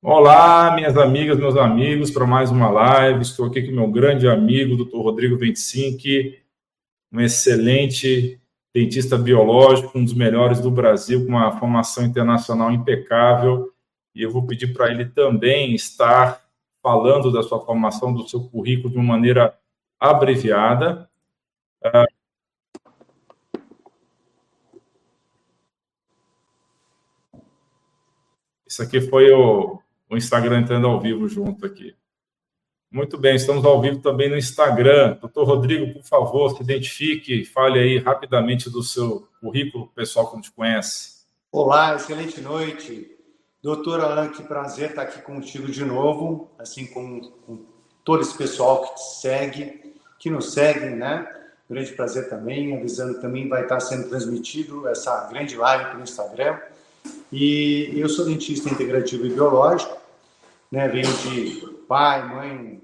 Olá, 0.00 0.76
minhas 0.76 0.96
amigas, 0.96 1.36
meus 1.36 1.56
amigos, 1.56 2.08
para 2.12 2.24
mais 2.24 2.52
uma 2.52 2.70
live. 2.70 3.20
Estou 3.20 3.46
aqui 3.46 3.62
com 3.62 3.72
meu 3.72 3.90
grande 3.90 4.28
amigo, 4.28 4.76
Dr. 4.76 4.96
Rodrigo 4.96 5.36
25, 5.36 6.36
um 7.12 7.20
excelente 7.20 8.40
dentista 8.72 9.18
biológico, 9.18 9.98
um 9.98 10.04
dos 10.04 10.14
melhores 10.14 10.60
do 10.60 10.70
Brasil, 10.70 11.26
com 11.26 11.32
uma 11.32 11.58
formação 11.58 12.04
internacional 12.04 12.70
impecável. 12.70 13.72
E 14.14 14.22
eu 14.22 14.30
vou 14.30 14.46
pedir 14.46 14.72
para 14.72 14.88
ele 14.88 15.04
também 15.06 15.74
estar 15.74 16.48
falando 16.80 17.32
da 17.32 17.42
sua 17.42 17.60
formação, 17.66 18.14
do 18.14 18.28
seu 18.28 18.48
currículo 18.48 18.90
de 18.90 18.98
uma 18.98 19.14
maneira 19.14 19.58
abreviada. 19.98 21.10
Isso 28.64 28.80
aqui 28.80 29.00
foi 29.00 29.32
o, 29.32 29.80
o 30.10 30.16
Instagram 30.16 30.60
entrando 30.60 30.86
ao 30.86 31.00
vivo 31.00 31.28
junto 31.28 31.66
aqui. 31.66 31.94
Muito 32.90 33.18
bem, 33.18 33.36
estamos 33.36 33.66
ao 33.66 33.80
vivo 33.82 33.98
também 34.00 34.30
no 34.30 34.36
Instagram. 34.36 35.18
Doutor 35.20 35.46
Rodrigo, 35.46 35.92
por 35.92 36.02
favor, 36.04 36.56
se 36.56 36.62
identifique, 36.62 37.44
fale 37.44 37.78
aí 37.78 37.98
rapidamente 37.98 38.70
do 38.70 38.82
seu 38.82 39.28
currículo, 39.40 39.88
pessoal 39.88 40.28
que 40.28 40.36
não 40.36 40.42
te 40.42 40.50
conhece. 40.50 41.18
Olá, 41.52 41.94
excelente 41.94 42.40
noite. 42.40 43.14
Doutor 43.62 44.00
Alan, 44.00 44.28
que 44.28 44.42
prazer 44.42 44.90
estar 44.90 45.02
aqui 45.02 45.20
contigo 45.20 45.66
de 45.66 45.84
novo, 45.84 46.50
assim 46.58 46.86
como 46.86 47.30
com 47.46 47.66
todo 48.04 48.22
esse 48.22 48.36
pessoal 48.36 48.86
que 48.86 48.94
te 48.94 49.02
segue, 49.20 49.94
que 50.18 50.30
nos 50.30 50.52
segue, 50.52 50.86
né? 50.86 51.28
Grande 51.68 51.92
prazer 51.92 52.30
também, 52.30 52.74
avisando 52.74 53.20
também 53.20 53.48
vai 53.48 53.64
estar 53.64 53.80
sendo 53.80 54.08
transmitido 54.08 54.88
essa 54.88 55.28
grande 55.28 55.56
live 55.56 55.90
pelo 55.90 56.02
Instagram. 56.02 56.58
E 57.30 57.92
eu 57.94 58.08
sou 58.08 58.24
dentista 58.24 58.70
integrativo 58.70 59.26
e 59.26 59.30
biológico, 59.30 59.97
né? 60.70 60.88
Venho 60.88 61.12
de 61.18 61.66
pai, 61.88 62.26
mãe, 62.28 62.82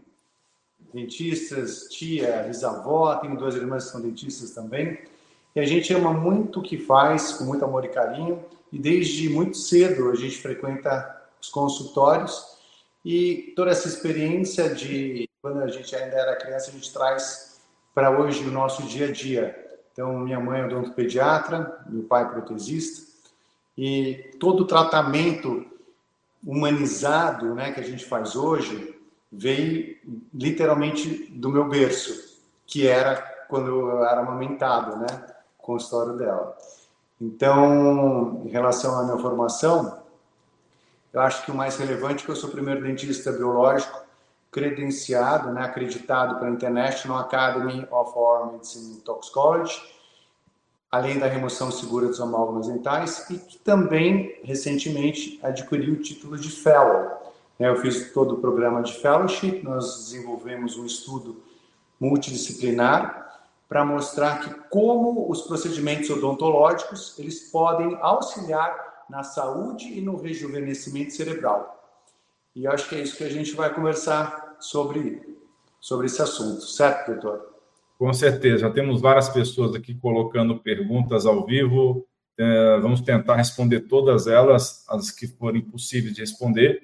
dentistas, 0.93 1.89
tia, 1.91 2.45
bisavó, 2.47 3.17
tenho 3.17 3.37
duas 3.37 3.55
irmãs 3.55 3.87
que 3.87 3.93
são 3.93 4.01
dentistas 4.01 4.51
também. 4.53 4.99
E 5.55 5.61
a 5.61 5.65
gente 5.65 5.93
ama 5.93 6.13
muito 6.13 6.61
o 6.61 6.63
que 6.63 6.79
faz, 6.79 7.33
com 7.33 7.45
muito 7.45 7.65
amor 7.65 7.85
e 7.85 7.89
carinho, 7.89 8.45
e 8.73 8.79
desde 8.79 9.29
muito 9.29 9.57
cedo 9.57 10.11
a 10.11 10.15
gente 10.15 10.39
frequenta 10.39 11.23
os 11.41 11.49
consultórios 11.49 12.55
e 13.05 13.53
toda 13.55 13.71
essa 13.71 13.87
experiência 13.87 14.75
de 14.75 15.29
quando 15.43 15.61
a 15.61 15.69
gente 15.69 15.95
ainda 15.95 16.17
era 16.17 16.37
criança, 16.37 16.71
a 16.71 16.73
gente 16.73 16.91
traz 16.93 17.61
para 17.95 18.11
hoje 18.11 18.43
o 18.45 18.51
nosso 18.51 18.83
dia 18.85 19.09
a 19.09 19.13
dia. 19.13 19.55
Então, 19.93 20.19
minha 20.21 20.41
mãe 20.41 20.61
é 20.61 20.65
odontopediatra, 20.65 21.85
meu 21.87 22.05
pai 22.05 22.23
é 22.23 22.29
protesista, 22.29 23.07
e 23.77 24.33
todo 24.41 24.63
o 24.63 24.67
tratamento 24.67 25.67
humanizado 26.45 27.55
né, 27.55 27.73
que 27.73 27.81
a 27.81 27.85
gente 27.85 28.05
faz 28.05 28.37
hoje 28.37 28.99
veio 29.31 29.97
literalmente 30.33 31.27
do 31.33 31.49
meu 31.49 31.69
berço, 31.69 32.39
que 32.67 32.87
era 32.87 33.17
quando 33.49 33.69
eu 33.69 34.05
era 34.05 34.21
amamentado, 34.21 34.97
né, 34.97 35.07
com 35.59 35.75
a 35.75 35.77
história 35.77 36.13
dela. 36.13 36.57
Então, 37.21 38.43
em 38.45 38.49
relação 38.49 38.99
à 38.99 39.05
minha 39.05 39.19
formação, 39.19 40.03
eu 41.13 41.21
acho 41.21 41.45
que 41.45 41.51
o 41.51 41.55
mais 41.55 41.77
relevante 41.77 42.23
é 42.23 42.27
que 42.27 42.31
eu 42.31 42.37
sou 42.37 42.49
o 42.49 42.53
primeiro 42.53 42.83
dentista 42.83 43.33
biológico 43.33 44.05
credenciado, 44.51 45.53
né, 45.53 45.65
acreditado 45.65 46.39
pela 46.39 46.51
International 46.51 47.19
Academy 47.19 47.87
of 47.91 48.13
Oral 48.17 48.53
Medicine 48.53 49.01
Toxicology, 49.01 49.81
além 50.91 51.19
da 51.19 51.27
remoção 51.27 51.71
segura 51.71 52.07
dos 52.07 52.21
amálgamas 52.21 52.69
dentais, 52.69 53.29
e 53.31 53.39
que 53.39 53.59
também, 53.59 54.41
recentemente, 54.45 55.39
adquiriu 55.43 55.95
o 55.95 56.03
título 56.03 56.39
de 56.39 56.51
Fellow. 56.51 57.11
Né, 57.59 57.69
eu 57.69 57.77
fiz 57.77 58.13
todo 58.13 58.35
o 58.35 58.41
programa 58.41 58.83
de 58.83 58.93
Fellowship, 58.95 59.63
nós 59.63 60.05
desenvolvemos 60.05 60.77
um 60.77 60.87
estudo 60.87 61.43
multidisciplinar 62.01 63.25
para 63.69 63.85
mostrar 63.85 64.41
que 64.41 64.55
como 64.69 65.31
os 65.31 65.43
procedimentos 65.43 66.11
odontológicos 66.11 67.19
eles 67.19 67.51
podem 67.51 67.97
auxiliar 68.01 69.05
na 69.09 69.23
saúde 69.23 69.99
e 69.99 70.01
no 70.01 70.17
rejuvenescimento 70.17 71.13
cerebral. 71.13 71.83
E 72.55 72.67
acho 72.67 72.89
que 72.89 72.95
é 72.95 73.01
isso 73.01 73.17
que 73.17 73.25
a 73.25 73.31
gente 73.31 73.55
vai 73.55 73.73
conversar 73.75 74.57
sobre 74.61 75.35
sobre 75.81 76.07
esse 76.07 76.23
assunto, 76.23 76.63
certo, 76.63 77.13
doutor? 77.13 77.54
Com 78.05 78.13
certeza, 78.13 78.59
já 78.59 78.71
temos 78.71 79.01
várias 79.01 79.31
pessoas 79.31 79.75
aqui 79.75 79.95
colocando 79.95 80.59
perguntas 80.59 81.25
ao 81.25 81.47
vivo. 81.47 82.07
É, 82.39 82.79
vamos 82.79 83.01
tentar 83.01 83.35
responder 83.37 83.81
todas 83.89 84.27
elas, 84.27 84.87
as 84.91 85.11
que 85.11 85.27
forem 85.27 85.63
possíveis 85.63 86.15
de 86.15 86.21
responder. 86.21 86.83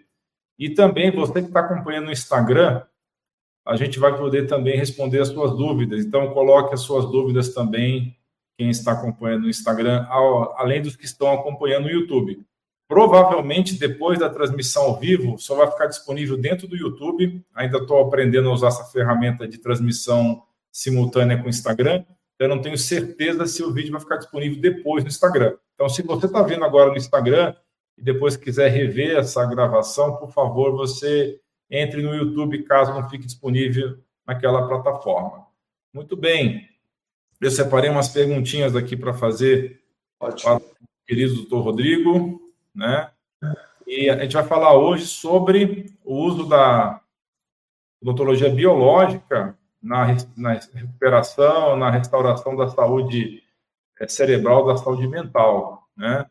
E 0.58 0.70
também 0.70 1.10
você 1.10 1.42
que 1.42 1.48
está 1.48 1.60
acompanhando 1.60 2.06
no 2.06 2.10
Instagram, 2.10 2.82
a 3.66 3.76
gente 3.76 3.98
vai 3.98 4.16
poder 4.16 4.46
também 4.46 4.78
responder 4.78 5.20
as 5.20 5.28
suas 5.28 5.50
dúvidas. 5.50 6.06
Então, 6.06 6.32
coloque 6.32 6.72
as 6.72 6.80
suas 6.80 7.04
dúvidas 7.12 7.52
também, 7.52 8.16
quem 8.56 8.70
está 8.70 8.92
acompanhando 8.92 9.42
no 9.42 9.50
Instagram, 9.50 10.06
além 10.56 10.80
dos 10.80 10.96
que 10.96 11.04
estão 11.04 11.30
acompanhando 11.34 11.82
no 11.82 11.90
YouTube. 11.90 12.42
Provavelmente, 12.88 13.78
depois 13.78 14.18
da 14.18 14.30
transmissão 14.30 14.84
ao 14.84 14.98
vivo, 14.98 15.36
só 15.36 15.54
vai 15.54 15.70
ficar 15.70 15.84
disponível 15.84 16.38
dentro 16.38 16.66
do 16.66 16.78
YouTube. 16.78 17.44
Ainda 17.54 17.76
estou 17.76 18.00
aprendendo 18.00 18.48
a 18.48 18.54
usar 18.54 18.68
essa 18.68 18.84
ferramenta 18.84 19.46
de 19.46 19.58
transmissão 19.58 20.44
simultânea 20.72 21.38
com 21.38 21.46
o 21.46 21.50
Instagram. 21.50 22.04
Eu 22.38 22.48
não 22.48 22.60
tenho 22.60 22.78
certeza 22.78 23.46
se 23.46 23.62
o 23.62 23.72
vídeo 23.72 23.92
vai 23.92 24.00
ficar 24.00 24.16
disponível 24.16 24.60
depois 24.60 25.04
no 25.04 25.08
Instagram. 25.08 25.56
Então, 25.74 25.88
se 25.88 26.02
você 26.02 26.26
está 26.26 26.42
vendo 26.42 26.64
agora 26.64 26.90
no 26.90 26.96
Instagram 26.96 27.54
e 27.98 28.02
depois 28.02 28.36
quiser 28.36 28.68
rever 28.68 29.16
essa 29.16 29.44
gravação, 29.44 30.16
por 30.16 30.32
favor, 30.32 30.72
você 30.72 31.40
entre 31.70 32.02
no 32.02 32.14
YouTube 32.14 32.62
caso 32.64 32.92
não 32.92 33.08
fique 33.08 33.26
disponível 33.26 33.98
naquela 34.26 34.66
plataforma. 34.66 35.46
Muito 35.92 36.16
bem. 36.16 36.68
Eu 37.40 37.50
separei 37.50 37.90
umas 37.90 38.08
perguntinhas 38.08 38.74
aqui 38.74 38.96
para 38.96 39.14
fazer 39.14 39.82
Ótimo. 40.18 40.58
para 40.58 40.66
o 40.66 40.76
querido 41.06 41.34
doutor 41.34 41.60
Rodrigo, 41.60 42.40
né? 42.74 43.10
E 43.86 44.08
a 44.08 44.18
gente 44.18 44.34
vai 44.34 44.44
falar 44.44 44.74
hoje 44.74 45.06
sobre 45.06 45.92
o 46.04 46.14
uso 46.14 46.48
da 46.48 47.00
odontologia 48.00 48.48
biológica 48.48 49.58
na, 49.82 50.06
na 50.36 50.52
recuperação, 50.52 51.76
na 51.76 51.90
restauração 51.90 52.54
da 52.56 52.68
saúde 52.68 53.42
eh, 53.98 54.08
cerebral, 54.08 54.66
da 54.66 54.76
saúde 54.76 55.06
mental, 55.06 55.88
né? 55.96 56.26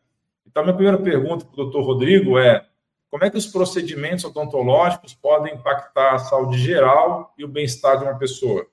Então, 0.46 0.64
minha 0.64 0.74
primeira 0.74 0.98
pergunta 0.98 1.44
para 1.44 1.52
o 1.52 1.64
doutor 1.64 1.84
Rodrigo 1.84 2.38
é 2.38 2.66
como 3.10 3.24
é 3.24 3.30
que 3.30 3.36
os 3.36 3.46
procedimentos 3.46 4.24
odontológicos 4.24 5.14
podem 5.14 5.54
impactar 5.54 6.14
a 6.14 6.18
saúde 6.18 6.58
geral 6.58 7.34
e 7.36 7.44
o 7.44 7.48
bem-estar 7.48 7.98
de 7.98 8.04
uma 8.04 8.16
pessoa? 8.16 8.66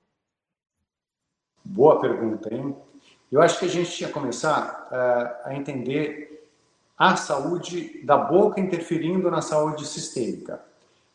Boa 1.64 2.00
pergunta, 2.00 2.52
hein? 2.54 2.76
Eu 3.30 3.42
acho 3.42 3.58
que 3.58 3.64
a 3.64 3.68
gente 3.68 3.90
tinha 3.90 4.08
que 4.08 4.14
começar 4.14 4.88
uh, 4.90 5.48
a 5.48 5.54
entender 5.54 6.48
a 6.96 7.14
saúde 7.16 8.04
da 8.04 8.16
boca 8.16 8.60
interferindo 8.60 9.30
na 9.30 9.42
saúde 9.42 9.86
sistêmica. 9.86 10.64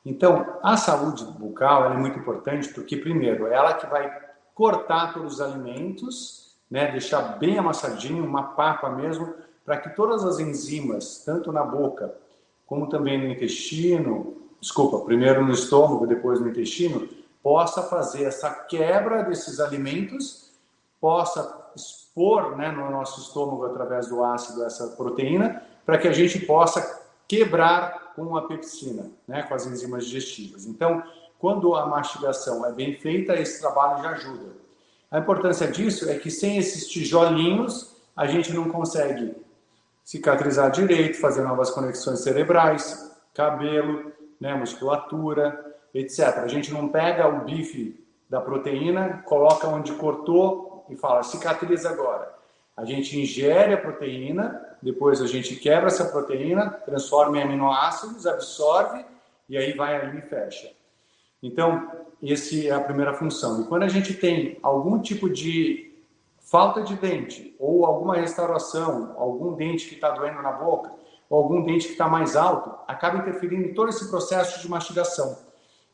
Então, 0.06 0.60
a 0.62 0.76
saúde 0.76 1.24
bucal 1.24 1.92
é 1.92 1.98
muito 1.98 2.20
importante 2.20 2.70
porque, 2.70 2.98
primeiro, 2.98 3.48
ela 3.48 3.74
que 3.74 3.88
vai 3.88 4.12
cortar 4.54 5.14
todos 5.14 5.36
os 5.36 5.42
alimentos, 5.42 6.58
né, 6.70 6.92
deixar 6.92 7.38
bem 7.40 7.58
amassadinho, 7.58 8.26
uma 8.26 8.44
papa 8.44 8.90
mesmo, 8.90 9.34
para 9.66 9.78
que 9.78 9.96
todas 9.96 10.26
as 10.26 10.40
enzimas, 10.40 11.24
tanto 11.26 11.52
na 11.52 11.64
boca 11.64 12.14
como 12.66 12.90
também 12.90 13.18
no 13.18 13.32
intestino, 13.32 14.36
desculpa, 14.60 15.00
primeiro 15.06 15.46
no 15.46 15.54
estômago, 15.54 16.08
depois 16.08 16.40
no 16.40 16.50
intestino, 16.50 17.08
possa 17.42 17.84
fazer 17.84 18.24
essa 18.24 18.50
quebra 18.50 19.24
desses 19.24 19.60
alimentos, 19.60 20.52
possa 21.00 21.72
expor 21.76 22.56
né, 22.56 22.72
no 22.72 22.90
nosso 22.90 23.22
estômago 23.22 23.66
através 23.66 24.08
do 24.08 24.24
ácido 24.24 24.64
essa 24.64 24.88
proteína, 24.96 25.62
para 25.86 25.98
que 25.98 26.08
a 26.08 26.14
gente 26.14 26.40
possa 26.40 27.03
quebrar 27.28 28.14
com 28.16 28.36
a 28.38 28.48
pepsina, 28.48 29.12
né, 29.28 29.44
com 29.44 29.54
as 29.54 29.66
enzimas 29.66 30.06
digestivas. 30.06 30.66
Então, 30.66 31.04
quando 31.40 31.76
a 31.76 31.86
mastigação 31.86 32.66
é 32.66 32.72
bem 32.72 32.96
feita, 32.96 33.34
esse 33.34 33.60
trabalho 33.60 34.02
já 34.02 34.10
ajuda. 34.12 34.54
A 35.12 35.20
importância 35.20 35.68
disso 35.68 36.10
é 36.10 36.18
que 36.18 36.32
sem 36.32 36.58
esses 36.58 36.88
tijolinhos, 36.88 37.96
a 38.16 38.26
gente 38.26 38.54
não 38.54 38.70
consegue 38.70 39.36
cicatrizar 40.04 40.72
direito, 40.72 41.20
fazer 41.20 41.44
novas 41.44 41.70
conexões 41.70 42.20
cerebrais, 42.20 43.12
cabelo, 43.34 44.12
né, 44.40 44.54
musculatura, 44.54 45.76
etc. 45.94 46.40
A 46.40 46.48
gente 46.48 46.74
não 46.74 46.90
pega 46.90 47.28
o 47.28 47.46
bife 47.46 48.00
da 48.30 48.42
proteína, 48.42 49.24
coloca 49.26 49.68
onde 49.68 49.94
cortou 49.94 50.86
e 50.90 50.96
fala 50.96 51.24
cicatriza 51.24 51.90
agora. 51.90 52.34
A 52.76 52.86
gente 52.86 53.20
ingere 53.20 53.74
a 53.74 53.78
proteína, 53.78 54.78
depois 54.82 55.22
a 55.22 55.28
gente 55.28 55.56
quebra 55.56 55.88
essa 55.88 56.06
proteína, 56.06 56.70
transforma 56.70 57.38
em 57.38 57.44
aminoácidos, 57.44 58.26
absorve 58.26 59.06
e 59.48 59.58
aí 59.58 59.74
vai 59.74 59.96
ali 59.96 60.20
e 60.20 60.22
fecha. 60.22 60.72
Então, 61.42 61.92
essa 62.24 62.56
é 62.56 62.72
a 62.72 62.80
primeira 62.80 63.14
função. 63.14 63.62
E 63.62 63.66
quando 63.66 63.84
a 63.84 63.88
gente 63.88 64.14
tem 64.14 64.58
algum 64.64 65.00
tipo 65.00 65.30
de 65.30 65.94
falta 66.40 66.82
de 66.82 66.96
dente 66.96 67.56
ou 67.60 67.86
alguma 67.86 68.16
restauração, 68.16 69.14
algum 69.18 69.54
dente 69.54 69.88
que 69.88 69.96
está 69.96 70.12
doendo 70.12 70.42
na 70.42 70.52
boca, 70.52 70.92
ou 71.30 71.40
algum 71.40 71.64
dente 71.64 71.88
que 71.88 71.94
está 71.94 72.08
mais 72.08 72.36
alto, 72.36 72.74
acaba 72.88 73.18
interferindo 73.18 73.68
em 73.68 73.74
todo 73.74 73.90
esse 73.90 74.10
processo 74.10 74.62
de 74.62 74.70
mastigação. 74.70 75.38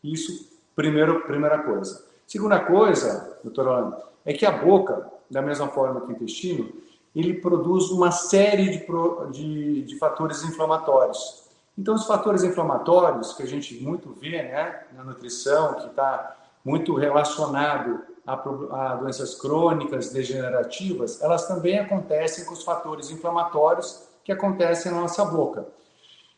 Isso, 0.03 0.59
primeiro, 0.75 1.21
primeira 1.21 1.59
coisa. 1.59 2.05
Segunda 2.27 2.59
coisa, 2.59 3.39
doutor 3.43 3.67
Orlando, 3.67 3.97
é 4.25 4.33
que 4.33 4.45
a 4.45 4.51
boca, 4.51 5.09
da 5.29 5.41
mesma 5.41 5.67
forma 5.67 6.01
que 6.01 6.07
o 6.07 6.11
intestino, 6.11 6.71
ele 7.15 7.35
produz 7.35 7.89
uma 7.89 8.11
série 8.11 8.69
de, 8.69 8.85
de, 9.31 9.81
de 9.83 9.97
fatores 9.97 10.43
inflamatórios. 10.43 11.43
Então, 11.77 11.95
os 11.95 12.05
fatores 12.05 12.43
inflamatórios 12.43 13.33
que 13.33 13.43
a 13.43 13.47
gente 13.47 13.81
muito 13.81 14.13
vê 14.19 14.43
né, 14.43 14.83
na 14.93 15.03
nutrição, 15.03 15.75
que 15.75 15.87
está 15.87 16.35
muito 16.63 16.93
relacionado 16.93 18.01
a, 18.27 18.33
a, 18.33 18.95
doenças 18.95 19.35
crônicas, 19.35 20.11
degenerativas, 20.11 21.21
elas 21.21 21.47
também 21.47 21.79
acontecem 21.79 22.45
com 22.45 22.53
os 22.53 22.63
fatores 22.63 23.09
inflamatórios 23.09 24.07
que 24.23 24.31
acontecem 24.31 24.91
na 24.91 25.01
nossa 25.01 25.25
boca. 25.25 25.65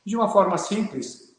De 0.06 0.16
uma 0.16 0.30
forma 0.30 0.58
simples, 0.58 1.36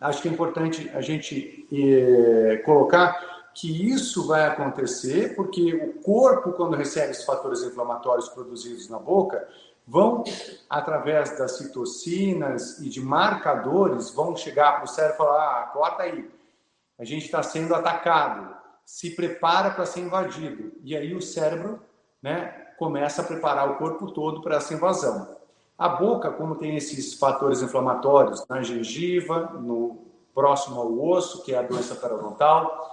acho 0.00 0.22
que 0.22 0.28
é 0.28 0.32
importante 0.32 0.90
a 0.94 1.00
gente 1.00 1.66
eh, 1.72 2.62
colocar 2.64 3.31
que 3.54 3.90
isso 3.90 4.26
vai 4.26 4.46
acontecer 4.46 5.34
porque 5.34 5.74
o 5.74 6.02
corpo, 6.02 6.52
quando 6.52 6.76
recebe 6.76 7.10
esses 7.10 7.24
fatores 7.24 7.62
inflamatórios 7.62 8.28
produzidos 8.28 8.88
na 8.88 8.98
boca, 8.98 9.46
vão, 9.86 10.24
através 10.68 11.36
das 11.38 11.58
citocinas 11.58 12.78
e 12.78 12.88
de 12.88 13.00
marcadores, 13.00 14.10
vão 14.10 14.36
chegar 14.36 14.76
para 14.76 14.84
o 14.84 14.88
cérebro 14.88 15.14
e 15.14 15.18
falar: 15.18 15.60
ah, 15.60 15.66
corta 15.66 16.02
aí, 16.04 16.30
a 16.98 17.04
gente 17.04 17.24
está 17.24 17.42
sendo 17.42 17.74
atacado, 17.74 18.54
se 18.84 19.10
prepara 19.10 19.70
para 19.70 19.86
ser 19.86 20.00
invadido. 20.00 20.72
E 20.82 20.96
aí 20.96 21.14
o 21.14 21.22
cérebro 21.22 21.80
né, 22.22 22.68
começa 22.78 23.22
a 23.22 23.24
preparar 23.24 23.70
o 23.70 23.76
corpo 23.76 24.12
todo 24.12 24.42
para 24.42 24.56
essa 24.56 24.74
invasão. 24.74 25.36
A 25.76 25.88
boca, 25.88 26.30
como 26.30 26.56
tem 26.56 26.76
esses 26.76 27.14
fatores 27.14 27.60
inflamatórios 27.60 28.46
na 28.48 28.62
gengiva, 28.62 29.50
no 29.54 29.98
próximo 30.34 30.80
ao 30.80 31.08
osso, 31.08 31.42
que 31.42 31.54
é 31.54 31.58
a 31.58 31.62
doença 31.62 31.94
periodontal, 31.94 32.91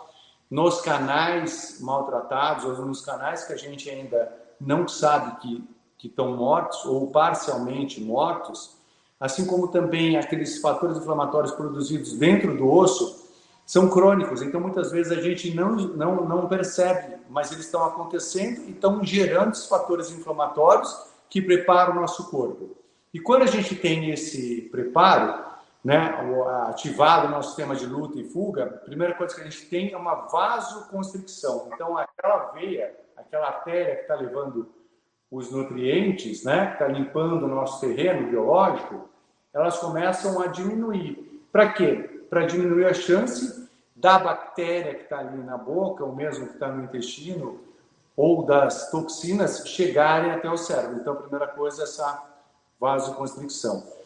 nos 0.49 0.81
canais 0.81 1.79
maltratados 1.79 2.65
ou 2.65 2.85
nos 2.85 3.01
canais 3.01 3.43
que 3.43 3.53
a 3.53 3.57
gente 3.57 3.89
ainda 3.89 4.31
não 4.59 4.87
sabe 4.87 5.39
que, 5.41 5.63
que 5.97 6.07
estão 6.07 6.35
mortos 6.35 6.83
ou 6.85 7.07
parcialmente 7.07 8.01
mortos, 8.01 8.75
assim 9.19 9.45
como 9.45 9.67
também 9.67 10.17
aqueles 10.17 10.59
fatores 10.59 10.97
inflamatórios 10.97 11.51
produzidos 11.51 12.13
dentro 12.13 12.57
do 12.57 12.71
osso, 12.71 13.29
são 13.65 13.87
crônicos. 13.87 14.41
Então, 14.41 14.59
muitas 14.59 14.91
vezes 14.91 15.11
a 15.11 15.21
gente 15.21 15.53
não, 15.53 15.75
não, 15.75 16.27
não 16.27 16.47
percebe, 16.47 17.17
mas 17.29 17.51
eles 17.51 17.65
estão 17.65 17.83
acontecendo 17.83 18.61
e 18.67 18.71
estão 18.71 19.03
gerando 19.03 19.51
esses 19.51 19.67
fatores 19.67 20.09
inflamatórios 20.09 20.91
que 21.29 21.39
preparam 21.39 21.93
o 21.93 22.01
nosso 22.01 22.31
corpo. 22.31 22.75
E 23.13 23.19
quando 23.19 23.43
a 23.43 23.47
gente 23.47 23.75
tem 23.75 24.09
esse 24.09 24.63
preparo, 24.71 25.48
né, 25.89 26.13
ativado 26.67 27.25
o 27.25 27.31
nosso 27.31 27.47
sistema 27.47 27.75
de 27.75 27.87
luta 27.87 28.19
e 28.19 28.23
fuga, 28.23 28.65
a 28.65 28.85
primeira 28.85 29.15
coisa 29.15 29.33
que 29.33 29.41
a 29.41 29.43
gente 29.43 29.65
tem 29.65 29.91
é 29.91 29.97
uma 29.97 30.27
vasoconstricção. 30.27 31.67
Então, 31.73 31.97
aquela 31.97 32.51
veia, 32.51 32.95
aquela 33.17 33.47
artéria 33.47 33.95
que 33.95 34.01
está 34.03 34.13
levando 34.13 34.69
os 35.31 35.51
nutrientes, 35.51 36.43
né, 36.43 36.67
que 36.67 36.73
está 36.73 36.87
limpando 36.87 37.43
o 37.43 37.47
nosso 37.47 37.81
terreno 37.81 38.29
biológico, 38.29 39.09
elas 39.51 39.79
começam 39.79 40.39
a 40.39 40.45
diminuir. 40.45 41.41
Para 41.51 41.73
quê? 41.73 42.23
Para 42.29 42.45
diminuir 42.45 42.85
a 42.85 42.93
chance 42.93 43.67
da 43.95 44.19
bactéria 44.19 44.93
que 44.93 45.05
está 45.05 45.17
ali 45.17 45.41
na 45.41 45.57
boca, 45.57 46.05
ou 46.05 46.15
mesmo 46.15 46.45
que 46.45 46.53
está 46.53 46.67
no 46.67 46.83
intestino, 46.83 47.61
ou 48.15 48.45
das 48.45 48.91
toxinas 48.91 49.67
chegarem 49.67 50.29
até 50.29 50.47
o 50.51 50.55
cérebro. 50.55 50.97
Então, 50.97 51.13
a 51.13 51.21
primeira 51.23 51.47
coisa 51.47 51.81
é 51.81 51.85
essa 51.85 52.27
vasoconstricção. 52.79 53.97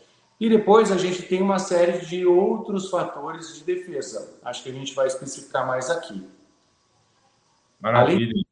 E 0.43 0.49
depois 0.49 0.91
a 0.91 0.97
gente 0.97 1.21
tem 1.21 1.41
uma 1.41 1.57
série 1.57 2.05
de 2.05 2.25
outros 2.25 2.89
fatores 2.89 3.55
de 3.55 3.63
defesa. 3.63 4.37
Acho 4.43 4.61
que 4.61 4.69
a 4.69 4.73
gente 4.73 4.93
vai 4.93 5.07
especificar 5.07 5.65
mais 5.65 5.89
aqui. 5.89 6.27
Maravilha. 7.79 8.29
Além, 8.29 8.45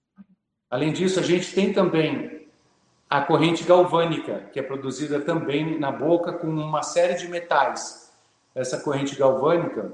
além 0.69 0.93
disso, 0.93 1.19
a 1.19 1.21
gente 1.21 1.53
tem 1.53 1.73
também 1.73 2.47
a 3.09 3.19
corrente 3.19 3.65
galvânica, 3.65 4.49
que 4.53 4.59
é 4.61 4.63
produzida 4.63 5.19
também 5.19 5.77
na 5.77 5.91
boca 5.91 6.31
com 6.31 6.47
uma 6.47 6.81
série 6.81 7.15
de 7.15 7.27
metais. 7.27 8.09
Essa 8.55 8.79
corrente 8.79 9.17
galvânica 9.17 9.91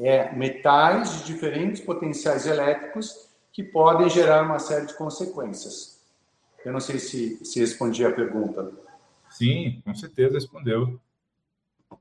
é 0.00 0.34
metais 0.34 1.18
de 1.18 1.24
diferentes 1.24 1.82
potenciais 1.82 2.46
elétricos 2.46 3.28
que 3.52 3.62
podem 3.62 4.08
gerar 4.08 4.44
uma 4.44 4.58
série 4.58 4.86
de 4.86 4.94
consequências. 4.94 6.00
Eu 6.64 6.72
não 6.72 6.80
sei 6.80 6.98
se, 6.98 7.44
se 7.44 7.60
respondi 7.60 8.02
a 8.02 8.12
pergunta. 8.12 8.72
Sim, 9.32 9.80
com 9.84 9.94
certeza 9.94 10.34
respondeu. 10.34 11.00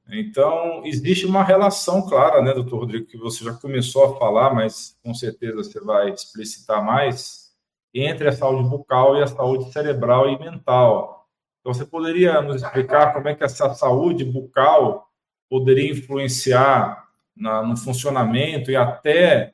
Então, 0.10 0.86
existe 0.86 1.26
uma 1.26 1.44
relação 1.44 2.08
clara, 2.08 2.42
né, 2.42 2.54
doutor 2.54 2.80
Rodrigo, 2.80 3.06
que 3.06 3.18
você 3.18 3.44
já 3.44 3.54
começou 3.54 4.06
a 4.06 4.18
falar, 4.18 4.54
mas 4.54 4.98
com 5.04 5.14
certeza 5.14 5.58
você 5.58 5.80
vai 5.80 6.12
explicitar 6.12 6.84
mais, 6.84 7.52
entre 7.94 8.28
a 8.28 8.32
saúde 8.32 8.68
bucal 8.70 9.18
e 9.18 9.24
a 9.24 9.28
saúde 9.28 9.72
cerebral 9.72 10.30
e 10.30 10.40
mental. 10.40 11.30
Então, 11.60 11.74
você 11.74 11.86
poderia 11.86 12.42
nos 12.42 12.62
explicar 12.62 13.14
como 13.14 13.28
é 13.28 13.36
que 13.36 13.44
essa 13.44 13.74
saúde 13.74 14.24
bucal 14.26 15.10
poderia 15.50 15.92
influenciar 15.92 17.08
na, 17.36 17.62
no 17.62 17.76
funcionamento 17.78 18.72
e 18.72 18.76
até 18.76 19.54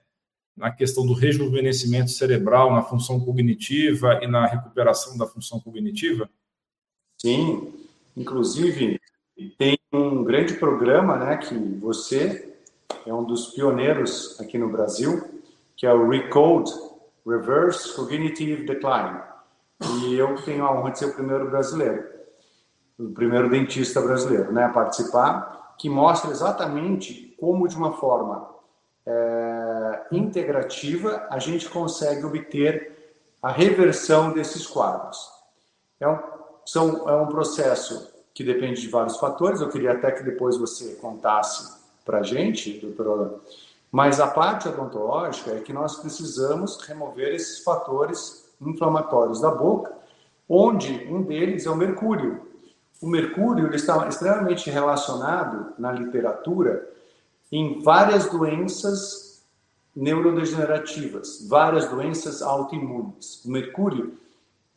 na 0.55 0.71
questão 0.71 1.05
do 1.05 1.13
rejuvenescimento 1.13 2.09
cerebral, 2.09 2.73
na 2.73 2.81
função 2.81 3.19
cognitiva 3.19 4.19
e 4.23 4.27
na 4.27 4.45
recuperação 4.47 5.17
da 5.17 5.27
função 5.27 5.59
cognitiva? 5.59 6.29
Sim, 7.17 7.73
inclusive 8.15 9.01
tem 9.57 9.77
um 9.91 10.23
grande 10.23 10.53
programa, 10.55 11.17
né, 11.17 11.37
que 11.37 11.55
você 11.55 12.55
é 13.05 13.13
um 13.13 13.23
dos 13.23 13.47
pioneiros 13.47 14.39
aqui 14.39 14.57
no 14.57 14.69
Brasil, 14.69 15.27
que 15.75 15.85
é 15.85 15.93
o 15.93 16.09
Recode, 16.09 16.71
Reverse 17.25 17.95
Cognitive 17.95 18.65
Decline. 18.65 19.21
E 20.01 20.15
eu 20.15 20.35
tenho 20.43 20.65
a 20.65 20.71
honra 20.71 20.91
de 20.91 20.99
ser 20.99 21.05
o 21.05 21.13
primeiro 21.13 21.49
brasileiro, 21.49 22.07
o 22.99 23.09
primeiro 23.09 23.49
dentista 23.49 24.01
brasileiro, 24.01 24.51
né, 24.51 24.65
a 24.65 24.69
participar, 24.69 25.75
que 25.77 25.89
mostra 25.89 26.31
exatamente 26.31 27.35
como 27.39 27.67
de 27.67 27.75
uma 27.75 27.93
forma 27.93 28.49
é, 29.05 30.05
integrativa 30.11 31.27
a 31.29 31.39
gente 31.39 31.69
consegue 31.69 32.25
obter 32.25 32.95
a 33.41 33.51
reversão 33.51 34.33
desses 34.33 34.65
quadros. 34.65 35.17
É 35.99 36.07
um 36.07 36.36
são, 36.67 37.07
é 37.07 37.15
um 37.15 37.27
processo 37.27 38.13
que 38.33 38.43
depende 38.43 38.81
de 38.81 38.89
vários 38.89 39.15
fatores. 39.17 39.61
Eu 39.61 39.69
queria 39.69 39.93
até 39.93 40.11
que 40.11 40.21
depois 40.21 40.57
você 40.57 40.95
contasse 40.95 41.77
para 42.03 42.19
a 42.19 42.23
gente, 42.23 42.77
doutor 42.79 43.07
Orlando. 43.07 43.41
Mas 43.89 44.19
a 44.19 44.27
parte 44.27 44.67
odontológica 44.67 45.51
é 45.51 45.61
que 45.61 45.71
nós 45.71 45.95
precisamos 45.95 46.77
remover 46.81 47.33
esses 47.33 47.63
fatores 47.63 48.45
inflamatórios 48.59 49.39
da 49.39 49.49
boca, 49.49 49.95
onde 50.47 51.07
um 51.09 51.21
deles 51.21 51.65
é 51.65 51.69
o 51.69 51.75
mercúrio. 51.75 52.45
O 53.01 53.07
mercúrio 53.07 53.73
está 53.73 54.05
extremamente 54.05 54.69
relacionado 54.69 55.73
na 55.79 55.93
literatura 55.93 56.85
em 57.49 57.79
várias 57.79 58.29
doenças 58.29 59.41
neurodegenerativas, 59.95 61.47
várias 61.47 61.87
doenças 61.87 62.41
autoimunes. 62.41 63.45
O 63.45 63.51
mercúrio 63.51 64.17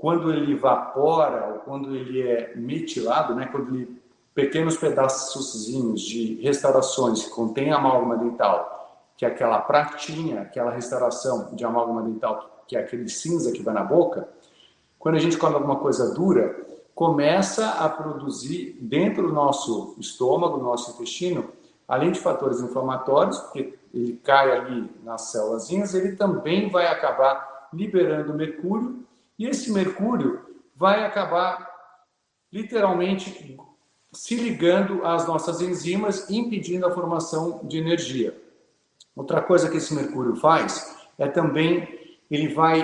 quando 0.01 0.33
ele 0.33 0.55
evapora 0.55 1.53
ou 1.53 1.59
quando 1.59 1.95
ele 1.95 2.23
é 2.23 2.55
metilado, 2.57 3.35
né, 3.35 3.47
quando 3.53 3.75
ele, 3.75 4.03
pequenos 4.35 4.79
pedaços 4.79 5.67
de 6.01 6.41
restaurações 6.43 7.25
que 7.25 7.31
contém 7.31 7.71
amálgama 7.71 8.17
dental, 8.17 8.99
que 9.15 9.27
é 9.27 9.29
aquela 9.29 9.61
pratinha, 9.61 10.41
aquela 10.41 10.71
restauração 10.71 11.55
de 11.55 11.63
amálgama 11.67 12.03
dental, 12.03 12.65
que 12.67 12.77
é 12.77 12.81
aquele 12.81 13.11
cinza 13.11 13.53
que 13.53 13.63
vai 13.63 13.75
na 13.75 13.85
boca, 13.85 14.27
quando 14.99 15.17
a 15.17 15.19
gente 15.19 15.37
come 15.37 15.55
alguma 15.55 15.77
coisa 15.77 16.15
dura, 16.15 16.59
começa 16.95 17.69
a 17.69 17.89
produzir 17.89 18.79
dentro 18.81 19.27
do 19.27 19.35
nosso 19.35 19.95
estômago, 19.99 20.57
do 20.57 20.65
nosso 20.65 20.93
intestino, 20.93 21.51
além 21.87 22.11
de 22.11 22.21
fatores 22.21 22.61
inflamatórios, 22.61 23.39
porque 23.39 23.79
ele 23.93 24.19
cai 24.25 24.51
ali 24.57 24.91
nas 25.05 25.31
células, 25.31 25.69
ele 25.93 26.17
também 26.17 26.71
vai 26.71 26.87
acabar 26.87 27.69
liberando 27.75 28.33
mercúrio 28.33 29.10
e 29.41 29.47
esse 29.47 29.73
mercúrio 29.73 30.45
vai 30.77 31.03
acabar 31.03 31.67
literalmente 32.53 33.59
se 34.13 34.35
ligando 34.35 35.07
às 35.07 35.27
nossas 35.27 35.63
enzimas, 35.63 36.29
impedindo 36.29 36.87
a 36.87 36.91
formação 36.91 37.61
de 37.65 37.79
energia. 37.79 38.39
Outra 39.17 39.41
coisa 39.41 39.71
que 39.71 39.79
esse 39.79 39.95
mercúrio 39.95 40.37
faz 40.37 40.95
é 41.17 41.27
também 41.27 42.19
ele 42.31 42.53
vai 42.53 42.83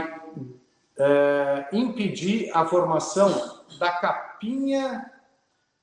é, 0.98 1.68
impedir 1.72 2.50
a 2.54 2.64
formação 2.64 3.28
da 3.78 3.92
capinha 3.92 5.12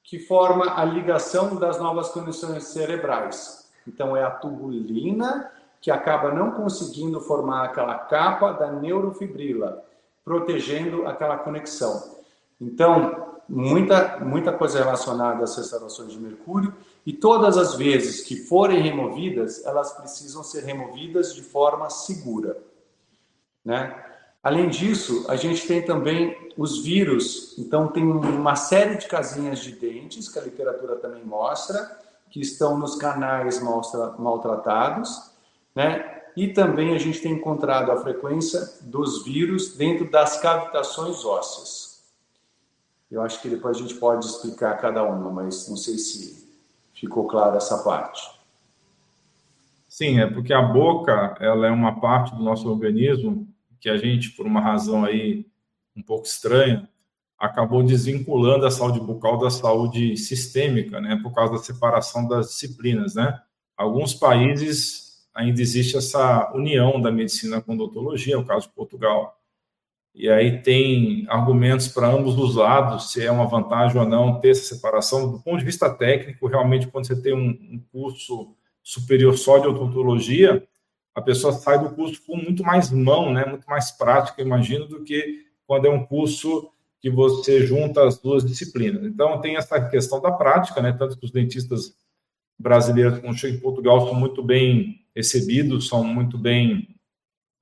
que 0.03 0.17
forma 0.17 0.75
a 0.75 0.83
ligação 0.83 1.55
das 1.55 1.77
novas 1.77 2.09
conexões 2.09 2.63
cerebrais. 2.63 3.71
Então 3.87 4.17
é 4.17 4.23
a 4.23 4.31
tubulina 4.31 5.51
que 5.79 5.91
acaba 5.91 6.31
não 6.31 6.49
conseguindo 6.51 7.21
formar 7.21 7.65
aquela 7.65 7.99
capa 7.99 8.53
da 8.53 8.71
neurofibrila 8.71 9.92
protegendo 10.23 11.05
aquela 11.07 11.37
conexão. 11.37 12.17
Então, 12.59 13.41
muita, 13.47 14.19
muita 14.19 14.51
coisa 14.53 14.79
relacionada 14.79 15.43
às 15.43 15.55
restaurações 15.55 16.11
de 16.11 16.19
mercúrio 16.19 16.73
e 17.05 17.11
todas 17.11 17.57
as 17.57 17.75
vezes 17.75 18.21
que 18.21 18.35
forem 18.35 18.81
removidas, 18.81 19.65
elas 19.65 19.93
precisam 19.93 20.43
ser 20.43 20.63
removidas 20.63 21.35
de 21.35 21.41
forma 21.41 21.89
segura, 21.89 22.57
né? 23.63 24.03
Além 24.41 24.67
disso, 24.67 25.25
a 25.29 25.37
gente 25.37 25.65
tem 25.65 25.81
também 25.81 26.51
os 26.57 26.83
vírus. 26.83 27.57
Então, 27.57 27.87
tem 27.87 28.03
uma 28.03 28.57
série 28.57 28.97
de 28.97 29.07
casinhas 29.07 29.59
de 29.59 29.71
dentes, 29.71 30.27
que 30.27 30.37
a 30.37 30.41
literatura 30.41 30.97
também 30.97 31.23
mostra, 31.23 31.97
que 32.29 32.41
estão 32.41 32.77
nos 32.77 32.95
canais 32.95 33.61
maltratados, 33.61 35.31
né? 35.73 36.22
E 36.35 36.47
também 36.47 36.95
a 36.95 36.97
gente 36.97 37.21
tem 37.21 37.33
encontrado 37.33 37.91
a 37.91 38.01
frequência 38.01 38.67
dos 38.81 39.23
vírus 39.23 39.75
dentro 39.75 40.09
das 40.09 40.41
cavitações 40.41 41.23
ósseas. 41.23 42.03
Eu 43.11 43.21
acho 43.21 43.39
que 43.41 43.49
depois 43.49 43.77
a 43.77 43.79
gente 43.79 43.93
pode 43.95 44.25
explicar 44.25 44.75
cada 44.77 45.03
uma, 45.03 45.29
mas 45.29 45.69
não 45.69 45.77
sei 45.77 45.97
se 45.97 46.47
ficou 46.93 47.27
clara 47.27 47.57
essa 47.57 47.83
parte. 47.83 48.27
Sim, 49.87 50.19
é 50.19 50.25
porque 50.25 50.51
a 50.51 50.61
boca 50.61 51.37
ela 51.39 51.67
é 51.67 51.71
uma 51.71 51.99
parte 51.99 52.35
do 52.35 52.41
nosso 52.41 52.67
organismo 52.67 53.47
que 53.79 53.87
a 53.87 53.97
gente, 53.97 54.31
por 54.31 54.47
uma 54.47 54.59
razão 54.59 55.05
aí 55.05 55.45
um 55.95 56.01
pouco 56.01 56.25
estranha, 56.25 56.89
acabou 57.37 57.83
desvinculando 57.83 58.65
a 58.65 58.71
saúde 58.71 58.99
bucal 58.99 59.37
da 59.37 59.51
saúde 59.51 60.15
sistêmica, 60.17 60.99
né, 60.99 61.19
por 61.21 61.33
causa 61.33 61.53
da 61.53 61.59
separação 61.59 62.27
das 62.27 62.47
disciplinas, 62.47 63.15
né? 63.15 63.39
Alguns 63.75 64.13
países 64.13 65.02
ainda 65.33 65.61
existe 65.61 65.97
essa 65.97 66.51
união 66.53 67.01
da 67.01 67.11
medicina 67.11 67.61
com 67.61 67.73
odontologia, 67.73 68.37
no 68.37 68.45
caso 68.45 68.67
de 68.67 68.73
Portugal. 68.73 69.39
E 70.15 70.29
aí 70.29 70.61
tem 70.61 71.25
argumentos 71.27 71.87
para 71.87 72.07
ambos 72.07 72.37
os 72.37 72.55
lados, 72.55 73.11
se 73.11 73.25
é 73.25 73.31
uma 73.31 73.47
vantagem 73.47 73.99
ou 73.99 74.07
não 74.07 74.39
ter 74.39 74.49
essa 74.49 74.75
separação. 74.75 75.31
Do 75.31 75.39
ponto 75.39 75.57
de 75.57 75.65
vista 75.65 75.89
técnico, 75.89 76.47
realmente, 76.47 76.87
quando 76.87 77.07
você 77.07 77.19
tem 77.19 77.33
um, 77.33 77.49
um 77.49 77.83
curso 77.91 78.55
superior 78.83 79.35
só 79.37 79.57
de 79.57 79.67
odontologia, 79.67 80.67
a 81.15 81.21
pessoa 81.21 81.53
sai 81.53 81.79
do 81.79 81.95
curso 81.95 82.21
com 82.25 82.35
muito 82.37 82.63
mais 82.63 82.91
mão, 82.91 83.33
né, 83.33 83.45
muito 83.45 83.65
mais 83.65 83.91
prática, 83.91 84.41
imagino, 84.41 84.87
do 84.87 85.03
que 85.03 85.45
quando 85.65 85.85
é 85.85 85.89
um 85.89 86.05
curso 86.05 86.69
que 86.99 87.09
você 87.09 87.65
junta 87.65 88.05
as 88.05 88.17
duas 88.17 88.45
disciplinas. 88.45 89.03
Então, 89.03 89.41
tem 89.41 89.55
essa 89.55 89.81
questão 89.89 90.21
da 90.21 90.31
prática, 90.31 90.81
né, 90.81 90.91
tanto 90.91 91.17
que 91.17 91.25
os 91.25 91.31
dentistas 91.31 91.95
brasileiros, 92.57 93.19
quando 93.19 93.37
chegam 93.37 93.57
em 93.57 93.61
Portugal, 93.61 94.07
são 94.07 94.15
muito 94.15 94.43
bem 94.43 95.02
recebidos, 95.15 95.88
são 95.88 96.03
muito 96.03 96.38
bem 96.38 96.96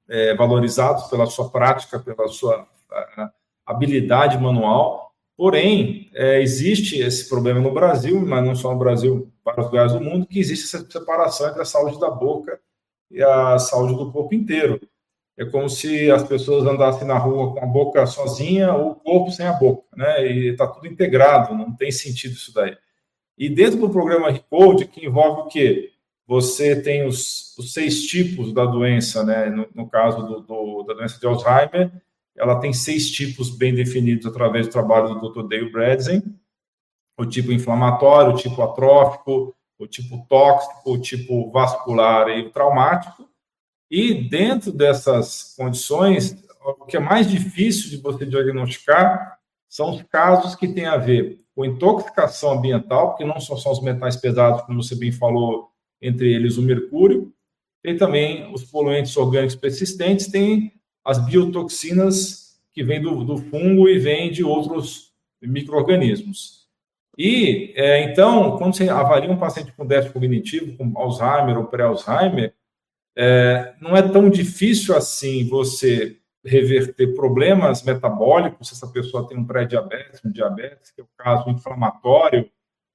é, 0.08 0.36
valorizados 0.36 1.06
pela 1.06 1.26
sua 1.26 1.50
prática, 1.50 2.00
pela 2.00 2.28
sua 2.28 2.68
habilidade 3.66 4.38
manual. 4.38 5.12
Porém, 5.38 6.10
é, 6.14 6.42
existe 6.42 7.00
esse 7.00 7.28
problema 7.28 7.60
no 7.60 7.74
Brasil, 7.74 8.20
mas 8.22 8.46
não 8.46 8.56
só 8.56 8.72
no 8.72 8.80
Brasil, 8.80 9.32
para 9.44 9.62
os 9.62 9.68
lugares 9.68 9.94
do 9.94 10.02
mundo, 10.02 10.28
que 10.28 10.40
existe 10.40 10.66
essa 10.66 10.88
separação 10.90 11.50
entre 11.50 11.62
a 11.62 11.66
saúde 11.66 12.00
da 12.00 12.12
boca 12.12 12.60
e 13.10 13.24
a 13.24 13.58
saúde 13.58 13.96
do 13.96 14.12
corpo 14.12 14.36
inteiro. 14.36 14.80
É 15.38 15.46
como 15.46 15.70
se 15.70 16.12
as 16.12 16.24
pessoas 16.24 16.68
andassem 16.68 17.08
na 17.08 17.18
rua 17.18 17.54
com 17.54 17.64
a 17.64 17.66
boca 17.66 18.06
sozinha 18.06 18.74
ou 18.74 18.92
o 18.92 18.96
corpo 18.96 19.32
sem 19.32 19.48
a 19.48 19.54
boca, 19.54 19.84
né? 19.96 20.28
E 20.28 20.50
está 20.50 20.68
tudo 20.68 20.88
integrado, 20.88 21.56
não 21.56 21.76
tem 21.76 21.92
sentido 21.92 22.34
isso 22.34 22.54
daí. 22.54 22.78
E 23.38 23.50
dentro 23.50 23.80
do 23.80 23.90
programa 23.90 24.30
Recode, 24.30 24.86
que 24.86 25.06
envolve 25.06 25.42
o 25.42 25.48
quê? 25.48 25.91
Você 26.32 26.82
tem 26.82 27.06
os, 27.06 27.58
os 27.58 27.74
seis 27.74 28.06
tipos 28.06 28.54
da 28.54 28.66
doença, 28.66 29.22
né? 29.22 29.50
No, 29.50 29.68
no 29.76 29.90
caso 29.90 30.26
do, 30.26 30.40
do, 30.40 30.84
da 30.84 30.94
doença 30.94 31.20
de 31.20 31.28
Alzheimer, 31.28 31.92
ela 32.38 32.58
tem 32.58 32.72
seis 32.72 33.12
tipos 33.12 33.50
bem 33.50 33.76
definidos 33.76 34.26
através 34.26 34.66
do 34.66 34.72
trabalho 34.72 35.14
do 35.14 35.30
Dr. 35.30 35.46
Dale 35.46 35.70
Bredesen. 35.70 36.24
O 37.20 37.26
tipo 37.26 37.52
inflamatório, 37.52 38.32
o 38.32 38.38
tipo 38.38 38.62
atrófico, 38.62 39.54
o 39.78 39.86
tipo 39.86 40.26
tóxico, 40.30 40.94
o 40.94 40.98
tipo 40.98 41.52
vascular 41.52 42.30
e 42.30 42.50
traumático. 42.50 43.28
E 43.90 44.14
dentro 44.30 44.72
dessas 44.72 45.54
condições, 45.58 46.42
o 46.64 46.86
que 46.86 46.96
é 46.96 47.02
mais 47.02 47.30
difícil 47.30 47.90
de 47.90 47.98
você 47.98 48.26
diagnosticar 48.26 49.38
são 49.68 49.90
os 49.90 50.02
casos 50.04 50.56
que 50.56 50.70
têm 50.70 50.86
a 50.86 50.96
ver 50.96 51.42
com 51.54 51.66
intoxicação 51.66 52.54
ambiental, 52.54 53.10
porque 53.10 53.26
não 53.26 53.42
só 53.42 53.58
são 53.58 53.74
os 53.74 53.82
metais 53.82 54.16
pesados, 54.16 54.62
como 54.62 54.82
você 54.82 54.96
bem 54.96 55.12
falou, 55.12 55.71
entre 56.02 56.34
eles 56.34 56.58
o 56.58 56.62
mercúrio, 56.62 57.34
tem 57.84 57.98
também 57.98 58.52
os 58.54 58.64
poluentes 58.64 59.16
orgânicos 59.18 59.56
persistentes, 59.56 60.28
tem 60.28 60.74
as 61.04 61.24
biotoxinas 61.26 62.62
que 62.72 62.84
vêm 62.84 63.02
do, 63.02 63.24
do 63.24 63.38
fungo 63.38 63.88
e 63.88 64.00
vêm 64.00 64.32
de 64.32 64.44
outros 64.44 65.14
micro-organismos. 65.42 66.62
E, 67.18 67.74
é, 67.76 68.04
então, 68.04 68.58
quando 68.58 68.76
você 68.76 68.88
avalia 68.88 69.30
um 69.30 69.38
paciente 69.38 69.72
com 69.74 69.86
déficit 69.86 70.14
cognitivo, 70.14 70.78
com 70.78 70.98
Alzheimer 70.98 71.58
ou 71.58 71.66
pré-Alzheimer, 71.66 72.54
é, 73.18 73.74
não 73.82 73.96
é 73.96 74.02
tão 74.02 74.30
difícil 74.30 74.96
assim 74.96 75.48
você 75.48 76.18
reverter 76.44 77.14
problemas 77.14 77.84
metabólicos, 77.84 78.70
se 78.70 78.74
essa 78.74 78.88
pessoa 78.88 79.28
tem 79.28 79.38
um 79.38 79.46
pré-diabetes, 79.46 80.22
um 80.26 80.32
diabetes, 80.32 80.92
que 80.92 81.02
é 81.02 81.04
o 81.04 81.10
caso 81.18 81.50
inflamatório, 81.50 82.50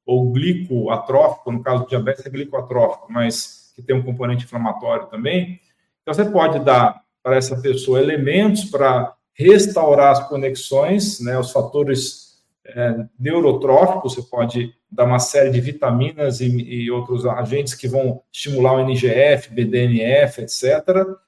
ou 0.07 0.31
glicoatrófico, 0.31 1.51
no 1.51 1.63
caso 1.63 1.83
do 1.83 1.89
diabetes 1.89 2.25
é 2.25 2.31
glicoatrófico, 2.31 3.13
mas 3.13 3.73
que 3.75 3.83
tem 3.83 3.95
um 3.95 4.03
componente 4.03 4.45
inflamatório 4.45 5.07
também. 5.09 5.61
Então, 6.01 6.15
você 6.15 6.25
pode 6.25 6.61
dar 6.61 7.03
para 7.23 7.37
essa 7.37 7.61
pessoa 7.61 8.01
elementos 8.01 8.65
para 8.67 9.13
restaurar 9.35 10.13
as 10.13 10.29
conexões, 10.29 11.21
né, 11.21 11.37
os 11.37 11.51
fatores 11.51 12.27
é, 12.65 13.05
neurotrófico, 13.19 14.09
você 14.09 14.23
pode 14.23 14.73
dar 14.91 15.05
uma 15.05 15.19
série 15.19 15.51
de 15.51 15.61
vitaminas 15.61 16.41
e, 16.41 16.47
e, 16.47 16.91
outros 16.91 17.27
agentes 17.27 17.75
que 17.75 17.87
vão 17.87 18.23
estimular 18.33 18.75
o 18.75 18.81
NGF, 18.81 19.53
BDNF, 19.53 20.41
etc. 20.41 20.83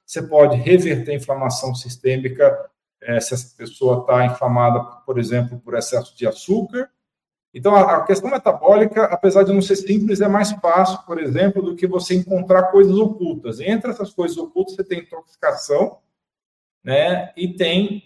Você 0.07 0.23
pode 0.23 0.57
reverter 0.57 1.13
a 1.13 1.17
inflamação 1.17 1.75
sistêmica 1.75 2.57
é, 3.03 3.21
se 3.21 3.35
essa 3.35 3.57
pessoa 3.57 4.01
está 4.01 4.25
inflamada, 4.27 4.81
por 5.05 5.19
exemplo, 5.19 5.61
por 5.61 5.75
excesso 5.75 6.17
de 6.17 6.27
açúcar. 6.27 6.89
Então, 7.55 7.75
a, 7.75 8.05
questão 8.05 8.31
metabólica, 8.31 9.05
apesar 9.05 9.43
de 9.43 9.53
não 9.53 9.63
ser 9.63 9.77
simples, 9.77 10.21
é 10.21 10.29
mais 10.29 10.53
fácil, 10.53 10.99
por 11.07 11.19
exemplo, 11.19 11.63
do 11.63 11.75
que 11.75 11.87
você 11.87 12.15
encontrar 12.15 12.65
coisas 12.65 12.95
ocultas. 12.97 13.59
Entre 13.61 13.91
essas 13.91 14.13
coisas 14.13 14.37
ocultas, 14.37 14.77
você 14.77 14.85
tem 14.85 15.01
intoxicação, 15.01 15.99
né, 16.85 17.33
e 17.37 17.49
tem 17.49 18.05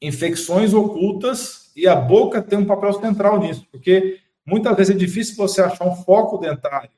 infecções 0.00 0.72
ocultas 0.72 1.72
e 1.74 1.86
a 1.86 1.96
boca 1.96 2.40
tem 2.40 2.58
um 2.58 2.64
papel 2.64 2.92
central 2.94 3.38
nisso, 3.40 3.66
porque 3.70 4.20
muitas 4.46 4.76
vezes 4.76 4.94
é 4.94 4.98
difícil 4.98 5.36
você 5.36 5.60
achar 5.60 5.84
um 5.84 5.96
foco 5.96 6.38
dentário. 6.38 6.90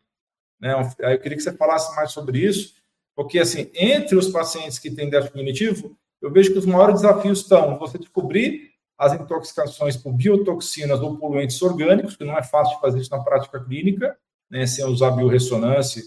Né? 0.61 0.75
Eu 0.99 1.19
queria 1.19 1.37
que 1.37 1.43
você 1.43 1.53
falasse 1.53 1.95
mais 1.97 2.13
sobre 2.13 2.39
isso, 2.39 2.75
porque, 3.15 3.39
assim, 3.39 3.71
entre 3.75 4.17
os 4.17 4.29
pacientes 4.29 4.79
que 4.79 4.91
têm 4.91 5.11
déficit 5.11 5.33
cognitivo, 5.33 5.97
eu 6.21 6.31
vejo 6.31 6.53
que 6.53 6.59
os 6.59 6.67
maiores 6.67 6.97
desafios 7.01 7.41
estão 7.41 7.79
você 7.79 7.99
descobrir 7.99 8.70
as 9.01 9.15
intoxicações 9.15 9.97
por 9.97 10.13
biotoxinas 10.13 11.01
ou 11.01 11.17
poluentes 11.17 11.61
orgânicos, 11.63 12.17
que 12.17 12.25
não 12.25 12.37
é 12.37 12.43
fácil 12.43 12.75
de 12.75 12.83
fazer 12.83 13.01
isso 13.01 13.11
na 13.11 13.25
prática 13.25 13.59
clínica, 13.59 14.15
né, 14.51 14.67
sem 14.67 14.85
usar 14.85 15.13
biorressonância 15.13 16.03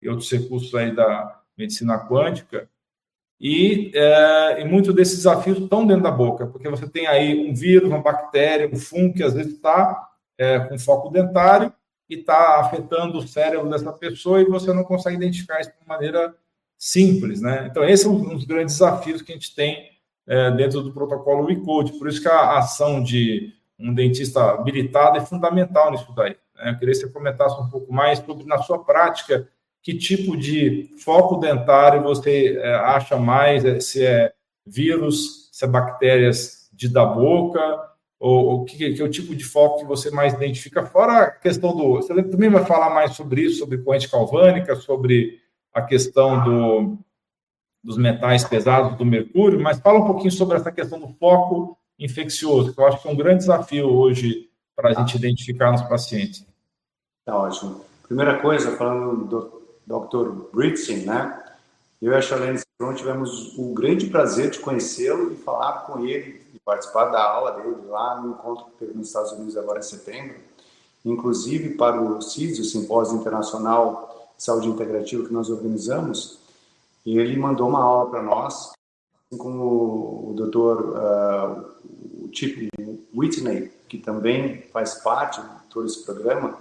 e 0.00 0.08
outros 0.08 0.30
recursos 0.30 0.72
aí 0.72 0.94
da 0.94 1.40
medicina 1.58 1.98
quântica. 1.98 2.70
E, 3.40 3.90
é, 3.92 4.60
e 4.60 4.64
muitos 4.64 4.94
desses 4.94 5.16
desafios 5.16 5.58
estão 5.58 5.84
dentro 5.84 6.04
da 6.04 6.10
boca, 6.12 6.46
porque 6.46 6.68
você 6.68 6.88
tem 6.88 7.08
aí 7.08 7.50
um 7.50 7.52
vírus, 7.52 7.88
uma 7.88 8.00
bactéria, 8.00 8.70
um 8.72 8.76
fungo 8.76 9.14
que 9.14 9.24
às 9.24 9.34
vezes 9.34 9.54
está 9.54 10.08
é, 10.38 10.60
com 10.60 10.78
foco 10.78 11.10
dentário 11.10 11.72
e 12.08 12.14
está 12.14 12.60
afetando 12.60 13.18
o 13.18 13.26
cérebro 13.26 13.68
dessa 13.68 13.92
pessoa 13.92 14.40
e 14.40 14.44
você 14.44 14.72
não 14.72 14.84
consegue 14.84 15.16
identificar 15.16 15.60
isso 15.60 15.72
de 15.80 15.88
maneira 15.88 16.32
simples, 16.78 17.40
né? 17.40 17.66
Então, 17.68 17.82
esse 17.84 18.06
é 18.06 18.08
um 18.08 18.36
dos 18.36 18.44
grandes 18.44 18.76
desafios 18.76 19.20
que 19.20 19.32
a 19.32 19.34
gente 19.34 19.52
tem 19.52 19.95
é, 20.26 20.50
dentro 20.52 20.82
do 20.82 20.92
protocolo 20.92 21.44
WeCode. 21.44 21.98
Por 21.98 22.08
isso 22.08 22.20
que 22.20 22.28
a 22.28 22.58
ação 22.58 23.02
de 23.02 23.52
um 23.78 23.94
dentista 23.94 24.52
habilitado 24.52 25.18
é 25.18 25.20
fundamental 25.20 25.90
nisso 25.90 26.12
daí. 26.14 26.36
Né? 26.56 26.70
Eu 26.70 26.78
queria 26.78 26.94
que 26.94 27.00
você 27.00 27.08
comentasse 27.08 27.60
um 27.60 27.68
pouco 27.68 27.92
mais 27.92 28.18
sobre, 28.18 28.44
na 28.44 28.58
sua 28.58 28.82
prática, 28.84 29.48
que 29.82 29.94
tipo 29.94 30.36
de 30.36 30.90
foco 31.04 31.36
dentário 31.36 32.02
você 32.02 32.58
é, 32.58 32.74
acha 32.74 33.16
mais, 33.16 33.64
é, 33.64 33.78
se 33.78 34.04
é 34.04 34.32
vírus, 34.66 35.48
se 35.52 35.64
é 35.64 35.68
bactérias 35.68 36.68
de 36.72 36.88
da 36.88 37.04
boca, 37.04 37.60
ou, 38.18 38.46
ou 38.46 38.64
que, 38.64 38.94
que, 38.94 39.00
é 39.00 39.04
o 39.04 39.10
tipo 39.10 39.34
de 39.34 39.44
foco 39.44 39.80
que 39.80 39.84
você 39.84 40.10
mais 40.10 40.34
identifica, 40.34 40.84
fora 40.84 41.18
a 41.18 41.30
questão 41.30 41.76
do... 41.76 41.96
Você 41.96 42.14
também 42.24 42.50
vai 42.50 42.64
falar 42.64 42.90
mais 42.90 43.12
sobre 43.12 43.42
isso, 43.42 43.58
sobre 43.58 43.78
corrente 43.78 44.10
calvânica, 44.10 44.74
sobre 44.74 45.38
a 45.72 45.82
questão 45.82 46.42
do, 46.42 46.98
dos 47.86 47.96
metais 47.96 48.42
pesados, 48.42 48.98
do 48.98 49.04
mercúrio, 49.04 49.60
mas 49.60 49.78
fala 49.78 50.00
um 50.00 50.06
pouquinho 50.06 50.32
sobre 50.32 50.56
essa 50.56 50.72
questão 50.72 50.98
do 50.98 51.06
foco 51.20 51.78
infeccioso, 51.96 52.74
que 52.74 52.80
eu 52.80 52.86
acho 52.86 53.00
que 53.00 53.06
é 53.06 53.12
um 53.12 53.16
grande 53.16 53.38
desafio 53.38 53.88
hoje 53.88 54.50
para 54.74 54.90
a 54.90 54.92
gente 54.92 55.16
identificar 55.16 55.70
nos 55.70 55.82
pacientes. 55.82 56.44
Tá 57.24 57.38
ótimo. 57.38 57.82
Primeira 58.02 58.40
coisa, 58.40 58.76
falando 58.76 59.24
do 59.24 59.62
Dr. 59.86 60.50
Britzen, 60.52 61.06
né? 61.06 61.44
Eu 62.02 62.12
e 62.12 62.16
a 62.16 62.20
Charlene 62.20 62.58
Citron 62.58 62.92
tivemos 62.94 63.56
o 63.56 63.72
grande 63.72 64.08
prazer 64.08 64.50
de 64.50 64.58
conhecê-lo 64.58 65.32
e 65.32 65.36
falar 65.36 65.84
com 65.86 66.04
ele 66.04 66.42
e 66.52 66.58
participar 66.58 67.04
da 67.06 67.22
aula 67.22 67.52
dele 67.52 67.76
lá 67.88 68.20
no 68.20 68.32
encontro 68.32 68.64
que 68.64 68.78
teve 68.84 68.98
nos 68.98 69.06
Estados 69.06 69.30
Unidos 69.30 69.56
agora 69.56 69.78
em 69.78 69.82
setembro. 69.82 70.34
Inclusive 71.04 71.76
para 71.76 72.02
o 72.02 72.20
CISI, 72.20 72.60
o 72.60 72.64
Simpósio 72.64 73.16
Internacional 73.16 74.28
de 74.36 74.42
Saúde 74.42 74.66
Integrativa 74.66 75.24
que 75.24 75.32
nós 75.32 75.48
organizamos, 75.48 76.44
ele 77.06 77.36
mandou 77.36 77.68
uma 77.68 77.82
aula 77.82 78.10
para 78.10 78.22
nós, 78.22 78.72
assim 79.30 79.38
como 79.38 80.30
o 80.30 80.34
doutor 80.34 80.96
uh, 80.96 82.32
Chip 82.32 82.68
Whitney, 83.14 83.70
que 83.88 83.98
também 83.98 84.62
faz 84.72 84.94
parte 84.94 85.40
de 85.40 85.68
todo 85.70 85.86
esse 85.86 86.04
programa, 86.04 86.58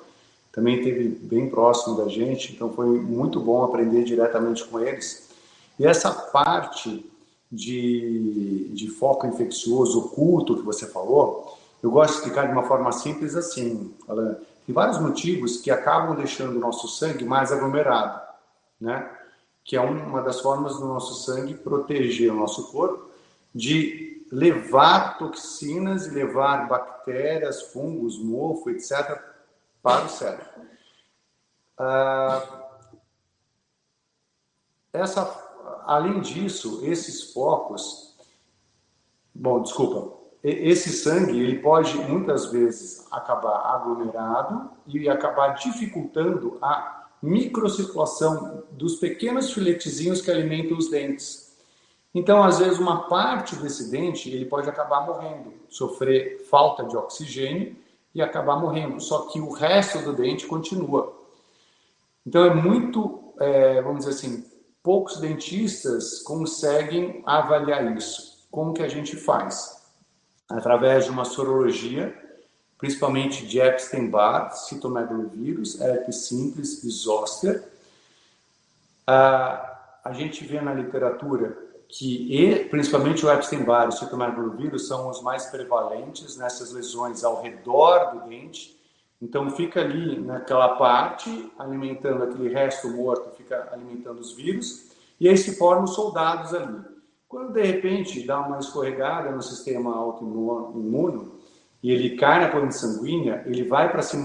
também 0.51 0.77
esteve 0.77 1.09
bem 1.09 1.49
próximo 1.49 1.97
da 1.97 2.07
gente, 2.07 2.53
então 2.53 2.71
foi 2.71 2.87
muito 2.87 3.39
bom 3.39 3.63
aprender 3.63 4.03
diretamente 4.03 4.63
com 4.65 4.79
eles. 4.79 5.29
E 5.77 5.85
essa 5.85 6.11
parte 6.11 7.11
de, 7.51 8.69
de 8.73 8.87
foco 8.89 9.27
infeccioso 9.27 9.99
oculto 9.99 10.55
que 10.55 10.63
você 10.63 10.85
falou, 10.85 11.57
eu 11.83 11.91
gosto 11.91 12.13
de 12.13 12.17
explicar 12.19 12.47
de 12.47 12.53
uma 12.53 12.63
forma 12.63 12.91
simples 12.91 13.35
assim. 13.35 13.93
Tem 14.65 14.73
vários 14.73 14.99
motivos 14.99 15.57
que 15.57 15.69
acabam 15.69 16.15
deixando 16.15 16.55
o 16.55 16.59
nosso 16.59 16.87
sangue 16.87 17.23
mais 17.25 17.51
aglomerado, 17.51 18.21
né? 18.79 19.09
Que 19.65 19.75
é 19.75 19.81
uma 19.81 20.21
das 20.21 20.39
formas 20.39 20.77
do 20.77 20.85
nosso 20.85 21.25
sangue 21.25 21.55
proteger 21.55 22.31
o 22.31 22.35
nosso 22.35 22.71
corpo 22.71 23.09
de 23.53 24.25
levar 24.31 25.17
toxinas 25.17 26.05
e 26.05 26.11
levar 26.11 26.67
bactérias, 26.67 27.61
fungos, 27.73 28.17
mofo, 28.17 28.69
etc., 28.69 29.19
para 29.81 30.05
o 30.05 30.09
cérebro. 30.09 30.45
Ah, 31.77 32.65
essa, 34.91 35.23
além 35.85 36.21
disso, 36.21 36.79
esses 36.83 37.33
focos, 37.33 38.17
bom, 39.33 39.61
desculpa, 39.61 40.15
esse 40.41 40.89
sangue 40.91 41.39
ele 41.39 41.59
pode 41.59 41.97
muitas 41.97 42.45
vezes 42.51 43.05
acabar 43.11 43.75
aglomerado 43.75 44.69
e 44.87 45.09
acabar 45.09 45.49
dificultando 45.55 46.57
a 46.61 47.04
microcirculação 47.21 48.63
dos 48.71 48.95
pequenos 48.95 49.51
filetezinhos 49.51 50.21
que 50.21 50.31
alimentam 50.31 50.77
os 50.77 50.89
dentes. 50.89 51.55
Então, 52.13 52.43
às 52.43 52.59
vezes, 52.59 52.79
uma 52.79 53.09
parte 53.09 53.55
desse 53.57 53.91
dente 53.91 54.29
ele 54.29 54.45
pode 54.45 54.69
acabar 54.69 55.05
morrendo, 55.05 55.53
sofrer 55.69 56.45
falta 56.49 56.85
de 56.85 56.95
oxigênio 56.95 57.75
e 58.13 58.21
acabar 58.21 58.57
morrendo. 58.57 59.01
Só 59.01 59.23
que 59.23 59.39
o 59.39 59.51
resto 59.51 59.99
do 59.99 60.13
dente 60.13 60.47
continua. 60.47 61.13
Então 62.25 62.43
é 62.45 62.53
muito, 62.53 63.33
é, 63.39 63.81
vamos 63.81 64.05
dizer 64.05 64.11
assim, 64.11 64.45
poucos 64.81 65.17
dentistas 65.17 66.21
conseguem 66.21 67.21
avaliar 67.25 67.95
isso. 67.97 68.47
Como 68.49 68.73
que 68.73 68.81
a 68.81 68.87
gente 68.87 69.15
faz? 69.15 69.83
Através 70.49 71.05
de 71.05 71.11
uma 71.11 71.25
sorologia, 71.25 72.15
principalmente 72.77 73.45
de 73.45 73.59
Epstein-Barr, 73.59 74.51
citomegalovírus, 74.51 75.79
herpes 75.79 76.27
simples 76.27 76.83
e 76.83 76.89
zoster. 76.89 77.63
Ah, 79.07 79.99
a 80.03 80.13
gente 80.13 80.45
vê 80.45 80.59
na 80.61 80.73
literatura 80.73 81.57
que, 81.87 82.27
e, 82.35 82.65
principalmente 82.65 83.25
o 83.25 83.31
Epstein-Barr 83.31 83.85
e 83.85 83.89
o 83.89 83.91
citomegalovírus, 83.91 84.87
são 84.87 85.09
os 85.09 85.21
mais 85.21 85.45
prevalentes 85.45 86.37
nessas 86.37 86.71
lesões 86.71 87.23
ao 87.23 87.41
redor 87.41 88.11
do 88.11 88.27
dente. 88.27 88.75
Então, 89.21 89.49
fica 89.49 89.79
ali 89.79 90.19
naquela 90.19 90.75
parte, 90.75 91.51
alimentando 91.57 92.23
aquele 92.23 92.53
resto 92.53 92.89
morto, 92.89 93.35
fica 93.37 93.69
alimentando 93.71 94.19
os 94.19 94.33
vírus, 94.33 94.91
e 95.19 95.29
aí 95.29 95.37
se 95.37 95.57
formam 95.57 95.87
soldados 95.87 96.53
ali. 96.53 96.83
Quando, 97.27 97.53
de 97.53 97.63
repente, 97.63 98.25
dá 98.25 98.39
uma 98.41 98.59
escorregada 98.59 99.31
no 99.31 99.41
sistema 99.41 99.95
autoimune 99.95 101.34
e 101.85 101.91
ele 101.91 102.17
cai 102.17 102.39
na 102.39 102.49
corrente 102.49 102.73
sanguínea, 102.73 103.43
ele 103.45 103.63
vai 103.63 103.91
para 103.91 104.01
se 104.01 104.17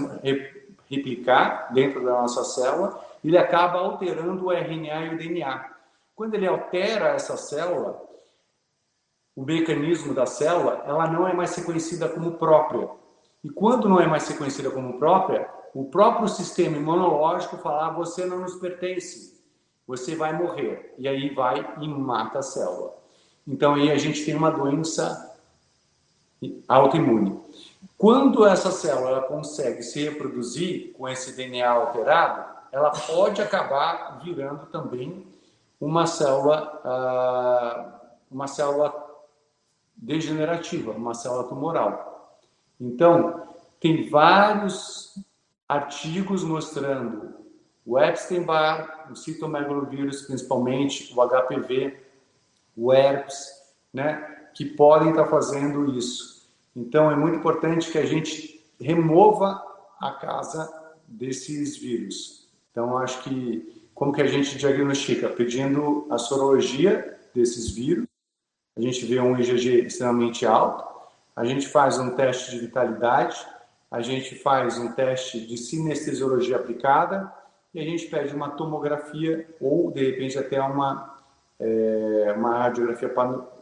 replicar 0.89 1.71
dentro 1.71 2.03
da 2.03 2.13
nossa 2.13 2.43
célula, 2.43 2.99
e 3.23 3.27
ele 3.27 3.37
acaba 3.37 3.77
alterando 3.77 4.47
o 4.47 4.51
RNA 4.51 5.05
e 5.05 5.13
o 5.13 5.17
DNA. 5.19 5.69
Quando 6.15 6.33
ele 6.33 6.47
altera 6.47 7.09
essa 7.09 7.37
célula, 7.37 8.01
o 9.35 9.45
mecanismo 9.45 10.11
da 10.11 10.25
célula, 10.25 10.81
ela 10.87 11.05
não 11.05 11.27
é 11.27 11.33
mais 11.33 11.55
reconhecida 11.55 12.09
como 12.09 12.31
própria. 12.31 12.89
E 13.43 13.49
quando 13.51 13.87
não 13.87 13.99
é 13.99 14.07
mais 14.07 14.27
reconhecida 14.27 14.71
como 14.71 14.97
própria, 14.97 15.47
o 15.75 15.85
próprio 15.85 16.27
sistema 16.27 16.77
imunológico 16.77 17.57
fala: 17.57 17.89
ah, 17.89 17.91
você 17.91 18.25
não 18.25 18.39
nos 18.39 18.55
pertence, 18.55 19.39
você 19.85 20.15
vai 20.15 20.33
morrer. 20.33 20.95
E 20.97 21.07
aí 21.07 21.29
vai 21.29 21.75
e 21.79 21.87
mata 21.87 22.39
a 22.39 22.41
célula. 22.41 22.95
Então 23.47 23.75
aí 23.75 23.91
a 23.91 23.97
gente 23.97 24.25
tem 24.25 24.33
uma 24.33 24.49
doença 24.49 25.30
autoimune. 26.67 27.39
Quando 27.97 28.45
essa 28.45 28.71
célula 28.71 29.21
consegue 29.21 29.83
se 29.83 30.03
reproduzir 30.03 30.93
com 30.93 31.07
esse 31.07 31.35
DNA 31.35 31.69
alterado, 31.69 32.51
ela 32.71 32.89
pode 32.89 33.41
acabar 33.41 34.19
virando 34.23 34.65
também 34.67 35.27
uma 35.79 36.05
célula, 36.05 36.81
uh, 36.85 38.09
uma 38.29 38.47
célula 38.47 38.93
degenerativa, 39.95 40.91
uma 40.91 41.13
célula 41.13 41.43
tumoral. 41.43 42.39
Então, 42.79 43.47
tem 43.79 44.09
vários 44.09 45.15
artigos 45.67 46.43
mostrando 46.43 47.35
o 47.85 47.99
Epstein-Barr, 47.99 49.11
o 49.11 49.15
citomegalovírus, 49.15 50.23
principalmente 50.23 51.13
o 51.15 51.27
HPV, 51.27 51.99
o 52.75 52.93
herpes, 52.93 53.61
né, 53.93 54.40
que 54.53 54.65
podem 54.65 55.09
estar 55.09 55.27
fazendo 55.27 55.97
isso. 55.97 56.47
Então, 56.75 57.11
é 57.11 57.15
muito 57.15 57.37
importante 57.37 57.91
que 57.91 57.97
a 57.97 58.05
gente 58.05 58.63
remova 58.79 59.61
a 59.99 60.11
casa 60.11 60.71
desses 61.07 61.77
vírus. 61.77 62.47
Então, 62.71 62.97
acho 62.97 63.21
que 63.23 63.81
como 63.93 64.13
que 64.13 64.21
a 64.21 64.27
gente 64.27 64.57
diagnostica? 64.57 65.29
Pedindo 65.29 66.07
a 66.09 66.17
sorologia 66.17 67.19
desses 67.35 67.69
vírus, 67.69 68.07
a 68.75 68.81
gente 68.81 69.05
vê 69.05 69.19
um 69.19 69.37
IgG 69.37 69.85
extremamente 69.85 70.45
alto, 70.45 70.83
a 71.35 71.45
gente 71.45 71.67
faz 71.67 71.99
um 71.99 72.15
teste 72.15 72.51
de 72.51 72.59
vitalidade, 72.59 73.45
a 73.91 74.01
gente 74.01 74.35
faz 74.35 74.77
um 74.77 74.93
teste 74.93 75.45
de 75.45 75.57
sinestesiologia 75.57 76.55
aplicada 76.55 77.31
e 77.73 77.79
a 77.79 77.83
gente 77.83 78.07
pede 78.07 78.33
uma 78.33 78.51
tomografia 78.51 79.47
ou, 79.59 79.91
de 79.91 80.03
repente, 80.03 80.39
até 80.39 80.61
uma, 80.61 81.20
é, 81.61 82.33
uma 82.35 82.57
radiografia, 82.57 83.13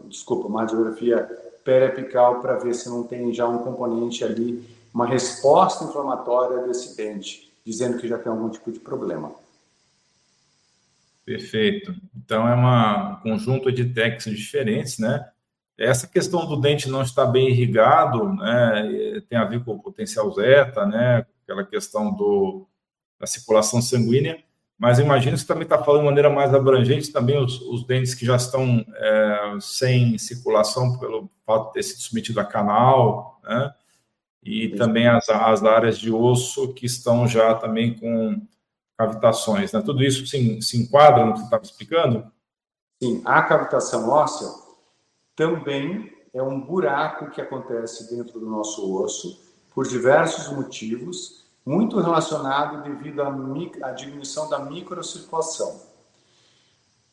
desculpa, 0.05 0.47
uma 0.47 0.61
radiografia 0.61 1.29
periapical 1.63 2.41
para 2.41 2.57
ver 2.57 2.73
se 2.73 2.87
não 2.89 3.03
tem 3.03 3.33
já 3.33 3.47
um 3.47 3.59
componente 3.59 4.23
ali, 4.23 4.63
uma 4.93 5.05
resposta 5.05 5.83
inflamatória 5.83 6.65
desse 6.65 6.95
dente, 6.95 7.51
dizendo 7.65 7.99
que 7.99 8.07
já 8.07 8.17
tem 8.17 8.31
algum 8.31 8.49
tipo 8.49 8.71
de 8.71 8.79
problema. 8.79 9.31
Perfeito. 11.25 11.93
Então, 12.15 12.47
é 12.47 12.55
uma, 12.55 13.17
um 13.17 13.21
conjunto 13.21 13.71
de 13.71 13.85
técnicas 13.93 14.33
diferentes, 14.33 14.97
né? 14.97 15.29
Essa 15.77 16.07
questão 16.07 16.45
do 16.47 16.59
dente 16.59 16.89
não 16.89 17.01
estar 17.01 17.25
bem 17.25 17.49
irrigado, 17.49 18.33
né, 18.33 19.21
tem 19.29 19.37
a 19.37 19.45
ver 19.45 19.63
com 19.63 19.71
o 19.71 19.79
potencial 19.79 20.29
zeta, 20.33 20.85
né, 20.85 21.25
aquela 21.41 21.63
questão 21.63 22.13
do, 22.13 22.67
da 23.17 23.25
circulação 23.25 23.81
sanguínea, 23.81 24.43
mas 24.79 24.97
imagino 24.97 25.33
que 25.33 25.41
você 25.41 25.47
também 25.47 25.63
está 25.63 25.77
falando 25.83 26.01
de 26.01 26.07
maneira 26.07 26.29
mais 26.29 26.53
abrangente 26.55 27.11
também 27.11 27.37
os, 27.37 27.59
os 27.61 27.85
dentes 27.85 28.15
que 28.15 28.25
já 28.25 28.37
estão 28.37 28.85
é, 28.95 29.57
sem 29.59 30.17
circulação 30.17 30.97
pelo 30.97 31.29
fato 31.45 31.67
de 31.67 31.73
ter 31.73 31.83
sido 31.83 31.99
submetido 31.99 32.39
a 32.39 32.45
canal, 32.45 33.41
né, 33.43 33.73
e 34.41 34.69
também 34.69 35.05
as, 35.05 35.27
as 35.27 35.63
áreas 35.65 35.99
de 35.99 36.09
osso 36.09 36.73
que 36.73 36.85
estão 36.85 37.27
já 37.27 37.53
também 37.55 37.93
com 37.93 38.41
cavitações. 38.97 39.73
Né? 39.73 39.81
Tudo 39.81 40.01
isso 40.01 40.25
se, 40.25 40.61
se 40.61 40.81
enquadra 40.81 41.25
no 41.25 41.33
que 41.33 41.39
você 41.39 41.45
estava 41.45 41.63
explicando? 41.63 42.31
Sim, 43.03 43.21
a 43.25 43.41
cavitação 43.41 44.09
óssea 44.09 44.47
também 45.35 46.09
é 46.33 46.41
um 46.41 46.59
buraco 46.59 47.31
que 47.31 47.41
acontece 47.41 48.13
dentro 48.15 48.39
do 48.39 48.45
nosso 48.45 48.93
osso 49.01 49.41
por 49.73 49.87
diversos 49.87 50.53
motivos, 50.53 51.38
muito 51.69 51.99
relacionado 51.99 52.81
devido 52.81 53.21
à, 53.21 53.91
diminuição 53.91 54.49
da 54.49 54.57
microcirculação. 54.57 55.79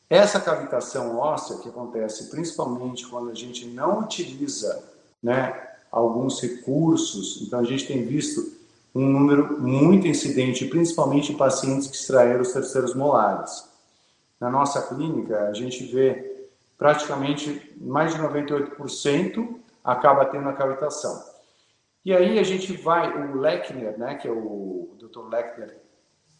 Essa 0.09 0.39
cavitação 0.39 1.15
óssea 1.19 1.59
que 1.59 1.69
acontece 1.69 2.31
principalmente 2.31 3.05
quando 3.05 3.29
a 3.29 3.35
gente 3.35 3.67
não 3.67 3.99
utiliza 3.99 4.83
né, 5.21 5.53
alguns 5.91 6.41
recursos, 6.41 7.39
então 7.43 7.59
a 7.59 7.63
gente 7.63 7.85
tem 7.85 8.03
visto 8.03 8.57
um 8.95 9.07
número 9.07 9.61
muito 9.61 10.07
incidente, 10.07 10.65
principalmente 10.65 11.31
em 11.31 11.37
pacientes 11.37 11.87
que 11.87 11.95
extraíram 11.95 12.41
os 12.41 12.51
terceiros 12.51 12.95
molares. 12.95 13.63
Na 14.39 14.49
nossa 14.49 14.81
clínica, 14.81 15.49
a 15.49 15.53
gente 15.53 15.85
vê 15.85 16.49
praticamente 16.79 17.75
mais 17.79 18.15
de 18.15 18.19
98% 18.19 19.55
acaba 19.83 20.25
tendo 20.25 20.49
a 20.49 20.53
cavitação. 20.53 21.36
E 22.07 22.15
aí 22.15 22.39
a 22.39 22.43
gente 22.43 22.71
vai, 22.71 23.11
o 23.21 23.35
Lechner, 23.35 23.99
né, 23.99 24.15
que 24.15 24.29
é 24.29 24.31
o 24.31 24.95
Dr. 24.97 25.27
Lechner, 25.29 25.77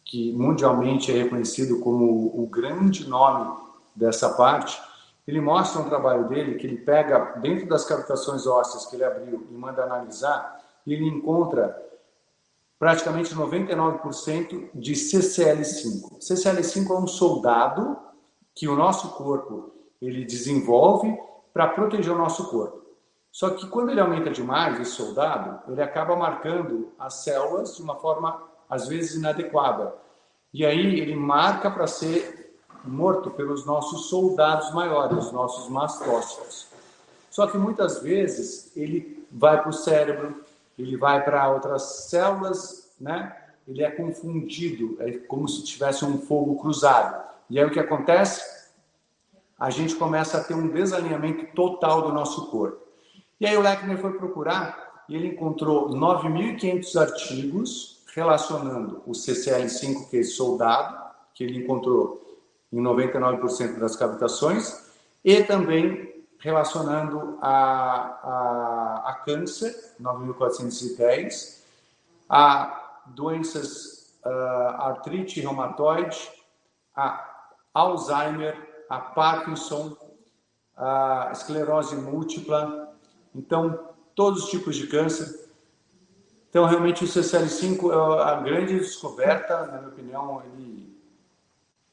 que 0.06 0.32
mundialmente 0.32 1.12
é 1.12 1.24
reconhecido 1.24 1.82
como 1.82 2.32
o 2.42 2.48
grande 2.48 3.06
nome 3.06 3.54
dessa 3.94 4.30
parte, 4.30 4.82
ele 5.28 5.42
mostra 5.42 5.82
um 5.82 5.90
trabalho 5.90 6.30
dele 6.30 6.56
que 6.56 6.66
ele 6.66 6.78
pega 6.78 7.34
dentro 7.42 7.68
das 7.68 7.84
cavitações 7.84 8.48
ósseas 8.48 8.86
que 8.86 8.96
ele 8.96 9.04
abriu 9.04 9.46
e 9.52 9.54
manda 9.54 9.84
analisar, 9.84 10.58
e 10.86 10.94
ele 10.94 11.06
encontra 11.06 11.78
praticamente 12.80 13.36
99% 13.36 14.70
de 14.74 14.94
CCL5. 14.94 16.18
CCL5 16.20 16.90
é 16.92 16.98
um 16.98 17.08
soldado 17.08 17.98
que 18.56 18.70
o 18.70 18.76
nosso 18.78 19.10
corpo 19.16 19.74
ele 20.02 20.24
desenvolve 20.24 21.14
para 21.54 21.68
proteger 21.68 22.14
o 22.14 22.18
nosso 22.18 22.50
corpo. 22.50 22.87
Só 23.38 23.52
que 23.52 23.68
quando 23.68 23.92
ele 23.92 24.00
aumenta 24.00 24.32
demais, 24.32 24.80
esse 24.80 24.94
soldado, 24.94 25.72
ele 25.72 25.80
acaba 25.80 26.16
marcando 26.16 26.92
as 26.98 27.24
células 27.24 27.76
de 27.76 27.84
uma 27.84 27.94
forma 27.94 28.42
às 28.68 28.88
vezes 28.88 29.14
inadequada. 29.14 29.94
E 30.52 30.66
aí 30.66 31.00
ele 31.00 31.16
marca 31.16 31.70
para 31.70 31.86
ser 31.86 32.58
morto 32.84 33.30
pelos 33.30 33.64
nossos 33.64 34.10
soldados 34.10 34.74
maiores, 34.74 35.28
os 35.28 35.32
nossos 35.32 35.70
mastócitos. 35.70 36.66
Só 37.30 37.46
que 37.46 37.60
muitas 37.60 38.02
vezes 38.02 38.76
ele 38.76 39.24
vai 39.32 39.62
para 39.62 39.70
o 39.70 39.74
cérebro, 39.74 40.44
ele 40.76 40.98
vai 40.98 41.24
para 41.24 41.48
outras 41.52 41.84
células, 42.10 42.90
né? 43.00 43.38
Ele 43.68 43.84
é 43.84 43.92
confundido, 43.92 44.98
é 45.00 45.12
como 45.12 45.48
se 45.48 45.64
tivesse 45.64 46.04
um 46.04 46.18
fogo 46.22 46.56
cruzado. 46.60 47.24
E 47.52 47.60
aí 47.60 47.66
o 47.68 47.70
que 47.70 47.80
acontece? 47.80 48.66
A 49.60 49.70
gente 49.70 49.94
começa 49.94 50.40
a 50.40 50.44
ter 50.44 50.56
um 50.56 50.68
desalinhamento 50.70 51.54
total 51.54 52.02
do 52.02 52.12
nosso 52.12 52.48
corpo. 52.48 52.87
E 53.40 53.46
aí 53.46 53.56
o 53.56 53.62
Lechner 53.62 53.98
foi 54.00 54.14
procurar 54.14 55.04
e 55.08 55.16
ele 55.16 55.28
encontrou 55.28 55.90
9.500 55.90 57.02
artigos 57.02 58.04
relacionando 58.14 59.02
o 59.06 59.12
CCL5, 59.12 60.10
que 60.10 60.20
é 60.20 60.24
soldado, 60.24 60.98
que 61.34 61.44
ele 61.44 61.60
encontrou 61.60 62.40
em 62.74 62.82
99% 62.82 63.78
das 63.80 63.96
cavitações, 63.96 64.88
e 65.24 65.44
também 65.44 66.26
relacionando 66.40 67.38
a, 67.42 67.52
a, 68.24 69.04
a 69.10 69.14
câncer, 69.24 69.76
9.410, 70.02 71.62
a 72.30 73.02
doenças 73.08 74.16
uh, 74.26 74.82
artrite 74.82 75.40
reumatoide, 75.40 76.30
a 76.96 77.46
Alzheimer, 77.74 78.86
a 78.90 79.00
Parkinson, 79.00 79.96
a 80.76 81.30
esclerose 81.32 81.96
múltipla, 81.96 82.87
então 83.38 83.80
todos 84.16 84.46
os 84.46 84.50
tipos 84.50 84.76
de 84.76 84.88
câncer. 84.88 85.48
Então, 86.50 86.66
realmente, 86.66 87.04
o 87.04 87.08
CCL5 87.08 87.92
é 87.92 88.24
a 88.24 88.36
grande 88.42 88.80
descoberta, 88.80 89.68
na 89.68 89.78
minha 89.78 89.90
opinião, 89.90 90.42
ele 90.46 90.88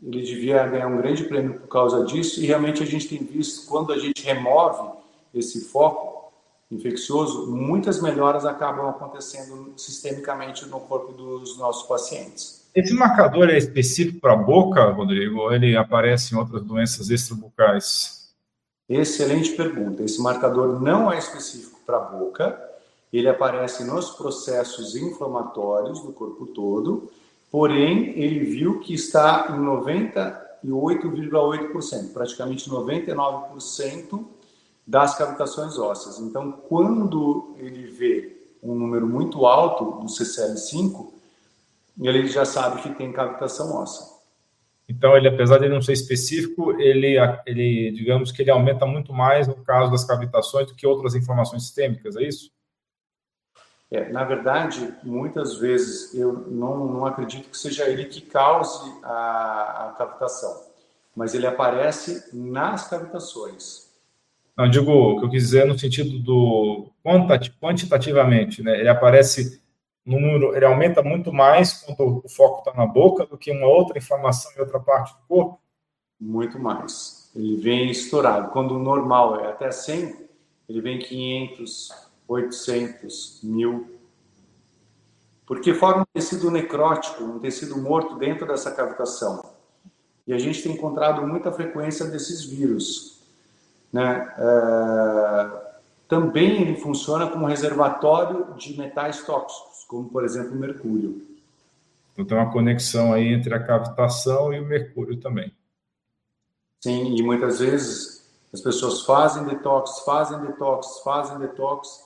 ele 0.04 0.22
devia 0.22 0.66
ganhar 0.66 0.86
um 0.86 0.98
grande 0.98 1.24
prêmio 1.24 1.54
por 1.60 1.68
causa 1.68 2.04
disso, 2.04 2.42
e 2.42 2.46
realmente 2.46 2.82
a 2.82 2.86
gente 2.86 3.08
tem 3.08 3.24
visto, 3.24 3.66
quando 3.66 3.92
a 3.92 3.98
gente 3.98 4.22
remove 4.22 4.92
esse 5.32 5.64
foco 5.64 6.32
infeccioso, 6.70 7.50
muitas 7.50 8.02
melhoras 8.02 8.44
acabam 8.44 8.88
acontecendo 8.88 9.72
sistemicamente 9.76 10.66
no 10.66 10.80
corpo 10.80 11.12
dos 11.12 11.56
nossos 11.58 11.86
pacientes. 11.88 12.68
Esse 12.74 12.92
marcador 12.92 13.48
é 13.48 13.56
específico 13.56 14.20
para 14.20 14.32
a 14.32 14.36
boca, 14.36 14.90
Rodrigo, 14.90 15.38
ou 15.38 15.54
ele 15.54 15.76
aparece 15.76 16.34
em 16.34 16.38
outras 16.38 16.62
doenças 16.62 17.08
extrabucais? 17.08 18.13
Excelente 18.88 19.52
pergunta. 19.52 20.02
Esse 20.02 20.20
marcador 20.20 20.80
não 20.80 21.10
é 21.10 21.18
específico 21.18 21.80
para 21.86 21.96
a 21.96 22.00
boca, 22.00 22.60
ele 23.12 23.28
aparece 23.28 23.84
nos 23.84 24.10
processos 24.10 24.96
inflamatórios 24.96 26.02
do 26.02 26.12
corpo 26.12 26.46
todo, 26.46 27.08
porém 27.50 28.10
ele 28.18 28.40
viu 28.40 28.80
que 28.80 28.92
está 28.92 29.46
em 29.50 29.60
98,8%, 29.60 32.12
praticamente 32.12 32.68
99% 32.68 34.24
das 34.86 35.16
cavitações 35.16 35.78
ósseas. 35.78 36.18
Então, 36.18 36.52
quando 36.52 37.54
ele 37.58 37.86
vê 37.86 38.36
um 38.62 38.74
número 38.74 39.06
muito 39.06 39.46
alto 39.46 40.00
do 40.00 40.06
CCL5, 40.06 41.08
ele 42.00 42.26
já 42.26 42.44
sabe 42.44 42.82
que 42.82 42.94
tem 42.94 43.12
cavitação 43.12 43.74
óssea. 43.74 44.13
Então, 44.88 45.16
ele, 45.16 45.28
apesar 45.28 45.58
de 45.58 45.64
ele 45.64 45.74
não 45.74 45.80
ser 45.80 45.94
específico, 45.94 46.78
ele, 46.78 47.16
ele, 47.46 47.90
digamos 47.92 48.30
que 48.30 48.42
ele 48.42 48.50
aumenta 48.50 48.84
muito 48.84 49.12
mais 49.12 49.48
no 49.48 49.56
caso 49.56 49.90
das 49.90 50.04
cavitações 50.04 50.66
do 50.66 50.74
que 50.74 50.86
outras 50.86 51.14
inflamações 51.14 51.62
sistêmicas, 51.62 52.16
é 52.16 52.22
isso? 52.22 52.50
É, 53.90 54.10
na 54.10 54.24
verdade, 54.24 54.92
muitas 55.02 55.56
vezes 55.56 56.14
eu 56.14 56.32
não, 56.50 56.86
não 56.86 57.06
acredito 57.06 57.48
que 57.48 57.56
seja 57.56 57.88
ele 57.88 58.04
que 58.06 58.20
cause 58.20 58.92
a, 59.02 59.88
a 59.88 59.94
cavitação, 59.96 60.64
mas 61.14 61.34
ele 61.34 61.46
aparece 61.46 62.28
nas 62.34 62.88
cavitações. 62.88 63.84
Não, 64.56 64.68
digo, 64.68 64.90
o 64.90 65.18
que 65.18 65.26
eu 65.26 65.30
quis 65.30 65.44
dizer 65.44 65.66
no 65.66 65.78
sentido 65.78 66.18
do 66.18 66.90
quantitativamente, 67.60 68.62
né? 68.62 68.78
Ele 68.78 68.88
aparece 68.88 69.60
número, 70.04 70.54
ele 70.54 70.64
aumenta 70.64 71.02
muito 71.02 71.32
mais 71.32 71.82
quando 71.82 72.22
o 72.24 72.28
foco 72.28 72.58
está 72.58 72.74
na 72.74 72.86
boca 72.86 73.24
do 73.24 73.38
que 73.38 73.50
uma 73.50 73.66
outra 73.66 73.98
inflamação 73.98 74.52
em 74.52 74.60
outra 74.60 74.78
parte 74.78 75.14
do 75.14 75.20
corpo? 75.26 75.60
Muito 76.20 76.58
mais. 76.58 77.30
Ele 77.34 77.56
vem 77.56 77.90
estourado. 77.90 78.50
Quando 78.50 78.76
o 78.76 78.78
normal 78.78 79.40
é 79.40 79.48
até 79.48 79.70
100, 79.70 80.16
ele 80.68 80.80
vem 80.80 80.98
500, 80.98 81.90
800, 82.28 83.40
1000. 83.42 83.94
Porque 85.46 85.74
forma 85.74 86.02
um 86.02 86.06
tecido 86.12 86.50
necrótico, 86.50 87.22
um 87.22 87.38
tecido 87.38 87.76
morto 87.76 88.16
dentro 88.16 88.46
dessa 88.46 88.70
cavitação. 88.70 89.54
E 90.26 90.32
a 90.32 90.38
gente 90.38 90.62
tem 90.62 90.72
encontrado 90.72 91.26
muita 91.26 91.52
frequência 91.52 92.06
desses 92.06 92.44
vírus. 92.44 93.22
Né? 93.92 94.34
É... 94.38 95.64
Também 96.08 96.62
ele 96.62 96.76
funciona 96.76 97.26
como 97.28 97.46
reservatório 97.46 98.54
de 98.54 98.78
metais 98.78 99.22
tóxicos, 99.24 99.73
como 99.86 100.08
por 100.08 100.24
exemplo 100.24 100.52
o 100.52 100.58
mercúrio. 100.58 101.22
Então 102.12 102.24
tem 102.24 102.36
uma 102.36 102.52
conexão 102.52 103.12
aí 103.12 103.28
entre 103.28 103.52
a 103.54 103.62
cavitação 103.62 104.52
e 104.52 104.60
o 104.60 104.64
mercúrio 104.64 105.16
também. 105.16 105.52
Sim, 106.80 107.16
e 107.16 107.22
muitas 107.22 107.58
vezes 107.58 108.30
as 108.52 108.60
pessoas 108.60 109.02
fazem 109.02 109.44
detox, 109.44 110.00
fazem 110.00 110.38
detox, 110.40 111.00
fazem 111.02 111.38
detox 111.38 112.04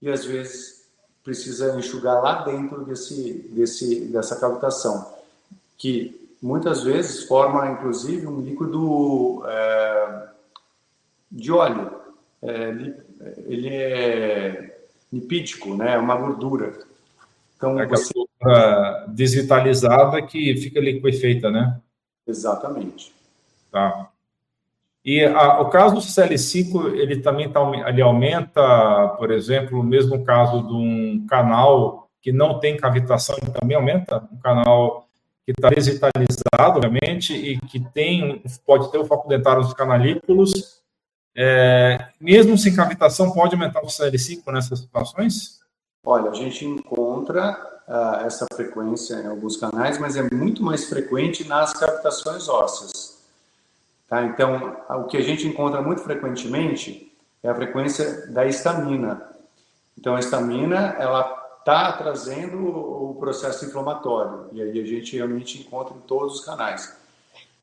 e 0.00 0.08
às 0.08 0.24
vezes 0.24 0.86
precisa 1.22 1.78
enxugar 1.78 2.22
lá 2.22 2.42
dentro 2.42 2.84
desse, 2.84 3.32
desse, 3.50 4.06
dessa 4.06 4.36
cavitação, 4.40 5.14
que 5.76 6.30
muitas 6.40 6.82
vezes 6.82 7.24
forma 7.24 7.70
inclusive 7.70 8.26
um 8.26 8.40
líquido 8.40 9.42
é, 9.46 10.28
de 11.30 11.52
óleo. 11.52 12.00
É, 12.42 12.94
ele 13.46 13.68
é 13.68 14.86
lipídico, 15.12 15.76
né? 15.76 15.94
É 15.94 15.98
uma 15.98 16.16
gordura. 16.16 16.89
Então, 17.60 17.78
é 17.78 17.86
você... 17.86 18.10
gordura 18.14 19.04
desvitalizada 19.08 20.22
que 20.22 20.56
fica 20.56 20.80
liquefeita, 20.80 21.50
né? 21.50 21.78
Exatamente. 22.26 23.12
Tá. 23.70 24.08
E 25.04 25.22
a, 25.22 25.60
o 25.60 25.68
caso 25.68 25.96
do 25.96 26.00
CL5, 26.00 26.94
ele 26.94 27.20
também 27.20 27.50
tá, 27.52 27.60
ele 27.86 28.00
aumenta, 28.00 29.08
por 29.18 29.30
exemplo, 29.30 29.78
o 29.78 29.82
mesmo 29.82 30.24
caso 30.24 30.62
de 30.62 30.72
um 30.72 31.26
canal 31.28 32.08
que 32.22 32.32
não 32.32 32.58
tem 32.58 32.78
cavitação, 32.78 33.36
ele 33.42 33.50
também 33.50 33.76
aumenta, 33.76 34.26
um 34.32 34.38
canal 34.38 35.06
que 35.44 35.52
está 35.52 35.68
desvitalizado, 35.68 36.78
obviamente, 36.78 37.34
e 37.34 37.58
que 37.60 37.80
tem, 37.92 38.42
pode 38.64 38.90
ter 38.90 38.98
o 38.98 39.04
foco 39.04 39.28
dentário 39.28 39.62
nos 39.62 39.74
canalículos, 39.74 40.80
é, 41.36 42.08
mesmo 42.18 42.56
sem 42.56 42.74
cavitação, 42.74 43.32
pode 43.32 43.54
aumentar 43.54 43.82
o 43.82 43.86
CL5 43.86 44.50
nessas 44.50 44.78
situações? 44.78 45.59
Olha, 46.04 46.30
a 46.30 46.34
gente 46.34 46.64
encontra 46.64 47.82
uh, 47.86 48.24
essa 48.26 48.46
frequência 48.54 49.16
em 49.16 49.26
alguns 49.26 49.56
canais, 49.56 49.98
mas 49.98 50.16
é 50.16 50.22
muito 50.34 50.62
mais 50.62 50.88
frequente 50.88 51.46
nas 51.46 51.74
cavitações 51.74 52.48
ósseas. 52.48 53.18
Tá? 54.08 54.24
Então, 54.24 54.76
o 54.88 55.04
que 55.04 55.18
a 55.18 55.20
gente 55.20 55.46
encontra 55.46 55.82
muito 55.82 56.00
frequentemente 56.00 57.12
é 57.42 57.48
a 57.48 57.54
frequência 57.54 58.26
da 58.28 58.46
histamina. 58.46 59.22
Então, 59.98 60.16
a 60.16 60.20
histamina, 60.20 60.96
ela 60.98 61.36
está 61.58 61.92
trazendo 61.92 62.56
o 62.66 63.14
processo 63.20 63.66
inflamatório, 63.66 64.48
e 64.52 64.62
aí 64.62 64.80
a 64.80 64.86
gente 64.86 65.14
realmente 65.14 65.60
encontra 65.60 65.94
em 65.94 66.00
todos 66.00 66.36
os 66.36 66.44
canais. 66.44 66.96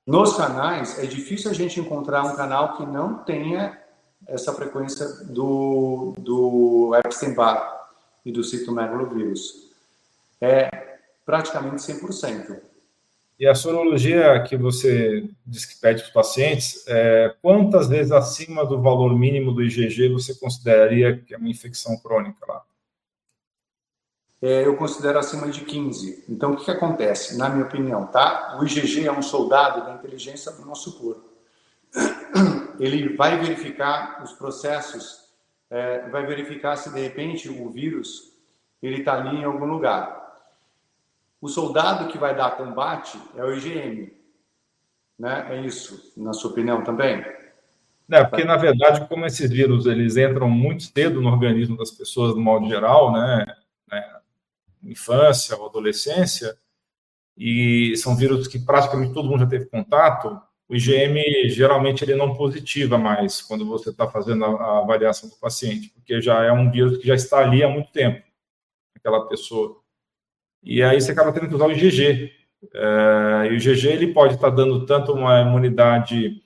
Nos 0.05 0.37
canais, 0.37 0.99
é 0.99 1.07
difícil 1.07 1.49
a 1.49 1.53
gente 1.53 1.79
encontrar 1.79 2.23
um 2.23 2.35
canal 2.35 2.77
que 2.77 2.85
não 2.85 3.15
tenha 3.15 3.77
essa 4.27 4.53
frequência 4.53 5.07
do, 5.25 6.13
do 6.17 6.91
Epstein-Barr 7.03 7.76
e 8.27 8.31
do 8.31 8.43
citomegalovírus. 8.43 9.69
É 10.41 10.99
praticamente 11.25 11.77
100%. 11.77 12.59
E 13.39 13.47
a 13.47 13.55
sorologia 13.55 14.43
que 14.43 14.57
você 14.57 15.29
diz 15.45 15.65
que 15.65 15.79
pede 15.79 16.01
para 16.01 16.07
os 16.07 16.13
pacientes, 16.13 16.83
é, 16.87 17.33
quantas 17.41 17.87
vezes 17.87 18.11
acima 18.11 18.65
do 18.65 18.81
valor 18.81 19.17
mínimo 19.17 19.53
do 19.53 19.63
IgG 19.63 20.09
você 20.09 20.35
consideraria 20.35 21.17
que 21.17 21.33
é 21.33 21.37
uma 21.37 21.47
infecção 21.47 21.95
crônica 21.97 22.45
lá? 22.45 22.63
É, 24.41 24.65
eu 24.65 24.75
considero 24.75 25.17
acima 25.17 25.47
de 25.49 25.61
15. 25.61 26.25
Então, 26.27 26.51
o 26.51 26.57
que, 26.57 26.65
que 26.65 26.71
acontece? 26.71 27.37
Na 27.37 27.49
minha 27.49 27.65
opinião, 27.65 28.07
tá? 28.07 28.57
O 28.59 28.65
IgG 28.65 29.07
é 29.07 29.11
um 29.11 29.21
soldado 29.21 29.85
da 29.85 29.93
inteligência 29.93 30.51
do 30.51 30.65
nosso 30.65 30.99
corpo. 30.99 31.29
ele 32.77 33.15
vai 33.15 33.39
verificar 33.39 34.21
os 34.23 34.33
processos, 34.33 35.26
é, 35.69 36.07
vai 36.09 36.25
verificar 36.25 36.75
se 36.75 36.93
de 36.93 37.01
repente 37.01 37.49
o 37.49 37.69
vírus 37.69 38.33
ele 38.81 38.99
está 38.99 39.15
ali 39.15 39.37
em 39.37 39.43
algum 39.43 39.65
lugar. 39.65 40.15
O 41.41 41.47
soldado 41.47 42.07
que 42.11 42.17
vai 42.17 42.35
dar 42.35 42.57
combate 42.57 43.19
é 43.35 43.43
o 43.43 43.53
IgM, 43.53 44.11
né? 45.17 45.47
É 45.49 45.61
isso, 45.61 46.13
na 46.17 46.33
sua 46.33 46.51
opinião 46.51 46.83
também? 46.83 47.23
É, 48.09 48.23
porque 48.23 48.43
na 48.43 48.55
verdade, 48.55 49.07
como 49.07 49.25
esses 49.25 49.49
vírus 49.49 49.85
eles 49.85 50.15
entram 50.15 50.49
muito 50.49 50.83
cedo 50.83 51.21
no 51.21 51.29
organismo 51.29 51.77
das 51.77 51.91
pessoas, 51.91 52.33
no 52.33 52.41
modo 52.41 52.67
geral, 52.67 53.11
né? 53.11 53.45
né 53.91 54.19
infância 54.83 55.57
ou 55.57 55.67
adolescência, 55.67 56.57
e 57.37 57.95
são 57.97 58.15
vírus 58.15 58.47
que 58.47 58.57
praticamente 58.57 59.13
todo 59.13 59.29
mundo 59.29 59.41
já 59.41 59.47
teve 59.47 59.65
contato, 59.65 60.41
o 60.69 60.75
IgM 60.75 61.49
geralmente 61.49 62.03
ele 62.03 62.15
não 62.15 62.33
positiva 62.33 62.97
mais 62.97 63.41
quando 63.41 63.65
você 63.65 63.89
está 63.89 64.07
fazendo 64.07 64.43
a, 64.43 64.79
avaliação 64.79 65.29
do 65.29 65.35
paciente, 65.37 65.89
porque 65.89 66.21
já 66.21 66.43
é 66.43 66.51
um 66.51 66.69
vírus 66.69 66.97
que 66.97 67.07
já 67.07 67.15
está 67.15 67.39
ali 67.39 67.63
há 67.63 67.69
muito 67.69 67.91
tempo, 67.91 68.21
aquela 68.95 69.27
pessoa. 69.27 69.77
E 70.61 70.83
aí 70.83 70.99
você 70.99 71.11
acaba 71.11 71.31
tendo 71.31 71.47
que 71.47 71.55
usar 71.55 71.67
o 71.67 71.71
IgG. 71.71 72.33
É, 72.73 73.47
e 73.47 73.49
o 73.49 73.55
IgG 73.55 73.87
ele 73.87 74.13
pode 74.13 74.35
estar 74.35 74.49
tá 74.49 74.55
dando 74.55 74.85
tanto 74.85 75.13
uma 75.13 75.39
imunidade 75.41 76.41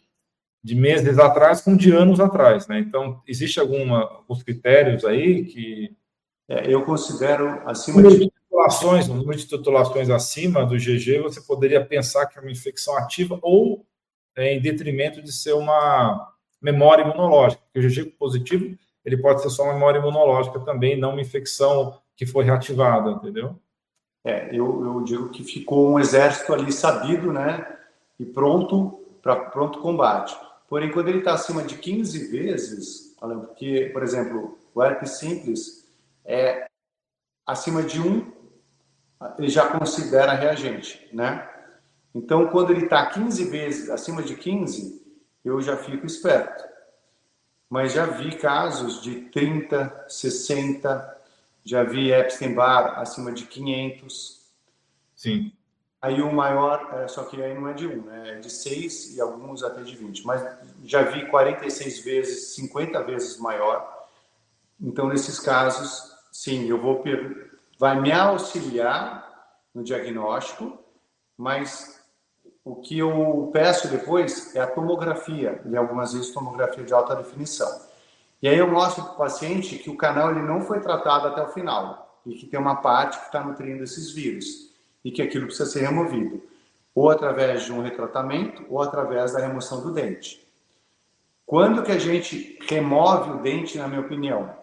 de 0.64 0.76
meses 0.76 1.18
atrás 1.18 1.62
como 1.62 1.76
de 1.76 1.92
anos 1.92 2.20
atrás, 2.20 2.68
né? 2.68 2.78
Então, 2.78 3.20
existe 3.28 3.60
alguma, 3.60 4.04
alguns 4.04 4.44
critérios 4.44 5.04
aí 5.04 5.46
que... 5.46 5.96
É, 6.48 6.72
eu 6.72 6.84
considero 6.84 7.68
acima 7.68 8.04
de 8.04 8.30
titulações, 8.30 9.08
no 9.08 9.16
número 9.16 9.38
de 9.38 9.48
titulações 9.48 10.10
acima 10.10 10.66
do 10.66 10.76
GG, 10.76 11.22
você 11.24 11.42
poderia 11.42 11.84
pensar 11.84 12.28
que 12.28 12.38
é 12.38 12.42
uma 12.42 12.52
infecção 12.52 12.96
ativa 12.98 13.40
ou 13.42 13.86
em 14.48 14.62
detrimento 14.62 15.22
de 15.22 15.32
ser 15.32 15.54
uma 15.54 16.34
memória 16.62 17.04
imunológica, 17.04 17.62
porque 17.64 17.80
o 17.80 17.90
GG 17.90 18.12
positivo 18.18 18.78
ele 19.04 19.18
pode 19.18 19.42
ser 19.42 19.50
só 19.50 19.64
uma 19.64 19.74
memória 19.74 20.00
imunológica 20.00 20.60
também, 20.60 20.98
não 20.98 21.12
uma 21.12 21.22
infecção 21.22 22.00
que 22.16 22.26
foi 22.26 22.44
reativada, 22.46 23.12
entendeu? 23.12 23.56
É, 24.24 24.56
eu, 24.56 24.84
eu 24.86 25.04
digo 25.04 25.30
que 25.30 25.44
ficou 25.44 25.92
um 25.92 26.00
exército 26.00 26.54
ali 26.54 26.72
sabido, 26.72 27.34
né, 27.34 27.66
e 28.20 28.26
pronto 28.26 29.04
para 29.22 29.36
pronto 29.36 29.80
combate. 29.80 30.38
Porém, 30.70 30.92
quando 30.92 31.08
ele 31.08 31.20
está 31.20 31.34
acima 31.34 31.64
de 31.64 31.76
15 31.78 32.32
vezes, 32.32 33.16
porque, 33.20 33.90
por 33.92 34.04
exemplo, 34.04 34.58
o 34.74 34.84
herpes 34.84 35.18
simples 35.18 35.88
é 36.24 36.68
acima 37.46 37.82
de 37.84 38.00
1 38.00 38.42
ele 39.38 39.50
já 39.50 39.68
considera 39.68 40.34
reagente, 40.34 41.08
né? 41.14 41.48
Então, 42.14 42.48
quando 42.48 42.72
ele 42.72 42.86
está 42.86 43.06
15 43.06 43.46
vezes 43.46 43.90
acima 43.90 44.22
de 44.22 44.36
15, 44.36 45.02
eu 45.44 45.62
já 45.62 45.78
fico 45.78 46.06
esperto. 46.06 46.64
Mas 47.70 47.94
já 47.94 48.06
vi 48.06 48.36
casos 48.36 49.02
de 49.02 49.22
30, 49.30 50.06
60, 50.10 51.18
já 51.64 51.84
vi 51.84 52.12
Epstein-Barr 52.12 53.00
acima 53.00 53.32
de 53.32 53.46
500. 53.46 54.42
Sim. 55.16 55.54
Aí 56.02 56.22
o 56.22 56.34
maior, 56.34 56.90
é, 56.96 57.08
só 57.08 57.24
que 57.24 57.42
aí 57.42 57.54
não 57.54 57.68
é 57.70 57.74
de 57.74 57.88
1, 57.88 58.02
né? 58.02 58.32
é 58.32 58.40
de 58.40 58.50
6 58.50 59.16
e 59.16 59.22
alguns 59.22 59.64
até 59.64 59.84
de 59.84 59.96
20. 59.96 60.26
Mas 60.26 60.44
já 60.84 61.04
vi 61.04 61.28
46 61.28 62.00
vezes, 62.00 62.56
50 62.56 63.04
vezes 63.04 63.38
maior. 63.38 64.10
Então, 64.80 65.08
nesses 65.08 65.40
casos, 65.40 66.12
sim, 66.32 66.68
eu 66.68 66.82
vou 66.82 67.04
vai 67.78 68.02
me 68.02 68.12
auxiliar 68.12 69.56
no 69.74 69.84
diagnóstico, 69.84 70.78
mas 71.38 72.01
o 72.64 72.76
que 72.76 73.00
eu 73.00 73.50
peço 73.52 73.88
depois 73.88 74.56
é 74.56 74.62
a 74.62 74.68
tomografia, 74.68 75.62
e 75.66 75.76
algumas 75.76 76.14
vezes 76.14 76.32
tomografia 76.32 76.84
de 76.84 76.94
alta 76.94 77.16
definição. 77.16 77.70
E 78.42 78.48
aí 78.48 78.58
eu 78.58 78.70
mostro 78.70 79.04
para 79.04 79.14
o 79.14 79.18
paciente 79.18 79.78
que 79.78 79.90
o 79.90 79.98
canal 79.98 80.32
ele 80.32 80.42
não 80.42 80.62
foi 80.62 80.80
tratado 80.80 81.28
até 81.28 81.42
o 81.42 81.50
final 81.50 82.22
e 82.26 82.36
que 82.36 82.46
tem 82.46 82.60
uma 82.60 82.76
parte 82.76 83.20
que 83.20 83.26
está 83.26 83.44
nutrindo 83.44 83.84
esses 83.84 84.12
vírus 84.12 84.72
e 85.04 85.12
que 85.12 85.22
aquilo 85.22 85.46
precisa 85.46 85.70
ser 85.70 85.82
removido, 85.82 86.42
ou 86.94 87.10
através 87.10 87.64
de 87.64 87.72
um 87.72 87.82
retratamento 87.82 88.66
ou 88.70 88.82
através 88.82 89.34
da 89.34 89.40
remoção 89.40 89.82
do 89.82 89.92
dente. 89.92 90.46
Quando 91.46 91.84
que 91.84 91.92
a 91.92 92.00
gente 92.00 92.60
remove 92.70 93.32
o 93.32 93.42
dente, 93.42 93.78
na 93.78 93.88
minha 93.88 94.02
opinião? 94.02 94.62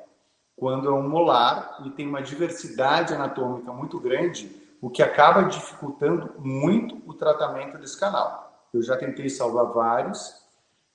quando 0.59 0.89
é 0.89 0.93
um 0.93 1.09
molar 1.09 1.81
e 1.87 1.91
tem 1.91 2.07
uma 2.07 2.21
diversidade 2.21 3.15
anatômica 3.15 3.73
muito 3.73 3.99
grande, 4.01 4.51
o 4.81 4.91
que 4.91 5.03
acaba 5.03 5.43
dificultando 5.45 6.35
muito 6.39 7.03
o 7.07 7.15
tratamento 7.15 7.79
desse 7.79 7.99
canal. 7.99 8.69
Eu 8.73 8.83
já 8.83 8.97
tentei 8.97 9.29
salvar 9.29 9.67
vários, 9.73 10.35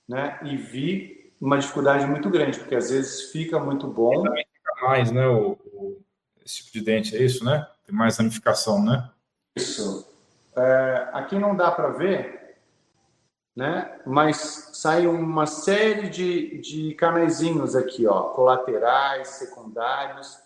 né, 0.08 0.38
e 0.42 0.56
vi 0.56 1.32
uma 1.40 1.58
dificuldade 1.58 2.06
muito 2.06 2.30
grande, 2.30 2.58
porque 2.58 2.74
às 2.74 2.90
vezes 2.90 3.30
fica 3.30 3.58
muito 3.58 3.86
bom. 3.86 4.22
também 4.22 4.46
fica 4.52 4.86
mais, 4.86 5.10
né, 5.10 5.26
o, 5.26 5.52
o, 5.72 6.00
esse 6.44 6.58
tipo 6.58 6.72
de 6.72 6.80
dente, 6.82 7.16
é 7.16 7.22
isso, 7.22 7.44
né? 7.44 7.66
Tem 7.86 7.94
mais 7.94 8.16
ramificação, 8.16 8.82
né? 8.82 9.10
Isso. 9.56 10.08
É, 10.56 11.08
aqui 11.12 11.38
não 11.38 11.56
dá 11.56 11.70
para 11.70 11.88
ver, 11.88 12.58
né? 13.54 13.98
Mas 14.06 14.70
sai 14.74 15.06
uma 15.06 15.46
série 15.46 16.08
de, 16.08 16.58
de 16.58 16.94
canaizinhos 16.94 17.76
aqui, 17.76 18.06
ó, 18.06 18.30
colaterais, 18.30 19.28
secundários, 19.28 20.38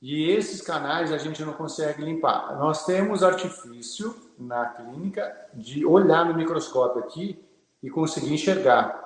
e 0.00 0.30
esses 0.30 0.60
canais 0.60 1.12
a 1.12 1.18
gente 1.18 1.44
não 1.44 1.52
consegue 1.52 2.02
limpar. 2.02 2.56
Nós 2.58 2.84
temos 2.84 3.22
artifício 3.22 4.14
na 4.38 4.66
clínica 4.66 5.34
de 5.54 5.84
olhar 5.84 6.24
no 6.26 6.34
microscópio 6.34 7.02
aqui 7.02 7.38
e 7.82 7.90
conseguir 7.90 8.32
enxergar. 8.32 9.02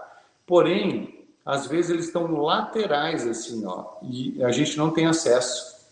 Porém, 0.46 1.26
às 1.44 1.66
vezes 1.66 1.90
eles 1.90 2.07
estão 2.07 2.31
laterais 2.40 3.26
assim, 3.26 3.64
ó, 3.64 3.96
e 4.03 4.42
a 4.42 4.50
gente 4.50 4.76
não 4.76 4.90
tem 4.90 5.07
acesso. 5.07 5.88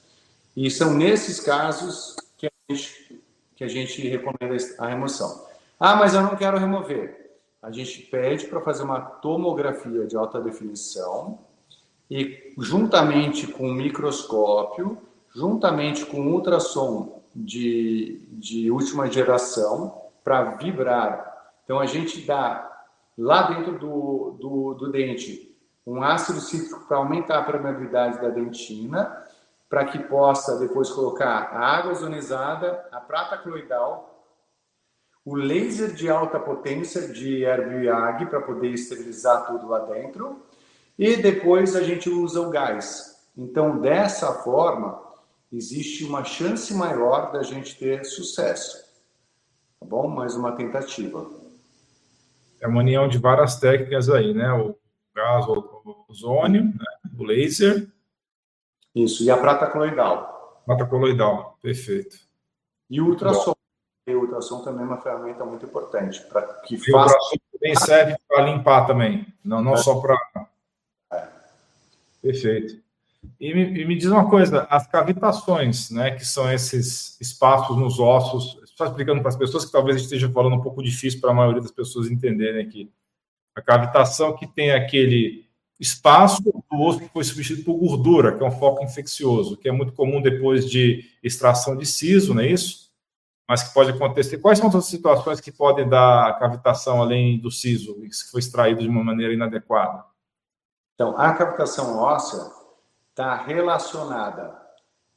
E 0.56 0.70
são 0.70 0.94
nesses 0.94 1.40
casos 1.40 2.16
que 2.36 2.46
a 2.46 2.50
gente, 2.68 3.22
que 3.54 3.64
a 3.64 3.68
gente 3.68 4.06
recomenda 4.08 4.56
a 4.78 4.88
remoção. 4.88 5.46
Ah, 5.78 5.94
mas 5.94 6.14
eu 6.14 6.22
não 6.22 6.34
quero 6.34 6.58
remover 6.58 7.28
a 7.62 7.70
gente 7.70 8.02
pede 8.02 8.46
para 8.46 8.60
fazer 8.60 8.82
uma 8.82 9.00
tomografia 9.00 10.06
de 10.06 10.16
alta 10.16 10.40
definição 10.40 11.38
e 12.10 12.54
juntamente 12.58 13.46
com 13.46 13.72
microscópio, 13.72 14.98
juntamente 15.34 16.06
com 16.06 16.26
ultrassom 16.26 17.22
de, 17.34 18.22
de 18.32 18.70
última 18.70 19.10
geração 19.10 20.02
para 20.24 20.56
vibrar. 20.56 21.52
Então 21.64 21.78
a 21.78 21.86
gente 21.86 22.20
dá 22.22 22.70
lá 23.16 23.42
dentro 23.42 23.78
do, 23.78 24.36
do, 24.40 24.74
do 24.74 24.90
dente 24.90 25.46
um 25.86 26.02
ácido 26.02 26.40
cítrico 26.40 26.86
para 26.86 26.98
aumentar 26.98 27.38
a 27.38 27.44
permeabilidade 27.44 28.20
da 28.20 28.28
dentina, 28.28 29.24
para 29.70 29.86
que 29.86 29.98
possa 29.98 30.58
depois 30.58 30.90
colocar 30.90 31.50
a 31.52 31.76
água 31.76 31.92
ozonizada, 31.92 32.86
a 32.92 33.00
prata 33.00 33.38
cloidal 33.38 34.18
o 35.28 35.34
laser 35.34 35.92
de 35.92 36.08
alta 36.08 36.40
potência 36.40 37.08
de 37.08 37.44
Herbiag 37.44 38.26
para 38.30 38.40
poder 38.40 38.70
esterilizar 38.70 39.46
tudo 39.46 39.68
lá 39.68 39.80
dentro 39.80 40.42
e 40.98 41.16
depois 41.16 41.76
a 41.76 41.82
gente 41.82 42.10
usa 42.10 42.40
o 42.40 42.50
gás. 42.50 43.16
Então, 43.36 43.80
dessa 43.80 44.32
forma, 44.42 45.00
existe 45.52 46.04
uma 46.04 46.24
chance 46.24 46.74
maior 46.74 47.30
da 47.30 47.42
gente 47.42 47.78
ter 47.78 48.04
sucesso. 48.04 48.76
Tá 49.78 49.86
bom? 49.86 50.08
Mais 50.08 50.34
uma 50.34 50.52
tentativa. 50.52 51.30
É 52.60 52.66
uma 52.66 52.80
união 52.80 53.08
de 53.08 53.18
várias 53.18 53.56
técnicas 53.60 54.10
aí, 54.10 54.34
né? 54.34 54.52
O 54.52 54.76
gás, 55.14 55.46
o 55.46 56.04
ozônio, 56.08 56.64
né? 56.64 57.10
o 57.16 57.24
laser. 57.24 57.88
Isso, 58.94 59.22
e 59.22 59.30
a 59.30 59.36
prata 59.36 59.68
coloidal. 59.68 60.62
Prata 60.66 60.84
coloidal, 60.84 61.56
perfeito. 61.62 62.18
E 62.90 63.00
o 63.00 63.06
ultrassom. 63.06 63.54
E 64.08 64.14
o 64.14 64.22
ultrassom 64.22 64.62
também 64.62 64.82
é 64.82 64.86
uma 64.86 65.00
ferramenta 65.00 65.44
muito 65.44 65.64
importante 65.66 66.20
para 66.22 66.42
que 66.64 66.74
e 66.74 66.78
faça. 66.78 66.90
O 66.90 66.98
ultrassom 66.98 67.36
também 67.52 67.76
serve 67.76 68.16
para 68.26 68.42
limpar 68.42 68.86
também, 68.86 69.26
não, 69.44 69.62
não 69.62 69.74
é. 69.74 69.76
só 69.76 70.00
para. 70.00 70.18
Perfeito. 72.20 72.82
E 73.40 73.52
me, 73.52 73.80
e 73.80 73.84
me, 73.84 73.96
diz 73.96 74.06
uma 74.06 74.28
coisa, 74.28 74.66
as 74.70 74.86
cavitações, 74.86 75.90
né, 75.90 76.12
que 76.12 76.24
são 76.24 76.50
esses 76.52 77.20
espaços 77.20 77.76
nos 77.76 77.98
ossos, 77.98 78.60
só 78.76 78.86
explicando 78.86 79.20
para 79.20 79.28
as 79.28 79.36
pessoas 79.36 79.64
que 79.64 79.72
talvez 79.72 80.00
esteja 80.00 80.30
falando 80.30 80.56
um 80.56 80.60
pouco 80.60 80.82
difícil 80.82 81.20
para 81.20 81.30
a 81.30 81.34
maioria 81.34 81.60
das 81.60 81.72
pessoas 81.72 82.10
entenderem 82.10 82.64
aqui. 82.64 82.90
A 83.54 83.60
cavitação 83.60 84.36
que 84.36 84.46
tem 84.46 84.70
aquele 84.70 85.48
espaço 85.80 86.42
do 86.42 86.80
osso 86.80 87.00
que 87.00 87.08
foi 87.08 87.24
substituído 87.24 87.64
por 87.64 87.74
gordura, 87.74 88.36
que 88.36 88.42
é 88.42 88.46
um 88.46 88.52
foco 88.52 88.84
infeccioso, 88.84 89.56
que 89.56 89.68
é 89.68 89.72
muito 89.72 89.92
comum 89.92 90.22
depois 90.22 90.68
de 90.68 91.04
extração 91.22 91.76
de 91.76 91.86
siso, 91.86 92.34
não 92.34 92.42
é 92.42 92.46
isso? 92.46 92.88
mas 93.48 93.62
que 93.62 93.72
pode 93.72 93.90
acontecer. 93.90 94.36
Quais 94.38 94.58
são 94.58 94.68
as 94.68 94.84
situações 94.84 95.40
que 95.40 95.50
podem 95.50 95.88
dar 95.88 96.38
cavitação 96.38 97.00
além 97.00 97.40
do 97.40 97.50
siso, 97.50 97.94
que 98.02 98.30
foi 98.30 98.40
extraído 98.40 98.82
de 98.82 98.88
uma 98.88 99.02
maneira 99.02 99.32
inadequada? 99.32 100.04
Então, 100.98 101.16
a 101.16 101.32
cavitação 101.32 101.96
óssea 101.96 102.50
está 103.10 103.32
relacionada 103.36 104.60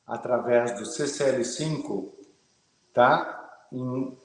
através 0.06 0.78
do 0.78 0.84
CCL5, 0.84 2.08
tá? 2.94 3.50
Em, 3.74 4.16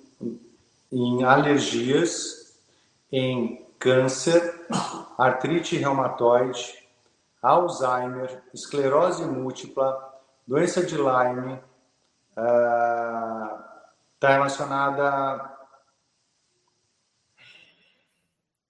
em 0.93 1.25
alergias, 1.25 2.61
em 3.11 3.65
câncer, 3.79 4.67
artrite 5.17 5.79
reumatoide, 5.79 6.87
Alzheimer, 7.41 8.43
esclerose 8.53 9.25
múltipla, 9.25 10.15
doença 10.47 10.85
de 10.85 10.97
Lyme, 10.97 11.59
está 12.33 14.29
uh, 14.29 14.33
relacionada 14.33 15.56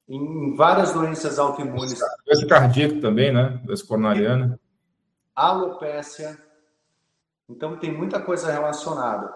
em 0.09 0.55
várias 0.55 0.93
doenças 0.93 1.39
autoimunes. 1.39 1.99
Doença 2.25 2.47
cardíaca 2.47 3.01
também, 3.01 3.33
né? 3.33 3.61
Doença 3.65 3.87
coronariana. 3.87 4.61
Alopécia. 5.35 6.39
Então, 7.49 7.77
tem 7.77 7.93
muita 7.93 8.21
coisa 8.21 8.51
relacionada. 8.51 9.33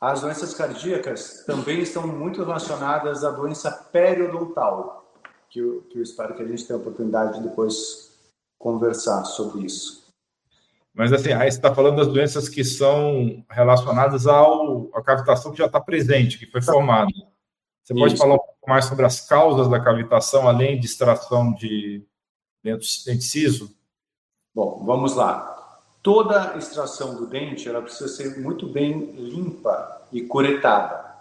As 0.00 0.20
doenças 0.20 0.54
cardíacas 0.54 1.44
também 1.44 1.80
estão 1.80 2.06
muito 2.06 2.44
relacionadas 2.44 3.24
à 3.24 3.30
doença 3.30 3.70
periodontal, 3.92 5.12
que 5.50 5.58
eu, 5.58 5.82
que 5.90 5.98
eu 5.98 6.02
espero 6.02 6.34
que 6.34 6.42
a 6.42 6.46
gente 6.46 6.66
tenha 6.66 6.78
a 6.78 6.80
oportunidade 6.80 7.38
de 7.38 7.48
depois 7.48 8.16
conversar 8.58 9.24
sobre 9.24 9.64
isso. 9.66 10.06
Mas 10.94 11.12
assim, 11.12 11.32
aí 11.32 11.50
você 11.50 11.58
está 11.58 11.74
falando 11.74 11.96
das 11.96 12.08
doenças 12.08 12.48
que 12.48 12.64
são 12.64 13.44
relacionadas 13.50 14.26
ao, 14.26 14.88
à 14.94 15.02
cavitação 15.02 15.52
que 15.52 15.58
já 15.58 15.66
está 15.66 15.80
presente, 15.80 16.38
que 16.38 16.50
foi 16.50 16.62
formada. 16.62 17.10
Você 17.88 17.94
Isso. 17.94 18.02
pode 18.02 18.16
falar 18.18 18.34
um 18.34 18.38
mais 18.68 18.84
sobre 18.84 19.06
as 19.06 19.26
causas 19.26 19.68
da 19.68 19.80
cavitação, 19.80 20.46
além 20.46 20.78
de 20.78 20.86
extração 20.86 21.54
de 21.54 22.04
ciso? 23.20 23.74
Bom, 24.54 24.84
vamos 24.84 25.14
lá. 25.14 25.80
Toda 26.02 26.56
extração 26.56 27.16
do 27.16 27.26
dente, 27.26 27.68
ela 27.68 27.80
precisa 27.80 28.08
ser 28.08 28.38
muito 28.38 28.68
bem 28.68 29.12
limpa 29.12 30.02
e 30.12 30.22
curetada. 30.22 31.16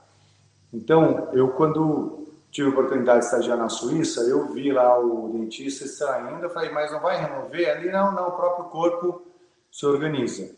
Então, 0.73 1.29
eu 1.33 1.49
quando 1.49 2.27
tive 2.51 2.67
a 2.67 2.71
oportunidade 2.71 3.19
de 3.19 3.25
estagiar 3.25 3.57
na 3.57 3.69
Suíça, 3.69 4.21
eu 4.21 4.51
vi 4.51 4.71
lá 4.71 4.99
o 4.99 5.29
dentista 5.29 5.85
extraindo, 5.85 6.43
eu 6.43 6.49
falei, 6.49 6.69
mas 6.71 6.91
não 6.91 6.99
vai 6.99 7.19
remover? 7.19 7.69
Ali, 7.69 7.89
não, 7.91 8.13
não, 8.13 8.27
o 8.29 8.31
próprio 8.31 8.65
corpo 8.65 9.21
se 9.71 9.85
organiza. 9.85 10.55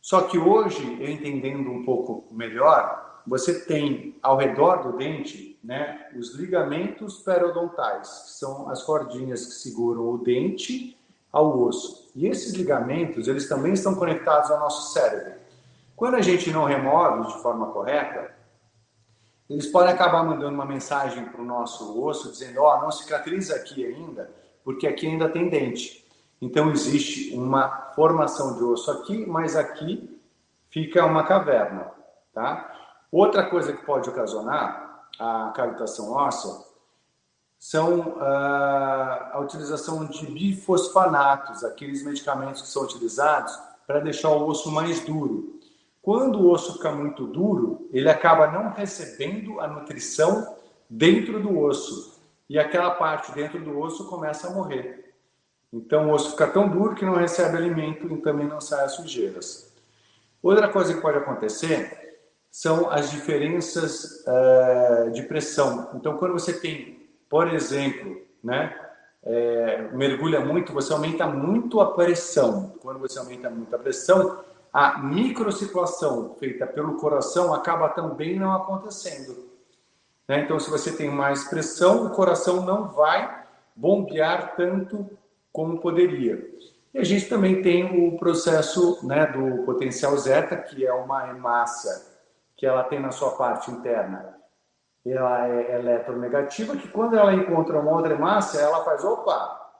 Só 0.00 0.22
que 0.22 0.38
hoje, 0.38 0.96
eu 1.00 1.10
entendendo 1.10 1.70
um 1.70 1.84
pouco 1.84 2.26
melhor, 2.34 3.22
você 3.26 3.60
tem 3.60 4.16
ao 4.22 4.36
redor 4.36 4.76
do 4.82 4.96
dente 4.96 5.57
né, 5.68 6.08
os 6.16 6.34
ligamentos 6.34 7.18
periodontais, 7.18 8.22
que 8.24 8.30
são 8.30 8.70
as 8.70 8.82
cordinhas 8.82 9.44
que 9.44 9.52
seguram 9.52 10.08
o 10.08 10.16
dente 10.16 10.98
ao 11.30 11.60
osso. 11.60 12.10
E 12.16 12.26
esses 12.26 12.54
ligamentos, 12.54 13.28
eles 13.28 13.46
também 13.46 13.74
estão 13.74 13.94
conectados 13.94 14.50
ao 14.50 14.60
nosso 14.60 14.94
cérebro. 14.94 15.34
Quando 15.94 16.14
a 16.14 16.22
gente 16.22 16.50
não 16.50 16.64
remove 16.64 17.30
de 17.30 17.42
forma 17.42 17.66
correta, 17.66 18.34
eles 19.50 19.66
podem 19.66 19.92
acabar 19.92 20.22
mandando 20.22 20.54
uma 20.54 20.64
mensagem 20.64 21.26
para 21.26 21.42
o 21.42 21.44
nosso 21.44 22.02
osso 22.02 22.32
dizendo: 22.32 22.62
Ó, 22.62 22.74
oh, 22.74 22.80
não 22.80 22.90
cicatriza 22.90 23.54
aqui 23.54 23.84
ainda, 23.84 24.30
porque 24.64 24.86
aqui 24.86 25.06
ainda 25.06 25.28
tem 25.28 25.50
dente. 25.50 26.02
Então 26.40 26.70
existe 26.70 27.36
uma 27.36 27.92
formação 27.94 28.56
de 28.56 28.64
osso 28.64 28.90
aqui, 28.90 29.26
mas 29.26 29.54
aqui 29.54 30.18
fica 30.70 31.04
uma 31.04 31.24
caverna, 31.24 31.92
tá? 32.32 32.74
Outra 33.12 33.50
coisa 33.50 33.74
que 33.74 33.84
pode 33.84 34.08
ocasionar 34.08 34.87
a 35.18 35.52
cavitação 35.54 36.12
óssea 36.12 36.68
são 37.58 38.00
uh, 38.00 38.22
a 39.32 39.40
utilização 39.40 40.04
de 40.06 40.26
bifosfanatos, 40.26 41.64
aqueles 41.64 42.04
medicamentos 42.04 42.62
que 42.62 42.68
são 42.68 42.84
utilizados 42.84 43.58
para 43.86 43.98
deixar 43.98 44.30
o 44.30 44.46
osso 44.46 44.70
mais 44.70 45.00
duro. 45.00 45.58
Quando 46.00 46.40
o 46.40 46.50
osso 46.50 46.74
fica 46.74 46.92
muito 46.92 47.26
duro, 47.26 47.88
ele 47.92 48.08
acaba 48.08 48.46
não 48.46 48.70
recebendo 48.70 49.58
a 49.60 49.66
nutrição 49.66 50.56
dentro 50.88 51.42
do 51.42 51.58
osso 51.58 52.20
e 52.48 52.58
aquela 52.58 52.92
parte 52.92 53.32
dentro 53.32 53.58
do 53.58 53.78
osso 53.78 54.08
começa 54.08 54.46
a 54.46 54.50
morrer. 54.50 55.14
Então 55.72 56.08
o 56.08 56.12
osso 56.12 56.30
fica 56.30 56.46
tão 56.46 56.68
duro 56.68 56.94
que 56.94 57.04
não 57.04 57.14
recebe 57.14 57.56
alimento 57.56 58.06
e 58.06 58.16
também 58.18 58.46
não 58.46 58.60
sai 58.60 58.84
as 58.84 58.92
sujeiras. 58.92 59.74
Outra 60.42 60.68
coisa 60.68 60.94
que 60.94 61.00
pode 61.00 61.18
acontecer 61.18 62.07
são 62.50 62.90
as 62.90 63.10
diferenças 63.10 64.24
uh, 64.26 65.10
de 65.10 65.22
pressão. 65.22 65.90
Então 65.94 66.16
quando 66.16 66.32
você 66.32 66.52
tem, 66.52 67.08
por 67.28 67.52
exemplo, 67.52 68.20
né, 68.42 68.74
é, 69.22 69.88
mergulha 69.92 70.40
muito, 70.40 70.72
você 70.72 70.92
aumenta 70.92 71.26
muito 71.26 71.80
a 71.80 71.92
pressão. 71.92 72.72
Quando 72.80 72.98
você 73.00 73.18
aumenta 73.18 73.50
muito 73.50 73.74
a 73.74 73.78
pressão, 73.78 74.40
a 74.72 74.98
microcirculação 74.98 76.34
feita 76.38 76.66
pelo 76.66 76.96
coração 76.96 77.52
acaba 77.52 77.88
também 77.88 78.38
não 78.38 78.52
acontecendo. 78.52 79.48
Né? 80.26 80.40
Então, 80.40 80.58
se 80.60 80.70
você 80.70 80.92
tem 80.92 81.10
mais 81.10 81.44
pressão, 81.44 82.06
o 82.06 82.10
coração 82.10 82.64
não 82.64 82.88
vai 82.88 83.44
bombear 83.74 84.54
tanto 84.56 85.08
como 85.52 85.80
poderia. 85.80 86.48
E 86.94 86.98
a 86.98 87.04
gente 87.04 87.28
também 87.28 87.62
tem 87.62 88.08
o 88.08 88.16
processo 88.18 89.04
né, 89.06 89.26
do 89.26 89.64
potencial 89.64 90.16
zeta, 90.16 90.56
que 90.56 90.86
é 90.86 90.92
uma 90.92 91.28
hemácia 91.28 92.07
que 92.58 92.66
ela 92.66 92.82
tem 92.84 93.00
na 93.00 93.12
sua 93.12 93.30
parte 93.36 93.70
interna. 93.70 94.36
Ela 95.06 95.48
é 95.48 95.76
eletronegativa, 95.76 96.76
que 96.76 96.88
quando 96.88 97.16
ela 97.16 97.32
encontra 97.32 97.80
uma 97.80 97.92
outra 97.92 98.12
hemácia, 98.12 98.58
ela 98.58 98.84
faz, 98.84 99.04
opa, 99.04 99.70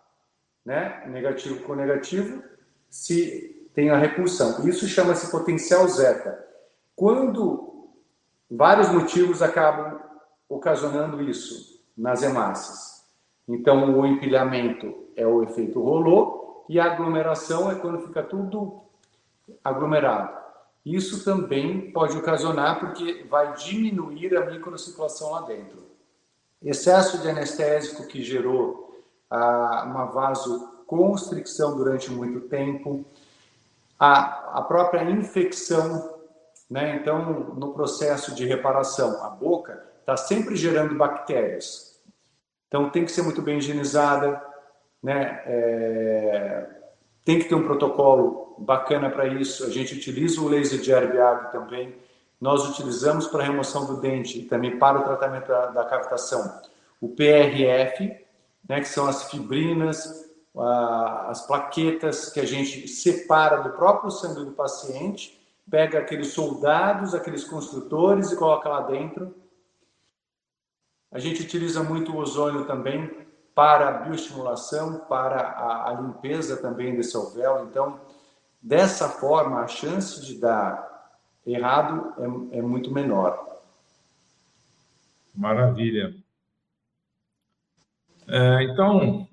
né, 0.65 1.05
negativo 1.09 1.65
com 1.65 1.75
negativo, 1.75 2.43
se 2.89 3.69
tem 3.75 3.91
a 3.91 3.99
repulsão. 3.99 4.67
Isso 4.67 4.87
chama-se 4.87 5.31
potencial 5.31 5.87
zeta. 5.89 6.47
Quando 6.95 7.91
vários 8.51 8.89
motivos 8.91 9.43
acabam 9.43 10.01
ocasionando 10.49 11.21
isso 11.21 11.85
nas 11.97 12.23
hemácias. 12.23 13.05
Então, 13.47 13.99
o 13.99 14.07
empilhamento 14.07 15.09
é 15.17 15.27
o 15.27 15.43
efeito 15.43 15.83
rolô 15.83 16.65
e 16.69 16.79
a 16.79 16.85
aglomeração 16.85 17.71
é 17.71 17.75
quando 17.75 18.07
fica 18.07 18.23
tudo 18.23 18.83
aglomerado. 19.65 20.48
Isso 20.95 21.23
também 21.23 21.91
pode 21.91 22.17
ocasionar 22.17 22.81
porque 22.81 23.27
vai 23.29 23.55
diminuir 23.55 24.35
a 24.35 24.47
microcirculação 24.47 25.33
lá 25.33 25.43
dentro. 25.43 25.87
Excesso 26.63 27.19
de 27.19 27.29
anestésico 27.29 28.07
que 28.07 28.23
gerou 28.23 29.05
ah, 29.31 29.85
uma 29.87 30.07
vasoconstricção 30.07 31.77
durante 31.77 32.11
muito 32.11 32.49
tempo, 32.49 33.05
a, 33.99 34.59
a 34.59 34.63
própria 34.63 35.03
infecção, 35.11 36.17
né? 36.71 36.97
Então, 36.97 37.55
no 37.55 37.75
processo 37.75 38.35
de 38.35 38.47
reparação, 38.47 39.23
a 39.23 39.29
boca 39.29 39.85
está 40.01 40.17
sempre 40.17 40.57
gerando 40.57 40.95
bactérias. 40.95 42.01
Então, 42.67 42.89
tem 42.89 43.05
que 43.05 43.13
ser 43.13 43.23
muito 43.23 43.43
bem 43.43 43.59
higienizada, 43.59 44.43
né? 45.03 45.43
É, 45.45 46.67
tem 47.27 47.39
que 47.39 47.45
ter 47.47 47.55
um 47.55 47.65
protocolo 47.65 48.48
bacana 48.59 49.11
para 49.11 49.27
isso. 49.27 49.65
A 49.65 49.71
gente 49.71 49.95
utiliza 49.95 50.41
o 50.41 50.49
laser 50.49 50.81
de 50.81 50.91
herbiag 50.91 51.51
também. 51.53 51.95
Nós 52.41 52.69
utilizamos 52.69 53.27
para 53.27 53.45
remoção 53.45 53.87
do 53.87 54.01
dente, 54.01 54.43
também 54.43 54.79
para 54.79 55.01
o 55.01 55.05
tratamento 55.05 55.49
da, 55.49 55.67
da 55.67 55.85
cavitação, 55.85 56.61
o 57.01 57.09
PRF, 57.09 58.17
né, 58.69 58.81
que 58.81 58.89
são 58.89 59.07
as 59.07 59.31
fibrinas, 59.31 60.29
as 61.27 61.47
plaquetas 61.47 62.31
que 62.31 62.41
a 62.41 62.47
gente 62.47 62.87
separa 62.89 63.59
do 63.63 63.71
próprio 63.71 64.11
sangue 64.11 64.45
do 64.45 64.53
paciente, 64.53 65.41
pega 65.71 65.99
aqueles 65.99 66.29
soldados, 66.29 67.15
aqueles 67.15 67.45
construtores 67.45 68.33
e 68.33 68.37
coloca 68.37 68.69
lá 68.69 68.81
dentro. 68.83 69.35
A 71.11 71.19
gente 71.19 71.43
utiliza 71.43 71.83
muito 71.83 72.13
o 72.13 72.19
ozônio 72.19 72.65
também 72.67 73.27
para 73.55 73.89
a 73.89 73.93
bioestimulação, 73.93 75.01
para 75.09 75.41
a, 75.41 75.91
a 75.91 75.93
limpeza 75.95 76.57
também 76.57 76.95
desse 76.95 77.17
alvéolo. 77.17 77.67
Então, 77.69 78.01
dessa 78.61 79.09
forma, 79.09 79.61
a 79.61 79.67
chance 79.67 80.25
de 80.25 80.39
dar 80.39 80.89
errado 81.47 82.13
é, 82.53 82.59
é 82.59 82.63
muito 82.63 82.93
menor. 82.93 83.47
Maravilha. 85.35 86.15
É, 88.27 88.63
então, 88.65 89.27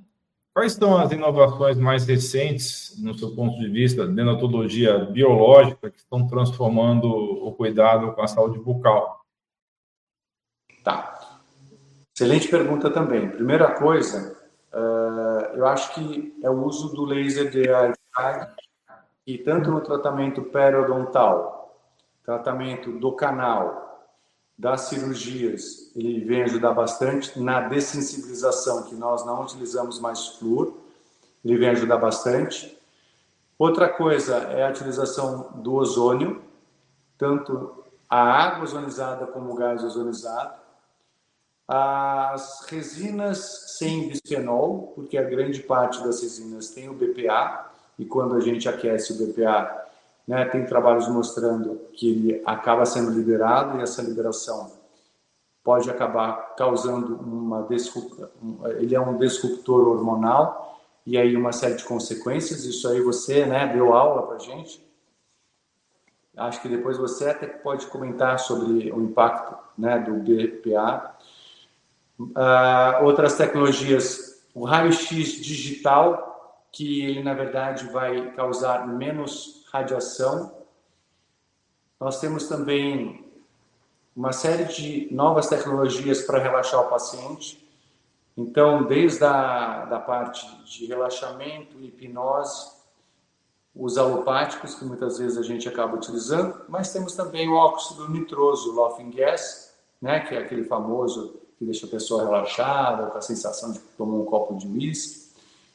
quais 0.54 0.74
são 0.74 0.98
as 0.98 1.12
inovações 1.12 1.78
mais 1.78 2.06
recentes, 2.06 2.95
no 3.02 3.18
seu 3.18 3.36
ponto 3.36 3.60
de 3.60 3.68
vista, 3.68 4.08
de 4.08 4.22
odontologia 4.22 4.99
biológica, 5.06 5.89
que 5.89 5.97
estão 5.97 6.28
transformando 6.28 7.08
o 7.08 7.52
cuidado 7.54 8.14
com 8.14 8.22
a 8.22 8.28
saúde 8.28 8.60
bucal? 8.60 9.26
Tá. 10.84 11.41
Excelente 12.16 12.47
pergunta 12.47 12.89
também. 12.89 13.30
Primeira 13.30 13.74
coisa, 13.74 14.38
uh, 14.72 15.56
eu 15.56 15.66
acho 15.68 15.93
que 15.95 16.38
é 16.41 16.49
o 16.49 16.64
uso 16.64 16.95
do 16.95 17.04
laser 17.04 17.49
de 17.49 17.64
e 19.26 19.38
tanto 19.38 19.71
no 19.71 19.82
tratamento 19.82 20.41
periodontal, 20.43 21.76
tratamento 22.23 22.91
do 22.91 23.11
canal, 23.11 23.86
das 24.57 24.82
cirurgias, 24.82 25.91
ele 25.95 26.23
vem 26.23 26.43
ajudar 26.43 26.71
bastante 26.71 27.38
na 27.39 27.61
dessensibilização, 27.61 28.84
que 28.84 28.95
nós 28.95 29.26
não 29.26 29.41
utilizamos 29.41 29.99
mais 29.99 30.28
flúor, 30.28 30.73
ele 31.43 31.57
vem 31.57 31.69
ajudar 31.69 31.97
bastante. 31.97 32.78
Outra 33.59 33.89
coisa 33.89 34.38
é 34.38 34.65
a 34.65 34.69
utilização 34.69 35.51
do 35.55 35.73
ozônio, 35.76 36.41
tanto 37.17 37.84
a 38.09 38.21
água 38.21 38.63
ozonizada 38.63 39.28
como 39.28 39.51
o 39.51 39.55
gás 39.55 39.84
ozonizado 39.84 40.53
As 41.67 42.65
resinas 42.67 43.76
sem 43.78 44.07
bisfenol, 44.07 44.93
porque 44.95 45.17
a 45.17 45.23
grande 45.23 45.61
parte 45.61 46.01
das 46.03 46.21
resinas 46.21 46.69
tem 46.69 46.88
o 46.88 46.93
BPA, 46.93 47.71
e 47.98 48.06
quando 48.06 48.36
a 48.36 48.39
gente 48.39 48.68
aquece 48.68 49.14
o 49.14 49.18
BPA, 49.18 49.86
né, 50.28 50.46
tem 50.46 50.66
trabalhos 50.66 51.08
mostrando 51.08 51.82
que 51.93 52.10
ele 52.10 52.41
acaba 52.46 52.86
sendo 52.86 53.12
liberado 53.12 53.78
e 53.78 53.82
essa 53.82 54.02
liberação 54.02 54.72
pode 55.64 55.89
acabar 55.89 56.56
causando 56.56 57.16
uma 57.16 57.68
ele 58.78 58.96
é 58.96 59.00
um 59.00 59.18
disruptor 59.18 59.88
hormonal 59.88 60.80
e 61.06 61.18
aí 61.18 61.36
uma 61.36 61.52
série 61.52 61.76
de 61.76 61.84
consequências. 61.84 62.66
Isso 62.66 62.88
aí 62.88 63.02
você, 63.02 63.46
né, 63.46 63.68
deu 63.68 63.93
aula 63.93 64.28
para 64.28 64.39
gente. 64.39 64.84
Acho 66.38 66.62
que 66.62 66.68
depois 66.68 66.98
você 66.98 67.30
até 67.30 67.48
pode 67.48 67.88
comentar 67.88 68.39
sobre 68.39 68.91
o 68.91 69.02
impacto, 69.02 69.56
né, 69.78 70.00
do 70.00 70.14
BPA 70.16 71.16
Uh, 72.18 73.04
outras 73.04 73.36
tecnologias, 73.36 74.41
o 74.54 74.64
raio-x 74.64 75.34
digital, 75.34 76.35
que 76.76 77.05
ele 77.05 77.23
na 77.23 77.34
verdade 77.34 77.88
vai 77.88 78.34
causar 78.34 78.86
menos 78.86 79.65
radiação. 79.71 80.53
Nós 81.97 82.19
temos 82.19 82.49
também 82.49 83.32
uma 84.13 84.34
série 84.34 84.65
de 84.65 85.07
novas 85.09 85.47
tecnologias 85.47 86.23
para 86.23 86.38
relaxar 86.38 86.82
o 86.82 86.89
paciente. 86.89 87.65
Então, 88.36 88.84
desde 88.84 89.23
a 89.23 89.86
da 89.86 90.01
parte 90.01 90.45
de 90.65 90.86
relaxamento, 90.86 91.80
hipnose, 91.80 92.73
os 93.73 93.97
alopáticos, 93.97 94.76
que 94.76 94.84
muitas 94.84 95.17
vezes 95.17 95.38
a 95.38 95.43
gente 95.43 95.69
acaba 95.69 95.95
utilizando, 95.95 96.65
mas 96.67 96.91
temos 96.91 97.15
também 97.15 97.47
o 97.47 97.55
óxido 97.55 98.09
nitroso, 98.09 98.73
o 98.73 98.76
laughing 98.76 99.11
gas, 99.11 99.73
né, 100.01 100.19
que 100.19 100.36
é 100.36 100.39
aquele 100.39 100.65
famoso 100.65 101.39
que 101.57 101.63
deixa 101.63 101.86
a 101.86 101.89
pessoa 101.89 102.26
relaxada, 102.26 103.07
com 103.07 103.17
a 103.17 103.21
sensação 103.21 103.71
de 103.71 103.80
tomar 103.97 104.15
um 104.15 104.26
copo 104.26 104.55
de 104.55 104.67
uísque. 104.67 105.24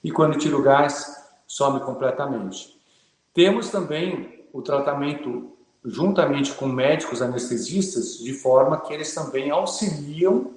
E 0.02 0.10
quando 0.10 0.38
tira 0.38 0.56
o 0.56 0.62
gás, 0.62 1.28
some 1.46 1.80
completamente. 1.80 2.80
Temos 3.34 3.68
também 3.68 4.44
o 4.52 4.62
tratamento 4.62 5.56
juntamente 5.84 6.52
com 6.52 6.66
médicos 6.66 7.22
anestesistas, 7.22 8.18
de 8.18 8.32
forma 8.32 8.80
que 8.80 8.92
eles 8.92 9.14
também 9.14 9.50
auxiliam 9.50 10.50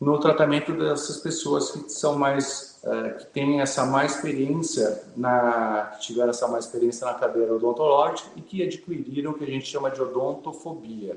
no 0.00 0.18
tratamento 0.18 0.72
dessas 0.72 1.18
pessoas 1.18 1.70
que 1.70 1.88
são 1.90 2.18
mais 2.18 2.80
é, 2.84 3.10
que 3.10 3.26
têm 3.26 3.60
essa 3.60 3.86
mais 3.86 4.16
experiência 4.16 5.02
na 5.16 5.92
que 5.94 6.00
tiveram 6.00 6.30
essa 6.30 6.48
mais 6.48 6.66
experiência 6.66 7.06
na 7.06 7.14
cadeira 7.14 7.54
odontológica 7.54 8.28
e 8.36 8.42
que 8.42 8.62
adquiriram 8.62 9.30
o 9.30 9.34
que 9.34 9.44
a 9.44 9.46
gente 9.46 9.66
chama 9.66 9.90
de 9.90 10.02
odontofobia. 10.02 11.16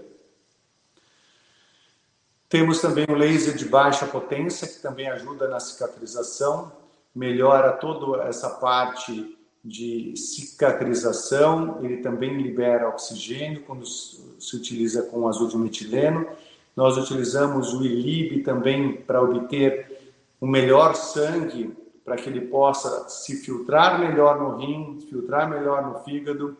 Temos 2.47 2.79
também 2.79 3.05
o 3.09 3.15
laser 3.15 3.55
de 3.57 3.65
baixa 3.65 4.05
potência, 4.05 4.67
que 4.67 4.79
também 4.79 5.09
ajuda 5.09 5.49
na 5.49 5.59
cicatrização, 5.59 6.71
melhora 7.17 7.71
toda 7.71 8.23
essa 8.23 8.49
parte 8.51 9.35
de 9.65 10.15
cicatrização, 10.15 11.79
ele 11.83 11.97
também 11.97 12.41
libera 12.41 12.87
oxigênio 12.87 13.63
quando 13.63 13.85
se 13.85 14.55
utiliza 14.55 15.03
com 15.03 15.27
azul 15.27 15.47
de 15.47 15.57
metileno. 15.57 16.27
Nós 16.75 16.95
utilizamos 16.95 17.73
o 17.73 17.83
ILIB 17.83 18.43
também 18.43 18.93
para 18.93 19.21
obter 19.21 20.13
um 20.39 20.47
melhor 20.47 20.95
sangue, 20.95 21.75
para 22.05 22.15
que 22.15 22.29
ele 22.29 22.41
possa 22.41 23.09
se 23.09 23.37
filtrar 23.37 23.99
melhor 23.99 24.39
no 24.39 24.55
rim, 24.57 25.05
filtrar 25.09 25.49
melhor 25.49 25.85
no 25.85 25.99
fígado, 26.03 26.55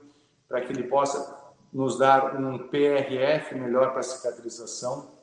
para 0.49 0.59
que 0.61 0.73
ele 0.73 0.83
possa 0.83 1.37
nos 1.71 1.97
dar 1.97 2.35
um 2.35 2.57
PRF 2.57 3.55
melhor 3.55 3.93
para 3.93 4.01
cicatrização. 4.01 5.16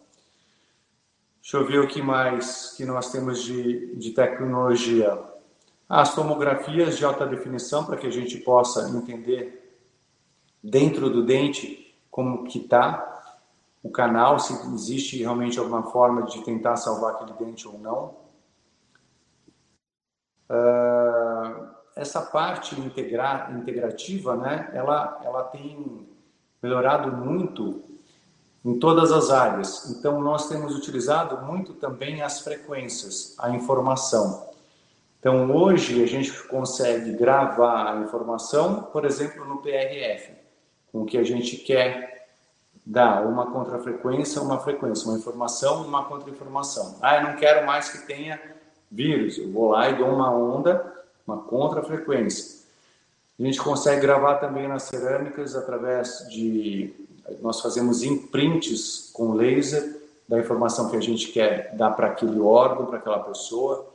Deixa 1.45 1.59
eu 1.59 1.66
ver 1.66 1.78
o 1.78 1.86
que 1.86 2.01
mais 2.01 2.72
que 2.74 2.86
nós 2.86 3.12
temos 3.12 3.42
de, 3.42 3.95
de 3.97 4.12
tecnologia. 4.12 5.22
As 5.86 6.14
tomografias 6.14 6.97
de 6.97 7.05
alta 7.05 7.26
definição, 7.26 7.84
para 7.84 7.99
que 7.99 8.07
a 8.07 8.11
gente 8.11 8.38
possa 8.38 8.88
entender 8.97 9.78
dentro 10.62 11.11
do 11.11 11.22
dente 11.22 11.95
como 12.11 12.45
que 12.45 12.61
está 12.61 13.36
o 13.82 13.90
canal, 13.90 14.38
se 14.38 14.55
existe 14.72 15.18
realmente 15.18 15.59
alguma 15.59 15.82
forma 15.82 16.22
de 16.22 16.42
tentar 16.42 16.76
salvar 16.76 17.16
aquele 17.16 17.34
dente 17.34 17.68
ou 17.68 17.78
não. 17.78 18.16
Uh, 20.49 21.68
essa 21.95 22.22
parte 22.22 22.80
integra, 22.80 23.51
integrativa, 23.53 24.34
né, 24.34 24.70
ela, 24.72 25.20
ela 25.22 25.45
tem 25.45 26.09
melhorado 26.62 27.14
muito 27.14 27.93
em 28.65 28.79
todas 28.79 29.12
as 29.12 29.31
áreas. 29.31 29.91
Então, 29.91 30.21
nós 30.21 30.49
temos 30.49 30.75
utilizado 30.75 31.45
muito 31.45 31.75
também 31.75 32.23
as 32.23 32.41
frequências, 32.41 33.35
a 33.39 33.51
informação. 33.51 34.49
Então, 35.21 35.51
hoje 35.55 36.03
a 36.03 36.07
gente 36.07 36.33
consegue 36.45 37.12
gravar 37.12 37.93
a 37.93 38.01
informação, 38.01 38.83
por 38.85 39.05
exemplo, 39.05 39.45
no 39.45 39.59
PRF, 39.59 40.33
com 40.91 41.03
o 41.03 41.07
que 41.07 41.19
a 41.19 41.25
gente 41.25 41.57
quer 41.59 42.29
dar, 42.85 43.27
uma 43.27 43.51
contrafrequência, 43.51 44.41
uma 44.43 44.59
frequência, 44.59 45.09
uma 45.09 45.19
informação, 45.19 45.83
uma 45.83 46.05
contra-informação. 46.05 46.99
Ah, 47.01 47.17
eu 47.17 47.23
não 47.25 47.37
quero 47.37 47.67
mais 47.67 47.89
que 47.89 48.07
tenha 48.07 48.41
vírus, 48.91 49.39
eu 49.39 49.51
vou 49.51 49.71
lá 49.71 49.89
e 49.89 49.97
dou 49.97 50.09
uma 50.09 50.31
onda, 50.31 50.93
uma 51.27 51.39
contrafrequência. 51.39 52.62
A 53.39 53.43
gente 53.43 53.59
consegue 53.59 54.01
gravar 54.01 54.35
também 54.37 54.69
nas 54.69 54.85
cerâmicas 54.85 55.57
através 55.57 56.27
de 56.29 56.95
nós 57.41 57.61
fazemos 57.61 58.03
imprints 58.03 59.11
com 59.12 59.33
laser 59.33 60.03
da 60.29 60.39
informação 60.39 60.91
que 60.91 60.97
a 60.97 61.01
gente 61.01 61.29
quer 61.29 61.75
dar 61.77 61.91
para 61.91 62.09
aquele 62.09 62.39
órgão, 62.41 62.87
para 62.87 62.99
aquela 62.99 63.20
pessoa. 63.20 63.93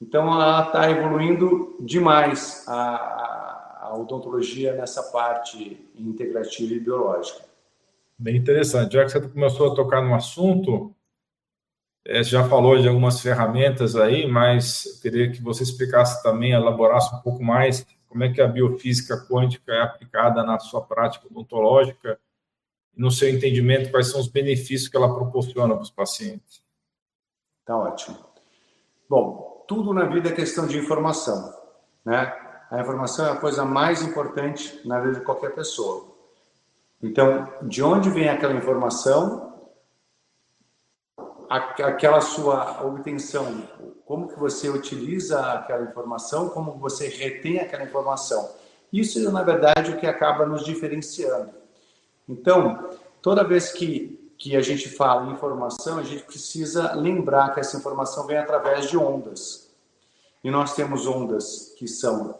Então, 0.00 0.32
ela 0.32 0.66
está 0.66 0.90
evoluindo 0.90 1.76
demais 1.80 2.64
a, 2.66 3.80
a, 3.82 3.96
odontologia 3.96 4.74
nessa 4.74 5.02
parte 5.04 5.88
integrativa 5.98 6.74
e 6.74 6.80
biológica. 6.80 7.44
Bem 8.18 8.36
interessante. 8.36 8.94
Já 8.94 9.04
que 9.04 9.10
você 9.10 9.20
começou 9.20 9.72
a 9.72 9.74
tocar 9.74 10.02
no 10.02 10.14
assunto, 10.14 10.94
é, 12.04 12.22
já 12.22 12.46
falou 12.48 12.78
de 12.78 12.88
algumas 12.88 13.20
ferramentas 13.20 13.96
aí, 13.96 14.26
mas 14.26 14.86
eu 14.86 15.00
queria 15.02 15.30
que 15.30 15.42
você 15.42 15.62
explicasse 15.62 16.22
também, 16.22 16.52
elaborasse 16.52 17.14
um 17.14 17.20
pouco 17.20 17.42
mais 17.42 17.86
como 18.08 18.24
é 18.24 18.32
que 18.32 18.40
a 18.40 18.46
biofísica 18.46 19.26
quântica 19.28 19.72
é 19.72 19.82
aplicada 19.82 20.42
na 20.42 20.58
sua 20.58 20.80
prática 20.80 21.26
odontológica 21.26 22.18
no 22.96 23.10
seu 23.10 23.28
entendimento, 23.28 23.90
quais 23.90 24.10
são 24.10 24.20
os 24.20 24.28
benefícios 24.28 24.88
que 24.88 24.96
ela 24.96 25.14
proporciona 25.14 25.74
para 25.74 25.82
os 25.82 25.90
pacientes? 25.90 26.64
Tá 27.64 27.76
ótimo. 27.76 28.16
Bom, 29.08 29.64
tudo 29.68 29.92
na 29.92 30.04
vida 30.04 30.30
é 30.30 30.32
questão 30.32 30.66
de 30.66 30.78
informação, 30.78 31.52
né? 32.04 32.34
A 32.70 32.80
informação 32.80 33.26
é 33.26 33.30
a 33.30 33.36
coisa 33.36 33.64
mais 33.64 34.02
importante 34.02 34.80
na 34.84 34.98
vida 35.00 35.20
de 35.20 35.24
qualquer 35.24 35.54
pessoa. 35.54 36.16
Então, 37.02 37.52
de 37.62 37.82
onde 37.82 38.10
vem 38.10 38.28
aquela 38.28 38.54
informação? 38.54 39.54
Aquela 41.48 42.20
sua 42.20 42.84
obtenção, 42.84 43.62
como 44.04 44.26
que 44.26 44.38
você 44.38 44.68
utiliza 44.68 45.52
aquela 45.52 45.84
informação, 45.84 46.48
como 46.48 46.72
você 46.72 47.06
retém 47.08 47.60
aquela 47.60 47.84
informação. 47.84 48.50
Isso, 48.92 49.30
na 49.30 49.44
verdade, 49.44 49.92
é 49.92 49.94
o 49.94 49.98
que 49.98 50.06
acaba 50.06 50.44
nos 50.44 50.64
diferenciando. 50.64 51.65
Então, 52.28 52.90
toda 53.22 53.44
vez 53.44 53.72
que, 53.72 54.32
que 54.36 54.56
a 54.56 54.60
gente 54.60 54.88
fala 54.88 55.26
em 55.26 55.32
informação, 55.32 55.98
a 55.98 56.02
gente 56.02 56.24
precisa 56.24 56.94
lembrar 56.94 57.54
que 57.54 57.60
essa 57.60 57.76
informação 57.76 58.26
vem 58.26 58.36
através 58.36 58.88
de 58.88 58.96
ondas. 58.96 59.68
E 60.42 60.50
nós 60.50 60.74
temos 60.74 61.06
ondas 61.06 61.72
que 61.76 61.86
são 61.86 62.34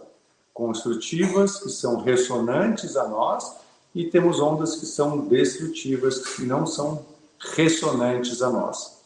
construtivas, 0.53 1.59
que 1.59 1.71
são 1.71 2.03
ressonantes 2.03 2.97
a 2.97 3.07
nós, 3.07 3.57
e 3.95 4.05
temos 4.05 4.41
ondas 4.41 4.77
que 4.77 4.87
são 4.87 5.27
destrutivas, 5.27 6.19
que 6.19 6.45
não 6.45 6.67
são 6.67 7.05
ressonantes 7.55 8.43
a 8.43 8.51
nós. 8.51 8.97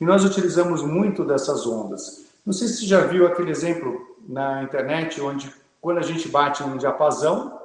E 0.00 0.04
nós 0.04 0.24
utilizamos 0.24 0.82
muito 0.82 1.24
dessas 1.24 1.66
ondas. 1.66 2.24
Não 2.44 2.52
sei 2.52 2.68
se 2.68 2.78
você 2.78 2.86
já 2.86 3.06
viu 3.06 3.26
aquele 3.26 3.50
exemplo 3.50 4.16
na 4.28 4.62
internet, 4.62 5.20
onde 5.20 5.52
quando 5.80 5.98
a 5.98 6.02
gente 6.02 6.28
bate 6.28 6.62
um 6.62 6.76
diapasão, 6.76 7.61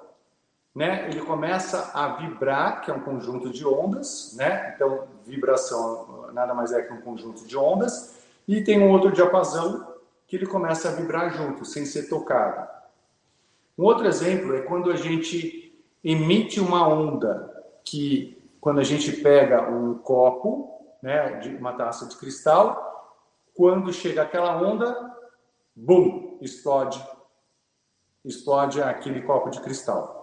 né, 0.78 1.10
ele 1.10 1.22
começa 1.22 1.90
a 1.92 2.18
vibrar, 2.18 2.82
que 2.82 2.92
é 2.92 2.94
um 2.94 3.00
conjunto 3.00 3.50
de 3.50 3.66
ondas, 3.66 4.36
né? 4.38 4.74
Então, 4.76 5.08
vibração 5.26 6.30
nada 6.32 6.54
mais 6.54 6.72
é 6.72 6.84
que 6.84 6.94
um 6.94 7.02
conjunto 7.02 7.48
de 7.48 7.58
ondas, 7.58 8.16
e 8.48 8.62
tem 8.62 8.80
um 8.80 8.92
outro 8.92 9.12
diapasão 9.12 9.96
que 10.28 10.36
ele 10.36 10.46
começa 10.46 10.88
a 10.88 10.92
vibrar 10.92 11.34
junto, 11.34 11.66
sem 11.66 11.84
ser 11.84 12.08
tocado. 12.08 12.70
Um 13.76 13.86
outro 13.86 14.06
exemplo 14.06 14.56
é 14.56 14.62
quando 14.62 14.92
a 14.92 14.96
gente 14.96 15.84
emite 16.04 16.60
uma 16.60 16.88
onda, 16.88 17.66
que 17.84 18.40
quando 18.62 18.80
a 18.80 18.84
gente 18.84 19.12
pega 19.14 19.68
um 19.68 19.96
copo, 19.98 20.80
né, 21.02 21.40
de 21.40 21.56
uma 21.56 21.74
taça 21.74 22.06
de 22.06 22.16
cristal, 22.18 23.18
quando 23.56 23.92
chega 23.92 24.22
aquela 24.22 24.62
onda, 24.62 25.12
bum, 25.76 26.38
explode, 26.40 27.04
explode 28.24 28.80
aquele 28.80 29.24
copo 29.24 29.50
de 29.50 29.60
cristal. 29.60 30.17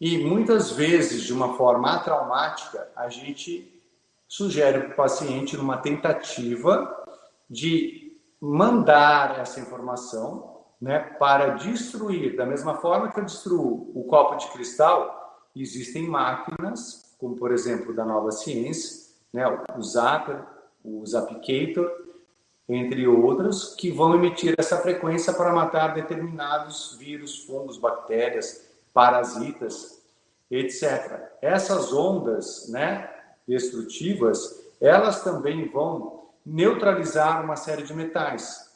E 0.00 0.18
muitas 0.18 0.70
vezes, 0.70 1.22
de 1.22 1.32
uma 1.32 1.56
forma 1.56 1.98
traumática, 2.00 2.88
a 2.94 3.08
gente 3.08 3.82
sugere 4.28 4.80
para 4.80 4.92
o 4.92 4.96
paciente, 4.96 5.56
numa 5.56 5.78
tentativa 5.78 6.94
de 7.50 8.16
mandar 8.40 9.40
essa 9.40 9.58
informação 9.58 10.58
né, 10.80 10.98
para 11.18 11.56
destruir, 11.56 12.36
da 12.36 12.46
mesma 12.46 12.76
forma 12.76 13.10
que 13.10 13.18
eu 13.18 13.24
destruo 13.24 13.90
o 13.94 14.04
copo 14.04 14.36
de 14.36 14.46
cristal, 14.48 15.48
existem 15.56 16.06
máquinas, 16.06 17.16
como 17.18 17.34
por 17.34 17.50
exemplo 17.50 17.92
da 17.92 18.04
Nova 18.04 18.30
Ciência, 18.30 19.08
né, 19.32 19.44
o 19.76 19.82
Zapper, 19.82 20.44
o 20.84 21.04
Zappicator, 21.04 21.90
entre 22.68 23.08
outros, 23.08 23.74
que 23.74 23.90
vão 23.90 24.14
emitir 24.14 24.54
essa 24.58 24.76
frequência 24.76 25.32
para 25.32 25.52
matar 25.52 25.94
determinados 25.94 26.96
vírus, 26.98 27.44
fungos, 27.44 27.78
bactérias, 27.78 28.67
parasitas, 28.98 30.02
etc. 30.50 31.20
Essas 31.40 31.92
ondas, 31.92 32.68
né, 32.68 33.08
destrutivas, 33.46 34.60
elas 34.80 35.22
também 35.22 35.68
vão 35.68 36.24
neutralizar 36.44 37.44
uma 37.44 37.54
série 37.54 37.84
de 37.84 37.94
metais. 37.94 38.72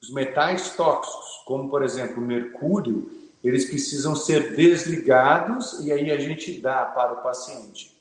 Os 0.00 0.10
metais 0.10 0.74
tóxicos, 0.74 1.42
como 1.44 1.68
por 1.68 1.82
exemplo 1.82 2.16
o 2.16 2.26
mercúrio, 2.26 3.10
eles 3.44 3.66
precisam 3.66 4.16
ser 4.16 4.56
desligados 4.56 5.84
e 5.84 5.92
aí 5.92 6.10
a 6.10 6.18
gente 6.18 6.58
dá 6.58 6.86
para 6.86 7.12
o 7.12 7.22
paciente 7.22 7.94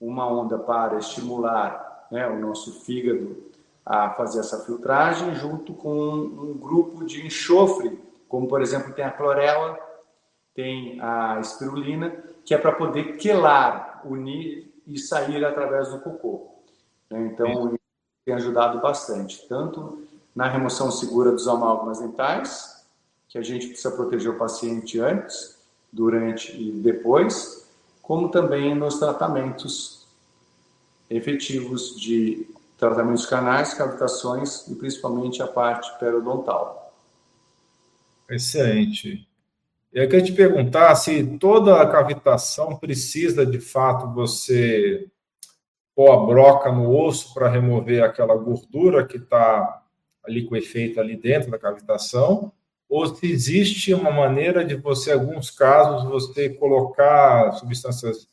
uma 0.00 0.30
onda 0.30 0.60
para 0.60 0.98
estimular 0.98 2.06
né, 2.08 2.28
o 2.28 2.38
nosso 2.38 2.84
fígado 2.84 3.36
a 3.84 4.10
fazer 4.10 4.38
essa 4.38 4.64
filtragem 4.64 5.34
junto 5.34 5.74
com 5.74 5.90
um 5.90 6.56
grupo 6.56 7.04
de 7.04 7.26
enxofre, 7.26 7.98
como 8.28 8.46
por 8.46 8.62
exemplo 8.62 8.92
tem 8.92 9.04
a 9.04 9.10
clorela, 9.10 9.87
tem 10.58 11.00
a 11.00 11.38
espirulina, 11.38 12.16
que 12.44 12.52
é 12.52 12.58
para 12.58 12.72
poder 12.72 13.16
quelar, 13.16 14.02
unir 14.04 14.68
e 14.88 14.98
sair 14.98 15.44
através 15.44 15.88
do 15.88 16.00
cocô. 16.00 16.48
Né? 17.08 17.30
Então, 17.32 17.78
tem 18.24 18.34
ajudado 18.34 18.80
bastante, 18.80 19.46
tanto 19.48 20.04
na 20.34 20.48
remoção 20.48 20.90
segura 20.90 21.30
dos 21.30 21.46
amálgamas 21.46 22.00
dentais, 22.00 22.84
que 23.28 23.38
a 23.38 23.42
gente 23.42 23.68
precisa 23.68 23.92
proteger 23.92 24.32
o 24.32 24.36
paciente 24.36 24.98
antes, 24.98 25.56
durante 25.92 26.50
e 26.60 26.72
depois, 26.72 27.70
como 28.02 28.28
também 28.28 28.74
nos 28.74 28.98
tratamentos 28.98 30.08
efetivos 31.08 31.94
de 32.00 32.52
tratamentos 32.76 33.26
canais, 33.26 33.74
cavitações 33.74 34.66
e 34.66 34.74
principalmente 34.74 35.40
a 35.40 35.46
parte 35.46 35.96
periodontal. 36.00 36.92
Excelente. 38.28 39.27
E 39.98 40.00
eu 40.00 40.08
queria 40.08 40.24
te 40.24 40.32
perguntar 40.32 40.94
se 40.94 41.24
toda 41.38 41.82
a 41.82 41.90
cavitação 41.90 42.76
precisa, 42.76 43.44
de 43.44 43.58
fato, 43.58 44.14
você 44.14 45.08
pôr 45.92 46.12
a 46.12 46.24
broca 46.24 46.70
no 46.70 46.96
osso 46.96 47.34
para 47.34 47.48
remover 47.48 48.04
aquela 48.04 48.36
gordura 48.36 49.04
que 49.04 49.16
está 49.16 49.82
ali 50.24 50.46
com 50.46 50.54
efeito 50.54 51.00
ali 51.00 51.16
dentro 51.16 51.50
da 51.50 51.58
cavitação, 51.58 52.52
ou 52.88 53.12
se 53.12 53.28
existe 53.28 53.92
uma 53.92 54.12
maneira 54.12 54.64
de 54.64 54.76
você, 54.76 55.10
em 55.10 55.14
alguns 55.14 55.50
casos, 55.50 56.08
você 56.08 56.48
colocar 56.48 57.54
substâncias 57.54 58.28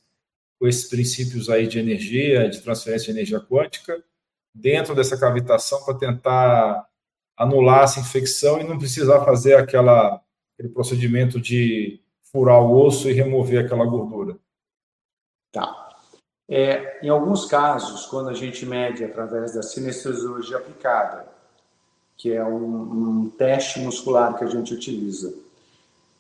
com 0.60 0.68
esses 0.68 0.88
princípios 0.88 1.50
aí 1.50 1.66
de 1.66 1.80
energia, 1.80 2.48
de 2.48 2.62
transferência 2.62 3.12
de 3.12 3.20
energia 3.20 3.40
quântica, 3.40 4.04
dentro 4.54 4.94
dessa 4.94 5.20
cavitação 5.20 5.84
para 5.84 5.98
tentar 5.98 6.86
anular 7.36 7.86
essa 7.86 8.00
infecção 8.00 8.62
e 8.62 8.64
não 8.64 8.78
precisar 8.78 9.26
fazer 9.26 9.56
aquela, 9.56 10.22
aquele 10.56 10.74
procedimento 10.74 11.40
de 11.40 12.02
furar 12.32 12.62
o 12.62 12.82
osso 12.82 13.10
e 13.10 13.14
remover 13.14 13.64
aquela 13.64 13.86
gordura. 13.86 14.38
Tá. 15.52 15.86
É, 16.48 17.00
em 17.06 17.10
alguns 17.10 17.46
casos, 17.46 18.06
quando 18.06 18.30
a 18.30 18.34
gente 18.34 18.66
mede 18.66 19.04
através 19.04 19.54
da 19.54 19.64
sinestesiologia 19.64 20.58
aplicada, 20.58 21.28
que 22.18 22.32
é 22.32 22.44
um, 22.44 23.24
um, 23.24 23.30
teste 23.30 23.80
muscular 23.80 24.38
que 24.38 24.44
a 24.44 24.48
gente 24.48 24.74
utiliza, 24.74 25.34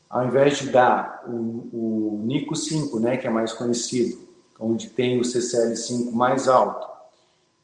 ao 0.09 0.25
invés 0.25 0.59
de 0.59 0.69
dar 0.69 1.23
o, 1.27 1.69
o 1.71 2.23
NICO 2.25 2.55
5, 2.55 2.99
né, 2.99 3.17
que 3.17 3.27
é 3.27 3.29
mais 3.29 3.53
conhecido, 3.53 4.17
onde 4.59 4.89
tem 4.89 5.19
o 5.19 5.23
CCL5 5.23 6.11
mais 6.11 6.47
alto, 6.47 6.87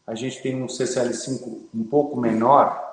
a 0.06 0.14
gente 0.14 0.42
tem 0.42 0.62
um 0.62 0.68
CCL5 0.68 1.58
um 1.74 1.84
pouco 1.84 2.20
menor, 2.20 2.90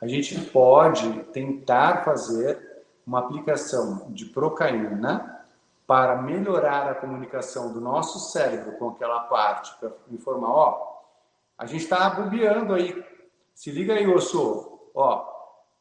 a 0.00 0.06
gente 0.06 0.38
pode 0.40 1.08
tentar 1.32 2.04
fazer 2.04 2.67
uma 3.08 3.20
aplicação 3.20 4.04
de 4.10 4.26
procaína 4.26 5.42
para 5.86 6.20
melhorar 6.20 6.90
a 6.90 6.94
comunicação 6.94 7.72
do 7.72 7.80
nosso 7.80 8.18
cérebro 8.18 8.72
com 8.72 8.90
aquela 8.90 9.20
parte, 9.20 9.74
para 9.80 9.90
informar, 10.10 10.50
ó, 10.50 11.00
a 11.56 11.64
gente 11.64 11.84
está 11.84 12.10
bobeando 12.10 12.74
aí, 12.74 13.02
se 13.54 13.70
liga 13.70 13.94
aí, 13.94 14.06
osso, 14.06 14.78
ó, 14.94 15.26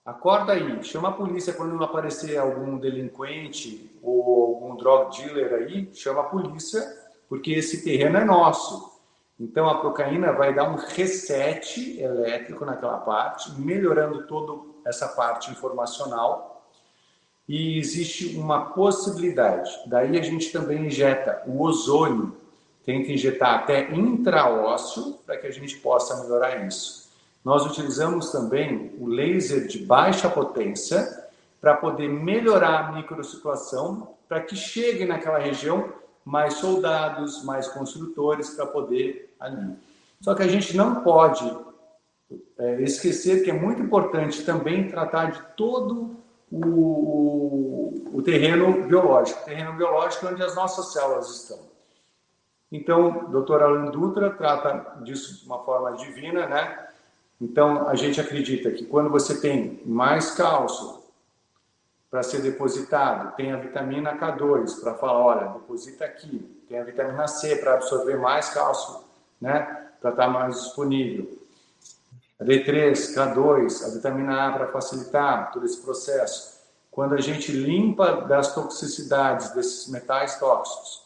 acorda 0.06 0.54
aí, 0.54 0.82
chama 0.86 1.10
a 1.10 1.12
polícia 1.12 1.52
quando 1.52 1.84
aparecer 1.84 2.38
algum 2.38 2.78
delinquente 2.78 4.00
ou 4.02 4.46
algum 4.46 4.78
drug 4.78 5.18
dealer 5.18 5.54
aí, 5.54 5.94
chama 5.94 6.22
a 6.22 6.30
polícia, 6.30 6.82
porque 7.28 7.52
esse 7.52 7.84
terreno 7.84 8.18
é 8.18 8.24
nosso. 8.24 8.98
Então 9.38 9.70
a 9.70 9.80
procaína 9.80 10.32
vai 10.32 10.56
dar 10.56 10.70
um 10.70 10.76
reset 10.76 12.00
elétrico 12.00 12.64
naquela 12.64 13.00
parte, 13.00 13.52
melhorando 13.60 14.26
toda 14.28 14.64
essa 14.86 15.10
parte 15.10 15.52
informacional. 15.52 16.57
E 17.48 17.78
existe 17.78 18.36
uma 18.38 18.66
possibilidade. 18.72 19.72
Daí 19.86 20.18
a 20.18 20.22
gente 20.22 20.52
também 20.52 20.88
injeta 20.88 21.44
o 21.48 21.62
ozônio, 21.62 22.36
tenta 22.86 23.12
injetar 23.12 23.60
até 23.60 23.94
intraósseo 23.94 25.20
para 25.26 25.38
que 25.38 25.48
a 25.48 25.52
gente 25.52 25.78
possa 25.78 26.22
melhorar 26.24 26.66
isso. 26.68 27.10
Nós 27.44 27.66
utilizamos 27.66 28.32
também 28.32 28.92
o 29.00 29.08
laser 29.08 29.68
de 29.68 29.80
baixa 29.80 30.30
potência 30.30 31.26
para 31.62 31.76
poder 31.76 32.10
melhorar 32.10 32.90
a 32.90 32.92
microsituação, 32.92 34.16
para 34.28 34.42
que 34.42 34.56
chegue 34.56 35.06
naquela 35.06 35.40
região 35.40 35.94
mais 36.26 36.56
soldados, 36.56 37.44
mais 37.46 37.68
construtores 37.70 38.50
para 38.50 38.66
poder 38.66 39.34
ali. 39.40 39.74
Só 40.20 40.36
que 40.36 40.44
a 40.44 40.48
gente 40.48 40.76
não 40.76 41.02
pode 41.02 41.50
é, 42.58 42.82
esquecer 42.82 43.44
que 43.44 43.50
é 43.50 43.54
muito 43.54 43.82
importante 43.82 44.44
também 44.44 44.90
tratar 44.90 45.32
de 45.32 45.42
todo 45.56 46.18
o, 46.52 47.94
o 48.14 48.22
terreno 48.22 48.88
biológico, 48.88 49.42
o 49.42 49.46
terreno 49.46 49.74
biológico 49.74 50.28
onde 50.28 50.44
as 50.44 50.56
nossas 50.56 50.94
células 50.94 51.30
estão. 51.30 51.60
Então, 52.72 53.26
o 53.26 53.30
doutor 53.30 53.64
Alan 53.64 53.92
Dutra 53.92 54.30
trata 54.32 55.02
disso 55.02 55.40
de 55.40 55.46
uma 55.46 55.64
forma 55.64 55.96
divina, 55.98 56.48
né? 56.48 56.88
Então, 57.40 57.88
a 57.88 57.96
gente 57.96 58.20
acredita 58.20 58.72
que 58.72 58.86
quando 58.86 59.10
você 59.10 59.40
tem 59.40 59.82
mais 59.86 60.32
cálcio 60.32 61.04
para 62.10 62.24
ser 62.24 62.42
depositado, 62.42 63.36
tem 63.36 63.52
a 63.52 63.58
vitamina 63.58 64.18
K2 64.18 64.82
para 64.82 64.96
falar, 64.96 65.20
olha, 65.20 65.48
deposita 65.50 66.06
aqui, 66.06 66.40
tem 66.68 66.80
a 66.80 66.84
vitamina 66.84 67.28
C 67.28 67.58
para 67.58 67.76
absorver 67.76 68.18
mais 68.18 68.50
cálcio, 68.50 69.04
né, 69.40 69.90
para 70.02 70.12
estar 70.12 70.26
tá 70.26 70.30
mais 70.30 70.56
disponível. 70.56 71.47
A 72.40 72.44
D3, 72.44 72.92
K2, 73.16 73.86
a 73.86 73.90
vitamina 73.90 74.48
A 74.48 74.52
para 74.52 74.68
facilitar 74.68 75.52
todo 75.52 75.66
esse 75.66 75.82
processo. 75.82 76.58
Quando 76.92 77.16
a 77.16 77.22
gente 77.22 77.52
limpa 77.52 78.22
das 78.28 78.54
toxicidades 78.54 79.52
desses 79.52 79.88
metais 79.88 80.40
tóxicos, 80.40 81.04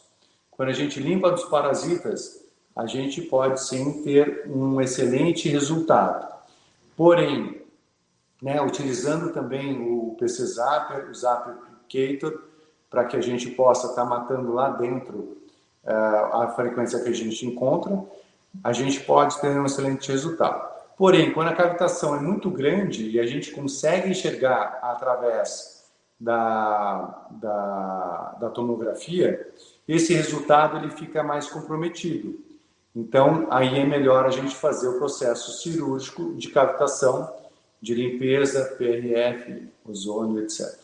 quando 0.50 0.68
a 0.68 0.74
gente 0.74 1.00
limpa 1.00 1.30
dos 1.30 1.44
parasitas, 1.44 2.44
a 2.76 2.86
gente 2.86 3.22
pode 3.22 3.62
sim 3.62 4.02
ter 4.02 4.44
um 4.46 4.80
excelente 4.80 5.48
resultado. 5.48 6.26
Porém, 6.96 7.62
né, 8.40 8.60
utilizando 8.60 9.32
também 9.32 9.80
o 9.80 10.16
PC 10.18 10.46
Zapper, 10.46 11.08
o 11.10 11.14
Zappicator, 11.14 12.42
para 12.90 13.04
que 13.04 13.16
a 13.16 13.20
gente 13.20 13.50
possa 13.50 13.88
estar 13.88 14.02
tá 14.02 14.08
matando 14.08 14.52
lá 14.52 14.70
dentro 14.70 15.38
uh, 15.84 16.36
a 16.42 16.52
frequência 16.54 17.00
que 17.00 17.08
a 17.08 17.14
gente 17.14 17.46
encontra, 17.46 18.02
a 18.62 18.72
gente 18.72 19.00
pode 19.00 19.40
ter 19.40 19.48
um 19.48 19.64
excelente 19.64 20.10
resultado. 20.10 20.71
Porém, 20.96 21.32
quando 21.32 21.48
a 21.48 21.54
cavitação 21.54 22.14
é 22.14 22.20
muito 22.20 22.50
grande 22.50 23.10
e 23.10 23.18
a 23.18 23.26
gente 23.26 23.50
consegue 23.50 24.10
enxergar 24.10 24.78
através 24.82 25.84
da, 26.18 27.26
da, 27.30 28.36
da 28.40 28.50
tomografia, 28.50 29.48
esse 29.88 30.14
resultado 30.14 30.76
ele 30.76 30.90
fica 30.90 31.22
mais 31.22 31.48
comprometido. 31.48 32.38
Então, 32.94 33.48
aí 33.50 33.78
é 33.78 33.84
melhor 33.84 34.26
a 34.26 34.30
gente 34.30 34.54
fazer 34.54 34.88
o 34.88 34.98
processo 34.98 35.62
cirúrgico 35.62 36.34
de 36.36 36.48
cavitação 36.48 37.32
de 37.80 37.94
limpeza, 37.94 38.76
PRF, 38.78 39.66
ozônio, 39.84 40.42
etc. 40.42 40.78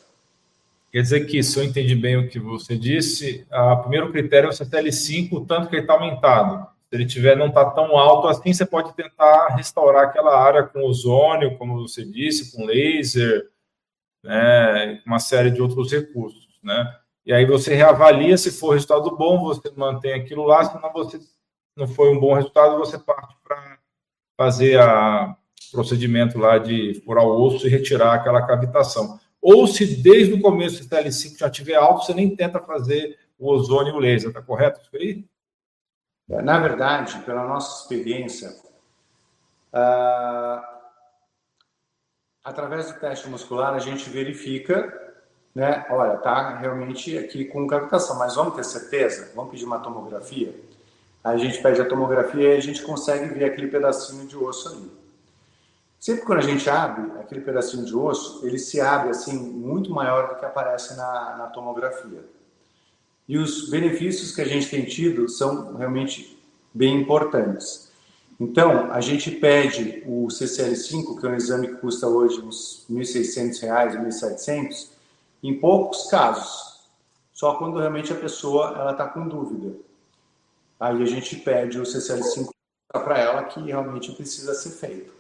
Quer 0.91 1.03
dizer 1.03 1.27
que, 1.27 1.43
se 1.43 1.59
eu 1.59 1.65
entendi 1.65 1.95
bem 1.95 2.17
o 2.17 2.29
que 2.29 2.41
você 2.41 2.77
disse, 2.77 3.47
o 3.53 3.77
primeiro 3.83 4.11
critério 4.11 4.49
é 4.49 4.51
o 4.51 4.55
CTL5, 4.55 5.33
o 5.33 5.45
tanto 5.45 5.69
que 5.69 5.77
ele 5.77 5.83
está 5.83 5.93
aumentado. 5.93 6.67
Se 6.91 6.97
ele 6.97 7.07
tiver 7.07 7.37
não 7.37 7.49
está 7.49 7.71
tão 7.71 7.99
alto 7.99 8.29
assim, 8.29 8.53
você 8.53 8.65
pode 8.65 8.95
tentar 8.95 9.49
restaurar 9.49 10.05
aquela 10.05 10.39
área 10.43 10.63
com 10.63 10.85
ozônio, 10.85 11.59
como 11.59 11.83
você 11.83 12.05
disse, 12.05 12.57
com 12.57 12.65
laser, 12.65 13.51
né, 14.25 15.03
uma 15.07 15.19
série 15.19 15.51
de 15.51 15.61
outros 15.61 15.93
recursos, 15.93 16.49
né? 16.63 16.99
E 17.27 17.33
aí 17.33 17.45
você 17.45 17.75
reavalia, 17.75 18.39
se 18.39 18.51
for 18.51 18.71
resultado 18.71 19.15
bom, 19.15 19.39
você 19.41 19.71
mantém 19.77 20.15
aquilo 20.15 20.45
lá, 20.45 20.65
senão 20.65 20.91
você 20.93 21.21
não 21.77 21.87
foi 21.87 22.09
um 22.09 22.19
bom 22.19 22.33
resultado, 22.33 22.79
você 22.79 22.99
parte 22.99 23.37
para 23.45 23.79
fazer 24.35 24.81
o 24.81 25.73
procedimento 25.73 26.39
lá 26.39 26.57
de 26.57 26.95
furar 27.05 27.25
o 27.25 27.43
osso 27.43 27.67
e 27.67 27.71
retirar 27.71 28.15
aquela 28.15 28.47
cavitação. 28.47 29.21
Ou 29.43 29.67
se 29.67 30.03
desde 30.03 30.35
o 30.35 30.41
começo 30.41 30.83
o 30.83 30.89
TL5 30.89 31.39
já 31.39 31.51
tiver 31.51 31.75
alto, 31.75 32.07
você 32.07 32.15
nem 32.15 32.35
tenta 32.35 32.61
fazer 32.61 33.19
o 33.39 33.51
ozônio 33.51 33.93
e 33.93 33.97
o 33.97 34.01
laser, 34.01 34.33
tá 34.33 34.43
correto 34.43 34.81
isso 34.81 34.97
aí? 34.97 35.25
É, 36.31 36.43
na 36.43 36.59
verdade, 36.59 37.19
pela 37.21 37.45
nossa 37.45 37.83
experiência, 37.83 38.55
uh, 39.73 40.63
através 42.45 42.93
do 42.93 43.01
teste 43.01 43.29
muscular 43.29 43.75
a 43.75 43.79
gente 43.79 44.11
verifica, 44.11 45.07
né? 45.55 45.87
Olha, 45.91 46.17
tá 46.19 46.57
realmente 46.59 47.17
aqui 47.17 47.47
com 47.47 47.67
cavitação, 47.67 48.19
mas 48.19 48.35
vamos 48.35 48.55
ter 48.55 48.65
certeza? 48.65 49.33
Vamos 49.35 49.51
pedir 49.51 49.65
uma 49.65 49.81
tomografia? 49.81 50.55
A 51.25 51.37
gente 51.37 51.61
pede 51.63 51.81
a 51.81 51.89
tomografia 51.89 52.55
e 52.55 52.57
a 52.57 52.61
gente 52.61 52.83
consegue 52.83 53.27
ver 53.35 53.45
aquele 53.47 53.69
pedacinho 53.69 54.27
de 54.27 54.37
osso 54.37 54.69
ali. 54.69 54.93
Sempre 55.99 56.25
quando 56.25 56.39
a 56.39 56.43
gente 56.43 56.69
abre 56.71 57.11
aquele 57.21 57.41
pedacinho 57.41 57.85
de 57.85 57.97
osso, 57.97 58.47
ele 58.47 58.59
se 58.59 58.81
abre 58.81 59.11
assim 59.11 59.37
muito 59.37 59.91
maior 59.91 60.29
do 60.29 60.37
que 60.37 60.45
aparece 60.45 60.97
na, 60.97 61.37
na 61.37 61.47
tomografia. 61.49 62.25
E 63.29 63.37
os 63.37 63.69
benefícios 63.69 64.35
que 64.35 64.41
a 64.41 64.47
gente 64.47 64.71
tem 64.71 64.85
tido 64.87 65.29
são 65.29 65.77
realmente 65.77 66.39
bem 66.73 66.99
importantes. 66.99 67.93
Então, 68.41 68.91
a 68.93 69.01
gente 69.01 69.33
pede 69.33 70.03
o 70.07 70.29
CCL5, 70.29 71.21
que 71.21 71.27
é 71.27 71.31
um 71.31 71.35
exame 71.35 71.69
que 71.69 71.75
custa 71.75 72.07
hoje 72.07 72.41
uns 72.41 72.87
R$ 72.89 72.97
1.600, 72.97 73.61
R$ 73.61 74.09
1.700, 74.09 74.91
em 75.43 75.59
poucos 75.59 76.09
casos. 76.09 76.79
Só 77.33 77.55
quando 77.55 77.79
realmente 77.79 78.13
a 78.13 78.17
pessoa 78.17 78.91
está 78.91 79.07
com 79.07 79.29
dúvida. 79.29 79.77
Aí 80.81 81.03
a 81.03 81.07
gente 81.07 81.37
pede 81.37 81.79
o 81.79 81.83
CCL5 81.83 82.49
para 82.93 83.19
ela 83.19 83.45
que 83.45 83.61
realmente 83.61 84.13
precisa 84.13 84.55
ser 84.55 84.71
feito. 84.71 85.13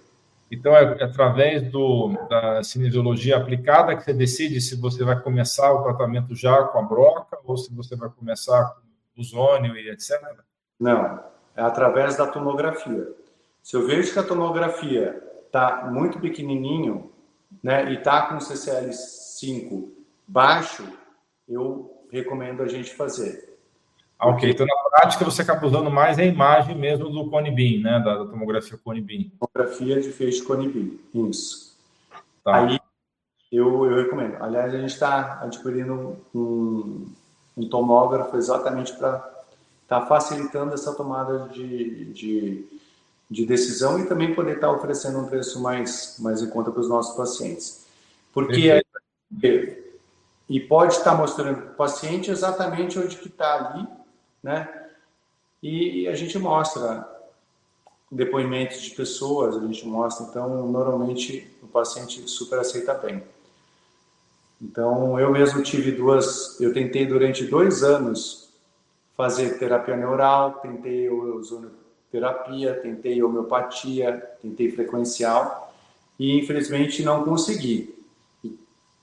Então, 0.50 0.74
é 0.74 1.02
através 1.02 1.70
do, 1.70 2.16
da 2.30 2.62
cinesiologia 2.62 3.36
aplicada 3.36 3.94
que 3.94 4.04
você 4.04 4.14
decide 4.14 4.61
se 4.61 4.76
você 4.76 5.04
vai 5.04 5.20
começar 5.20 5.72
o 5.72 5.82
tratamento 5.82 6.34
já 6.34 6.62
com 6.62 6.78
a 6.78 6.82
broca 6.82 7.27
ou 7.53 7.59
se 7.59 7.74
você 7.74 7.96
vai 7.96 8.09
começar 8.11 8.64
com 8.64 8.82
o 9.16 9.20
ozônio 9.20 9.76
e 9.76 9.90
etc. 9.90 10.20
Não, 10.78 11.22
é 11.57 11.62
através 11.62 12.16
da 12.16 12.26
tomografia. 12.26 13.09
Se 13.62 13.76
eu 13.76 13.86
vejo 13.86 14.12
que 14.12 14.18
a 14.18 14.22
tomografia 14.22 15.22
está 15.46 15.88
muito 15.90 16.20
pequenininho 16.20 17.11
né, 17.62 17.90
e 17.90 17.96
está 17.96 18.26
com 18.26 18.36
o 18.36 18.38
CCL5 18.38 19.88
baixo, 20.26 20.86
eu 21.49 22.05
recomendo 22.11 22.62
a 22.62 22.68
gente 22.68 22.94
fazer. 22.94 23.59
Ah, 24.18 24.28
ok. 24.28 24.51
Então, 24.51 24.66
na 24.66 24.90
prática, 24.90 25.24
você 25.24 25.42
acaba 25.42 25.66
usando 25.66 25.90
mais 25.90 26.18
a 26.18 26.24
imagem 26.24 26.74
mesmo 26.76 27.09
do 27.09 27.30
cone 27.30 27.51
beam, 27.51 27.82
né? 27.82 28.01
Da, 28.01 28.18
da 28.18 28.26
tomografia 28.26 28.76
cone 28.76 29.01
beam. 29.01 29.30
Tomografia 29.38 30.01
de 30.01 30.11
feixe 30.11 30.42
cone 30.42 30.68
beam, 30.68 31.28
isso. 31.28 31.78
Tá. 32.42 32.57
Aí, 32.57 32.80
eu, 33.53 33.86
eu 33.86 33.96
recomendo. 34.03 34.42
Aliás, 34.42 34.74
a 34.74 34.78
gente 34.78 34.90
está 34.90 35.40
adquirindo 35.40 36.16
um, 36.34 37.07
um 37.59 37.68
tomógrafo 37.68 38.36
exatamente 38.36 38.92
para 38.94 39.16
estar 39.82 40.00
tá 40.00 40.06
facilitando 40.06 40.74
essa 40.74 40.94
tomada 40.94 41.48
de, 41.48 42.06
de, 42.12 42.66
de, 43.30 43.46
decisão 43.46 43.98
e 43.98 44.06
também 44.06 44.34
poder 44.34 44.56
estar 44.56 44.68
tá 44.68 44.72
oferecendo 44.72 45.18
um 45.18 45.26
preço 45.26 45.61
mais, 45.61 46.16
mais 46.20 46.40
em 46.40 46.48
conta 46.48 46.70
para 46.70 46.80
os 46.80 46.88
nossos 46.88 47.16
pacientes. 47.16 47.86
Porque... 48.32 48.70
É, 48.70 48.82
e 50.48 50.59
pode 50.59 50.94
estar 50.94 51.11
tá 51.11 51.16
mostrando 51.16 51.61
para 51.61 51.72
o 51.72 51.74
paciente 51.74 52.30
exatamente 52.30 52.98
onde 52.98 53.16
que 53.16 53.28
está 53.28 53.54
ali 53.54 53.86
né? 54.42 54.68
E 55.62 56.06
a 56.09 56.14
gente 56.14 56.38
mostra 56.38 57.06
depoimentos 58.11 58.80
de 58.80 58.90
pessoas, 58.92 59.56
a 59.56 59.66
gente 59.66 59.86
mostra, 59.86 60.26
então 60.26 60.66
normalmente 60.66 61.50
o 61.62 61.66
paciente 61.66 62.28
super 62.28 62.59
aceita 62.59 62.94
bem. 62.94 63.22
Então 64.61 65.18
eu 65.18 65.30
mesmo 65.30 65.62
tive 65.62 65.92
duas, 65.92 66.61
eu 66.61 66.72
tentei 66.72 67.06
durante 67.06 67.44
dois 67.44 67.82
anos 67.82 68.48
fazer 69.16 69.59
terapia 69.59 69.96
neural, 69.96 70.54
tentei 70.54 71.09
ozonoterapia, 71.09 72.74
tentei 72.74 73.22
homeopatia, 73.22 74.12
tentei 74.42 74.70
frequencial 74.70 75.74
e 76.18 76.38
infelizmente 76.38 77.02
não 77.02 77.24
consegui. 77.24 77.96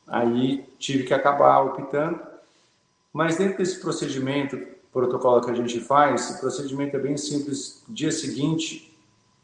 Aí 0.08 0.66
tive 0.78 1.04
que 1.04 1.14
acabar 1.14 1.62
optando, 1.62 2.20
mas 3.12 3.38
dentro 3.38 3.58
desse 3.58 3.80
procedimento 3.80 4.58
protocolo 4.92 5.42
que 5.42 5.52
a 5.52 5.56
gente 5.56 5.80
faz, 5.82 6.32
o 6.32 6.40
procedimento 6.40 6.96
é 6.96 7.00
bem 7.00 7.18
simples. 7.18 7.84
Dia 7.90 8.12
seguinte, 8.12 8.98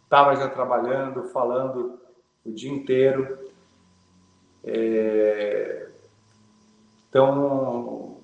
estava 0.03 0.35
já 0.35 0.47
trabalhando, 0.47 1.25
falando 1.25 1.99
o 2.45 2.51
dia 2.51 2.71
inteiro. 2.71 3.37
É... 4.63 5.90
Então, 7.11 8.15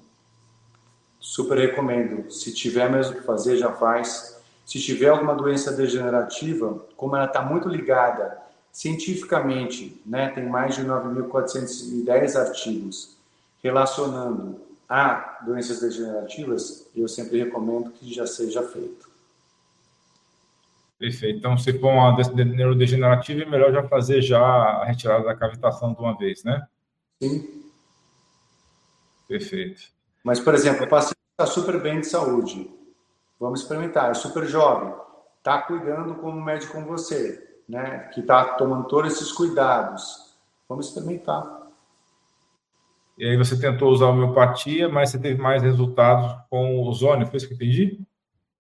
super 1.20 1.58
recomendo. 1.58 2.32
Se 2.32 2.54
tiver 2.54 2.90
mesmo 2.90 3.16
que 3.16 3.22
fazer, 3.22 3.58
já 3.58 3.74
faz. 3.74 4.42
Se 4.66 4.80
tiver 4.80 5.10
alguma 5.10 5.36
doença 5.36 5.74
degenerativa, 5.74 6.86
como 6.96 7.16
ela 7.18 7.26
está 7.26 7.42
muito 7.42 7.68
ligada 7.68 8.38
cientificamente, 8.72 10.02
né, 10.06 10.30
tem 10.30 10.48
mais 10.48 10.76
de 10.76 10.84
9.410 10.84 12.36
artigos 12.40 13.18
relacionando 13.62 14.62
a 14.88 15.40
doenças 15.46 15.82
degenerativas, 15.82 16.88
eu 16.96 17.08
sempre 17.08 17.40
recomendo 17.40 17.92
que 17.92 18.14
já 18.14 18.26
seja 18.26 18.64
feito. 18.64 19.10
Perfeito. 20.98 21.40
Então, 21.40 21.58
se 21.58 21.78
for 21.78 21.92
uma 21.92 22.16
neurodegenerativa, 22.34 23.44
é 23.44 23.46
melhor 23.46 23.74
já 23.74 23.84
fazer 23.84 24.22
já 24.22 24.40
a 24.40 24.86
retirada 24.86 25.26
da 25.26 25.36
cavitação 25.36 25.94
de 25.94 26.00
uma 26.00 26.18
vez, 26.18 26.44
né? 26.44 26.66
Sim. 27.22 27.57
Perfeito. 29.28 29.82
Mas, 30.24 30.40
por 30.40 30.54
exemplo, 30.54 30.86
o 30.86 30.90
paciente 30.90 31.18
está 31.32 31.46
super 31.46 31.82
bem 31.82 32.00
de 32.00 32.08
saúde. 32.08 32.70
Vamos 33.40 33.62
experimentar. 33.62 34.12
É 34.12 34.14
super 34.14 34.46
jovem. 34.46 34.94
Está 35.38 35.62
cuidando 35.62 36.16
como 36.16 36.42
médico 36.42 36.74
com 36.74 36.86
você, 36.86 37.60
né? 37.68 38.10
Que 38.14 38.22
está 38.22 38.56
tomando 38.56 38.88
todos 38.88 39.14
esses 39.14 39.32
cuidados. 39.32 40.36
Vamos 40.68 40.88
experimentar. 40.88 41.58
E 43.18 43.26
aí 43.26 43.36
você 43.36 43.60
tentou 43.60 43.92
usar 43.92 44.06
a 44.06 44.10
homeopatia, 44.10 44.88
mas 44.88 45.10
você 45.10 45.18
teve 45.18 45.42
mais 45.42 45.64
resultados 45.64 46.40
com 46.50 46.78
o 46.78 46.88
ozônio, 46.88 47.26
foi 47.26 47.38
isso 47.38 47.48
que 47.48 47.54
eu 47.54 47.56
entendi? 47.56 48.00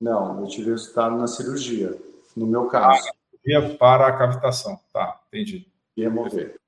Não, 0.01 0.41
eu 0.41 0.47
tive 0.47 0.71
resultado 0.71 1.15
na 1.15 1.27
cirurgia, 1.27 1.95
no 2.35 2.47
meu 2.47 2.65
caso. 2.65 3.07
Ah, 3.07 3.13
cirurgia 3.43 3.77
para 3.77 4.07
a 4.07 4.17
cavitação, 4.17 4.79
tá, 4.91 5.19
entendi. 5.27 5.67
E 5.95 6.01
remover. 6.01 6.59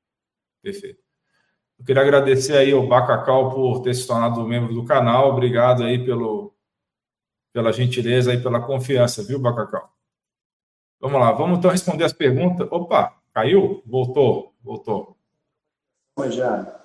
Perfeito. 0.62 1.00
Eu 1.80 1.86
queria 1.86 2.01
agradecer 2.01 2.57
aí 2.57 2.71
ao 2.71 2.86
Bacacau 2.86 3.51
por 3.53 3.82
ter 3.82 3.93
se 3.93 4.05
tornado 4.05 4.45
membro 4.45 4.73
do 4.73 4.84
canal. 4.84 5.30
Obrigado 5.30 5.84
aí 5.84 6.03
pelo, 6.03 6.53
pela 7.53 7.71
gentileza 7.71 8.34
e 8.34 8.41
pela 8.41 8.59
confiança, 8.61 9.23
viu, 9.23 9.39
Bacacau? 9.39 9.89
Vamos 10.99 11.19
lá, 11.19 11.32
vamos 11.32 11.57
então 11.57 11.71
responder 11.71 12.03
as 12.03 12.11
perguntas. 12.11 12.67
Opa, 12.69 13.15
caiu? 13.34 13.82
Voltou, 13.86 14.53
voltou. 14.61 15.15
Oi, 16.17 16.32
já. 16.32 16.80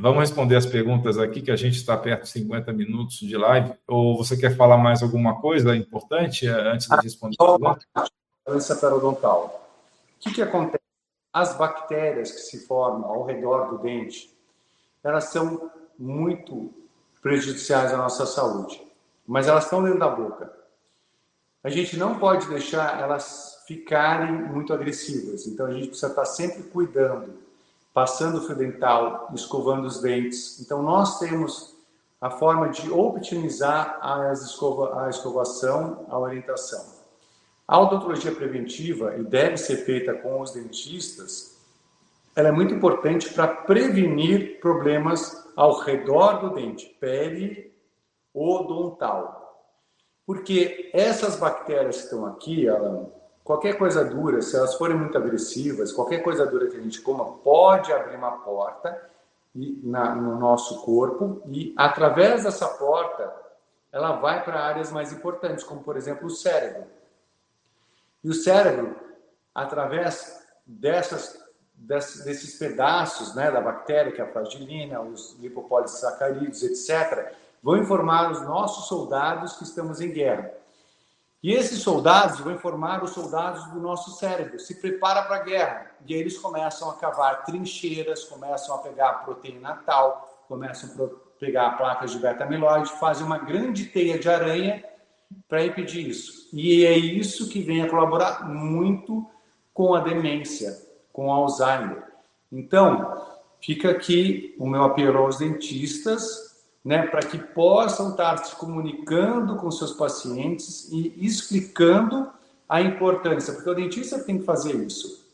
Vamos 0.00 0.20
responder 0.20 0.54
as 0.54 0.66
perguntas 0.66 1.18
aqui, 1.18 1.40
que 1.40 1.50
a 1.50 1.56
gente 1.56 1.76
está 1.76 1.96
perto 1.96 2.22
de 2.22 2.28
50 2.28 2.72
minutos 2.72 3.18
de 3.18 3.36
live. 3.36 3.72
Ou 3.86 4.16
você 4.16 4.36
quer 4.36 4.54
falar 4.54 4.76
mais 4.76 5.02
alguma 5.02 5.40
coisa 5.40 5.74
importante 5.74 6.46
eh, 6.46 6.50
antes 6.50 6.86
de 6.86 6.96
responder? 7.02 7.36
a 7.40 8.06
doença 8.46 8.76
periodontal. 8.76 9.68
O 10.16 10.20
que, 10.20 10.34
que 10.34 10.42
acontece? 10.42 10.87
As 11.38 11.56
bactérias 11.56 12.32
que 12.32 12.40
se 12.40 12.66
formam 12.66 13.08
ao 13.08 13.24
redor 13.24 13.70
do 13.70 13.78
dente, 13.78 14.36
elas 15.04 15.24
são 15.24 15.70
muito 15.98 16.72
prejudiciais 17.22 17.92
à 17.92 17.96
nossa 17.96 18.26
saúde, 18.26 18.80
mas 19.26 19.46
elas 19.46 19.64
estão 19.64 19.82
dentro 19.82 19.98
da 19.98 20.08
boca. 20.08 20.52
A 21.62 21.68
gente 21.68 21.96
não 21.96 22.18
pode 22.18 22.46
deixar 22.48 23.00
elas 23.00 23.62
ficarem 23.66 24.32
muito 24.32 24.72
agressivas, 24.72 25.46
então 25.46 25.66
a 25.66 25.72
gente 25.72 25.88
precisa 25.88 26.08
estar 26.08 26.24
sempre 26.24 26.62
cuidando 26.64 27.48
passando 27.98 28.38
o 28.38 28.40
fio 28.42 28.54
dental, 28.54 29.28
escovando 29.34 29.84
os 29.84 30.00
dentes. 30.00 30.60
Então, 30.60 30.80
nós 30.80 31.18
temos 31.18 31.74
a 32.20 32.30
forma 32.30 32.68
de 32.68 32.88
optimizar 32.92 33.98
a 34.00 34.32
escovação, 35.10 36.06
a 36.08 36.16
orientação. 36.16 36.97
A 37.68 37.78
odontologia 37.78 38.34
preventiva, 38.34 39.14
e 39.16 39.22
deve 39.22 39.58
ser 39.58 39.76
feita 39.84 40.14
com 40.14 40.40
os 40.40 40.52
dentistas, 40.52 41.58
ela 42.34 42.48
é 42.48 42.52
muito 42.52 42.72
importante 42.72 43.30
para 43.34 43.46
prevenir 43.46 44.58
problemas 44.58 45.46
ao 45.54 45.78
redor 45.80 46.40
do 46.40 46.54
dente, 46.54 46.86
pele 46.98 47.70
odontal. 48.32 49.66
Porque 50.24 50.88
essas 50.94 51.36
bactérias 51.36 51.96
que 51.96 52.04
estão 52.04 52.24
aqui, 52.24 52.66
Alan, 52.66 53.10
qualquer 53.44 53.76
coisa 53.76 54.02
dura, 54.02 54.40
se 54.40 54.56
elas 54.56 54.74
forem 54.76 54.96
muito 54.96 55.18
agressivas, 55.18 55.92
qualquer 55.92 56.22
coisa 56.22 56.46
dura 56.46 56.68
que 56.68 56.76
a 56.76 56.80
gente 56.80 57.02
coma 57.02 57.24
pode 57.44 57.92
abrir 57.92 58.16
uma 58.16 58.32
porta 58.38 59.10
e, 59.54 59.78
na, 59.82 60.14
no 60.14 60.38
nosso 60.38 60.82
corpo 60.82 61.42
e 61.46 61.74
através 61.76 62.44
dessa 62.44 62.68
porta 62.68 63.30
ela 63.92 64.12
vai 64.12 64.42
para 64.42 64.60
áreas 64.60 64.90
mais 64.90 65.12
importantes, 65.12 65.64
como 65.64 65.82
por 65.82 65.96
exemplo 65.96 66.28
o 66.28 66.30
cérebro. 66.30 66.97
E 68.28 68.30
o 68.30 68.34
cérebro, 68.34 68.94
através 69.54 70.46
dessas, 70.66 71.42
desses 71.74 72.58
pedaços 72.58 73.34
né, 73.34 73.50
da 73.50 73.58
bactéria, 73.58 74.12
que 74.12 74.20
é 74.20 74.24
a 74.24 74.30
flagilina, 74.30 75.00
os 75.00 75.34
lipopolissacarídeos, 75.38 76.62
etc., 76.62 77.32
vão 77.62 77.78
informar 77.78 78.30
os 78.30 78.42
nossos 78.42 78.86
soldados 78.86 79.56
que 79.56 79.62
estamos 79.62 80.02
em 80.02 80.12
guerra. 80.12 80.52
E 81.42 81.54
esses 81.54 81.80
soldados 81.80 82.40
vão 82.40 82.52
informar 82.52 83.02
os 83.02 83.12
soldados 83.12 83.64
do 83.70 83.80
nosso 83.80 84.10
cérebro, 84.10 84.60
se 84.60 84.74
prepara 84.74 85.22
para 85.22 85.36
a 85.36 85.42
guerra. 85.42 85.90
E 86.06 86.12
aí 86.12 86.20
eles 86.20 86.36
começam 86.36 86.90
a 86.90 86.96
cavar 86.96 87.46
trincheiras, 87.46 88.24
começam 88.24 88.74
a 88.74 88.78
pegar 88.80 89.24
proteína 89.24 89.80
tal, 89.86 90.44
começam 90.46 90.90
a 91.02 91.08
pegar 91.40 91.78
placas 91.78 92.10
de 92.10 92.18
beta-amiloide, 92.18 92.90
fazem 93.00 93.24
uma 93.24 93.38
grande 93.38 93.86
teia 93.86 94.18
de 94.18 94.28
aranha 94.28 94.84
para 95.48 95.64
impedir 95.64 96.08
isso. 96.08 96.48
E 96.52 96.84
é 96.84 96.96
isso 96.96 97.48
que 97.48 97.60
vem 97.60 97.82
a 97.82 97.88
colaborar 97.88 98.48
muito 98.48 99.26
com 99.72 99.94
a 99.94 100.00
demência, 100.00 100.76
com 101.12 101.32
Alzheimer. 101.32 102.02
Então, 102.50 103.26
fica 103.60 103.90
aqui 103.90 104.54
o 104.58 104.66
meu 104.66 104.82
apelo 104.84 105.18
aos 105.18 105.38
dentistas 105.38 106.48
né, 106.84 107.06
para 107.06 107.20
que 107.20 107.38
possam 107.38 108.10
estar 108.10 108.36
se 108.38 108.56
comunicando 108.56 109.56
com 109.56 109.70
seus 109.70 109.92
pacientes 109.92 110.88
e 110.90 111.14
explicando 111.18 112.30
a 112.68 112.80
importância, 112.80 113.52
porque 113.54 113.70
o 113.70 113.74
dentista 113.74 114.18
tem 114.18 114.38
que 114.38 114.44
fazer 114.44 114.74
isso, 114.74 115.26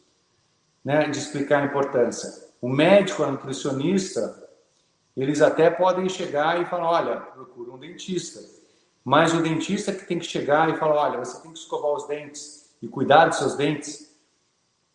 né, 0.84 1.09
de 1.09 1.18
explicar 1.18 1.62
a 1.62 1.66
importância. 1.66 2.49
O 2.61 2.68
médico, 2.68 3.22
a 3.22 3.30
nutricionista, 3.30 4.42
eles 5.16 5.40
até 5.40 5.70
podem 5.70 6.09
chegar 6.09 6.61
e 6.61 6.64
falar, 6.64 6.90
olha, 6.90 7.16
procura 7.20 7.72
um 7.72 7.78
dentista. 7.78 8.40
Mas 9.05 9.34
o 9.34 9.42
dentista 9.42 9.92
que 9.92 10.07
tem 10.07 10.18
que 10.18 10.24
chegar 10.24 10.70
e 10.70 10.78
falar, 10.78 11.11
olha, 11.11 11.18
você 11.18 11.42
tem 11.42 11.52
que 11.52 11.59
escovar 11.59 11.92
os 11.92 12.07
dentes 12.07 12.74
e 12.80 12.88
cuidar 12.88 13.26
dos 13.26 13.36
seus 13.36 13.55
dentes 13.55 14.14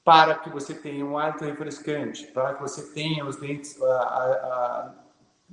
para 0.04 0.36
que 0.36 0.50
você 0.50 0.74
tenha 0.74 1.06
um 1.06 1.18
hálito 1.18 1.46
refrescante, 1.46 2.26
para 2.28 2.56
que 2.56 2.62
você 2.62 2.82
tenha 2.94 3.24
os 3.24 3.36
dentes, 3.36 3.80
a, 3.80 3.86
a, 3.86 4.02
a, 4.02 4.94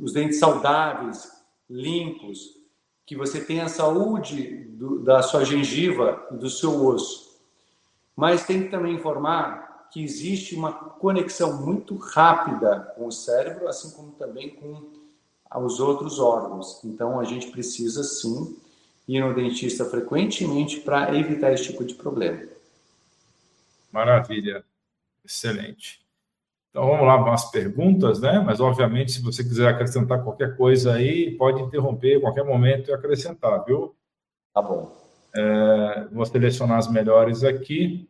os 0.00 0.14
dentes 0.14 0.38
saudáveis, 0.38 1.30
limpos, 1.68 2.56
que 3.04 3.14
você 3.14 3.44
tenha 3.44 3.64
a 3.64 3.68
saúde 3.68 4.64
do, 4.70 5.00
da 5.00 5.22
sua 5.22 5.44
gengiva 5.44 6.26
e 6.30 6.36
do 6.36 6.48
seu 6.48 6.84
osso. 6.86 7.38
Mas 8.16 8.46
tem 8.46 8.62
que 8.62 8.70
também 8.70 8.94
informar 8.94 9.88
que 9.92 10.02
existe 10.02 10.54
uma 10.54 10.72
conexão 10.72 11.60
muito 11.60 11.96
rápida 11.96 12.92
com 12.96 13.06
o 13.06 13.12
cérebro, 13.12 13.68
assim 13.68 13.90
como 13.90 14.12
também 14.12 14.50
com 14.50 14.90
os 15.54 15.80
outros 15.80 16.18
órgãos. 16.18 16.82
Então 16.84 17.20
a 17.20 17.24
gente 17.24 17.50
precisa 17.50 18.02
sim 18.02 18.56
ir 19.06 19.20
no 19.20 19.34
dentista 19.34 19.84
frequentemente 19.84 20.80
para 20.80 21.14
evitar 21.16 21.52
esse 21.52 21.64
tipo 21.64 21.84
de 21.84 21.94
problema. 21.94 22.42
Maravilha, 23.92 24.64
excelente. 25.24 26.04
Então 26.70 26.86
vamos 26.86 27.06
lá 27.06 27.22
para 27.22 27.32
as 27.32 27.50
perguntas, 27.50 28.20
né? 28.20 28.38
Mas 28.38 28.60
obviamente, 28.60 29.12
se 29.12 29.22
você 29.22 29.42
quiser 29.42 29.68
acrescentar 29.68 30.22
qualquer 30.22 30.56
coisa 30.56 30.92
aí, 30.92 31.34
pode 31.36 31.62
interromper 31.62 32.18
a 32.18 32.20
qualquer 32.20 32.44
momento 32.44 32.90
e 32.90 32.92
acrescentar, 32.92 33.64
viu? 33.64 33.96
Tá 34.52 34.60
bom. 34.60 34.94
É, 35.34 36.08
vou 36.12 36.26
selecionar 36.26 36.78
as 36.78 36.90
melhores 36.90 37.44
aqui. 37.44 38.08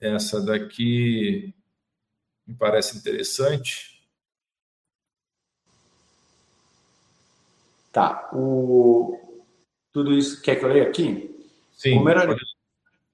Essa 0.00 0.44
daqui 0.44 1.54
me 2.46 2.54
parece 2.54 2.98
interessante. 2.98 3.91
Tá. 7.92 8.30
O... 8.32 9.18
Tudo 9.92 10.12
isso 10.12 10.40
quer 10.40 10.56
que 10.56 10.64
eu 10.64 10.68
leia 10.70 10.88
aqui? 10.88 11.46
Sim. 11.70 11.96
Como 11.96 12.08
era 12.08 12.34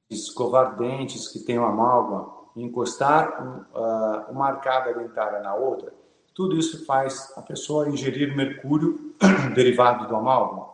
escovar 0.09 0.77
dentes 0.77 1.29
que 1.29 1.41
tem 1.41 1.59
uma 1.59 1.69
amálgama 1.69 2.39
encostar 2.61 3.43
um, 3.43 3.79
uh, 3.79 4.31
uma 4.31 4.49
arcada 4.49 4.93
dentária 4.95 5.41
na 5.41 5.55
outra, 5.55 5.93
tudo 6.35 6.57
isso 6.57 6.85
faz 6.85 7.33
a 7.37 7.43
pessoa 7.43 7.89
ingerir 7.89 8.37
mercúrio 8.37 9.15
derivado 9.55 10.07
do 10.07 10.17
amálgama. 10.17 10.69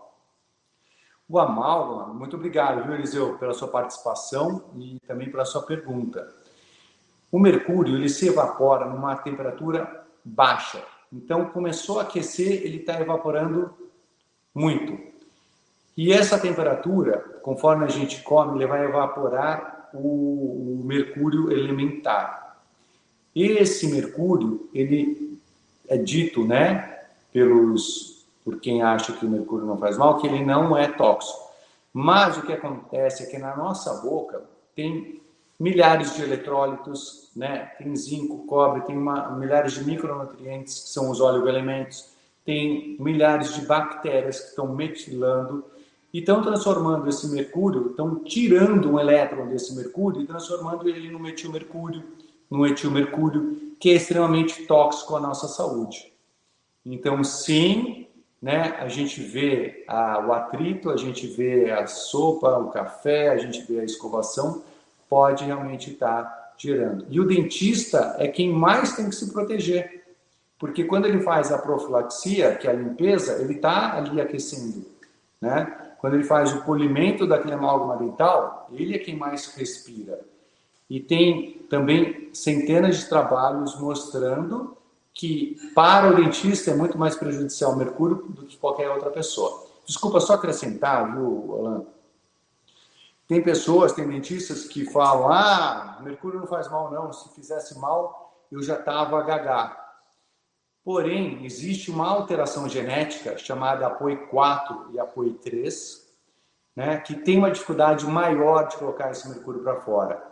O 1.28 1.38
amálgama, 1.38 2.12
muito 2.12 2.36
obrigado, 2.36 2.84
viu, 2.84 2.94
Eliseu, 2.94 3.38
pela 3.38 3.54
sua 3.54 3.68
participação 3.68 4.64
e 4.76 4.98
também 5.06 5.30
pela 5.30 5.44
sua 5.44 5.62
pergunta. 5.62 6.28
O 7.32 7.38
mercúrio, 7.38 7.96
ele 7.96 8.08
se 8.08 8.28
evapora 8.28 8.86
numa 8.86 9.16
temperatura 9.16 10.06
baixa. 10.22 10.84
Então, 11.10 11.46
começou 11.46 11.98
a 11.98 12.02
aquecer, 12.02 12.62
ele 12.64 12.78
está 12.78 13.00
evaporando 13.00 13.74
muito. 14.54 14.98
E 15.96 16.12
essa 16.12 16.38
temperatura, 16.38 17.18
conforme 17.42 17.84
a 17.84 17.88
gente 17.88 18.22
come, 18.22 18.56
ele 18.56 18.66
vai 18.66 18.84
evaporar 18.84 19.90
o, 19.92 20.80
o 20.80 20.82
mercúrio 20.84 21.52
elementar. 21.52 22.58
Esse 23.34 23.88
mercúrio, 23.88 24.68
ele 24.72 25.38
é 25.88 25.96
dito, 25.96 26.44
né, 26.44 27.00
pelos, 27.32 28.24
por 28.44 28.60
quem 28.60 28.82
acha 28.82 29.12
que 29.12 29.26
o 29.26 29.30
mercúrio 29.30 29.66
não 29.66 29.76
faz 29.76 29.96
mal, 29.96 30.18
que 30.18 30.26
ele 30.26 30.44
não 30.44 30.76
é 30.76 30.88
tóxico. 30.88 31.50
Mas 31.92 32.36
o 32.36 32.42
que 32.42 32.52
acontece 32.52 33.22
é 33.22 33.26
que 33.26 33.38
na 33.38 33.56
nossa 33.56 33.94
boca 34.02 34.42
tem 34.74 35.20
milhares 35.58 36.14
de 36.16 36.22
eletrólitos, 36.22 37.30
né? 37.36 37.72
Tem 37.78 37.94
zinco, 37.94 38.46
cobre, 38.46 38.82
tem 38.82 38.96
uma, 38.96 39.30
milhares 39.30 39.72
de 39.72 39.84
micronutrientes 39.84 40.82
que 40.82 40.88
são 40.88 41.10
os 41.10 41.20
oligoelementos, 41.20 42.13
tem 42.44 42.96
milhares 43.00 43.54
de 43.54 43.62
bactérias 43.62 44.40
que 44.40 44.48
estão 44.48 44.74
metilando 44.74 45.64
e 46.12 46.18
estão 46.18 46.42
transformando 46.42 47.08
esse 47.08 47.28
mercúrio, 47.28 47.88
estão 47.90 48.22
tirando 48.22 48.92
um 48.92 49.00
elétron 49.00 49.48
desse 49.48 49.74
mercúrio 49.74 50.22
e 50.22 50.26
transformando 50.26 50.88
ele 50.88 51.10
no 51.10 51.18
metilmercúrio, 51.18 52.04
no 52.50 52.66
etilmercúrio, 52.66 53.74
que 53.80 53.90
é 53.90 53.94
extremamente 53.94 54.64
tóxico 54.66 55.16
à 55.16 55.20
nossa 55.20 55.48
saúde. 55.48 56.12
Então, 56.86 57.24
sim, 57.24 58.06
né, 58.40 58.76
a 58.78 58.88
gente 58.88 59.22
vê 59.22 59.84
a, 59.88 60.24
o 60.24 60.32
atrito, 60.32 60.90
a 60.90 60.96
gente 60.96 61.26
vê 61.26 61.70
a 61.70 61.86
sopa, 61.86 62.58
o 62.58 62.70
café, 62.70 63.30
a 63.30 63.38
gente 63.38 63.62
vê 63.62 63.80
a 63.80 63.84
escovação, 63.84 64.62
pode 65.08 65.44
realmente 65.44 65.92
estar 65.92 66.22
tá 66.22 66.52
gerando. 66.58 67.06
E 67.08 67.18
o 67.18 67.26
dentista 67.26 68.16
é 68.18 68.28
quem 68.28 68.52
mais 68.52 68.94
tem 68.94 69.08
que 69.08 69.14
se 69.14 69.32
proteger, 69.32 70.03
porque 70.64 70.84
quando 70.84 71.04
ele 71.04 71.20
faz 71.20 71.52
a 71.52 71.58
profilaxia, 71.58 72.54
que 72.54 72.66
é 72.66 72.70
a 72.70 72.74
limpeza, 72.74 73.34
ele 73.34 73.56
está 73.56 73.98
ali 73.98 74.18
aquecendo, 74.18 74.86
né? 75.38 75.94
Quando 75.98 76.14
ele 76.14 76.24
faz 76.24 76.54
o 76.54 76.62
polimento 76.62 77.26
daquele 77.26 77.52
amálgama 77.52 77.98
dental, 77.98 78.66
ele 78.72 78.94
é 78.94 78.98
quem 78.98 79.14
mais 79.14 79.54
respira. 79.54 80.18
E 80.88 81.00
tem 81.00 81.66
também 81.68 82.30
centenas 82.32 82.96
de 82.96 83.10
trabalhos 83.10 83.78
mostrando 83.78 84.74
que 85.12 85.54
para 85.74 86.10
o 86.10 86.16
dentista 86.16 86.70
é 86.70 86.74
muito 86.74 86.96
mais 86.96 87.14
prejudicial 87.14 87.72
o 87.72 87.76
mercúrio 87.76 88.24
do 88.30 88.46
que 88.46 88.56
qualquer 88.56 88.88
outra 88.88 89.10
pessoa. 89.10 89.66
Desculpa 89.84 90.18
só 90.18 90.32
acrescentar, 90.32 91.14
viu, 91.14 91.56
Alan? 91.58 91.84
Tem 93.28 93.42
pessoas, 93.42 93.92
tem 93.92 94.08
dentistas 94.08 94.64
que 94.64 94.90
falam: 94.90 95.30
ah, 95.30 95.98
mercúrio 96.00 96.40
não 96.40 96.46
faz 96.46 96.70
mal, 96.70 96.90
não. 96.90 97.12
Se 97.12 97.28
fizesse 97.34 97.78
mal, 97.78 98.34
eu 98.50 98.62
já 98.62 98.76
estava 98.76 99.20
gaga. 99.20 99.83
Porém, 100.84 101.46
existe 101.46 101.90
uma 101.90 102.06
alteração 102.06 102.68
genética 102.68 103.38
chamada 103.38 103.88
APOE4 103.90 104.92
e 104.92 104.98
APOE3, 104.98 106.02
né, 106.76 106.98
que 106.98 107.14
tem 107.14 107.38
uma 107.38 107.50
dificuldade 107.50 108.04
maior 108.06 108.68
de 108.68 108.76
colocar 108.76 109.10
esse 109.10 109.26
mercúrio 109.28 109.62
para 109.62 109.80
fora. 109.80 110.22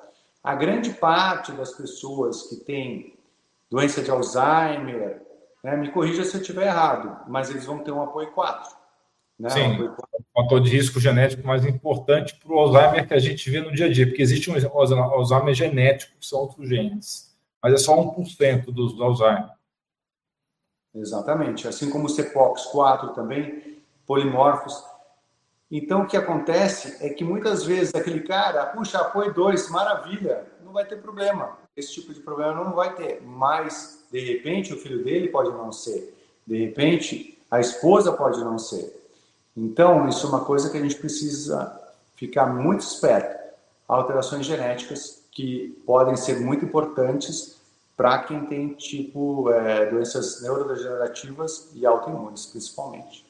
A 0.45 0.55
grande 0.55 0.91
parte 0.91 1.53
das 1.53 1.73
pessoas 1.73 2.43
que 2.43 2.57
têm 2.57 3.15
doença 3.71 4.03
de 4.03 4.11
Alzheimer, 4.11 5.23
né, 5.65 5.75
me 5.75 5.91
corrija 5.91 6.23
se 6.25 6.37
eu 6.37 6.41
estiver 6.43 6.67
errado, 6.67 7.31
mas 7.31 7.49
eles 7.49 7.65
vão 7.65 7.79
ter 7.79 7.93
um 7.93 8.05
APOE4. 8.07 8.65
Né? 9.39 9.49
Sim, 9.49 9.83
um 9.83 9.95
fator 10.35 10.61
de 10.61 10.71
risco 10.71 11.01
genético 11.01 11.47
mais 11.47 11.65
importante 11.65 12.35
para 12.35 12.53
o 12.53 12.59
Alzheimer 12.59 13.09
que 13.09 13.15
a 13.15 13.19
gente 13.19 13.49
vê 13.49 13.61
no 13.61 13.73
dia 13.73 13.87
a 13.87 13.93
dia, 13.93 14.07
porque 14.07 14.21
existe 14.21 14.51
um 14.51 14.55
Alzheimer 14.79 15.55
genético, 15.55 16.13
que 16.21 16.27
são 16.27 16.41
outros 16.41 16.69
genes, 16.69 17.35
mas 17.63 17.73
é 17.73 17.79
só 17.79 17.97
1% 17.97 18.67
dos 18.67 19.01
Alzheimer. 19.01 19.62
Exatamente. 20.95 21.67
Assim 21.67 21.91
como 21.91 22.07
o 22.07 22.11
CEPOX4 22.11 23.15
também, 23.15 23.79
polimorfos. 24.07 24.85
Então, 25.71 26.03
o 26.03 26.07
que 26.07 26.17
acontece 26.17 26.99
é 27.05 27.09
que 27.09 27.25
muitas 27.25 27.65
vezes 27.65 27.95
aquele 27.95 28.21
cara, 28.21 28.67
puxa, 28.67 28.99
apoio 28.99 29.33
2, 29.33 29.71
maravilha, 29.71 30.47
não 30.63 30.73
vai 30.73 30.85
ter 30.85 31.01
problema. 31.01 31.57
Esse 31.75 31.95
tipo 31.95 32.13
de 32.13 32.21
problema 32.21 32.63
não 32.63 32.75
vai 32.75 32.95
ter. 32.95 33.23
Mas, 33.23 34.05
de 34.13 34.21
repente, 34.21 34.75
o 34.75 34.79
filho 34.79 35.03
dele 35.03 35.29
pode 35.29 35.51
não 35.51 35.73
ser. 35.73 36.15
De 36.47 36.59
repente, 36.59 37.39
a 37.51 37.59
esposa 37.59 38.13
pode 38.13 38.41
não 38.41 38.59
ser. 38.59 39.01
Então, 39.57 40.09
isso 40.09 40.27
é 40.27 40.29
uma 40.29 40.45
coisa 40.45 40.69
que 40.69 40.77
a 40.77 40.81
gente 40.81 40.97
precisa 40.97 41.81
ficar 42.17 42.47
muito 42.47 42.81
esperto. 42.81 43.41
Alterações 43.89 44.45
genéticas 44.45 45.23
que 45.31 45.83
podem 45.87 46.17
ser 46.17 46.41
muito 46.41 46.65
importantes 46.65 47.62
para 47.97 48.19
quem 48.21 48.45
tem 48.47 48.75
tipo 48.75 49.51
é, 49.51 49.87
doenças 49.87 50.43
neurodegenerativas 50.43 51.71
e 51.75 51.87
autoimunes, 51.87 52.47
principalmente. 52.47 53.25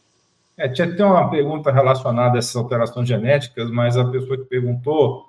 É, 0.56 0.68
tinha 0.68 0.86
até 0.86 1.04
uma 1.04 1.30
pergunta 1.30 1.72
relacionada 1.72 2.36
a 2.36 2.38
essas 2.38 2.54
alterações 2.56 3.08
genéticas, 3.08 3.70
mas 3.70 3.96
a 3.96 4.04
pessoa 4.04 4.36
que 4.36 4.44
perguntou, 4.44 5.26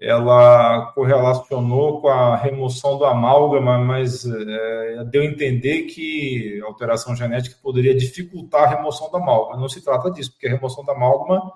ela 0.00 0.92
correlacionou 0.94 2.00
com 2.00 2.08
a 2.08 2.36
remoção 2.36 2.98
do 2.98 3.04
amálgama, 3.04 3.78
mas 3.78 4.24
é, 4.26 5.04
deu 5.04 5.22
a 5.22 5.26
entender 5.26 5.82
que 5.82 6.60
a 6.62 6.66
alteração 6.66 7.14
genética 7.14 7.56
poderia 7.62 7.94
dificultar 7.94 8.64
a 8.64 8.76
remoção 8.76 9.10
do 9.10 9.16
amálgama. 9.16 9.60
Não 9.60 9.68
se 9.68 9.80
trata 9.80 10.10
disso, 10.10 10.32
porque 10.32 10.48
a 10.48 10.50
remoção 10.50 10.84
do 10.84 10.90
amálgama 10.90 11.52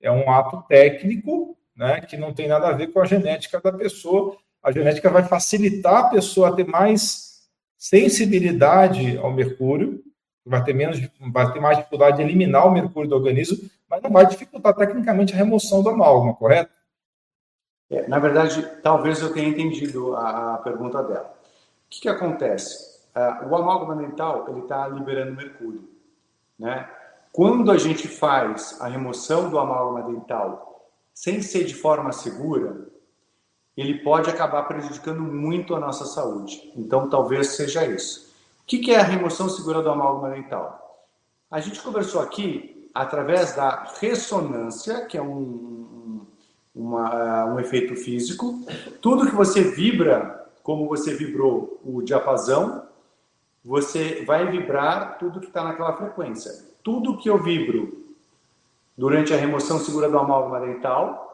é 0.00 0.10
um 0.10 0.30
ato 0.30 0.64
técnico, 0.66 1.56
né, 1.76 2.00
que 2.00 2.16
não 2.16 2.32
tem 2.32 2.48
nada 2.48 2.68
a 2.68 2.72
ver 2.72 2.88
com 2.88 3.00
a 3.00 3.04
genética 3.04 3.60
da 3.60 3.72
pessoa. 3.72 4.36
A 4.62 4.72
genética 4.72 5.10
vai 5.10 5.24
facilitar 5.24 5.96
a 6.04 6.08
pessoa 6.08 6.48
a 6.48 6.52
ter 6.52 6.66
mais 6.66 7.48
sensibilidade 7.78 9.16
ao 9.18 9.32
mercúrio, 9.32 10.04
vai 10.44 10.62
ter 10.62 10.74
menos, 10.74 11.00
vai 11.32 11.52
ter 11.52 11.60
mais 11.60 11.78
dificuldade 11.78 12.18
de 12.18 12.22
eliminar 12.22 12.66
o 12.66 12.70
mercúrio 12.70 13.08
do 13.08 13.16
organismo, 13.16 13.58
mas 13.88 14.02
não 14.02 14.10
vai 14.10 14.26
dificultar 14.26 14.74
tecnicamente 14.74 15.32
a 15.32 15.36
remoção 15.36 15.82
do 15.82 15.88
amálgama, 15.88 16.34
correto? 16.34 16.70
É, 17.90 18.06
na 18.06 18.18
verdade, 18.18 18.62
talvez 18.82 19.20
eu 19.20 19.32
tenha 19.32 19.48
entendido 19.48 20.14
a, 20.14 20.54
a 20.54 20.58
pergunta 20.58 21.02
dela. 21.02 21.34
O 21.86 21.90
que, 21.90 22.02
que 22.02 22.08
acontece? 22.08 23.00
Uh, 23.16 23.48
o 23.48 23.56
amálgama 23.56 23.96
dental 23.96 24.46
ele 24.48 24.60
está 24.60 24.86
liberando 24.86 25.34
mercúrio, 25.34 25.88
né? 26.56 26.88
Quando 27.32 27.70
a 27.70 27.78
gente 27.78 28.06
faz 28.06 28.80
a 28.80 28.86
remoção 28.86 29.50
do 29.50 29.58
amálgama 29.58 30.12
dental 30.12 30.88
sem 31.12 31.42
ser 31.42 31.64
de 31.64 31.74
forma 31.74 32.12
segura, 32.12 32.86
ele 33.76 33.98
pode 34.00 34.28
acabar 34.28 34.64
prejudicando 34.64 35.20
muito 35.20 35.74
a 35.74 35.80
nossa 35.80 36.04
saúde. 36.04 36.72
Então, 36.76 37.08
talvez 37.08 37.48
seja 37.48 37.86
isso. 37.86 38.30
O 38.62 38.66
que, 38.66 38.92
é 38.92 39.00
a 39.00 39.04
remoção 39.04 39.48
segura 39.48 39.82
do 39.82 39.90
amálgama 39.90 40.34
dental? 40.34 41.08
A 41.50 41.60
gente 41.60 41.80
conversou 41.80 42.20
aqui 42.20 42.88
através 42.94 43.54
da 43.54 43.92
ressonância, 44.00 45.06
que 45.06 45.16
é 45.16 45.22
um, 45.22 46.26
uma, 46.74 47.46
um 47.46 47.60
efeito 47.60 47.96
físico. 47.96 48.60
Tudo 49.00 49.26
que 49.26 49.34
você 49.34 49.62
vibra, 49.62 50.48
como 50.62 50.88
você 50.88 51.14
vibrou 51.14 51.80
o 51.84 52.02
diapasão, 52.02 52.86
você 53.64 54.24
vai 54.24 54.50
vibrar 54.50 55.18
tudo 55.18 55.40
que 55.40 55.46
está 55.46 55.64
naquela 55.64 55.96
frequência. 55.96 56.52
Tudo 56.82 57.18
que 57.18 57.28
eu 57.28 57.42
vibro 57.42 58.06
durante 58.96 59.32
a 59.32 59.36
remoção 59.36 59.78
segura 59.78 60.08
do 60.08 60.18
amálgama 60.18 60.60
dental 60.60 61.29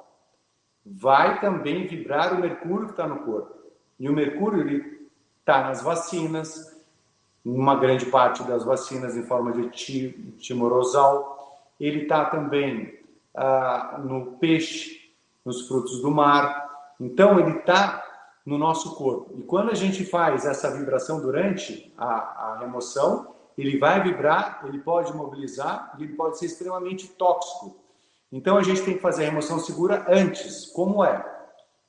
vai 0.87 1.41
também 1.41 1.87
vibrar 1.87 2.35
o 2.35 2.41
mercúrio 2.41 2.87
que 2.87 2.93
está 2.93 3.07
no 3.07 3.25
corpo. 3.25 3.55
E 3.99 4.09
o 4.09 4.13
mercúrio 4.13 4.99
está 5.41 5.63
nas 5.63 5.83
vacinas, 5.83 6.77
uma 7.45 7.77
grande 7.77 8.07
parte 8.07 8.43
das 8.45 8.65
vacinas 8.65 9.17
em 9.17 9.23
forma 9.25 9.53
de 9.53 9.69
timorosal. 10.39 11.65
Ele 11.81 12.03
está 12.03 12.27
também 12.27 12.99
ah, 13.35 14.01
no 14.05 14.33
peixe, 14.39 15.11
nos 15.45 15.67
frutos 15.67 16.01
do 16.01 16.11
mar. 16.11 16.95
Então, 17.01 17.39
ele 17.39 17.59
está 17.59 18.05
no 18.45 18.57
nosso 18.57 18.95
corpo. 18.95 19.35
E 19.39 19.43
quando 19.43 19.71
a 19.71 19.75
gente 19.75 20.05
faz 20.05 20.47
essa 20.47 20.71
vibração 20.71 21.21
durante 21.21 21.93
a, 21.99 22.07
a 22.07 22.59
remoção, 22.61 23.35
ele 23.59 23.79
vai 23.79 24.03
vibrar, 24.03 24.63
ele 24.67 24.79
pode 24.79 25.13
mobilizar 25.15 25.95
e 25.99 26.05
ele 26.05 26.15
pode 26.15 26.39
ser 26.39 26.47
extremamente 26.47 27.09
tóxico. 27.09 27.77
Então, 28.37 28.57
a 28.57 28.63
gente 28.63 28.83
tem 28.83 28.95
que 28.95 29.01
fazer 29.01 29.25
a 29.25 29.31
remoção 29.31 29.59
segura 29.59 30.05
antes. 30.09 30.67
Como 30.67 31.05
é? 31.05 31.25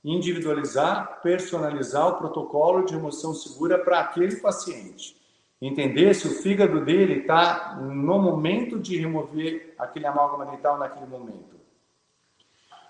Individualizar, 0.04 1.20
personalizar 1.22 2.08
o 2.08 2.18
protocolo 2.18 2.86
de 2.86 2.94
remoção 2.94 3.34
segura 3.34 3.78
para 3.78 4.00
aquele 4.00 4.38
paciente. 4.38 5.18
Entender 5.62 6.14
se 6.14 6.28
o 6.28 6.42
fígado 6.42 6.86
dele 6.86 7.22
está 7.22 7.76
no 7.82 8.20
momento 8.20 8.80
de 8.80 8.98
remover 8.98 9.74
aquele 9.78 10.06
amálgama 10.06 10.46
dental 10.46 10.78
naquele 10.78 11.08
momento 11.08 11.58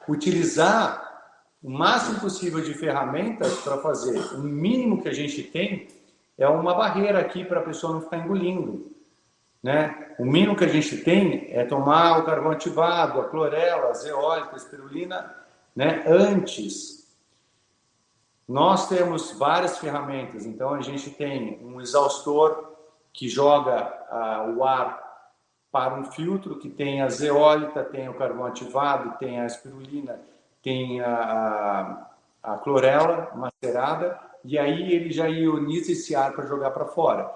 utilizar 0.07 1.03
o 1.61 1.69
máximo 1.69 2.19
possível 2.19 2.61
de 2.61 2.73
ferramentas 2.73 3.59
para 3.61 3.77
fazer. 3.77 4.17
O 4.35 4.39
mínimo 4.39 5.01
que 5.01 5.09
a 5.09 5.13
gente 5.13 5.43
tem 5.43 5.87
é 6.37 6.47
uma 6.47 6.73
barreira 6.73 7.19
aqui 7.19 7.43
para 7.43 7.59
a 7.59 7.63
pessoa 7.63 7.93
não 7.93 8.01
ficar 8.01 8.19
engolindo. 8.19 8.95
Né? 9.61 10.15
O 10.19 10.25
mínimo 10.25 10.55
que 10.55 10.63
a 10.63 10.69
gente 10.69 10.97
tem 10.97 11.47
é 11.51 11.63
tomar 11.65 12.19
o 12.19 12.25
carvão 12.25 12.51
ativado, 12.51 13.19
a 13.19 13.29
clorela, 13.29 13.89
a 13.89 13.93
zeólita, 13.93 14.53
a 14.53 14.57
espirulina, 14.57 15.35
né? 15.75 16.03
antes. 16.07 17.07
Nós 18.47 18.87
temos 18.87 19.31
várias 19.31 19.77
ferramentas, 19.77 20.45
então 20.45 20.73
a 20.73 20.81
gente 20.81 21.09
tem 21.09 21.59
um 21.61 21.81
exaustor 21.81 22.77
que 23.11 23.27
joga 23.27 23.93
o 24.55 24.63
ar 24.63 25.05
para 25.71 25.95
um 25.95 26.05
filtro 26.05 26.57
que 26.57 26.69
tem 26.69 27.01
a 27.01 27.09
zeólita, 27.09 27.83
tem 27.83 28.07
o 28.07 28.13
carvão 28.13 28.45
ativado, 28.45 29.17
tem 29.17 29.39
a 29.39 29.45
espirulina, 29.45 30.19
tem 30.63 31.01
a, 31.01 32.07
a 32.41 32.57
clorela 32.57 33.31
macerada, 33.35 34.19
e 34.43 34.57
aí 34.57 34.93
ele 34.93 35.11
já 35.11 35.27
ioniza 35.27 35.91
esse 35.91 36.15
ar 36.15 36.31
para 36.31 36.45
jogar 36.45 36.71
para 36.71 36.85
fora. 36.85 37.29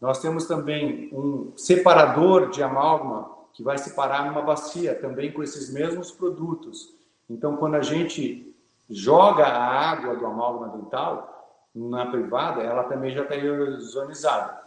Nós 0.00 0.20
temos 0.20 0.46
também 0.46 1.10
um 1.12 1.52
separador 1.56 2.50
de 2.50 2.62
amálgama 2.62 3.30
que 3.52 3.62
vai 3.62 3.76
separar 3.76 4.26
numa 4.26 4.42
bacia, 4.42 4.94
também 4.94 5.32
com 5.32 5.42
esses 5.42 5.72
mesmos 5.72 6.10
produtos. 6.10 6.94
Então, 7.28 7.56
quando 7.56 7.74
a 7.74 7.82
gente 7.82 8.56
joga 8.88 9.44
a 9.44 9.90
água 9.90 10.16
do 10.16 10.24
amálgama 10.24 10.76
dental 10.76 11.56
na 11.74 12.06
privada, 12.06 12.62
ela 12.62 12.84
também 12.84 13.12
já 13.12 13.22
está 13.22 13.34
ionizada. 13.34 14.60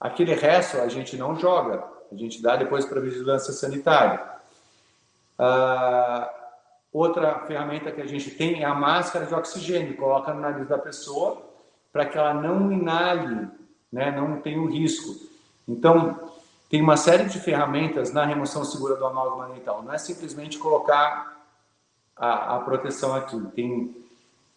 Aquele 0.00 0.34
resto 0.34 0.78
a 0.78 0.88
gente 0.88 1.16
não 1.16 1.36
joga, 1.36 1.84
a 2.10 2.16
gente 2.16 2.42
dá 2.42 2.56
depois 2.56 2.84
para 2.84 3.00
vigilância 3.00 3.52
sanitária. 3.52 4.20
Ah, 5.38 6.30
outra 6.92 7.40
ferramenta 7.46 7.90
que 7.92 8.00
a 8.00 8.06
gente 8.06 8.30
tem 8.32 8.62
é 8.62 8.66
a 8.66 8.74
máscara 8.74 9.24
de 9.26 9.34
oxigênio, 9.34 9.96
coloca 9.96 10.34
no 10.34 10.40
nariz 10.40 10.68
da 10.68 10.78
pessoa 10.78 11.42
para 11.92 12.06
que 12.06 12.18
ela 12.18 12.34
não 12.34 12.72
inale, 12.72 13.48
né, 13.92 14.10
não 14.10 14.40
tenha 14.40 14.60
o 14.60 14.66
risco. 14.66 15.14
Então, 15.68 16.18
tem 16.70 16.80
uma 16.80 16.96
série 16.96 17.24
de 17.24 17.38
ferramentas 17.38 18.12
na 18.12 18.24
remoção 18.24 18.64
segura 18.64 18.96
do 18.96 19.04
amálgama 19.04 19.52
dental. 19.54 19.82
Não 19.82 19.92
é 19.92 19.98
simplesmente 19.98 20.58
colocar 20.58 21.44
a, 22.16 22.56
a 22.56 22.60
proteção 22.60 23.14
aqui. 23.14 23.38
Tem, 23.54 23.94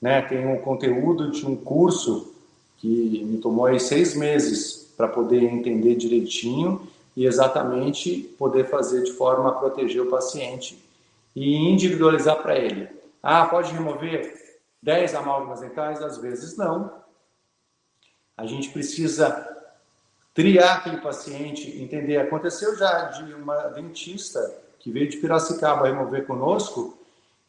né, 0.01 0.21
tem 0.21 0.47
um 0.47 0.59
conteúdo 0.59 1.29
de 1.31 1.45
um 1.45 1.55
curso 1.55 2.33
que 2.77 3.23
me 3.25 3.37
tomou 3.39 3.65
aí 3.65 3.79
seis 3.79 4.15
meses 4.15 4.93
para 4.95 5.07
poder 5.07 5.43
entender 5.43 5.95
direitinho 5.95 6.87
e 7.15 7.25
exatamente 7.25 8.19
poder 8.37 8.69
fazer 8.69 9.03
de 9.03 9.11
forma 9.11 9.49
a 9.49 9.53
proteger 9.53 10.01
o 10.01 10.09
paciente 10.09 10.81
e 11.35 11.55
individualizar 11.55 12.41
para 12.41 12.57
ele. 12.57 12.87
Ah, 13.21 13.45
pode 13.45 13.73
remover 13.73 14.59
10 14.81 15.15
amálgamas 15.15 15.61
dentais? 15.61 16.01
Às 16.01 16.17
vezes 16.17 16.55
não. 16.55 16.91
A 18.37 18.45
gente 18.45 18.69
precisa 18.69 19.47
triar 20.33 20.77
aquele 20.77 20.97
paciente, 20.97 21.81
entender. 21.81 22.17
Aconteceu 22.17 22.77
já 22.77 23.05
de 23.05 23.33
uma 23.33 23.69
dentista 23.69 24.39
que 24.79 24.91
veio 24.91 25.09
de 25.09 25.17
Piracicaba 25.17 25.87
remover 25.87 26.27
conosco 26.27 26.97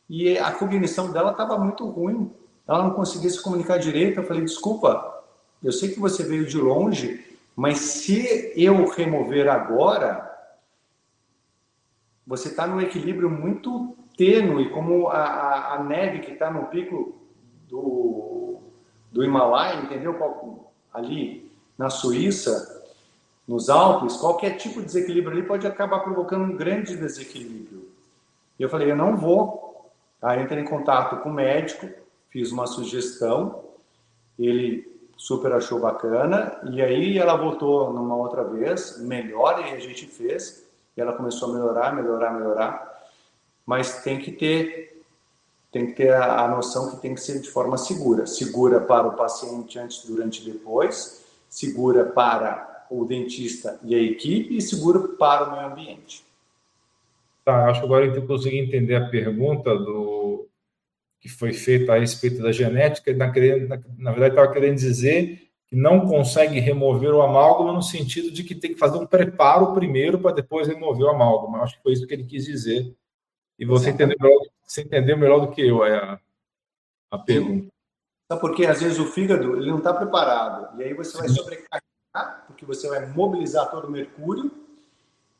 e 0.08 0.38
a 0.38 0.52
cognição 0.52 1.12
dela 1.12 1.32
estava 1.32 1.58
muito 1.58 1.86
ruim. 1.88 2.32
Ela 2.66 2.84
não 2.84 2.90
conseguia 2.92 3.28
se 3.28 3.42
comunicar 3.42 3.78
direito. 3.78 4.20
Eu 4.20 4.24
falei, 4.24 4.44
desculpa, 4.44 5.24
eu 5.62 5.72
sei 5.72 5.90
que 5.90 5.98
você 5.98 6.22
veio 6.22 6.46
de 6.46 6.56
longe, 6.56 7.24
mas 7.56 7.78
se 7.78 8.52
eu 8.56 8.88
remover 8.88 9.48
agora, 9.48 10.24
você 12.26 12.48
está 12.48 12.66
num 12.66 12.80
equilíbrio 12.80 13.28
muito 13.28 13.96
tênue, 14.16 14.70
como 14.70 15.08
a, 15.08 15.18
a, 15.18 15.74
a 15.74 15.82
neve 15.82 16.20
que 16.20 16.32
está 16.32 16.50
no 16.50 16.66
pico 16.66 17.14
do, 17.68 18.60
do 19.10 19.24
Himalaia, 19.24 19.80
entendeu? 19.80 20.14
Ali 20.96 21.50
na 21.76 21.90
Suíça, 21.90 22.84
nos 23.46 23.68
Alpes, 23.68 24.16
qualquer 24.16 24.56
tipo 24.56 24.80
de 24.80 24.86
desequilíbrio 24.86 25.36
ali 25.36 25.46
pode 25.46 25.66
acabar 25.66 26.00
provocando 26.00 26.44
um 26.44 26.56
grande 26.56 26.96
desequilíbrio. 26.96 27.86
E 28.58 28.62
eu 28.62 28.68
falei, 28.68 28.90
eu 28.90 28.96
não 28.96 29.16
vou. 29.16 29.92
Aí 30.22 30.42
entrei 30.42 30.62
em 30.62 30.66
contato 30.66 31.22
com 31.22 31.28
o 31.28 31.34
médico, 31.34 31.86
fiz 32.30 32.50
uma 32.50 32.66
sugestão, 32.66 33.62
ele 34.38 34.90
super 35.16 35.52
achou 35.52 35.78
bacana. 35.78 36.58
E 36.72 36.80
aí 36.80 37.18
ela 37.18 37.36
voltou 37.36 37.92
numa 37.92 38.16
outra 38.16 38.42
vez, 38.42 38.98
melhor, 38.98 39.60
e 39.60 39.74
a 39.74 39.78
gente 39.78 40.06
fez. 40.06 40.66
E 40.96 41.00
ela 41.00 41.12
começou 41.12 41.50
a 41.50 41.52
melhorar, 41.52 41.94
melhorar, 41.94 42.32
melhorar. 42.32 43.04
Mas 43.66 44.02
tem 44.02 44.18
que 44.18 44.32
ter, 44.32 44.95
tem 45.76 45.86
que 45.86 45.92
ter 45.92 46.14
a, 46.14 46.48
noção 46.48 46.90
que 46.90 47.02
tem 47.02 47.14
que 47.14 47.20
ser 47.20 47.38
de 47.38 47.50
forma 47.50 47.76
segura. 47.76 48.26
Segura 48.26 48.80
para 48.80 49.08
o 49.08 49.14
paciente 49.14 49.78
antes, 49.78 50.04
durante 50.06 50.40
e 50.40 50.50
depois. 50.50 51.22
Segura 51.50 52.06
para 52.06 52.86
o 52.90 53.04
dentista 53.04 53.78
e 53.84 53.94
a 53.94 53.98
equipe. 53.98 54.56
E 54.56 54.62
segura 54.62 55.00
para 55.18 55.44
o 55.44 55.52
meio 55.52 55.66
ambiente. 55.66 56.24
Tá, 57.44 57.68
acho 57.68 57.80
que 57.80 57.86
agora 57.86 58.06
eu 58.06 58.26
consegui 58.26 58.58
entender 58.58 58.94
a 58.94 59.08
pergunta 59.08 59.76
do, 59.76 60.48
que 61.20 61.28
foi 61.28 61.52
feita 61.52 61.92
a 61.92 61.98
respeito 61.98 62.42
da 62.42 62.50
genética, 62.50 63.12
na, 63.12 63.26
na 63.26 64.10
verdade 64.10 64.30
estava 64.30 64.52
querendo 64.52 64.76
dizer 64.76 65.42
que 65.68 65.76
não 65.76 66.06
consegue 66.06 66.58
remover 66.58 67.12
o 67.12 67.22
amálgama 67.22 67.72
no 67.72 67.82
sentido 67.82 68.30
de 68.32 68.42
que 68.42 68.54
tem 68.54 68.72
que 68.72 68.78
fazer 68.78 68.96
um 68.98 69.06
preparo 69.06 69.74
primeiro 69.74 70.18
para 70.18 70.34
depois 70.34 70.66
remover 70.66 71.06
o 71.06 71.10
amálgama. 71.10 71.58
Acho 71.58 71.76
que 71.76 71.82
foi 71.82 71.92
isso 71.92 72.06
que 72.06 72.14
ele 72.14 72.24
quis 72.24 72.44
dizer. 72.44 72.92
E 73.58 73.64
você 73.64 73.90
entendeu 73.90 74.16
melhor, 74.20 74.46
você 74.64 74.82
entendeu 74.82 75.16
melhor 75.16 75.40
do 75.40 75.52
que 75.52 75.66
eu 75.66 75.84
é 75.84 75.96
a, 75.96 76.20
a 77.10 77.18
pergunta. 77.18 77.68
Sabe 78.28 78.40
porque 78.40 78.66
às 78.66 78.82
vezes 78.82 78.98
o 78.98 79.06
fígado 79.06 79.56
ele 79.56 79.70
não 79.70 79.78
está 79.78 79.94
preparado. 79.94 80.80
E 80.80 80.84
aí 80.84 80.94
você 80.94 81.16
vai 81.16 81.28
sobrecarregar, 81.28 82.44
porque 82.46 82.66
você 82.66 82.88
vai 82.88 83.06
mobilizar 83.06 83.70
todo 83.70 83.86
o 83.86 83.90
mercúrio, 83.90 84.50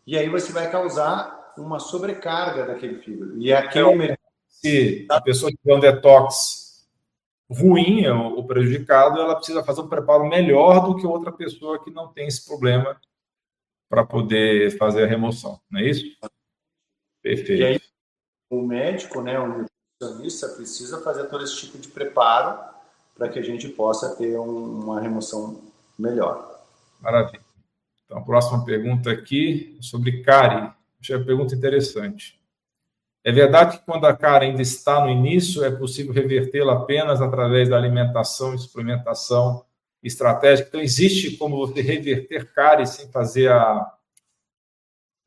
e 0.06 0.16
aí 0.16 0.28
você 0.28 0.52
vai 0.52 0.70
causar 0.70 1.52
uma 1.58 1.78
sobrecarga 1.78 2.66
daquele 2.66 2.98
fígado. 2.98 3.36
E 3.38 3.52
aquele 3.52 3.84
então, 3.84 3.96
mercúrio... 3.96 4.26
Se 4.48 5.06
a 5.10 5.20
pessoa 5.20 5.52
tiver 5.52 5.74
um 5.74 5.80
detox 5.80 6.88
ruim, 7.48 8.04
é 8.04 8.12
o 8.12 8.42
prejudicado, 8.44 9.20
ela 9.20 9.36
precisa 9.36 9.62
fazer 9.62 9.82
um 9.82 9.88
preparo 9.88 10.26
melhor 10.26 10.86
do 10.86 10.96
que 10.96 11.06
outra 11.06 11.30
pessoa 11.30 11.82
que 11.82 11.90
não 11.90 12.08
tem 12.08 12.26
esse 12.26 12.44
problema 12.44 12.98
para 13.88 14.04
poder 14.04 14.76
fazer 14.78 15.04
a 15.04 15.06
remoção, 15.06 15.60
não 15.70 15.80
é 15.80 15.84
isso? 15.84 16.04
Perfeito. 17.22 17.52
E 17.52 17.64
aí, 17.64 17.80
o 18.50 18.62
médico, 18.62 19.20
né, 19.20 19.38
o 19.38 19.66
nutricionista, 20.00 20.48
precisa 20.48 21.00
fazer 21.02 21.24
todo 21.24 21.44
esse 21.44 21.56
tipo 21.56 21.78
de 21.78 21.88
preparo 21.88 22.58
para 23.14 23.28
que 23.28 23.38
a 23.38 23.42
gente 23.42 23.68
possa 23.68 24.14
ter 24.14 24.38
um, 24.38 24.80
uma 24.80 25.00
remoção 25.00 25.62
melhor. 25.98 26.62
Maravilha. 27.00 27.44
Então, 28.04 28.18
a 28.18 28.22
próxima 28.22 28.64
pergunta 28.64 29.10
aqui 29.10 29.76
sobre 29.80 30.22
cárie. 30.22 30.70
Achei 31.00 31.16
uma 31.16 31.24
pergunta 31.24 31.54
interessante. 31.54 32.40
É 33.24 33.32
verdade 33.32 33.78
que 33.78 33.84
quando 33.84 34.06
a 34.06 34.16
cara 34.16 34.44
ainda 34.44 34.62
está 34.62 35.00
no 35.00 35.10
início, 35.10 35.64
é 35.64 35.70
possível 35.70 36.12
revertê-la 36.12 36.74
apenas 36.74 37.20
através 37.20 37.68
da 37.68 37.76
alimentação 37.76 38.54
e 38.54 38.58
suplementação 38.58 39.64
estratégica. 40.02 40.68
Então, 40.68 40.80
existe 40.80 41.36
como 41.36 41.56
você 41.56 41.80
reverter 41.80 42.52
cárie 42.52 42.86
sem 42.86 43.10
fazer 43.10 43.50
a. 43.50 43.92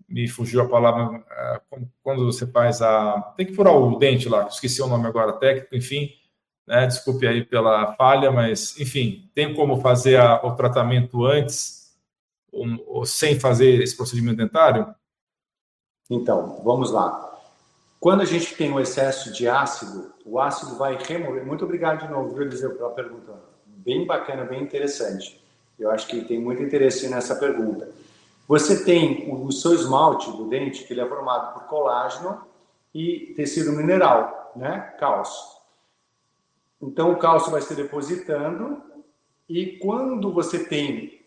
Me 0.10 0.28
fugiu 0.28 0.62
a 0.62 0.68
palavra. 0.68 1.24
É, 1.30 1.62
quando 2.02 2.26
você 2.26 2.48
faz 2.48 2.82
a. 2.82 3.34
Tem 3.38 3.46
que 3.46 3.54
furar 3.54 3.76
o 3.76 3.98
dente 3.98 4.28
lá, 4.28 4.48
esqueci 4.48 4.82
o 4.82 4.88
nome 4.88 5.06
agora 5.08 5.34
técnico, 5.34 5.76
enfim. 5.76 6.10
Né? 6.68 6.88
Desculpe 6.88 7.28
aí 7.28 7.44
pela 7.44 7.94
falha, 7.96 8.32
mas, 8.32 8.80
enfim, 8.80 9.30
tem 9.34 9.54
como 9.54 9.82
fazer 9.82 10.18
a, 10.18 10.36
o 10.46 10.56
tratamento 10.56 11.26
antes 11.26 11.80
ou, 12.52 13.06
sem 13.06 13.40
fazer 13.40 13.82
esse 13.82 13.96
procedimento 13.96 14.38
dentário? 14.38 14.94
Então, 16.10 16.62
vamos 16.64 16.92
lá. 16.92 17.28
Quando 18.00 18.22
a 18.22 18.26
gente 18.26 18.56
tem 18.56 18.72
um 18.72 18.80
excesso 18.80 19.32
de 19.34 19.48
ácido, 19.48 20.14
o 20.26 20.40
ácido 20.40 20.78
vai 20.78 20.98
remover. 20.98 21.46
Muito 21.46 21.66
obrigado 21.66 22.06
de 22.06 22.12
novo, 22.12 22.34
viu, 22.34 22.44
Eliseu, 22.44 22.76
pela 22.76 22.92
pergunta. 22.92 23.34
Bem 23.66 24.06
bacana, 24.06 24.46
bem 24.46 24.62
interessante. 24.62 25.40
Eu 25.78 25.92
acho 25.92 26.08
que 26.08 26.24
tem 26.24 26.40
muito 26.40 26.62
interesse 26.62 27.08
nessa 27.10 27.36
pergunta. 27.36 27.90
Você 28.50 28.84
tem 28.84 29.32
o 29.32 29.52
seu 29.52 29.76
esmalte 29.76 30.32
do 30.32 30.50
dente, 30.50 30.84
que 30.84 30.92
ele 30.92 31.02
é 31.02 31.08
formado 31.08 31.54
por 31.54 31.68
colágeno 31.68 32.42
e 32.92 33.32
tecido 33.36 33.72
mineral, 33.74 34.52
né? 34.56 34.96
Cálcio. 35.00 35.60
Então, 36.82 37.12
o 37.12 37.18
cálcio 37.18 37.52
vai 37.52 37.62
se 37.62 37.76
depositando 37.76 38.82
e 39.48 39.78
quando 39.78 40.34
você 40.34 40.66
tem 40.66 41.22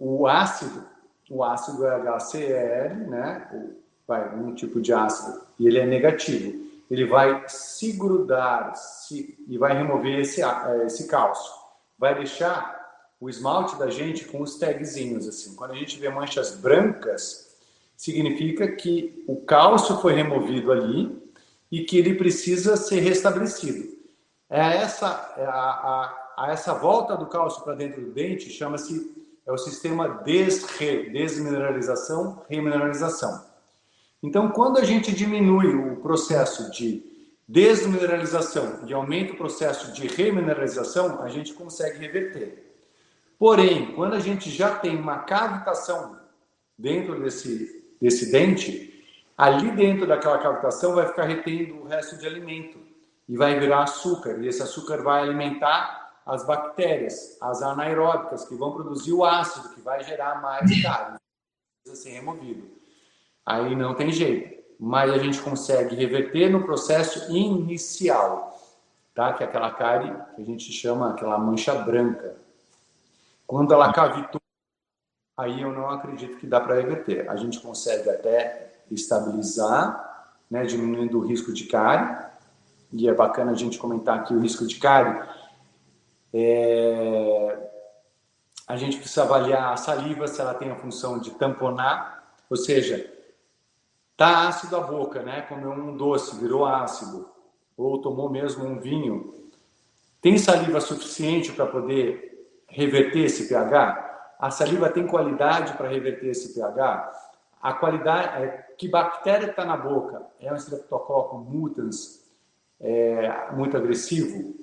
o 0.00 0.26
ácido, 0.26 0.84
o 1.30 1.44
ácido 1.44 1.86
é 1.86 1.96
HCl, 1.96 3.08
né? 3.08 3.70
vai, 4.04 4.34
um 4.34 4.52
tipo 4.52 4.80
de 4.80 4.92
ácido, 4.92 5.40
e 5.60 5.68
ele 5.68 5.78
é 5.78 5.86
negativo, 5.86 6.66
ele 6.90 7.04
vai 7.04 7.44
se 7.46 7.92
grudar 7.92 8.74
se, 8.74 9.38
e 9.46 9.56
vai 9.56 9.76
remover 9.76 10.18
esse, 10.18 10.40
esse 10.84 11.06
cálcio. 11.06 11.52
Vai 11.96 12.16
deixar 12.16 12.77
o 13.20 13.28
esmalte 13.28 13.76
da 13.76 13.90
gente 13.90 14.24
com 14.26 14.40
os 14.40 14.56
tagzinhos, 14.56 15.26
assim. 15.26 15.54
Quando 15.54 15.72
a 15.72 15.76
gente 15.76 15.98
vê 15.98 16.08
manchas 16.08 16.54
brancas, 16.56 17.56
significa 17.96 18.68
que 18.72 19.24
o 19.26 19.36
cálcio 19.40 19.96
foi 19.96 20.14
removido 20.14 20.70
ali 20.70 21.20
e 21.70 21.84
que 21.84 21.98
ele 21.98 22.14
precisa 22.14 22.76
ser 22.76 23.00
restabelecido. 23.00 23.96
É 24.48 24.60
essa, 24.60 25.34
é 25.36 25.44
a, 25.44 25.50
a, 25.50 26.34
a 26.38 26.52
essa 26.52 26.72
volta 26.74 27.16
do 27.16 27.26
cálcio 27.26 27.62
para 27.62 27.74
dentro 27.74 28.00
do 28.00 28.12
dente 28.12 28.50
chama-se 28.50 29.18
é 29.48 29.52
o 29.52 29.56
sistema 29.56 30.08
desre, 30.24 31.08
desmineralização, 31.10 32.42
remineralização. 32.50 33.46
Então, 34.22 34.50
quando 34.50 34.78
a 34.78 34.84
gente 34.84 35.10
diminui 35.10 35.74
o 35.74 35.96
processo 35.96 36.70
de 36.70 37.02
desmineralização 37.48 38.80
e 38.86 38.92
aumenta 38.92 39.32
o 39.32 39.36
processo 39.38 39.90
de 39.92 40.06
remineralização, 40.06 41.22
a 41.22 41.30
gente 41.30 41.54
consegue 41.54 41.98
reverter. 41.98 42.67
Porém, 43.38 43.92
quando 43.94 44.14
a 44.14 44.20
gente 44.20 44.50
já 44.50 44.74
tem 44.76 44.96
uma 44.96 45.18
cavitação 45.18 46.18
dentro 46.76 47.20
desse, 47.22 47.94
desse 48.00 48.32
dente, 48.32 49.04
ali 49.36 49.70
dentro 49.70 50.06
daquela 50.06 50.38
cavitação 50.38 50.94
vai 50.94 51.06
ficar 51.06 51.24
retendo 51.24 51.76
o 51.76 51.86
resto 51.86 52.16
de 52.18 52.26
alimento 52.26 52.78
e 53.28 53.36
vai 53.36 53.58
virar 53.58 53.84
açúcar. 53.84 54.38
E 54.40 54.48
esse 54.48 54.62
açúcar 54.62 55.02
vai 55.02 55.22
alimentar 55.22 56.20
as 56.26 56.44
bactérias, 56.44 57.38
as 57.40 57.62
anaeróbicas, 57.62 58.44
que 58.44 58.54
vão 58.54 58.72
produzir 58.72 59.12
o 59.12 59.24
ácido, 59.24 59.70
que 59.70 59.80
vai 59.80 60.02
gerar 60.02 60.42
mais 60.42 60.82
carne. 60.82 61.18
Precisa 61.82 62.02
ser 62.02 62.10
removido 62.10 62.78
aí 63.48 63.74
não 63.74 63.94
tem 63.94 64.12
jeito. 64.12 64.58
Mas 64.78 65.10
a 65.10 65.18
gente 65.18 65.40
consegue 65.40 65.96
reverter 65.96 66.50
no 66.50 66.62
processo 66.62 67.34
inicial, 67.34 68.60
tá? 69.14 69.32
Que 69.32 69.42
é 69.42 69.46
aquela 69.46 69.72
cárie 69.72 70.14
que 70.36 70.42
a 70.42 70.44
gente 70.44 70.70
chama 70.70 71.10
aquela 71.10 71.38
mancha 71.38 71.74
branca. 71.74 72.36
Quando 73.48 73.74
ela 73.74 73.92
cavitou, 73.92 74.40
aí 75.36 75.60
eu 75.60 75.72
não 75.72 75.90
acredito 75.90 76.36
que 76.36 76.46
dá 76.46 76.60
para 76.60 76.76
reverter. 76.76 77.28
A 77.28 77.34
gente 77.34 77.58
consegue 77.58 78.08
até 78.08 78.84
estabilizar, 78.88 80.36
né, 80.48 80.64
diminuindo 80.64 81.18
o 81.18 81.26
risco 81.26 81.52
de 81.52 81.64
cárie. 81.64 82.16
E 82.92 83.08
é 83.08 83.12
bacana 83.12 83.50
a 83.50 83.56
gente 83.56 83.76
comentar 83.76 84.20
aqui 84.20 84.32
o 84.32 84.40
risco 84.40 84.64
de 84.64 84.78
cárie. 84.78 85.20
É... 86.32 87.68
A 88.68 88.76
gente 88.76 88.98
precisa 88.98 89.24
avaliar 89.24 89.72
a 89.72 89.76
saliva 89.76 90.28
se 90.28 90.40
ela 90.40 90.54
tem 90.54 90.70
a 90.70 90.76
função 90.76 91.18
de 91.18 91.32
tamponar, 91.32 92.36
ou 92.48 92.56
seja, 92.56 93.18
Tá 94.18 94.48
ácido 94.48 94.74
a 94.74 94.80
boca, 94.80 95.22
né? 95.22 95.42
Comeu 95.42 95.70
um 95.70 95.96
doce, 95.96 96.36
virou 96.40 96.66
ácido. 96.66 97.28
Ou 97.76 98.00
tomou 98.00 98.28
mesmo 98.28 98.66
um 98.66 98.80
vinho. 98.80 99.32
Tem 100.20 100.36
saliva 100.36 100.80
suficiente 100.80 101.52
para 101.52 101.66
poder 101.66 102.27
reverter 102.68 103.24
esse 103.24 103.48
pH? 103.48 104.36
A 104.38 104.50
saliva 104.50 104.88
tem 104.88 105.06
qualidade 105.06 105.72
para 105.74 105.88
reverter 105.88 106.28
esse 106.28 106.54
pH? 106.54 107.12
A 107.60 107.72
qualidade, 107.72 108.42
é, 108.42 108.48
que 108.78 108.88
bactéria 108.88 109.50
está 109.50 109.64
na 109.64 109.76
boca? 109.76 110.22
É 110.40 110.52
um 110.52 110.56
Streptococcus 110.56 111.48
mutans 111.48 112.24
é, 112.80 113.50
muito 113.52 113.76
agressivo? 113.76 114.54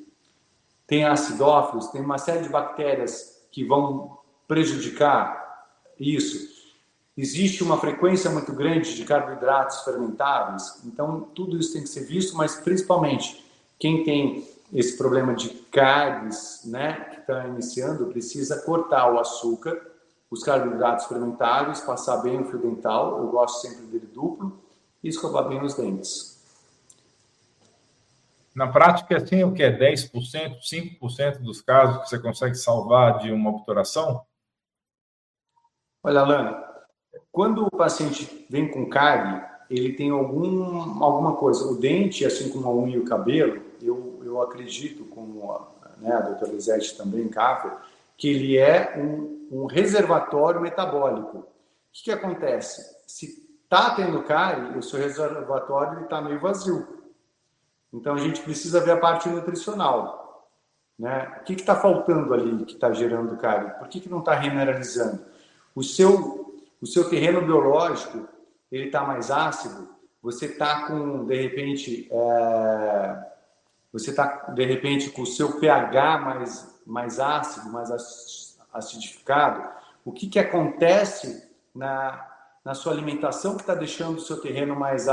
Tem 0.88 1.04
acidófilos? 1.04 1.88
Tem 1.88 2.02
uma 2.02 2.18
série 2.18 2.44
de 2.44 2.50
bactérias 2.50 3.46
que 3.52 3.66
vão 3.66 4.18
prejudicar 4.48 5.44
isso 6.00 6.56
existe 7.18 7.64
uma 7.64 7.78
frequência 7.78 8.30
muito 8.30 8.52
grande 8.54 8.96
de 8.96 9.06
carboidratos 9.06 9.82
fermentáveis, 9.84 10.82
então 10.86 11.22
tudo 11.34 11.58
isso 11.58 11.74
tem 11.74 11.84
que 11.84 11.90
ser 11.90 12.04
visto, 12.04 12.36
mas 12.36 12.56
principalmente 12.56 13.46
quem 13.80 14.04
tem 14.04 14.48
esse 14.74 14.98
problema 14.98 15.34
de 15.34 15.50
carnes, 15.72 16.62
né, 16.66 17.15
está 17.32 17.48
iniciando, 17.48 18.08
precisa 18.08 18.62
cortar 18.62 19.12
o 19.12 19.20
açúcar, 19.20 19.82
os 20.30 20.44
carboidratos 20.44 21.06
fermentáveis, 21.06 21.82
passar 21.82 22.18
bem 22.18 22.42
o 22.42 22.46
fio 22.46 22.60
dental, 22.60 23.20
eu 23.20 23.28
gosto 23.30 23.62
sempre 23.62 23.86
dele 23.86 24.08
duplo, 24.08 24.60
e 25.04 25.10
escovar 25.10 25.48
bem 25.48 25.62
os 25.64 25.74
dentes. 25.74 26.36
Na 28.56 28.68
prática, 28.68 29.18
assim, 29.18 29.44
o 29.44 29.54
que 29.54 29.62
é 29.62 29.78
10%, 29.78 30.12
5% 30.62 31.40
dos 31.40 31.62
casos 31.62 32.04
que 32.04 32.10
você 32.10 32.20
consegue 32.20 32.56
salvar 32.56 33.20
de 33.20 33.32
uma 33.32 33.50
obturação? 33.50 34.24
Olha, 36.02 36.22
Alana, 36.22 36.64
quando 37.32 37.66
o 37.66 37.70
paciente 37.70 38.46
vem 38.50 38.72
com 38.72 38.90
cárie, 38.90 39.44
ele 39.70 39.94
tem 39.94 40.10
algum, 40.10 41.04
alguma 41.04 41.36
coisa. 41.36 41.66
O 41.66 41.78
dente, 41.78 42.26
assim 42.26 42.50
como 42.50 42.68
a 42.68 42.74
unha 42.74 42.96
e 42.96 43.00
o 43.00 43.06
cabelo, 43.06 43.62
eu, 43.82 44.22
eu 44.24 44.42
acredito, 44.42 45.04
como 45.06 45.52
né, 45.98 46.12
a 46.14 46.22
doutora 46.22 46.52
Lisete 46.52 46.98
também, 46.98 47.28
Kaffer, 47.28 47.78
que 48.18 48.30
ele 48.30 48.58
é 48.58 48.96
um, 48.98 49.48
um 49.52 49.66
reservatório 49.66 50.62
metabólico. 50.62 51.38
O 51.40 51.46
que, 51.92 52.04
que 52.04 52.12
acontece? 52.12 52.96
Se 53.08 53.46
está 53.64 53.96
tendo 53.96 54.24
cárie, 54.24 54.78
o 54.78 54.84
seu 54.84 55.00
reservatório 55.00 56.04
está 56.04 56.22
meio 56.22 56.40
vazio. 56.40 56.88
Então 57.94 58.14
a 58.16 58.20
gente 58.20 58.42
precisa 58.42 58.82
ver 58.82 58.92
a 58.92 58.98
parte 58.98 59.30
nutricional. 59.30 60.50
Né? 60.98 61.38
O 61.40 61.44
que 61.44 61.54
está 61.54 61.76
faltando 61.76 62.34
ali 62.34 62.66
que 62.66 62.74
está 62.74 62.92
gerando 62.92 63.38
cárie? 63.38 63.72
Por 63.72 63.88
que, 63.88 64.00
que 64.00 64.10
não 64.10 64.20
está 64.20 64.34
remineralizando? 64.36 65.26
O 65.74 65.84
seu 65.84 66.46
o 66.82 66.88
seu 66.88 67.10
terreno 67.10 67.42
biológico 67.42 68.28
ele 68.72 68.86
está 68.86 69.02
mais 69.02 69.32
ácido, 69.32 69.90
você 70.22 70.48
está 70.48 70.88
com, 70.88 71.26
de 71.26 71.36
repente, 71.36 72.08
é, 72.12 73.26
você 73.96 74.10
está, 74.10 74.52
de 74.54 74.66
repente, 74.66 75.10
com 75.10 75.22
o 75.22 75.26
seu 75.26 75.58
pH 75.58 76.18
mais, 76.18 76.68
mais 76.86 77.18
ácido, 77.18 77.70
mais 77.70 77.90
acidificado, 78.74 79.66
o 80.04 80.12
que, 80.12 80.28
que 80.28 80.38
acontece 80.38 81.50
na, 81.74 82.30
na 82.64 82.74
sua 82.74 82.92
alimentação 82.92 83.56
que 83.56 83.62
está 83.62 83.74
deixando 83.74 84.18
o 84.18 84.22
seu 84.22 84.42
terreno 84.42 84.76
mais 84.76 85.08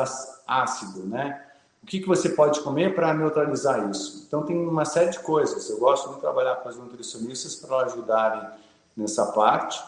ácido, 0.49 1.07
né? 1.07 1.47
O 1.80 1.87
que, 1.87 2.01
que 2.01 2.09
você 2.09 2.30
pode 2.30 2.61
comer 2.61 2.93
para 2.93 3.14
neutralizar 3.14 3.89
isso? 3.89 4.24
Então, 4.26 4.43
tem 4.43 4.57
uma 4.57 4.85
série 4.85 5.11
de 5.11 5.20
coisas. 5.20 5.70
Eu 5.70 5.78
gosto 5.78 6.14
de 6.14 6.20
trabalhar 6.20 6.57
com 6.57 6.68
as 6.68 6.76
nutricionistas 6.76 7.55
para 7.55 7.85
ajudarem 7.85 8.49
nessa 8.97 9.26
parte, 9.26 9.80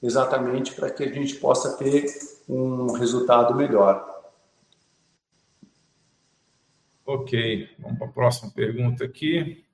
exatamente 0.00 0.74
para 0.74 0.90
que 0.90 1.02
a 1.02 1.12
gente 1.12 1.34
possa 1.36 1.76
ter 1.76 2.06
um 2.48 2.92
resultado 2.92 3.52
melhor. 3.52 4.11
Ok, 7.04 7.68
vamos 7.80 7.98
para 7.98 8.06
a 8.06 8.12
próxima 8.12 8.52
pergunta 8.52 9.04
aqui. 9.04 9.64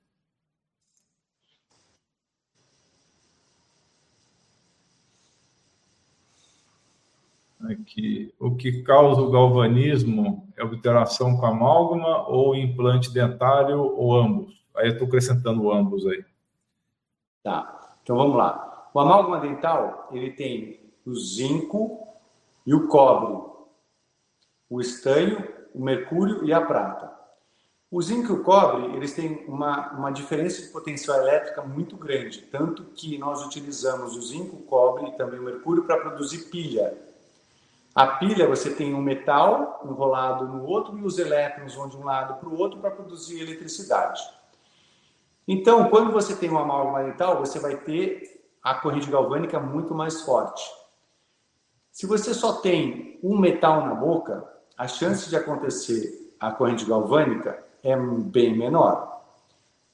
Aqui, 7.69 8.33
o 8.39 8.55
que 8.55 8.81
causa 8.81 9.21
o 9.21 9.29
galvanismo 9.29 10.51
é 10.57 10.63
obturação 10.63 11.37
com 11.37 11.45
amálgama 11.45 12.27
ou 12.27 12.55
implante 12.55 13.13
dentário 13.13 13.79
ou 13.79 14.15
ambos? 14.15 14.65
Aí 14.75 14.87
eu 14.87 14.93
estou 14.93 15.07
acrescentando 15.07 15.71
ambos 15.71 16.07
aí. 16.07 16.25
Tá, 17.43 17.95
então 18.01 18.17
vamos 18.17 18.37
lá. 18.37 18.89
O 18.91 18.99
amálgama 18.99 19.39
dental, 19.39 20.09
ele 20.11 20.31
tem 20.31 20.79
o 21.05 21.13
zinco 21.13 22.07
e 22.65 22.73
o 22.73 22.87
cobre, 22.87 23.39
o 24.67 24.81
estanho, 24.81 25.47
o 25.75 25.83
mercúrio 25.83 26.43
e 26.43 26.51
a 26.51 26.61
prata. 26.61 27.18
O 27.91 27.99
zinco 28.03 28.31
e 28.31 28.35
o 28.35 28.43
cobre, 28.43 28.95
eles 28.95 29.13
têm 29.13 29.45
uma, 29.47 29.91
uma 29.93 30.11
diferença 30.11 30.61
de 30.61 30.67
potencial 30.67 31.17
elétrica 31.21 31.63
muito 31.63 31.97
grande, 31.97 32.43
tanto 32.43 32.83
que 32.93 33.17
nós 33.17 33.43
utilizamos 33.43 34.15
o 34.15 34.21
zinco, 34.21 34.57
o 34.57 34.61
cobre 34.61 35.07
e 35.07 35.17
também 35.17 35.39
o 35.39 35.43
mercúrio 35.43 35.83
para 35.85 35.97
produzir 35.97 36.49
pilha. 36.51 36.95
A 37.95 38.05
pilha, 38.05 38.47
você 38.47 38.75
tem 38.75 38.93
um 38.93 39.01
metal 39.01 39.81
enrolado 39.83 40.47
no 40.47 40.65
outro 40.65 40.99
e 40.99 41.03
os 41.03 41.17
elétrons 41.17 41.73
vão 41.73 41.89
de 41.89 41.97
um 41.97 42.05
lado 42.05 42.35
para 42.35 42.47
o 42.47 42.55
outro 42.55 42.79
para 42.79 42.91
produzir 42.91 43.41
eletricidade. 43.41 44.21
Então, 45.47 45.89
quando 45.89 46.11
você 46.11 46.35
tem 46.35 46.47
uma 46.47 46.61
amálgama 46.61 47.03
dental, 47.03 47.39
você 47.39 47.57
vai 47.57 47.75
ter 47.75 48.39
a 48.61 48.75
corrente 48.75 49.09
galvânica 49.09 49.59
muito 49.59 49.95
mais 49.95 50.21
forte. 50.21 50.63
Se 51.91 52.05
você 52.05 52.35
só 52.35 52.53
tem 52.53 53.19
um 53.23 53.35
metal 53.35 53.83
na 53.87 53.95
boca, 53.95 54.47
a 54.77 54.87
chance 54.87 55.27
de 55.27 55.35
acontecer 55.35 56.35
a 56.39 56.51
corrente 56.51 56.85
galvânica 56.85 57.67
é 57.83 57.95
bem 57.95 58.57
menor. 58.57 59.21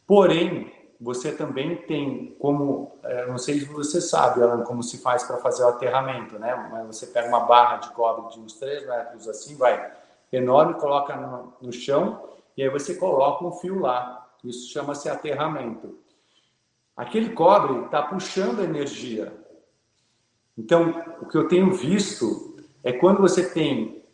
Porém, 0.07 0.71
você 0.99 1.31
também 1.31 1.75
tem 1.75 2.35
como, 2.39 2.97
é, 3.03 3.25
não 3.27 3.37
sei 3.37 3.59
se 3.59 3.65
você 3.65 3.99
sabe, 3.99 4.41
Alan, 4.41 4.63
como 4.63 4.81
se 4.81 4.99
faz 4.99 5.23
para 5.23 5.37
fazer 5.37 5.63
o 5.63 5.67
aterramento, 5.67 6.39
né? 6.39 6.69
Mas 6.71 6.87
você 6.87 7.07
pega 7.07 7.27
uma 7.27 7.41
barra 7.41 7.77
de 7.77 7.89
cobre 7.91 8.33
de 8.33 8.39
uns 8.39 8.53
3 8.53 8.87
metros 8.87 9.27
assim, 9.27 9.55
vai 9.55 9.91
enorme, 10.31 10.75
coloca 10.75 11.15
no, 11.15 11.53
no 11.61 11.71
chão 11.71 12.29
e 12.57 12.63
aí 12.63 12.69
você 12.69 12.95
coloca 12.95 13.45
um 13.45 13.51
fio 13.51 13.79
lá. 13.79 14.27
Isso 14.43 14.71
chama-se 14.71 15.09
aterramento. 15.09 15.97
Aquele 16.95 17.29
cobre 17.29 17.85
está 17.85 18.01
puxando 18.01 18.63
energia. 18.63 19.33
Então, 20.57 21.03
o 21.21 21.25
que 21.25 21.37
eu 21.37 21.47
tenho 21.47 21.73
visto 21.73 22.55
é 22.83 22.93
quando 22.93 23.21
você 23.21 23.49
tem 23.49 24.04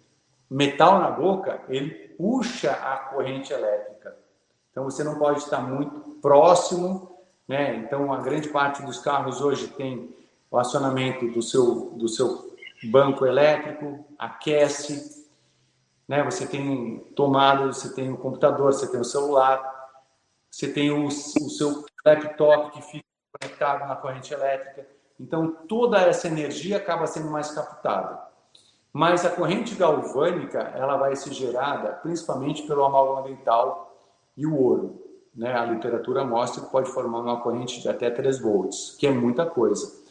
metal 0.51 0.99
na 0.99 1.09
boca, 1.09 1.61
ele 1.69 2.09
puxa 2.17 2.71
a 2.71 2.97
corrente 2.97 3.53
elétrica. 3.53 4.17
Então 4.69 4.83
você 4.83 5.01
não 5.01 5.17
pode 5.17 5.39
estar 5.39 5.61
muito 5.61 6.17
próximo, 6.21 7.17
né? 7.47 7.75
Então 7.77 8.11
a 8.11 8.17
grande 8.17 8.49
parte 8.49 8.83
dos 8.83 8.99
carros 8.99 9.39
hoje 9.39 9.69
tem 9.69 10.13
o 10.51 10.57
acionamento 10.57 11.25
do 11.29 11.41
seu 11.41 11.91
do 11.91 12.09
seu 12.09 12.51
banco 12.83 13.25
elétrico, 13.25 14.05
aquece, 14.19 15.25
né? 16.05 16.21
Você 16.23 16.45
tem 16.45 16.99
tomada, 17.15 17.67
você 17.67 17.93
tem 17.93 18.11
o 18.11 18.17
computador, 18.17 18.73
você 18.73 18.91
tem 18.91 18.99
o 18.99 19.05
celular, 19.05 19.63
você 20.49 20.67
tem 20.67 20.91
o, 20.91 21.07
o 21.07 21.11
seu 21.11 21.85
laptop 22.05 22.71
que 22.71 22.81
fica 22.81 23.05
conectado 23.39 23.87
na 23.87 23.95
corrente 23.95 24.33
elétrica. 24.33 24.85
Então 25.17 25.49
toda 25.65 26.01
essa 26.01 26.27
energia 26.27 26.75
acaba 26.75 27.07
sendo 27.07 27.31
mais 27.31 27.51
captada. 27.51 28.30
Mas 28.93 29.25
a 29.25 29.29
corrente 29.29 29.75
galvânica 29.75 30.59
ela 30.75 30.97
vai 30.97 31.15
ser 31.15 31.33
gerada 31.33 31.89
principalmente 31.93 32.63
pelo 32.63 32.83
amálgama 32.83 33.27
dental 33.27 33.97
e 34.35 34.45
o 34.45 34.55
ouro. 34.55 35.01
Né? 35.33 35.53
A 35.53 35.65
literatura 35.65 36.25
mostra 36.25 36.63
que 36.63 36.71
pode 36.71 36.91
formar 36.91 37.19
uma 37.19 37.41
corrente 37.41 37.81
de 37.81 37.87
até 37.87 38.09
3 38.09 38.39
volts, 38.39 38.95
que 38.99 39.07
é 39.07 39.11
muita 39.11 39.45
coisa. 39.45 40.01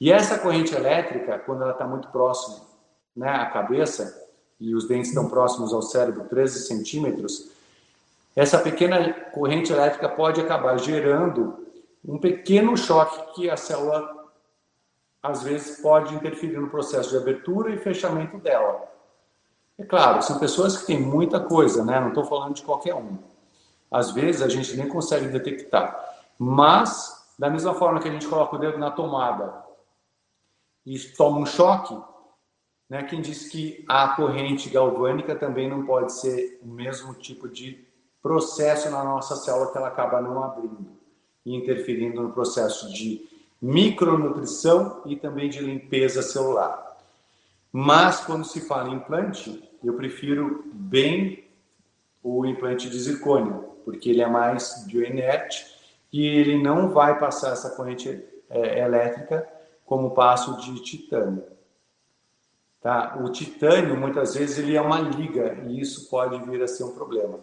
E 0.00 0.10
essa 0.10 0.38
corrente 0.38 0.74
elétrica, 0.74 1.38
quando 1.40 1.62
ela 1.62 1.72
está 1.72 1.86
muito 1.86 2.08
próxima 2.08 2.64
né, 3.14 3.28
à 3.28 3.46
cabeça, 3.46 4.20
e 4.58 4.74
os 4.74 4.86
dentes 4.86 5.08
estão 5.08 5.28
próximos 5.28 5.74
ao 5.74 5.82
cérebro, 5.82 6.24
13 6.28 6.60
centímetros, 6.60 7.50
essa 8.34 8.58
pequena 8.58 9.12
corrente 9.32 9.72
elétrica 9.72 10.08
pode 10.08 10.40
acabar 10.40 10.78
gerando 10.78 11.66
um 12.04 12.18
pequeno 12.18 12.76
choque 12.76 13.34
que 13.34 13.50
a 13.50 13.56
célula 13.56 14.21
às 15.22 15.42
vezes 15.42 15.80
pode 15.80 16.14
interferir 16.14 16.58
no 16.58 16.68
processo 16.68 17.10
de 17.10 17.16
abertura 17.16 17.70
e 17.72 17.78
fechamento 17.78 18.38
dela. 18.38 18.90
É 19.78 19.84
claro, 19.84 20.20
são 20.22 20.38
pessoas 20.38 20.76
que 20.76 20.86
têm 20.86 21.00
muita 21.00 21.38
coisa, 21.40 21.84
né? 21.84 22.00
Não 22.00 22.08
estou 22.08 22.24
falando 22.24 22.54
de 22.54 22.62
qualquer 22.62 22.94
um. 22.94 23.18
Às 23.90 24.10
vezes 24.10 24.42
a 24.42 24.48
gente 24.48 24.76
nem 24.76 24.88
consegue 24.88 25.28
detectar. 25.28 25.96
Mas, 26.38 27.34
da 27.38 27.48
mesma 27.48 27.74
forma 27.74 28.00
que 28.00 28.08
a 28.08 28.12
gente 28.12 28.26
coloca 28.26 28.56
o 28.56 28.58
dedo 28.58 28.78
na 28.78 28.90
tomada 28.90 29.62
e 30.84 30.98
toma 30.98 31.38
um 31.38 31.46
choque, 31.46 31.96
né? 32.88 33.04
Quem 33.04 33.20
diz 33.20 33.48
que 33.48 33.84
a 33.88 34.08
corrente 34.08 34.68
galvânica 34.68 35.36
também 35.36 35.70
não 35.70 35.86
pode 35.86 36.12
ser 36.12 36.58
o 36.62 36.66
mesmo 36.66 37.14
tipo 37.14 37.48
de 37.48 37.86
processo 38.20 38.90
na 38.90 39.02
nossa 39.02 39.36
célula 39.36 39.70
que 39.70 39.78
ela 39.78 39.88
acaba 39.88 40.20
não 40.20 40.42
abrindo 40.42 41.00
e 41.44 41.56
interferindo 41.56 42.22
no 42.22 42.32
processo 42.32 42.92
de 42.92 43.31
micronutrição 43.62 45.02
e 45.06 45.14
também 45.14 45.48
de 45.48 45.60
limpeza 45.60 46.20
celular. 46.20 46.98
Mas 47.70 48.20
quando 48.20 48.44
se 48.44 48.60
fala 48.62 48.90
em 48.90 48.96
implante, 48.96 49.62
eu 49.84 49.94
prefiro 49.94 50.64
bem 50.74 51.44
o 52.22 52.44
implante 52.44 52.90
de 52.90 52.98
zircônio, 52.98 53.70
porque 53.84 54.10
ele 54.10 54.20
é 54.20 54.28
mais 54.28 54.84
bioinerte 54.86 55.64
e 56.12 56.26
ele 56.26 56.60
não 56.60 56.90
vai 56.90 57.18
passar 57.18 57.52
essa 57.52 57.70
corrente 57.70 58.22
é, 58.50 58.80
elétrica 58.80 59.48
como 59.86 60.10
passo 60.10 60.56
de 60.58 60.82
titânio. 60.82 61.44
Tá? 62.80 63.16
O 63.22 63.30
titânio, 63.30 63.96
muitas 63.96 64.34
vezes, 64.34 64.58
ele 64.58 64.76
é 64.76 64.80
uma 64.80 64.98
liga 64.98 65.62
e 65.68 65.80
isso 65.80 66.10
pode 66.10 66.38
vir 66.50 66.60
a 66.62 66.66
ser 66.66 66.82
um 66.82 66.92
problema. 66.92 67.38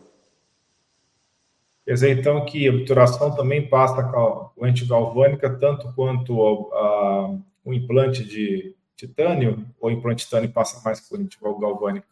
Quer 1.86 1.94
dizer, 1.94 2.20
então, 2.20 2.46
que 2.46 2.68
a 2.68 2.72
obturação 2.72 3.36
também 3.36 3.68
passa 3.68 4.04
com 4.04 4.20
a 4.20 4.50
corrente 4.50 4.86
galvânica, 4.86 5.50
tanto 5.58 5.92
quanto 5.94 6.72
a, 6.72 6.78
a, 6.78 7.36
o 7.66 7.74
implante 7.74 8.24
de 8.24 8.76
titânio, 8.96 9.66
ou 9.80 9.90
o 9.90 9.92
implante 9.92 10.20
de 10.20 10.26
titânio 10.26 10.52
passa 10.52 10.82
mais 10.84 11.00
corrente 11.00 11.38
galvânica? 11.42 12.08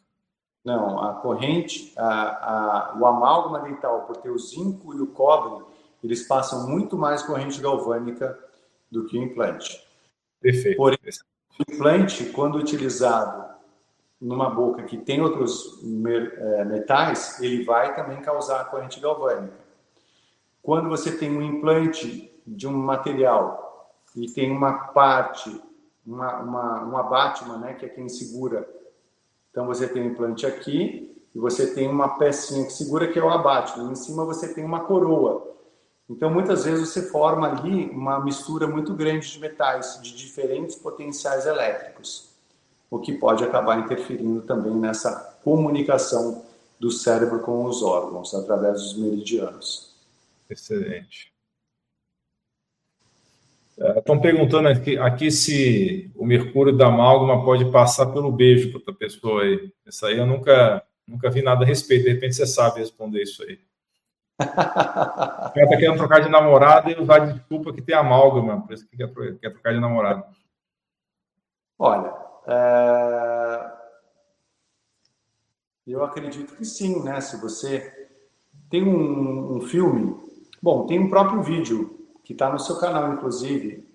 Não, 0.65 1.01
a 1.01 1.13
corrente, 1.15 1.93
a, 1.97 2.91
a, 2.91 2.97
o 2.99 3.05
amálgama 3.05 3.59
dental, 3.59 4.01
por 4.01 4.17
ter 4.17 4.29
o 4.29 4.37
zinco 4.37 4.93
e 4.93 4.99
o 4.99 5.07
cobre, 5.07 5.63
eles 6.03 6.27
passam 6.27 6.67
muito 6.67 6.97
mais 6.97 7.23
corrente 7.23 7.61
galvânica 7.61 8.37
do 8.91 9.05
que 9.05 9.17
o 9.17 9.23
implante. 9.23 9.81
Perfeito. 10.41 10.77
Porém, 10.77 10.99
o 11.59 11.71
implante, 11.73 12.25
quando 12.25 12.57
utilizado 12.57 13.56
numa 14.19 14.49
boca 14.49 14.83
que 14.83 14.97
tem 14.97 15.21
outros 15.21 15.79
é, 15.83 16.65
metais, 16.65 17.39
ele 17.41 17.63
vai 17.63 17.95
também 17.95 18.19
causar 18.21 18.69
corrente 18.69 18.99
galvânica. 18.99 19.57
Quando 20.61 20.89
você 20.89 21.15
tem 21.15 21.35
um 21.35 21.41
implante 21.41 22.31
de 22.45 22.67
um 22.67 22.73
material 22.73 23.91
e 24.15 24.27
tem 24.29 24.51
uma 24.51 24.87
parte, 24.87 25.61
uma, 26.05 26.39
uma, 26.39 26.81
uma 26.83 27.03
Batman, 27.03 27.57
né, 27.57 27.73
que 27.73 27.85
é 27.85 27.89
quem 27.89 28.09
segura. 28.09 28.67
Então 29.51 29.67
você 29.67 29.87
tem 29.87 30.03
um 30.03 30.11
implante 30.11 30.45
aqui 30.45 31.15
e 31.33 31.39
você 31.39 31.73
tem 31.73 31.87
uma 31.87 32.17
pecinha 32.17 32.65
que 32.65 32.73
segura 32.73 33.07
que 33.07 33.19
é 33.19 33.23
o 33.23 33.29
abate. 33.29 33.79
Em 33.79 33.95
cima 33.95 34.25
você 34.25 34.53
tem 34.53 34.65
uma 34.65 34.81
coroa. 34.81 35.55
Então 36.09 36.29
muitas 36.29 36.65
vezes 36.65 36.89
você 36.89 37.03
forma 37.03 37.47
ali 37.47 37.89
uma 37.89 38.23
mistura 38.23 38.65
muito 38.65 38.93
grande 38.93 39.31
de 39.31 39.39
metais 39.39 39.99
de 40.01 40.15
diferentes 40.15 40.75
potenciais 40.75 41.45
elétricos, 41.45 42.36
o 42.89 42.99
que 42.99 43.13
pode 43.13 43.43
acabar 43.43 43.79
interferindo 43.79 44.41
também 44.41 44.73
nessa 44.73 45.37
comunicação 45.43 46.45
do 46.79 46.91
cérebro 46.91 47.39
com 47.41 47.65
os 47.65 47.81
órgãos 47.81 48.33
através 48.33 48.81
dos 48.81 48.97
meridianos. 48.97 49.95
Excelente. 50.49 51.33
Estão 53.77 54.15
é, 54.15 54.19
perguntando 54.19 54.67
aqui, 54.67 54.97
aqui, 54.97 55.29
se 55.29 56.11
o 56.15 56.25
mercúrio 56.25 56.75
da 56.75 56.87
amálgama 56.87 57.43
pode 57.45 57.69
passar 57.71 58.07
pelo 58.07 58.31
beijo 58.31 58.69
para 58.69 58.79
outra 58.79 58.93
pessoa 58.93 59.43
aí. 59.43 59.71
Isso 59.85 60.03
aí 60.05 60.17
eu 60.17 60.25
nunca, 60.25 60.83
nunca 61.07 61.29
vi 61.29 61.43
nada 61.43 61.63
a 61.63 61.67
respeito. 61.67 62.05
De 62.05 62.13
repente 62.13 62.35
você 62.35 62.47
sabe 62.47 62.79
responder 62.79 63.21
isso 63.21 63.43
aí. 63.43 63.59
o 64.41 64.45
cara 64.45 65.69
tá 65.69 65.77
querendo 65.77 65.97
trocar 65.97 66.21
de 66.21 66.29
namorada 66.29 66.91
e 66.91 66.99
usar 66.99 67.19
desculpa 67.19 67.73
que 67.73 67.81
tem 67.81 67.95
amálgama, 67.95 68.61
por 68.61 68.73
isso 68.73 68.87
que 68.87 68.97
quer, 68.97 69.11
quer 69.39 69.49
trocar 69.51 69.73
de 69.73 69.79
namorada. 69.79 70.25
Olha, 71.77 72.26
é... 72.47 73.71
eu 75.85 76.03
acredito 76.03 76.55
que 76.55 76.65
sim, 76.65 77.03
né? 77.03 77.19
Se 77.21 77.37
você 77.37 78.09
tem 78.69 78.83
um, 78.83 79.57
um 79.57 79.61
filme, 79.61 80.15
bom, 80.61 80.85
tem 80.85 80.99
um 80.99 81.09
próprio 81.09 81.41
vídeo 81.41 82.07
que 82.23 82.33
está 82.33 82.51
no 82.51 82.59
seu 82.59 82.77
canal, 82.77 83.13
inclusive, 83.13 83.87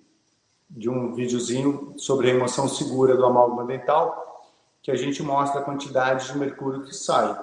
de 0.71 0.89
um 0.89 1.13
videozinho 1.13 1.95
sobre 1.99 2.33
remoção 2.33 2.67
segura 2.67 3.17
do 3.17 3.27
amálgama 3.27 3.67
dental, 3.67 4.51
que 4.83 4.91
a 4.91 4.97
gente 4.97 5.23
mostra 5.23 5.61
a 5.61 5.65
quantidade 5.65 6.33
de 6.33 6.39
mercúrio 6.39 6.83
que 6.83 6.95
sai 6.95 7.39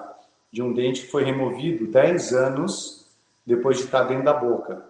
de 0.52 0.62
um 0.64 0.74
dente 0.74 1.02
que 1.02 1.12
foi 1.12 1.24
removido 1.24 1.88
10 1.88 2.34
anos 2.34 3.06
depois 3.46 3.78
de 3.78 3.84
estar 3.84 4.04
dentro 4.04 4.26
da 4.26 4.34
boca. 4.34 4.84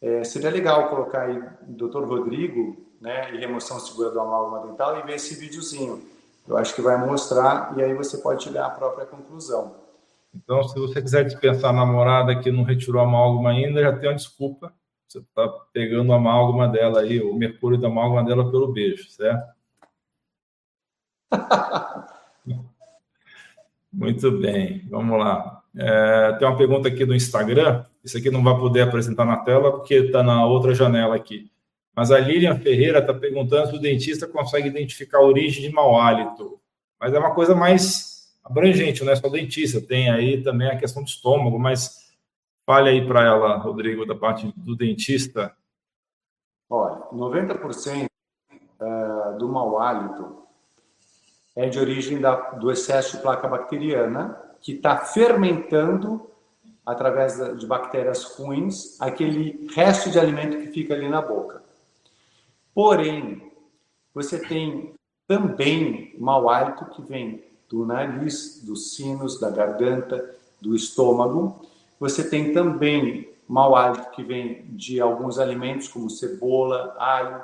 É, 0.00 0.22
seria 0.24 0.50
legal 0.50 0.88
colocar 0.88 1.22
aí 1.22 1.42
Dr. 1.62 2.04
Rodrigo, 2.04 2.76
né, 3.06 3.32
e 3.32 3.38
remoção 3.38 3.78
segura 3.78 4.10
do 4.10 4.18
amálgama 4.18 4.66
dental 4.66 4.98
e 4.98 5.02
ver 5.02 5.14
esse 5.14 5.36
videozinho. 5.38 6.02
Eu 6.46 6.56
acho 6.56 6.74
que 6.74 6.82
vai 6.82 6.98
mostrar 6.98 7.72
e 7.78 7.82
aí 7.82 7.94
você 7.94 8.18
pode 8.18 8.42
tirar 8.42 8.66
a 8.66 8.70
própria 8.70 9.06
conclusão. 9.06 9.76
Então, 10.34 10.64
se 10.64 10.76
você 10.76 11.00
quiser 11.00 11.24
dispensar 11.24 11.70
a 11.70 11.72
namorada 11.72 12.34
que 12.40 12.50
não 12.50 12.64
retirou 12.64 13.00
a 13.00 13.04
amálgama 13.04 13.50
ainda, 13.50 13.80
já 13.80 13.96
tem 13.96 14.08
uma 14.08 14.16
desculpa. 14.16 14.72
Você 15.06 15.20
está 15.20 15.48
pegando 15.72 16.12
a 16.12 16.16
amálgama 16.16 16.66
dela 16.66 17.00
aí, 17.00 17.20
o 17.22 17.32
mercúrio 17.32 17.78
da 17.78 17.86
amálgama 17.86 18.24
dela 18.24 18.50
pelo 18.50 18.72
beijo, 18.72 19.08
certo? 19.08 19.54
Muito 23.92 24.32
bem, 24.32 24.84
vamos 24.90 25.16
lá. 25.16 25.62
É, 25.76 26.32
tem 26.32 26.48
uma 26.48 26.56
pergunta 26.56 26.88
aqui 26.88 27.06
do 27.06 27.14
Instagram. 27.14 27.84
Isso 28.02 28.18
aqui 28.18 28.32
não 28.32 28.42
vai 28.42 28.58
poder 28.58 28.80
apresentar 28.82 29.24
na 29.24 29.36
tela 29.36 29.70
porque 29.70 29.94
está 29.94 30.24
na 30.24 30.44
outra 30.44 30.74
janela 30.74 31.14
aqui. 31.14 31.48
Mas 31.96 32.10
a 32.10 32.18
Lilian 32.18 32.58
Ferreira 32.58 32.98
está 32.98 33.14
perguntando 33.14 33.70
se 33.70 33.76
o 33.76 33.80
dentista 33.80 34.28
consegue 34.28 34.68
identificar 34.68 35.16
a 35.16 35.24
origem 35.24 35.62
de 35.62 35.74
mau 35.74 35.98
hálito. 35.98 36.60
Mas 37.00 37.14
é 37.14 37.18
uma 37.18 37.34
coisa 37.34 37.54
mais 37.54 38.36
abrangente, 38.44 39.02
não 39.02 39.12
é 39.12 39.16
só 39.16 39.30
dentista. 39.30 39.80
Tem 39.80 40.10
aí 40.10 40.42
também 40.42 40.68
a 40.68 40.76
questão 40.76 41.02
do 41.02 41.08
estômago, 41.08 41.58
mas 41.58 42.12
fale 42.66 42.90
aí 42.90 43.06
para 43.06 43.24
ela, 43.24 43.56
Rodrigo, 43.56 44.04
da 44.04 44.14
parte 44.14 44.52
do 44.54 44.76
dentista. 44.76 45.56
Olha, 46.68 47.00
90% 47.14 48.06
é, 48.78 49.38
do 49.38 49.48
mau 49.48 49.78
hálito 49.78 50.42
é 51.56 51.66
de 51.66 51.78
origem 51.78 52.20
do 52.60 52.70
excesso 52.70 53.16
de 53.16 53.22
placa 53.22 53.48
bacteriana, 53.48 54.38
que 54.60 54.72
está 54.72 54.98
fermentando 54.98 56.30
através 56.84 57.38
de 57.58 57.66
bactérias 57.66 58.24
ruins 58.36 59.00
aquele 59.00 59.66
resto 59.74 60.10
de 60.10 60.18
alimento 60.18 60.58
que 60.58 60.66
fica 60.66 60.92
ali 60.92 61.08
na 61.08 61.22
boca. 61.22 61.64
Porém, 62.76 63.50
você 64.12 64.38
tem 64.38 64.92
também 65.26 66.14
mau 66.18 66.50
hálito 66.50 66.84
que 66.90 67.00
vem 67.00 67.42
do 67.70 67.86
nariz, 67.86 68.62
dos 68.62 68.94
sinos, 68.94 69.40
da 69.40 69.48
garganta, 69.48 70.36
do 70.60 70.76
estômago. 70.76 71.66
Você 71.98 72.28
tem 72.28 72.52
também 72.52 73.32
mau 73.48 73.74
hálito 73.74 74.10
que 74.10 74.22
vem 74.22 74.66
de 74.76 75.00
alguns 75.00 75.38
alimentos, 75.38 75.88
como 75.88 76.10
cebola, 76.10 76.94
alho, 76.98 77.42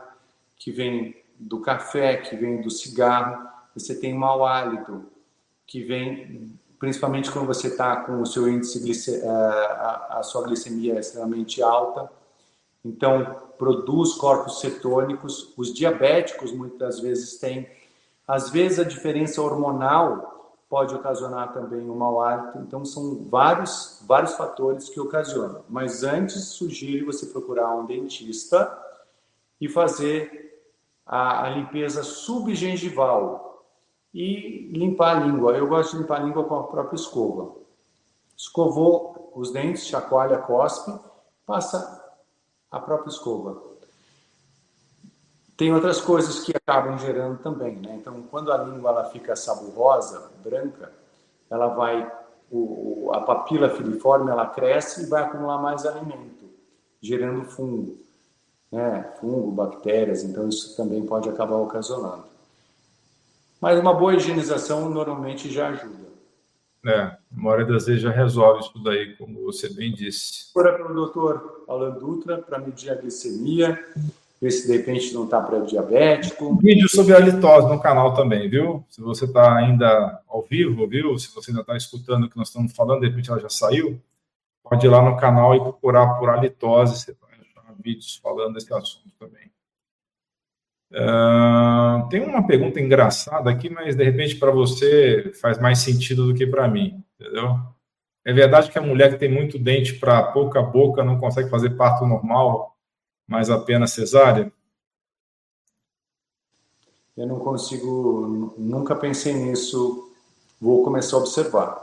que 0.55 0.71
vem 0.71 1.17
do 1.39 1.61
café, 1.61 2.19
que 2.19 2.37
vem 2.37 2.61
do 2.61 2.71
cigarro. 2.71 3.49
Você 3.75 3.95
tem 3.95 4.13
mau 4.13 4.45
hálito 4.45 5.03
que 5.67 5.83
vem 5.83 6.53
principalmente 6.79 7.31
quando 7.31 7.47
você 7.47 7.69
está 7.69 7.97
com 8.03 8.21
o 8.21 8.27
seu 8.27 8.47
índice 8.51 9.17
eh, 9.17 9.27
a, 9.27 10.19
a 10.19 10.23
sua 10.23 10.43
glicemia 10.43 11.01
extremamente 11.01 11.63
alta 11.63 12.11
então, 12.85 13.37
produz 13.57 14.15
corpos 14.15 14.61
cetônicos. 14.61 15.53
Os 15.57 15.73
diabéticos 15.73 16.53
muitas 16.53 16.99
vezes 16.99 17.39
têm. 17.39 17.69
Às 18.27 18.51
vezes, 18.51 18.81
a 18.81 18.85
diferença 18.85 19.41
hormonal 19.41 20.57
pode 20.69 20.95
ocasionar 20.95 21.53
também 21.53 21.89
o 21.89 21.95
mau 21.95 22.21
hálito. 22.21 22.59
Então, 22.59 22.85
são 22.85 23.25
vários, 23.29 24.03
vários 24.07 24.35
fatores 24.35 24.89
que 24.89 24.99
ocasionam. 24.99 25.63
Mas 25.69 26.03
antes, 26.03 26.45
sugiro 26.45 27.07
você 27.07 27.27
procurar 27.27 27.73
um 27.75 27.87
dentista 27.87 28.77
e 29.61 29.69
fazer 29.69 30.61
a, 31.07 31.45
a 31.45 31.51
limpeza 31.51 32.03
subgengival 32.03 33.65
e 34.13 34.69
limpar 34.73 35.17
a 35.17 35.21
língua. 35.21 35.53
Eu 35.53 35.69
gosto 35.69 35.93
de 35.93 36.03
limpar 36.03 36.21
a 36.21 36.25
língua 36.25 36.45
com 36.45 36.57
a 36.57 36.65
própria 36.65 36.97
escova. 36.97 37.55
Escovou 38.37 39.31
os 39.37 39.53
dentes, 39.53 39.87
chacoalha, 39.87 40.39
cospe, 40.39 40.93
passa 41.47 42.02
a 42.73 42.81
própria 42.81 43.11
escova. 43.11 43.63
Tem 45.57 45.73
outras 45.73 46.01
coisas 46.01 46.41
que 46.41 46.53
acabam 46.57 46.99
gerando 46.99 47.39
também, 47.39 47.77
né? 47.77 47.97
Então, 48.01 48.23
quando 48.31 48.51
a 48.51 48.57
língua 48.57 48.91
ela 48.91 49.05
fica 49.11 49.37
saburosa, 49.37 50.31
branca, 50.43 50.91
ela 51.51 51.69
vai, 51.69 52.11
o, 52.51 53.11
a 53.13 53.21
papila 53.21 53.69
filiforme 53.69 54.31
ela 54.31 54.47
cresce 54.47 55.03
e 55.03 55.07
vai 55.07 55.23
acumular 55.23 55.59
mais 55.59 55.85
alimento, 55.85 56.49
gerando 57.01 57.45
fungo, 57.45 57.99
né? 58.73 59.13
Fungo, 59.21 59.53
bactérias, 59.53 60.25
então 60.25 60.49
isso 60.49 60.75
também 60.75 61.05
pode 61.05 61.29
acabar 61.29 61.57
ocasionando. 61.57 62.25
Mas 63.61 63.79
uma 63.79 63.95
boa 63.95 64.15
higienização 64.15 64.89
normalmente 64.89 65.53
já 65.53 65.69
ajuda. 65.69 66.02
É, 66.85 67.01
a 67.01 67.19
maioria 67.31 67.67
das 67.67 67.87
vezes 67.87 68.03
já 68.03 68.11
resolve 68.11 68.61
isso 68.61 68.83
daí, 68.83 69.15
como 69.17 69.45
você 69.45 69.73
bem 69.73 69.93
disse. 69.93 70.53
Procura 70.53 70.77
pelo 70.77 70.95
doutor 70.95 71.65
Alan 71.69 71.93
Dutra 71.93 72.39
para 72.39 72.59
medir 72.59 72.91
a 72.91 72.97
glicemia, 72.97 73.79
ver 74.41 74.51
se 74.51 74.67
de 74.67 74.79
repente 74.79 75.15
não 75.15 75.25
está 75.25 75.41
pré-diabético. 75.41 76.49
Um 76.49 76.57
vídeo 76.57 76.89
sobre 76.89 77.15
a 77.15 77.21
litose 77.21 77.69
no 77.69 77.81
canal 77.81 78.15
também, 78.15 78.51
viu? 78.51 78.85
Se 78.91 79.01
você 79.01 79.27
está 79.27 79.57
ainda 79.57 80.21
ao 80.27 80.43
vivo, 80.43 80.89
viu? 80.89 81.17
Se 81.21 81.33
você 81.33 81.53
ainda 81.53 81.61
está 81.61 81.77
escutando 81.77 82.25
o 82.25 82.29
que 82.29 82.37
nós 82.37 82.49
estamos 82.49 82.75
falando, 82.75 83.03
de 83.03 83.09
repente 83.09 83.31
ela 83.31 83.39
já 83.39 83.49
saiu, 83.49 84.01
pode 84.65 84.85
ir 84.85 84.91
lá 84.91 85.01
no 85.01 85.17
canal 85.17 85.55
e 85.55 85.61
procurar 85.61 86.19
por 86.19 86.31
a 86.31 86.37
litose, 86.37 86.99
você 86.99 87.17
vai 87.21 87.31
achar 87.41 87.73
vídeos 87.79 88.17
falando 88.17 88.55
desse 88.55 88.75
assunto 88.75 89.13
também. 89.21 89.52
Uh, 90.93 92.07
tem 92.11 92.21
uma 92.21 92.47
pergunta 92.47 92.79
engraçada 92.79 93.51
aqui, 93.51 93.71
mas 93.71 93.97
de 93.97 94.05
repente 94.05 94.37
para 94.37 94.51
você 94.51 95.33
faz 95.41 95.59
mais 95.59 95.79
sentido 95.79 96.27
do 96.27 96.35
que 96.35 96.47
para 96.47 96.69
mim, 96.69 97.03
entendeu? 97.19 97.59
É 98.25 98.33
verdade 98.33 98.71
que 98.71 98.79
a 98.79 98.83
mulher 98.83 99.11
que 99.11 99.19
tem 99.19 99.31
muito 99.31 99.59
dente 99.59 99.95
para 99.95 100.23
pouca 100.23 100.61
boca 100.61 101.03
não 101.03 101.19
consegue 101.19 101.49
fazer 101.49 101.71
parto 101.71 102.05
normal, 102.05 102.77
mas 103.27 103.49
apenas 103.49 103.93
cesárea? 103.93 104.53
Eu 107.17 107.27
não 107.27 107.39
consigo, 107.39 108.55
nunca 108.59 108.95
pensei 108.95 109.33
nisso. 109.33 110.13
Vou 110.61 110.85
começar 110.85 111.17
a 111.17 111.21
observar. 111.21 111.83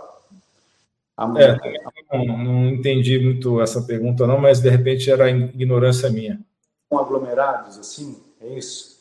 A 1.18 1.27
mulher... 1.27 1.60
é, 1.64 2.18
não, 2.18 2.38
não 2.38 2.69
entendi 2.69 3.19
muito 3.19 3.60
essa 3.60 3.81
pergunta 3.81 4.26
não, 4.26 4.40
mas 4.40 4.61
de 4.61 4.69
repente 4.69 5.11
era 5.11 5.30
ignorância 5.30 6.10
minha. 6.10 6.40
Aglomerados 6.91 7.77
assim, 7.77 8.18
é 8.40 8.57
isso? 8.57 8.98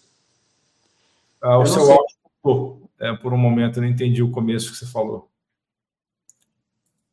Ah, 1.40 1.58
o 1.58 1.66
seu 1.66 1.82
sei. 1.82 1.94
áudio 1.94 2.88
é, 3.00 3.12
por 3.14 3.32
um 3.32 3.38
momento, 3.38 3.78
eu 3.78 3.82
não 3.82 3.88
entendi 3.88 4.22
o 4.22 4.30
começo 4.30 4.72
que 4.72 4.76
você 4.76 4.86
falou. 4.86 5.28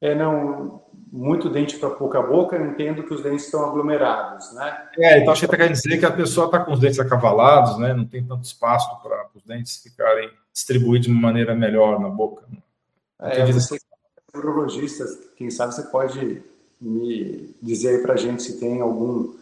É, 0.02 0.16
não, 0.16 0.82
muito 1.12 1.50
dente 1.50 1.78
para 1.78 1.90
pouca 1.90 2.22
boca, 2.22 2.56
eu 2.56 2.66
entendo 2.66 3.04
que 3.04 3.14
os 3.14 3.22
dentes 3.22 3.46
estão 3.46 3.64
aglomerados, 3.64 4.54
né? 4.54 4.88
É, 4.98 5.20
então 5.20 5.32
acho 5.32 5.48
que 5.48 5.56
quer 5.56 5.72
dizer 5.72 5.98
que 5.98 6.06
a 6.06 6.12
pessoa 6.12 6.48
está 6.48 6.60
com 6.60 6.74
os 6.74 6.80
dentes 6.80 7.00
acavalados, 7.00 7.78
né? 7.78 7.94
Não 7.94 8.06
tem 8.06 8.24
tanto 8.24 8.44
espaço 8.44 8.90
para 9.02 9.28
os 9.34 9.44
dentes 9.44 9.78
ficarem 9.78 10.30
distribuídos 10.52 11.08
de 11.08 11.14
uma 11.14 11.22
maneira 11.22 11.56
melhor 11.56 12.00
na 12.00 12.10
boca. 12.10 12.44
É, 13.20 13.46
você 13.46 13.76
é 13.76 14.38
urologista, 14.38 15.06
quem 15.38 15.50
sabe 15.50 15.74
você 15.74 15.84
pode 15.84 16.44
me 16.82 17.56
dizer 17.62 17.96
aí 17.96 17.98
para 18.00 18.14
a 18.14 18.18
gente 18.18 18.44
se 18.44 18.60
tem 18.60 18.82
algum 18.82 19.34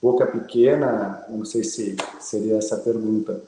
boca 0.00 0.26
pequena, 0.26 1.24
não 1.28 1.44
sei 1.44 1.64
se 1.64 1.96
seria 2.20 2.58
essa 2.58 2.76
a 2.76 2.80
pergunta. 2.80 3.40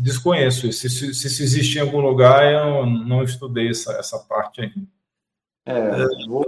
Desconheço. 0.00 0.72
Se, 0.72 0.88
se, 0.88 1.14
se 1.14 1.26
isso 1.26 1.42
existe 1.42 1.78
em 1.78 1.82
algum 1.82 2.00
lugar, 2.00 2.50
eu 2.50 2.86
não 2.86 3.22
estudei 3.22 3.68
essa, 3.68 3.92
essa 3.92 4.18
parte 4.18 4.62
aí. 4.62 4.72
É, 5.66 6.26
vou... 6.26 6.44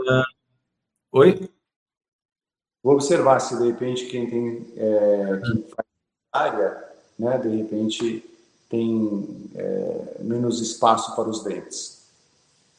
Oi? 1.12 1.50
Vou 2.82 2.94
observar 2.94 3.38
se 3.40 3.56
de 3.58 3.66
repente 3.66 4.06
quem 4.06 4.28
tem 4.28 4.66
é, 4.76 5.40
quem 5.44 5.62
faz 5.64 5.86
área, 6.32 6.84
né, 7.18 7.38
de 7.38 7.48
repente 7.48 8.24
tem 8.68 9.50
é, 9.54 10.16
menos 10.20 10.60
espaço 10.60 11.14
para 11.14 11.28
os 11.28 11.44
dentes. 11.44 12.01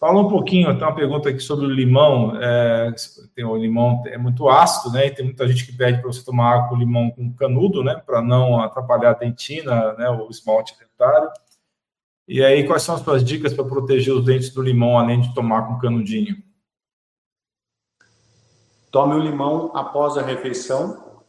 Fala 0.03 0.19
um 0.19 0.27
pouquinho, 0.27 0.77
tem 0.77 0.85
uma 0.85 0.93
pergunta 0.93 1.29
aqui 1.29 1.39
sobre 1.39 1.65
o 1.65 1.69
limão. 1.69 2.35
É, 2.35 2.93
tem 3.33 3.45
o 3.45 3.55
limão 3.55 4.03
é 4.07 4.17
muito 4.17 4.49
ácido, 4.49 4.93
né? 4.93 5.07
E 5.07 5.11
tem 5.11 5.23
muita 5.23 5.47
gente 5.47 5.65
que 5.65 5.71
pede 5.71 6.01
para 6.01 6.11
você 6.11 6.25
tomar 6.25 6.55
água 6.55 6.67
com 6.67 6.75
limão 6.75 7.09
com 7.09 7.33
canudo, 7.33 7.81
né? 7.81 7.95
Para 8.05 8.21
não 8.21 8.59
atrapalhar 8.59 9.11
a 9.11 9.13
dentina, 9.13 9.93
né? 9.93 10.09
O 10.09 10.29
esmalte 10.29 10.77
dentário. 10.77 11.31
E 12.27 12.43
aí, 12.43 12.67
quais 12.67 12.83
são 12.83 12.95
as 12.95 13.01
suas 13.01 13.23
dicas 13.23 13.53
para 13.53 13.63
proteger 13.63 14.13
os 14.13 14.25
dentes 14.25 14.49
do 14.49 14.61
limão, 14.61 14.99
além 14.99 15.21
de 15.21 15.33
tomar 15.33 15.67
com 15.67 15.79
canudinho? 15.79 16.35
Tome 18.91 19.15
o 19.15 19.19
limão 19.19 19.71
após 19.73 20.17
a 20.17 20.21
refeição 20.21 21.21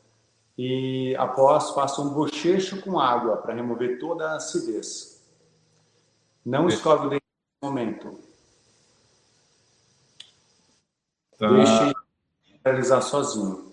e 0.59 1.15
após 1.17 1.71
faça 1.71 2.03
um 2.03 2.13
bochecho 2.13 2.83
com 2.83 2.99
água 2.99 3.37
para 3.37 3.55
remover 3.55 4.01
toda 4.01 4.33
a 4.33 4.37
acidez. 4.39 5.25
Não 6.45 6.67
escove 6.67 7.07
o 7.07 7.11
dente 7.11 7.23
nesse 7.23 7.73
momento. 7.73 8.24
Tá. 11.39 11.49
Deixe 11.49 11.95
realizar 12.65 13.01
sozinho. 13.03 13.73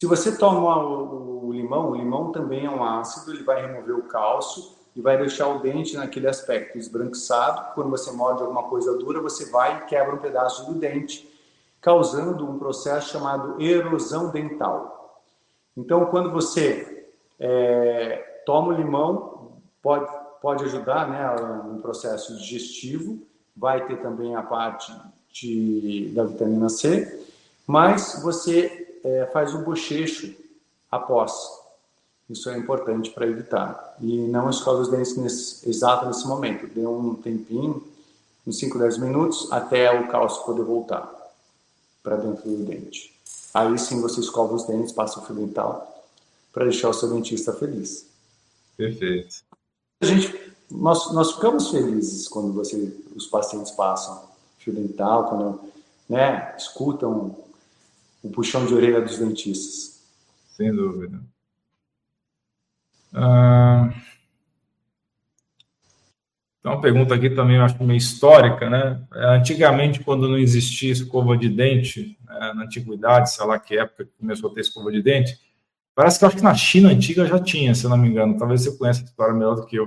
Se 0.00 0.06
você 0.06 0.36
toma 0.36 0.76
o, 0.82 1.46
o, 1.48 1.52
limão, 1.52 1.90
o 1.90 1.94
limão 1.96 2.32
também 2.32 2.66
é 2.66 2.70
um 2.70 2.84
ácido, 2.84 3.32
ele 3.32 3.44
vai 3.44 3.66
remover 3.66 3.96
o 3.96 4.04
cálcio 4.04 4.76
e 4.94 5.00
vai 5.00 5.18
deixar 5.18 5.48
o 5.48 5.60
dente 5.60 5.96
naquele 5.96 6.28
aspecto 6.28 6.78
esbranquiçado. 6.78 7.74
Quando 7.74 7.90
você 7.90 8.10
morde 8.12 8.42
alguma 8.42 8.64
coisa 8.64 8.96
dura, 8.96 9.20
você 9.20 9.50
vai 9.50 9.78
e 9.78 9.84
quebra 9.86 10.14
um 10.14 10.18
pedaço 10.18 10.66
do 10.66 10.78
dente, 10.78 11.28
causando 11.80 12.48
um 12.48 12.58
processo 12.58 13.10
chamado 13.10 13.60
erosão 13.60 14.30
dental. 14.30 15.22
Então, 15.76 16.06
quando 16.06 16.30
você 16.30 17.10
é, 17.38 18.42
toma 18.46 18.68
o 18.68 18.76
limão, 18.76 19.60
pode, 19.82 20.10
pode 20.40 20.64
ajudar 20.64 21.08
né, 21.08 21.62
no 21.64 21.80
processo 21.80 22.36
digestivo, 22.38 23.26
vai 23.54 23.86
ter 23.86 24.00
também 24.00 24.34
a 24.34 24.42
parte 24.42 24.92
de, 25.40 26.10
da 26.14 26.24
vitamina 26.24 26.68
C, 26.68 27.24
mas 27.66 28.20
você 28.22 28.98
é, 29.04 29.26
faz 29.32 29.54
o 29.54 29.58
bochecho 29.58 30.34
após. 30.90 31.32
Isso 32.28 32.48
é 32.50 32.58
importante 32.58 33.10
para 33.10 33.26
evitar. 33.26 33.96
E 34.00 34.18
não 34.28 34.50
escove 34.50 34.82
os 34.82 34.88
dentes 34.88 35.16
nesse, 35.16 35.68
exato 35.68 36.06
nesse 36.06 36.26
momento. 36.26 36.66
Dê 36.66 36.86
um 36.86 37.14
tempinho, 37.14 37.82
uns 38.46 38.58
5, 38.58 38.78
10 38.78 38.98
minutos, 38.98 39.52
até 39.52 39.90
o 39.98 40.08
cálcio 40.08 40.44
poder 40.44 40.64
voltar 40.64 41.12
para 42.02 42.16
dentro 42.16 42.48
do 42.48 42.64
dente. 42.64 43.14
Aí 43.52 43.78
sim 43.78 44.00
você 44.00 44.20
escova 44.20 44.54
os 44.54 44.64
dentes, 44.64 44.92
passa 44.92 45.20
o 45.20 45.24
fio 45.24 45.34
dental 45.34 46.04
para 46.52 46.64
deixar 46.64 46.88
o 46.88 46.94
seu 46.94 47.10
dentista 47.10 47.52
feliz. 47.52 48.06
Perfeito. 48.76 49.36
A 50.00 50.06
gente, 50.06 50.54
nós, 50.70 51.12
nós 51.12 51.32
ficamos 51.32 51.70
felizes 51.70 52.28
quando 52.28 52.52
você, 52.52 52.94
os 53.14 53.26
pacientes 53.26 53.72
passam 53.72 54.25
fio 54.66 54.74
dental, 54.74 55.28
quando 55.28 55.60
né, 56.08 56.54
escutam 56.58 57.36
o 58.22 58.30
puxão 58.30 58.66
de 58.66 58.74
orelha 58.74 59.00
dos 59.00 59.18
dentistas. 59.18 60.04
Sem 60.48 60.74
dúvida. 60.74 61.20
Ah, 63.14 63.90
tem 66.62 66.72
uma 66.72 66.80
pergunta 66.80 67.14
aqui 67.14 67.30
também, 67.30 67.56
eu 67.56 67.62
acho 67.62 67.82
meio 67.84 67.96
histórica, 67.96 68.68
né? 68.68 69.00
Antigamente, 69.12 70.02
quando 70.02 70.28
não 70.28 70.36
existia 70.36 70.92
escova 70.92 71.36
de 71.36 71.48
dente, 71.48 72.18
né, 72.26 72.52
na 72.54 72.64
antiguidade, 72.64 73.32
sei 73.32 73.46
lá 73.46 73.58
que 73.58 73.78
época 73.78 74.04
que 74.04 74.10
começou 74.18 74.50
a 74.50 74.54
ter 74.54 74.62
escova 74.62 74.90
de 74.90 75.00
dente, 75.00 75.38
parece 75.94 76.18
que 76.18 76.24
eu 76.24 76.28
acho 76.28 76.36
que 76.38 76.42
na 76.42 76.54
China 76.54 76.90
antiga 76.90 77.24
já 77.24 77.38
tinha, 77.38 77.74
se 77.74 77.86
não 77.86 77.96
me 77.96 78.08
engano. 78.08 78.36
Talvez 78.36 78.62
você 78.62 78.76
conheça 78.76 79.02
a 79.02 79.04
história 79.04 79.32
melhor 79.32 79.54
do 79.54 79.64
que 79.64 79.76
eu. 79.76 79.86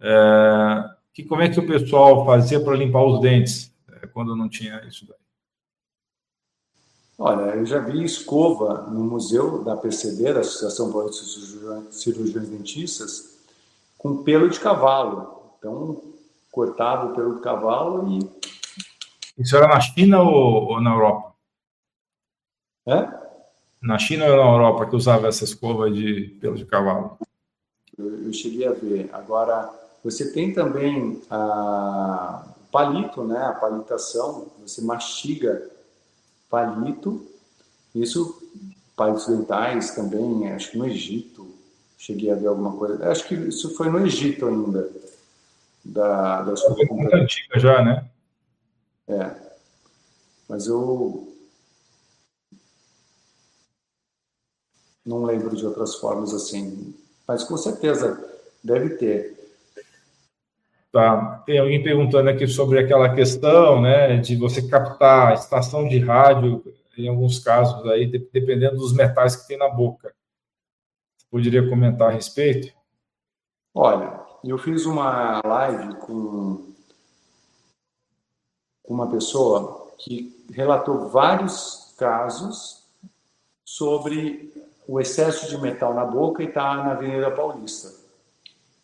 É, 0.00 0.84
que 1.12 1.24
como 1.24 1.42
é 1.42 1.48
que 1.48 1.58
o 1.58 1.66
pessoal 1.66 2.24
fazia 2.24 2.60
para 2.60 2.76
limpar 2.76 3.02
os 3.02 3.20
dentes 3.20 3.74
é, 4.06 4.12
quando 4.12 4.34
não 4.36 4.48
tinha 4.48 4.82
isso 4.86 5.06
daí? 5.06 5.16
Olha, 7.18 7.56
eu 7.56 7.64
já 7.64 7.78
vi 7.78 8.04
escova 8.04 8.82
no 8.90 9.02
museu 9.02 9.64
da 9.64 9.74
PCD, 9.76 10.34
da 10.34 10.40
Associação 10.40 10.90
de 11.08 11.94
Cirurgiões 11.94 12.48
Dentistas, 12.48 13.38
com 13.96 14.22
pelo 14.22 14.50
de 14.50 14.60
cavalo. 14.60 15.54
Então, 15.58 16.02
cortava 16.52 17.06
o 17.06 17.14
pelo 17.14 17.36
de 17.36 17.40
cavalo 17.40 18.06
e. 18.10 18.18
Isso 19.38 19.56
era 19.56 19.68
na 19.68 19.80
China 19.80 20.20
ou, 20.22 20.72
ou 20.72 20.80
na 20.80 20.90
Europa? 20.92 21.34
É? 22.86 23.08
Na 23.80 23.98
China 23.98 24.26
ou 24.26 24.36
na 24.36 24.52
Europa 24.52 24.86
que 24.86 24.96
usava 24.96 25.26
essa 25.26 25.44
escova 25.44 25.90
de 25.90 26.36
pelo 26.40 26.56
de 26.56 26.66
cavalo? 26.66 27.18
Eu, 27.96 28.26
eu 28.26 28.32
cheguei 28.32 28.66
a 28.66 28.72
ver. 28.72 29.08
Agora, 29.12 29.70
você 30.04 30.32
tem 30.32 30.52
também 30.52 31.20
a 31.30 32.55
palito, 32.76 33.24
né? 33.24 33.38
A 33.38 33.54
palitação, 33.54 34.48
você 34.60 34.82
mastiga 34.82 35.70
palito. 36.50 37.26
Isso, 37.94 38.38
palitos 38.94 39.26
dentais 39.26 39.94
também, 39.94 40.52
acho 40.52 40.72
que 40.72 40.78
no 40.78 40.86
Egito, 40.86 41.48
cheguei 41.96 42.30
a 42.30 42.34
ver 42.34 42.48
alguma 42.48 42.76
coisa. 42.76 43.10
Acho 43.10 43.26
que 43.26 43.34
isso 43.34 43.74
foi 43.74 43.88
no 43.88 44.04
Egito 44.04 44.46
ainda. 44.46 44.90
Da, 45.82 46.42
da 46.42 46.52
muito 46.90 47.14
antiga 47.14 47.58
já, 47.58 47.82
né? 47.82 48.04
É. 49.08 49.34
Mas 50.46 50.66
eu 50.66 51.32
não 55.04 55.24
lembro 55.24 55.56
de 55.56 55.64
outras 55.64 55.94
formas 55.94 56.34
assim. 56.34 56.94
Mas 57.26 57.42
com 57.42 57.56
certeza 57.56 58.22
deve 58.62 58.96
ter. 58.96 59.35
Tá. 60.96 61.42
Tem 61.44 61.58
alguém 61.58 61.82
perguntando 61.82 62.30
aqui 62.30 62.48
sobre 62.48 62.78
aquela 62.78 63.14
questão, 63.14 63.82
né, 63.82 64.16
de 64.16 64.34
você 64.34 64.66
captar 64.66 65.34
estação 65.34 65.86
de 65.86 65.98
rádio, 65.98 66.64
em 66.96 67.06
alguns 67.06 67.38
casos 67.38 67.84
aí, 67.90 68.06
dependendo 68.06 68.78
dos 68.78 68.94
metais 68.94 69.36
que 69.36 69.46
tem 69.46 69.58
na 69.58 69.68
boca. 69.68 70.14
Você 71.18 71.26
poderia 71.30 71.68
comentar 71.68 72.08
a 72.08 72.12
respeito? 72.12 72.72
Olha, 73.74 74.18
eu 74.42 74.56
fiz 74.56 74.86
uma 74.86 75.42
live 75.44 75.96
com 75.96 76.72
uma 78.88 79.06
pessoa 79.10 79.92
que 79.98 80.46
relatou 80.50 81.10
vários 81.10 81.94
casos 81.98 82.86
sobre 83.66 84.50
o 84.88 84.98
excesso 84.98 85.46
de 85.46 85.60
metal 85.60 85.92
na 85.92 86.06
boca 86.06 86.42
e 86.42 86.46
está 86.46 86.74
na 86.76 86.92
Avenida 86.92 87.30
Paulista. 87.30 87.92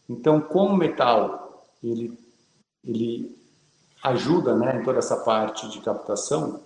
Então, 0.06 0.42
como 0.42 0.76
metal 0.76 1.42
ele, 1.82 2.18
ele 2.84 3.36
ajuda 4.02 4.54
né, 4.54 4.80
em 4.80 4.84
toda 4.84 4.98
essa 4.98 5.16
parte 5.16 5.68
de 5.68 5.80
captação, 5.80 6.60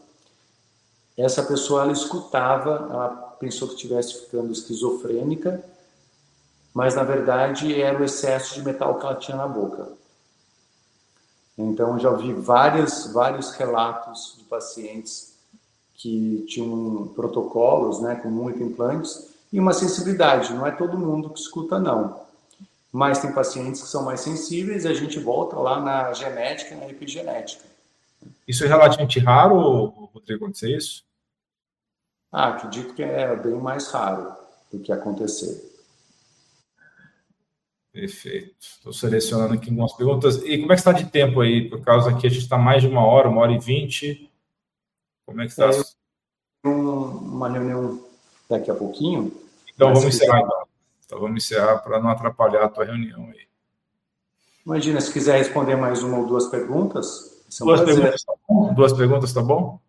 essa 1.16 1.42
pessoa 1.42 1.82
ela 1.82 1.92
escutava, 1.92 2.88
ela 2.90 3.08
pensou 3.40 3.68
que 3.68 3.74
estivesse 3.74 4.20
ficando 4.20 4.52
esquizofrênica, 4.52 5.64
mas 6.74 6.94
na 6.94 7.02
verdade 7.02 7.80
era 7.80 7.98
o 7.98 8.04
excesso 8.04 8.54
de 8.54 8.62
metal 8.62 8.98
que 8.98 9.06
ela 9.06 9.14
tinha 9.14 9.36
na 9.36 9.48
boca. 9.48 9.88
Então 11.56 11.98
já 11.98 12.10
ouvi 12.10 12.34
vários, 12.34 13.06
vários 13.12 13.52
relatos 13.52 14.34
de 14.36 14.44
pacientes 14.44 15.34
que 15.94 16.44
tinham 16.46 17.08
protocolos, 17.14 18.00
né, 18.00 18.16
com 18.16 18.28
muito 18.28 18.62
implantes 18.62 19.28
e 19.50 19.58
uma 19.58 19.72
sensibilidade. 19.72 20.52
Não 20.52 20.66
é 20.66 20.70
todo 20.70 20.98
mundo 20.98 21.30
que 21.30 21.40
escuta 21.40 21.78
não 21.78 22.25
mas 22.96 23.18
tem 23.18 23.30
pacientes 23.30 23.82
que 23.82 23.88
são 23.88 24.06
mais 24.06 24.20
sensíveis 24.20 24.86
e 24.86 24.88
a 24.88 24.94
gente 24.94 25.18
volta 25.18 25.54
lá 25.56 25.78
na 25.78 26.14
genética 26.14 26.74
e 26.74 26.78
na 26.78 26.88
epigenética. 26.88 27.62
Isso 28.48 28.64
é 28.64 28.68
relativamente 28.68 29.18
raro, 29.18 30.08
Rodrigo, 30.14 30.46
acontecer 30.46 30.74
isso? 30.74 31.04
Ah, 32.32 32.48
acredito 32.48 32.94
que 32.94 33.02
é 33.02 33.36
bem 33.36 33.52
mais 33.52 33.88
raro 33.88 34.34
do 34.72 34.80
que 34.80 34.90
acontecer. 34.90 35.62
Perfeito. 37.92 38.56
Estou 38.58 38.94
selecionando 38.94 39.52
aqui 39.52 39.68
algumas 39.68 39.92
perguntas. 39.92 40.36
E 40.36 40.56
como 40.58 40.72
é 40.72 40.74
que 40.74 40.80
está 40.80 40.92
de 40.92 41.04
tempo 41.04 41.42
aí? 41.42 41.68
Por 41.68 41.82
causa 41.82 42.16
que 42.16 42.26
a 42.26 42.30
gente 42.30 42.44
está 42.44 42.56
mais 42.56 42.80
de 42.80 42.88
uma 42.88 43.04
hora, 43.04 43.28
uma 43.28 43.42
hora 43.42 43.52
e 43.52 43.58
vinte. 43.58 44.32
Como 45.26 45.42
é 45.42 45.44
que 45.44 45.50
está? 45.50 45.68
É, 45.68 46.66
uma 46.66 47.50
reunião 47.50 48.02
daqui 48.48 48.70
a 48.70 48.74
pouquinho. 48.74 49.38
Então 49.74 49.92
vamos 49.92 50.04
encerrar 50.04 50.40
então. 50.40 50.65
Então 51.06 51.20
vamos 51.20 51.44
encerrar 51.44 51.78
para 51.78 52.00
não 52.00 52.10
atrapalhar 52.10 52.64
a 52.64 52.68
tua 52.68 52.84
reunião 52.84 53.28
aí. 53.30 53.46
Imagina, 54.66 55.00
se 55.00 55.12
quiser 55.12 55.38
responder 55.38 55.76
mais 55.76 56.02
uma 56.02 56.18
ou 56.18 56.26
duas 56.26 56.46
perguntas. 56.46 57.44
É 57.60 57.64
duas, 57.64 57.80
perguntas 57.80 58.24
tá 58.24 58.34
bom? 58.48 58.74
duas 58.74 58.92
perguntas, 58.92 59.32
tá 59.32 59.40
bom? 59.40 59.80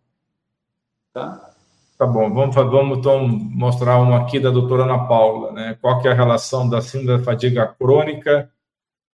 Tá. 1.12 1.50
Tá 1.98 2.06
bom, 2.06 2.32
vamos, 2.32 2.54
vamos 2.54 2.98
então 2.98 3.26
mostrar 3.26 3.98
uma 3.98 4.22
aqui 4.22 4.38
da 4.38 4.50
doutora 4.50 4.84
Ana 4.84 5.08
Paula, 5.08 5.50
né? 5.50 5.76
Qual 5.80 6.00
que 6.00 6.06
é 6.06 6.12
a 6.12 6.14
relação 6.14 6.68
da 6.68 6.80
síndrome 6.80 7.18
da 7.18 7.24
fadiga 7.24 7.66
crônica 7.66 8.48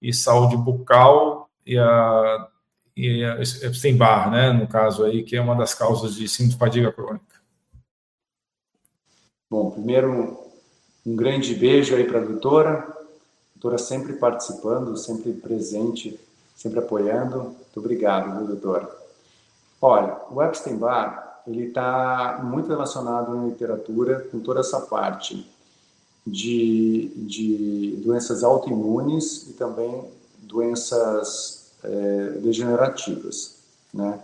e 0.01 0.13
saúde 0.13 0.57
bucal 0.57 1.49
e 1.65 1.79
a, 1.79 2.49
e 2.97 3.23
a 3.23 3.35
Epstein-Barr, 3.35 4.31
né? 4.31 4.51
No 4.51 4.67
caso 4.67 5.05
aí, 5.05 5.23
que 5.23 5.37
é 5.37 5.41
uma 5.41 5.55
das 5.55 5.73
causas 5.73 6.13
de 6.13 6.27
síndrome 6.27 6.55
de 6.55 6.59
fadiga 6.59 6.91
crônica. 6.91 7.41
Bom, 9.49 9.71
primeiro, 9.71 10.42
um 11.05 11.15
grande 11.15 11.53
beijo 11.55 11.95
aí 11.95 12.05
para 12.05 12.19
a 12.19 12.23
doutora. 12.25 12.87
Doutora 13.55 13.77
sempre 13.77 14.13
participando, 14.13 14.95
sempre 14.97 15.33
presente, 15.33 16.19
sempre 16.55 16.79
apoiando. 16.79 17.43
Muito 17.43 17.77
obrigado, 17.77 18.37
viu, 18.37 18.47
doutora? 18.47 18.89
Olha, 19.81 20.17
o 20.31 20.41
Epstein-Barr, 20.41 21.41
ele 21.45 21.65
está 21.65 22.41
muito 22.43 22.69
relacionado 22.69 23.35
na 23.35 23.45
literatura 23.45 24.27
com 24.31 24.39
toda 24.39 24.61
essa 24.61 24.79
parte 24.79 25.45
de, 26.25 27.11
de 27.17 28.01
doenças 28.03 28.43
autoimunes 28.43 29.49
e 29.49 29.53
também 29.53 30.05
doenças 30.39 31.71
é, 31.83 32.29
degenerativas, 32.41 33.57
né? 33.93 34.19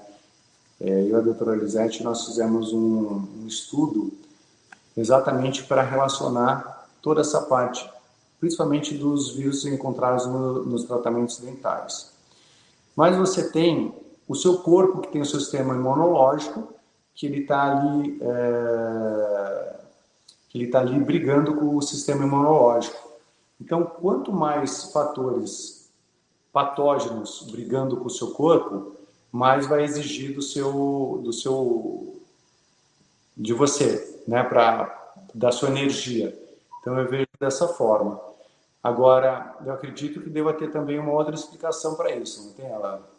É, 0.80 1.02
eu 1.02 1.10
e 1.10 1.16
a 1.16 1.20
doutora 1.20 1.58
Lisete, 1.58 2.04
nós 2.04 2.26
fizemos 2.26 2.72
um, 2.72 3.22
um 3.42 3.48
estudo 3.48 4.14
exatamente 5.00 5.64
para 5.64 5.82
relacionar 5.82 6.88
toda 7.02 7.22
essa 7.22 7.42
parte, 7.42 7.90
principalmente 8.40 8.94
dos 8.94 9.36
vírus 9.36 9.66
encontrados 9.66 10.26
no, 10.26 10.66
nos 10.66 10.84
tratamentos 10.84 11.38
dentários. 11.38 12.12
Mas 12.96 13.16
você 13.16 13.50
tem 13.50 13.94
o 14.28 14.36
seu 14.36 14.60
corpo, 14.60 15.02
que 15.02 15.12
tem 15.12 15.22
o 15.22 15.26
seu 15.26 15.40
sistema 15.40 15.74
imunológico, 15.74 16.74
que 17.16 17.26
ele 17.26 17.42
está 17.42 17.64
ali, 17.64 18.20
é, 18.22 19.76
que 20.50 20.58
ele 20.58 20.68
tá 20.68 20.80
ali 20.80 21.00
brigando 21.00 21.56
com 21.56 21.76
o 21.76 21.82
sistema 21.82 22.24
imunológico. 22.26 23.10
Então, 23.60 23.84
quanto 23.84 24.32
mais 24.32 24.86
fatores 24.92 25.90
patógenos 26.52 27.48
brigando 27.52 27.98
com 27.98 28.08
o 28.08 28.10
seu 28.10 28.32
corpo, 28.32 28.96
mais 29.32 29.68
vai 29.68 29.84
exigir 29.84 30.34
do 30.34 30.42
seu, 30.42 31.22
do 31.24 31.32
seu, 31.32 32.20
de 33.38 33.54
você, 33.54 34.09
né, 34.28 34.44
para 34.44 34.98
da 35.34 35.52
sua 35.52 35.70
energia. 35.70 36.38
Então 36.80 36.98
eu 36.98 37.08
vejo 37.10 37.28
dessa 37.40 37.68
forma. 37.68 38.20
Agora, 38.82 39.56
eu 39.66 39.74
acredito 39.74 40.22
que 40.22 40.30
deva 40.30 40.54
ter 40.54 40.72
também 40.72 40.98
uma 40.98 41.12
outra 41.12 41.36
explicação 41.36 41.96
para 41.96 42.16
isso, 42.16 42.48
não 42.48 42.54
tem 42.54 42.66
ela? 42.66 43.10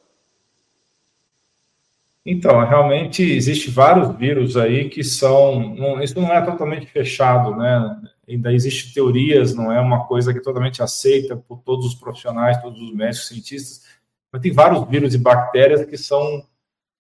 Então, 2.25 2.67
realmente 2.67 3.23
existe 3.23 3.71
vários 3.71 4.15
vírus 4.17 4.57
aí 4.57 4.89
que 4.89 5.03
são, 5.03 5.75
não, 5.75 6.03
isso 6.03 6.21
não 6.21 6.33
é 6.33 6.41
totalmente 6.43 6.87
fechado, 6.87 7.57
né? 7.57 8.03
Ainda 8.29 8.53
existe 8.53 8.93
teorias, 8.95 9.55
não 9.55 9.73
é 9.73 9.81
uma 9.81 10.07
coisa 10.07 10.33
que 10.33 10.39
é 10.39 10.43
totalmente 10.43 10.83
aceita 10.83 11.37
por 11.37 11.61
todos 11.63 11.87
os 11.87 11.95
profissionais, 11.95 12.61
todos 12.61 12.81
os 12.81 12.95
médicos, 12.95 13.29
cientistas, 13.29 13.87
mas 14.33 14.43
tem 14.43 14.53
vários 14.53 14.87
vírus 14.89 15.15
e 15.15 15.19
bactérias 15.19 15.85
que 15.85 15.97
são 15.97 16.47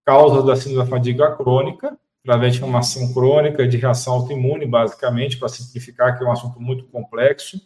causas 0.05 0.45
da 0.45 0.57
síndrome 0.57 0.85
da 0.85 0.91
fadiga 0.91 1.37
crônica, 1.37 1.97
através 2.25 2.53
de 2.53 2.59
inflamação 2.59 3.13
crônica, 3.13 3.67
de 3.67 3.77
reação 3.77 4.15
autoimune, 4.15 4.67
basicamente, 4.67 5.39
para 5.39 5.49
simplificar, 5.49 6.17
que 6.17 6.25
é 6.25 6.27
um 6.27 6.33
assunto 6.33 6.61
muito 6.61 6.85
complexo. 6.87 7.61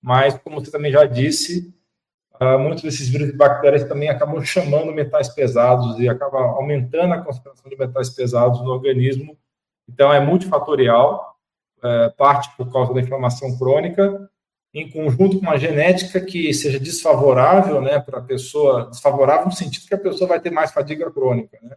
Mas, 0.00 0.36
como 0.38 0.60
você 0.60 0.70
também 0.70 0.90
já 0.90 1.04
disse, 1.04 1.72
uh, 2.40 2.58
muitos 2.58 2.82
desses 2.82 3.08
vírus 3.08 3.28
e 3.28 3.36
bactérias 3.36 3.84
também 3.84 4.08
acabam 4.08 4.42
chamando 4.44 4.92
metais 4.92 5.28
pesados 5.28 5.98
e 6.00 6.08
acaba 6.08 6.38
aumentando 6.38 7.14
a 7.14 7.22
concentração 7.22 7.70
de 7.70 7.76
metais 7.76 8.10
pesados 8.10 8.60
no 8.60 8.70
organismo. 8.70 9.38
Então, 9.88 10.12
é 10.12 10.18
multifatorial, 10.18 11.36
uh, 11.78 12.16
parte 12.16 12.54
por 12.56 12.72
causa 12.72 12.92
da 12.92 13.00
inflamação 13.00 13.56
crônica, 13.56 14.28
em 14.74 14.90
conjunto 14.90 15.38
com 15.38 15.46
uma 15.46 15.58
genética 15.58 16.20
que 16.20 16.52
seja 16.54 16.80
desfavorável 16.80 17.80
né, 17.80 18.00
para 18.00 18.18
a 18.18 18.22
pessoa, 18.22 18.86
desfavorável 18.86 19.46
no 19.46 19.52
sentido 19.52 19.86
que 19.86 19.94
a 19.94 19.98
pessoa 19.98 20.28
vai 20.28 20.40
ter 20.40 20.50
mais 20.50 20.72
fadiga 20.72 21.10
crônica, 21.10 21.58
né? 21.62 21.76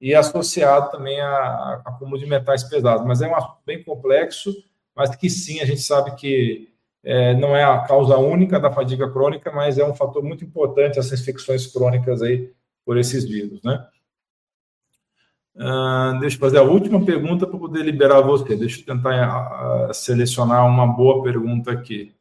E 0.00 0.14
associado 0.14 0.90
também 0.90 1.20
a, 1.20 1.82
acúmulo 1.84 2.18
de 2.18 2.26
metais 2.26 2.62
pesados. 2.64 3.06
Mas 3.06 3.20
é 3.20 3.28
um 3.28 3.34
assunto 3.34 3.58
bem 3.66 3.82
complexo, 3.82 4.54
mas 4.94 5.14
que 5.14 5.28
sim, 5.28 5.60
a 5.60 5.64
gente 5.64 5.80
sabe 5.80 6.14
que 6.14 6.72
é, 7.02 7.34
não 7.34 7.56
é 7.56 7.64
a 7.64 7.80
causa 7.80 8.16
única 8.18 8.60
da 8.60 8.70
fadiga 8.70 9.10
crônica, 9.10 9.50
mas 9.52 9.78
é 9.78 9.84
um 9.84 9.94
fator 9.94 10.22
muito 10.22 10.44
importante 10.44 10.98
essas 10.98 11.20
infecções 11.20 11.66
crônicas 11.66 12.22
aí 12.22 12.52
por 12.84 12.96
esses 12.96 13.24
vírus, 13.24 13.62
né? 13.62 13.86
Uh, 15.54 16.20
deixa 16.20 16.36
eu 16.36 16.40
fazer 16.40 16.58
a 16.58 16.62
última 16.62 17.04
pergunta 17.04 17.44
para 17.44 17.58
poder 17.58 17.82
liberar 17.82 18.20
você. 18.20 18.54
Deixa 18.54 18.80
eu 18.80 18.86
tentar 18.86 19.88
uh, 19.90 19.92
selecionar 19.92 20.64
uma 20.64 20.86
boa 20.86 21.22
pergunta 21.22 21.72
aqui. 21.72 22.14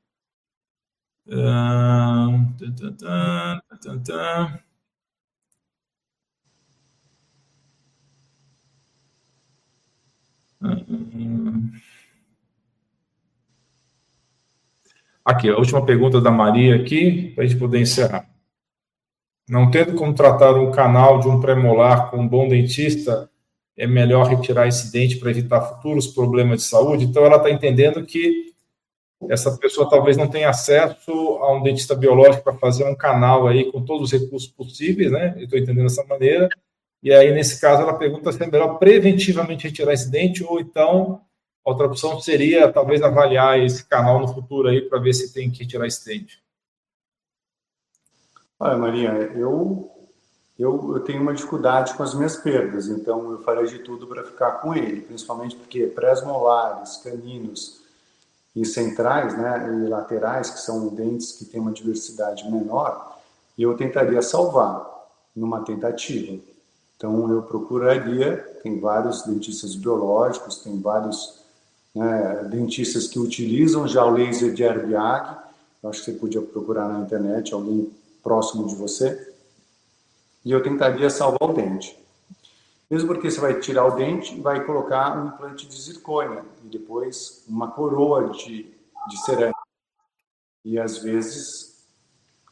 Aqui, 15.24 15.50
a 15.50 15.58
última 15.58 15.86
pergunta 15.86 16.22
da 16.22 16.32
Maria 16.32 16.76
aqui, 16.76 17.34
para 17.36 17.44
a 17.44 17.48
gente 17.48 17.60
poder 17.60 17.82
encerrar. 17.82 18.30
Não 19.50 19.70
tendo 19.70 19.94
como 19.96 20.14
tratar 20.14 20.56
um 20.56 20.72
canal 20.72 21.20
de 21.20 21.28
um 21.28 21.40
premolar 21.40 22.10
com 22.10 22.18
um 22.18 22.28
bom 22.28 22.48
dentista, 22.48 23.30
é 23.78 23.86
melhor 23.86 24.28
retirar 24.28 24.68
esse 24.68 24.92
dente 24.92 25.18
para 25.18 25.30
evitar 25.30 25.62
futuros 25.62 26.08
problemas 26.08 26.62
de 26.62 26.66
saúde? 26.66 27.06
Então, 27.06 27.26
ela 27.26 27.38
está 27.38 27.52
entendendo 27.52 28.06
que 28.06 28.54
essa 29.30 29.56
pessoa 29.58 29.90
talvez 29.90 30.16
não 30.16 30.28
tenha 30.28 30.50
acesso 30.50 31.12
a 31.12 31.54
um 31.54 31.62
dentista 31.62 31.96
biológico 31.96 32.44
para 32.44 32.58
fazer 32.58 32.84
um 32.84 32.96
canal 32.96 33.48
aí 33.48 33.72
com 33.72 33.84
todos 33.84 34.12
os 34.12 34.22
recursos 34.22 34.50
possíveis, 34.50 35.12
né? 35.12 35.34
Eu 35.38 35.46
estou 35.46 35.58
entendendo 35.60 35.84
dessa 35.84 36.06
maneira. 36.06 36.50
E 37.02 37.14
aí, 37.14 37.32
nesse 37.34 37.62
caso, 37.62 37.82
ela 37.82 37.98
pergunta 37.98 38.32
se 38.32 38.42
é 38.44 38.48
melhor 38.48 38.78
preventivamente 38.80 39.68
retirar 39.68 39.94
esse 39.94 40.10
dente 40.10 40.44
ou 40.44 40.60
então 40.60 41.22
outra 41.64 41.86
opção 41.86 42.20
seria 42.20 42.72
talvez 42.72 43.02
avaliar 43.02 43.60
esse 43.60 43.84
canal 43.86 44.20
no 44.20 44.28
futuro 44.28 44.70
aí 44.70 44.82
para 44.82 45.00
ver 45.00 45.14
se 45.14 45.34
tem 45.34 45.52
que 45.52 45.64
retirar 45.64 45.86
esse 45.86 46.06
dente. 46.06 46.42
Olha, 48.60 48.78
Maria, 48.78 49.10
eu, 49.36 49.92
eu, 50.58 50.96
eu 50.96 51.00
tenho 51.02 51.22
uma 51.22 51.34
dificuldade 51.34 51.94
com 51.94 52.04
as 52.04 52.14
minhas 52.14 52.38
perdas, 52.38 52.88
então 52.88 53.32
eu 53.32 53.44
farei 53.44 53.66
de 53.68 53.80
tudo 53.80 54.08
para 54.08 54.24
ficar 54.24 54.54
com 54.54 54.74
ele, 54.74 55.02
principalmente 55.02 55.56
porque 55.56 55.88
pré-molares, 55.88 56.98
caninos, 56.98 57.86
e 58.58 58.66
centrais 58.66 59.38
né, 59.38 59.70
e 59.70 59.88
laterais, 59.88 60.50
que 60.50 60.60
são 60.60 60.88
dentes 60.88 61.34
que 61.34 61.46
têm 61.46 61.62
uma 61.62 61.72
diversidade 61.72 62.50
menor, 62.50 63.20
eu 63.58 63.78
tentaria 63.78 64.22
salvar 64.24 64.84
numa 65.36 65.64
tentativa. 65.64 66.42
Então, 66.98 67.32
eu 67.32 67.44
procuraria, 67.44 68.38
tem 68.64 68.80
vários 68.80 69.22
dentistas 69.22 69.76
biológicos, 69.76 70.58
tem 70.58 70.82
vários 70.82 71.40
né, 71.94 72.48
dentistas 72.52 73.08
que 73.08 73.20
utilizam 73.20 73.88
já 73.88 74.04
o 74.04 74.10
laser 74.10 74.52
de 74.52 74.64
Herbiag, 74.64 75.38
eu 75.82 75.90
acho 75.90 76.00
que 76.00 76.12
você 76.12 76.18
podia 76.18 76.42
procurar 76.42 76.90
na 76.90 77.00
internet 77.00 77.54
alguém 77.54 77.90
próximo 78.24 78.68
de 78.68 78.76
você, 78.76 79.32
e 80.44 80.52
eu 80.52 80.64
tentaria 80.64 81.10
salvar 81.10 81.50
o 81.50 81.54
dente. 81.54 81.98
Mesmo 82.90 83.08
porque 83.08 83.30
você 83.30 83.40
vai 83.40 83.60
tirar 83.60 83.86
o 83.86 83.96
dente 83.96 84.36
e 84.36 84.42
vai 84.42 84.66
colocar 84.66 85.18
um 85.18 85.28
implante 85.28 85.68
de 85.68 85.80
zircônia 85.80 86.44
e 86.64 86.68
depois 86.68 87.44
uma 87.48 87.70
coroa 87.70 88.30
de, 88.30 88.64
de 89.10 89.26
cerâmica. 89.26 89.60
E 90.64 90.80
às 90.80 90.98
vezes 90.98 91.86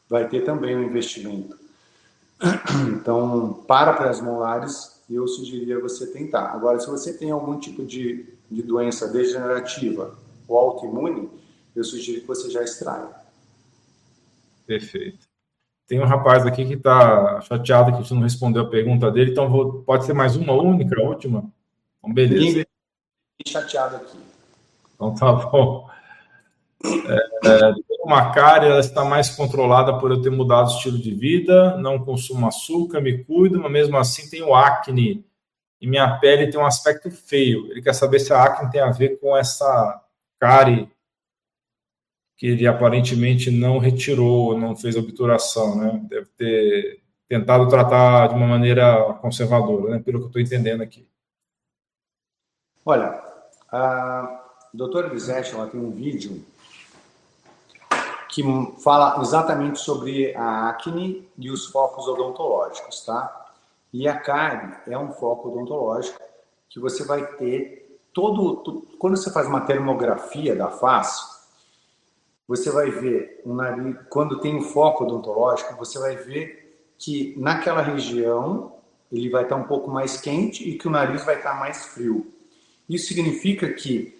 vai 0.08 0.28
ter 0.28 0.44
também 0.44 0.76
um 0.76 0.82
investimento. 0.82 1.58
Então, 2.92 3.64
para 3.66 3.92
pré-molares, 3.92 5.00
eu 5.08 5.26
sugeriria 5.28 5.80
você 5.80 6.06
tentar. 6.08 6.52
Agora, 6.52 6.78
se 6.80 6.88
você 6.88 7.16
tem 7.16 7.30
algum 7.30 7.58
tipo 7.58 7.84
de, 7.84 8.26
de 8.50 8.62
doença 8.62 9.08
degenerativa 9.08 10.16
ou 10.48 10.58
autoimune, 10.58 11.30
eu 11.74 11.84
sugiro 11.84 12.20
que 12.20 12.26
você 12.26 12.50
já 12.50 12.62
extraia. 12.62 13.08
Perfeito. 14.66 15.26
Tem 15.86 16.00
um 16.00 16.04
rapaz 16.04 16.44
aqui 16.44 16.64
que 16.64 16.74
está 16.74 17.40
chateado 17.42 17.92
que 17.92 17.98
você 17.98 18.12
não 18.12 18.22
respondeu 18.22 18.62
a 18.62 18.68
pergunta 18.68 19.10
dele, 19.10 19.30
então 19.30 19.48
vou, 19.48 19.82
pode 19.82 20.04
ser 20.04 20.12
mais 20.12 20.34
uma 20.34 20.52
única, 20.52 21.00
última? 21.00 21.44
Então, 21.98 22.12
beleza. 22.12 22.44
Ninguém 22.44 22.66
chateado 23.46 23.96
aqui. 23.96 24.18
Então 24.94 25.14
tá 25.14 25.32
bom. 25.32 25.88
É, 26.84 27.14
é, 27.48 27.74
uma 28.04 28.32
cárie, 28.32 28.68
ela 28.68 28.80
está 28.80 29.04
mais 29.04 29.30
controlada 29.30 29.98
por 29.98 30.10
eu 30.10 30.22
ter 30.22 30.30
mudado 30.30 30.68
o 30.68 30.74
estilo 30.76 30.98
de 30.98 31.12
vida, 31.14 31.76
não 31.78 32.04
consumo 32.04 32.46
açúcar, 32.46 33.00
me 33.00 33.24
cuido, 33.24 33.60
mas 33.60 33.72
mesmo 33.72 33.96
assim 33.96 34.28
tenho 34.28 34.54
acne 34.54 35.24
e 35.80 35.86
minha 35.86 36.18
pele 36.18 36.50
tem 36.50 36.60
um 36.60 36.66
aspecto 36.66 37.10
feio. 37.10 37.70
Ele 37.70 37.82
quer 37.82 37.94
saber 37.94 38.20
se 38.20 38.32
a 38.32 38.42
acne 38.42 38.70
tem 38.70 38.80
a 38.80 38.90
ver 38.90 39.20
com 39.20 39.36
essa 39.36 40.02
cárie 40.38 40.90
que 42.36 42.46
ele 42.46 42.66
aparentemente 42.66 43.50
não 43.50 43.78
retirou, 43.78 44.58
não 44.58 44.76
fez 44.76 44.94
obturação, 44.96 45.76
né? 45.76 46.00
Deve 46.08 46.26
ter 46.36 47.00
tentado 47.28 47.68
tratar 47.68 48.28
de 48.28 48.34
uma 48.34 48.46
maneira 48.46 49.14
conservadora, 49.14 49.94
né? 49.94 49.98
Pelo 49.98 50.18
que 50.18 50.24
eu 50.24 50.28
estou 50.28 50.42
entendendo 50.42 50.82
aqui. 50.82 51.08
Olha, 52.84 53.20
a 53.72 54.44
doutora 54.72 55.08
Lisete, 55.08 55.54
ela 55.54 55.66
tem 55.66 55.80
um 55.80 55.90
vídeo 55.90 56.44
que 58.36 58.42
fala 58.82 59.22
exatamente 59.22 59.78
sobre 59.78 60.34
a 60.34 60.68
acne 60.68 61.26
e 61.38 61.50
os 61.50 61.68
focos 61.68 62.06
odontológicos, 62.06 63.02
tá? 63.02 63.46
E 63.90 64.06
a 64.06 64.14
cárie 64.14 64.76
é 64.86 64.98
um 64.98 65.10
foco 65.10 65.48
odontológico 65.48 66.20
que 66.68 66.78
você 66.78 67.02
vai 67.02 67.26
ter 67.36 67.98
todo... 68.12 68.84
Quando 68.98 69.16
você 69.16 69.32
faz 69.32 69.46
uma 69.46 69.62
termografia 69.62 70.54
da 70.54 70.68
face, 70.68 71.24
você 72.46 72.70
vai 72.70 72.90
ver 72.90 73.40
um 73.46 73.54
nariz, 73.54 73.96
quando 74.10 74.38
tem 74.38 74.54
um 74.54 74.64
foco 74.64 75.04
odontológico, 75.04 75.74
você 75.74 75.98
vai 75.98 76.16
ver 76.16 76.92
que 76.98 77.34
naquela 77.38 77.80
região 77.80 78.74
ele 79.10 79.30
vai 79.30 79.44
estar 79.44 79.56
um 79.56 79.64
pouco 79.64 79.90
mais 79.90 80.20
quente 80.20 80.68
e 80.68 80.76
que 80.76 80.86
o 80.86 80.90
nariz 80.90 81.24
vai 81.24 81.36
estar 81.36 81.58
mais 81.58 81.86
frio. 81.86 82.30
Isso 82.86 83.08
significa 83.08 83.72
que 83.72 84.14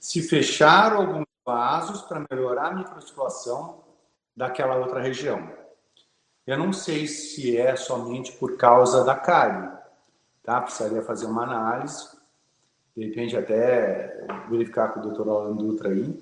se 0.00 0.20
fechar 0.20 0.94
alguns 0.94 1.31
vasos 1.44 2.02
para 2.02 2.24
melhorar 2.30 2.68
a 2.68 2.74
microcirculação 2.74 3.82
daquela 4.36 4.76
outra 4.76 5.00
região. 5.00 5.50
Eu 6.46 6.58
não 6.58 6.72
sei 6.72 7.06
se 7.06 7.56
é 7.56 7.76
somente 7.76 8.32
por 8.32 8.56
causa 8.56 9.04
da 9.04 9.14
cárie, 9.14 9.70
tá? 10.42 10.60
Precisaria 10.60 11.02
fazer 11.02 11.26
uma 11.26 11.44
análise, 11.44 12.08
de 12.96 13.06
repente 13.06 13.36
até 13.36 14.26
verificar 14.48 14.88
com 14.88 15.00
o 15.00 15.02
doutor 15.02 15.28
Alan 15.28 15.54
Dutra 15.54 15.90
aí, 15.90 16.20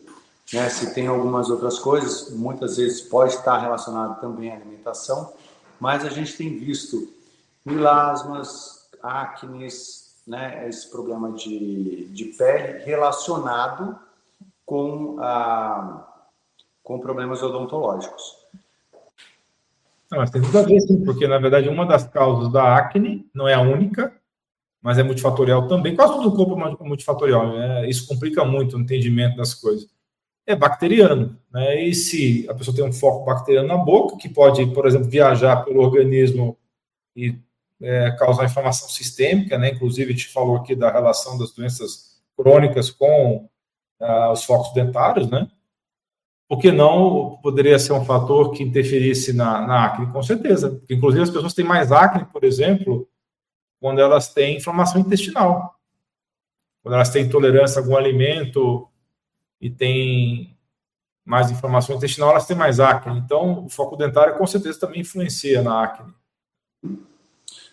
né? 0.52 0.68
Se 0.68 0.92
tem 0.92 1.06
algumas 1.06 1.48
outras 1.48 1.78
coisas, 1.78 2.30
muitas 2.30 2.76
vezes 2.76 3.00
pode 3.00 3.34
estar 3.34 3.58
relacionado 3.58 4.20
também 4.20 4.52
à 4.52 4.56
alimentação, 4.56 5.32
mas 5.78 6.04
a 6.04 6.10
gente 6.10 6.36
tem 6.36 6.58
visto 6.58 7.10
milasmas, 7.64 8.90
acnes, 9.02 10.22
né? 10.26 10.68
Esse 10.68 10.90
problema 10.90 11.32
de, 11.32 12.06
de 12.08 12.24
pele 12.26 12.84
relacionado 12.84 13.98
com, 14.70 15.16
a, 15.18 16.06
com 16.80 17.00
problemas 17.00 17.42
odontológicos. 17.42 18.22
Não, 20.08 20.18
mas 20.18 20.30
tem 20.30 20.40
tudo 20.40 20.56
a 20.60 20.62
ver, 20.62 20.80
sim, 20.80 21.04
porque 21.04 21.26
na 21.26 21.38
verdade 21.38 21.68
uma 21.68 21.84
das 21.84 22.06
causas 22.06 22.52
da 22.52 22.76
acne 22.76 23.28
não 23.34 23.48
é 23.48 23.54
a 23.54 23.60
única, 23.60 24.14
mas 24.80 24.96
é 24.96 25.02
multifatorial 25.02 25.66
também. 25.66 25.96
Quase 25.96 26.12
todo 26.12 26.28
o 26.28 26.36
corpo 26.36 26.84
é 26.84 26.88
multifatorial, 26.88 27.48
né? 27.48 27.90
isso 27.90 28.06
complica 28.06 28.44
muito 28.44 28.76
o 28.76 28.80
entendimento 28.80 29.36
das 29.36 29.54
coisas. 29.54 29.88
É 30.46 30.54
bacteriano, 30.54 31.36
né? 31.52 31.82
E 31.82 31.92
se 31.92 32.46
a 32.48 32.54
pessoa 32.54 32.74
tem 32.74 32.84
um 32.84 32.92
foco 32.92 33.24
bacteriano 33.24 33.66
na 33.66 33.76
boca, 33.76 34.16
que 34.16 34.28
pode, 34.28 34.64
por 34.66 34.86
exemplo, 34.86 35.08
viajar 35.08 35.64
pelo 35.64 35.80
organismo 35.80 36.56
e 37.14 37.36
é, 37.82 38.12
causar 38.12 38.44
inflamação 38.44 38.88
sistêmica, 38.88 39.58
né? 39.58 39.70
Inclusive, 39.70 40.10
a 40.10 40.16
gente 40.16 40.28
falou 40.28 40.56
aqui 40.56 40.74
da 40.74 40.90
relação 40.90 41.36
das 41.36 41.52
doenças 41.52 42.20
crônicas 42.36 42.90
com 42.90 43.48
ah, 44.00 44.32
os 44.32 44.44
focos 44.44 44.72
dentários, 44.72 45.30
né? 45.30 45.48
Por 46.48 46.58
que 46.58 46.72
não 46.72 47.38
poderia 47.42 47.78
ser 47.78 47.92
um 47.92 48.04
fator 48.04 48.50
que 48.50 48.62
interferisse 48.62 49.32
na, 49.32 49.64
na 49.66 49.84
acne? 49.84 50.10
Com 50.10 50.22
certeza. 50.22 50.70
Porque, 50.70 50.94
inclusive, 50.94 51.22
as 51.22 51.30
pessoas 51.30 51.54
têm 51.54 51.64
mais 51.64 51.92
acne, 51.92 52.24
por 52.24 52.42
exemplo, 52.42 53.08
quando 53.80 54.00
elas 54.00 54.32
têm 54.34 54.56
inflamação 54.56 55.00
intestinal. 55.00 55.76
Quando 56.82 56.94
elas 56.94 57.10
têm 57.10 57.24
intolerância 57.24 57.78
a 57.78 57.82
algum 57.84 57.96
alimento 57.96 58.88
e 59.60 59.70
têm 59.70 60.56
mais 61.24 61.50
inflamação 61.52 61.94
intestinal, 61.94 62.30
elas 62.30 62.46
têm 62.46 62.56
mais 62.56 62.80
acne. 62.80 63.20
Então, 63.20 63.66
o 63.66 63.68
foco 63.68 63.96
dentário, 63.96 64.36
com 64.36 64.46
certeza, 64.46 64.80
também 64.80 65.02
influencia 65.02 65.62
na 65.62 65.84
acne. 65.84 66.12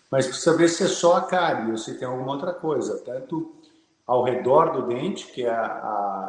Mas 0.08 0.26
precisa 0.26 0.56
ver 0.56 0.68
se 0.68 0.84
é 0.84 0.88
só 0.88 1.16
a 1.16 1.22
cárie 1.22 1.70
ou 1.70 1.76
se 1.76 1.98
tem 1.98 2.06
alguma 2.06 2.32
outra 2.32 2.54
coisa. 2.54 3.02
Tanto 3.04 3.57
ao 4.08 4.24
redor 4.24 4.72
do 4.72 4.86
dente, 4.86 5.26
que 5.26 5.44
é 5.44 5.50
a, 5.50 5.64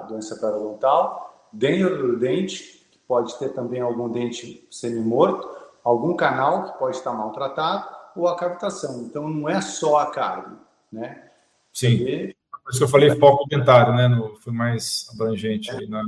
a 0.02 0.06
doença 0.10 0.36
periodontal, 0.36 1.48
dentro 1.54 2.08
do 2.10 2.20
dente, 2.20 2.86
que 2.92 3.00
pode 3.08 3.40
ter 3.40 3.54
também 3.54 3.80
algum 3.80 4.10
dente 4.10 4.68
semi-morto, 4.70 5.50
algum 5.82 6.14
canal 6.14 6.66
que 6.66 6.78
pode 6.78 6.98
estar 6.98 7.14
maltratado, 7.14 7.88
ou 8.18 8.28
a 8.28 8.36
cavitação. 8.36 9.04
Então, 9.04 9.30
não 9.30 9.48
é 9.48 9.62
só 9.62 10.00
a 10.00 10.12
cárie, 10.12 10.58
né? 10.92 11.30
Sim. 11.72 11.88
E... 11.88 12.36
Por 12.52 12.72
isso 12.72 12.80
que 12.80 12.84
eu 12.84 12.90
falei 12.90 13.16
foco 13.16 13.48
dentário, 13.48 13.96
né? 13.96 14.10
No, 14.10 14.36
foi 14.36 14.52
mais 14.52 15.08
abrangente 15.14 15.72
é. 15.72 15.88
na, 15.88 16.04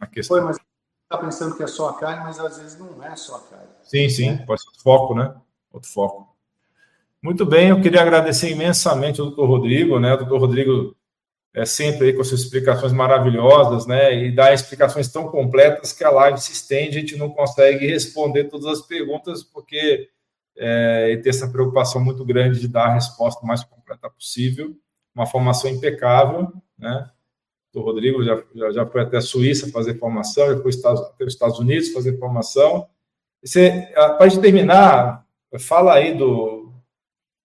na 0.00 0.06
questão. 0.06 0.36
Foi, 0.36 0.46
mas 0.46 0.56
está 1.02 1.18
pensando 1.18 1.56
que 1.56 1.64
é 1.64 1.66
só 1.66 1.88
a 1.88 1.94
cárie, 1.94 2.22
mas 2.22 2.38
às 2.38 2.58
vezes 2.58 2.78
não 2.78 3.02
é 3.02 3.16
só 3.16 3.36
a 3.36 3.40
cárie. 3.40 3.68
Sim, 3.82 4.08
sim, 4.08 4.30
né? 4.30 4.44
pode 4.46 4.62
ser 4.62 4.68
outro 4.68 4.82
foco, 4.82 5.14
né? 5.14 5.34
Outro 5.72 5.90
foco. 5.90 6.28
Muito 7.20 7.44
bem, 7.44 7.70
eu 7.70 7.80
queria 7.82 8.00
agradecer 8.00 8.50
imensamente 8.52 9.20
ao 9.20 9.26
doutor 9.26 9.48
Rodrigo, 9.48 9.98
né? 9.98 10.14
O 10.14 10.18
doutor 10.18 10.40
Rodrigo 10.40 10.96
é, 11.54 11.64
sempre 11.64 12.06
aí 12.06 12.12
com 12.12 12.22
suas 12.22 12.42
explicações 12.42 12.92
maravilhosas, 12.92 13.86
né? 13.86 14.14
E 14.14 14.30
dá 14.30 14.52
explicações 14.52 15.08
tão 15.08 15.28
completas 15.28 15.92
que 15.92 16.04
a 16.04 16.10
live 16.10 16.38
se 16.38 16.52
estende, 16.52 16.98
a 16.98 17.00
gente 17.00 17.16
não 17.16 17.30
consegue 17.30 17.86
responder 17.86 18.44
todas 18.44 18.66
as 18.66 18.86
perguntas, 18.86 19.42
porque 19.42 20.08
é, 20.56 21.16
tem 21.16 21.30
essa 21.30 21.48
preocupação 21.48 22.04
muito 22.04 22.24
grande 22.24 22.60
de 22.60 22.68
dar 22.68 22.86
a 22.86 22.94
resposta 22.94 23.44
mais 23.46 23.64
completa 23.64 24.10
possível, 24.10 24.76
uma 25.14 25.26
formação 25.26 25.70
impecável, 25.70 26.52
né? 26.78 27.10
O 27.74 27.80
Rodrigo 27.80 28.24
já, 28.24 28.42
já, 28.54 28.72
já 28.72 28.86
foi 28.86 29.02
até 29.02 29.18
a 29.18 29.20
Suíça 29.20 29.70
fazer 29.70 29.98
formação, 29.98 30.48
já 30.48 30.60
foi 30.60 30.72
até 30.72 31.24
os 31.24 31.32
Estados 31.32 31.58
Unidos 31.60 31.90
fazer 31.90 32.18
formação. 32.18 32.88
Para 33.94 34.30
terminar, 34.40 35.24
fala 35.60 35.94
aí 35.94 36.16
do, 36.16 36.72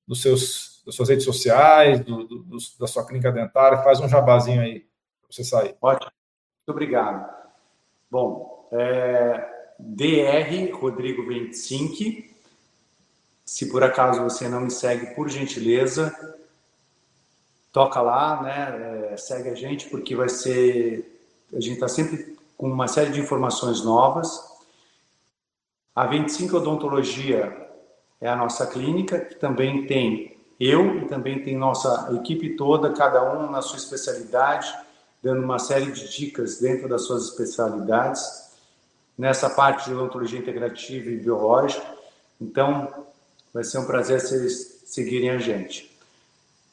dos 0.07 0.23
seus 0.23 0.72
das 0.85 0.95
suas 0.95 1.09
redes 1.09 1.25
sociais, 1.25 1.99
do, 2.01 2.23
do, 2.25 2.57
da 2.79 2.87
sua 2.87 3.05
clínica 3.05 3.31
dentária, 3.31 3.83
faz 3.83 3.99
um 3.99 4.09
jabazinho 4.09 4.61
aí 4.61 4.79
para 4.79 5.31
você 5.31 5.43
sair. 5.43 5.75
Ótimo, 5.81 6.11
muito 6.65 6.69
obrigado. 6.69 7.33
Bom, 8.09 8.67
é, 8.71 9.73
DR 9.79 10.71
Rodrigo 10.73 11.25
25. 11.27 12.31
Se 13.45 13.69
por 13.69 13.83
acaso 13.83 14.23
você 14.23 14.47
não 14.47 14.61
me 14.61 14.71
segue, 14.71 15.15
por 15.15 15.29
gentileza, 15.29 16.15
toca 17.71 18.01
lá, 18.01 18.41
né? 18.41 19.11
É, 19.11 19.17
segue 19.17 19.49
a 19.49 19.55
gente, 19.55 19.89
porque 19.89 20.15
vai 20.15 20.29
ser. 20.29 21.09
A 21.53 21.59
gente 21.59 21.73
está 21.73 21.87
sempre 21.87 22.37
com 22.57 22.67
uma 22.67 22.87
série 22.87 23.11
de 23.11 23.19
informações 23.19 23.83
novas. 23.83 24.51
A 25.95 26.07
25 26.07 26.57
Odontologia 26.57 27.69
é 28.19 28.27
a 28.27 28.35
nossa 28.35 28.65
clínica, 28.65 29.19
que 29.19 29.35
também 29.35 29.85
tem 29.85 30.32
eu 30.65 30.99
e 30.99 31.05
também 31.05 31.43
tem 31.43 31.57
nossa 31.57 32.09
equipe 32.13 32.55
toda, 32.55 32.93
cada 32.93 33.33
um 33.33 33.49
na 33.49 33.61
sua 33.61 33.77
especialidade, 33.77 34.73
dando 35.21 35.43
uma 35.43 35.59
série 35.59 35.91
de 35.91 36.09
dicas 36.15 36.59
dentro 36.59 36.87
das 36.87 37.03
suas 37.05 37.25
especialidades, 37.25 38.51
nessa 39.17 39.49
parte 39.49 39.85
de 39.85 39.95
odontologia 39.95 40.39
integrativa 40.39 41.09
e 41.09 41.17
biológica. 41.17 41.85
Então, 42.39 43.05
vai 43.53 43.63
ser 43.63 43.77
um 43.77 43.85
prazer 43.85 44.19
vocês 44.19 44.81
seguirem 44.85 45.29
a 45.29 45.37
gente. 45.37 45.91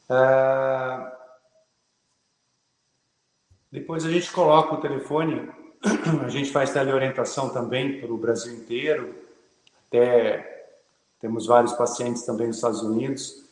Uh... 0.09 1.21
Depois 3.71 4.05
a 4.05 4.11
gente 4.11 4.29
coloca 4.31 4.75
o 4.75 4.81
telefone, 4.81 5.49
a 6.25 6.27
gente 6.27 6.51
faz 6.51 6.71
teleorientação 6.71 7.49
também 7.49 8.01
para 8.01 8.11
o 8.11 8.17
Brasil 8.17 8.53
inteiro, 8.53 9.15
até 9.87 10.67
temos 11.21 11.45
vários 11.45 11.71
pacientes 11.73 12.23
também 12.23 12.47
nos 12.47 12.57
Estados 12.57 12.81
Unidos. 12.81 13.45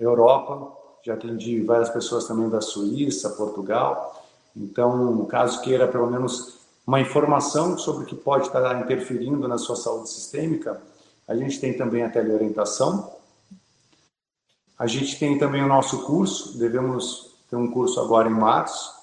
Europa, 0.00 0.76
já 1.04 1.14
atendi 1.14 1.60
várias 1.62 1.90
pessoas 1.90 2.26
também 2.26 2.48
da 2.48 2.60
Suíça, 2.60 3.30
Portugal. 3.30 4.24
Então, 4.56 5.24
caso 5.26 5.60
queira 5.60 5.86
pelo 5.86 6.10
menos 6.10 6.58
uma 6.86 7.00
informação 7.00 7.78
sobre 7.78 8.04
o 8.04 8.06
que 8.06 8.16
pode 8.16 8.46
estar 8.46 8.80
interferindo 8.80 9.46
na 9.46 9.58
sua 9.58 9.76
saúde 9.76 10.08
sistêmica, 10.08 10.80
a 11.28 11.36
gente 11.36 11.60
tem 11.60 11.76
também 11.76 12.02
a 12.02 12.10
teleorientação. 12.10 13.14
A 14.76 14.86
gente 14.86 15.18
tem 15.18 15.38
também 15.38 15.62
o 15.62 15.68
nosso 15.68 16.04
curso, 16.04 16.58
devemos 16.58 17.36
ter 17.48 17.56
um 17.56 17.70
curso 17.70 18.00
agora 18.00 18.28
em 18.28 18.34
março. 18.34 18.98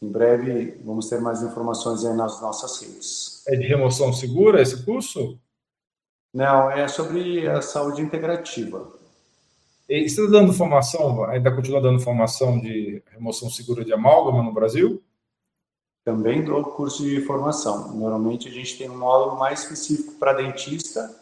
Em 0.00 0.08
breve 0.08 0.80
vamos 0.84 1.08
ter 1.08 1.20
mais 1.20 1.42
informações 1.42 2.04
aí 2.04 2.14
nas 2.14 2.40
nossas 2.40 2.80
redes. 2.80 3.42
É 3.46 3.56
de 3.56 3.66
remoção 3.66 4.12
segura 4.12 4.62
esse 4.62 4.82
curso? 4.84 5.38
Não, 6.32 6.70
é 6.70 6.86
sobre 6.88 7.46
a 7.48 7.60
saúde 7.60 8.00
integrativa. 8.00 8.99
Está 9.90 10.22
dando 10.26 10.52
formação, 10.52 11.24
ainda 11.24 11.50
continua 11.50 11.80
dando 11.80 11.98
formação 11.98 12.60
de 12.60 13.02
remoção 13.10 13.50
segura 13.50 13.84
de 13.84 13.92
amálgama 13.92 14.40
no 14.40 14.52
Brasil? 14.52 15.02
Também 16.04 16.44
dou 16.44 16.62
curso 16.62 17.02
de 17.02 17.20
formação. 17.22 17.92
Normalmente 17.96 18.46
a 18.46 18.52
gente 18.52 18.78
tem 18.78 18.88
um 18.88 18.96
módulo 18.96 19.36
mais 19.36 19.62
específico 19.62 20.12
para 20.12 20.34
dentista, 20.34 21.12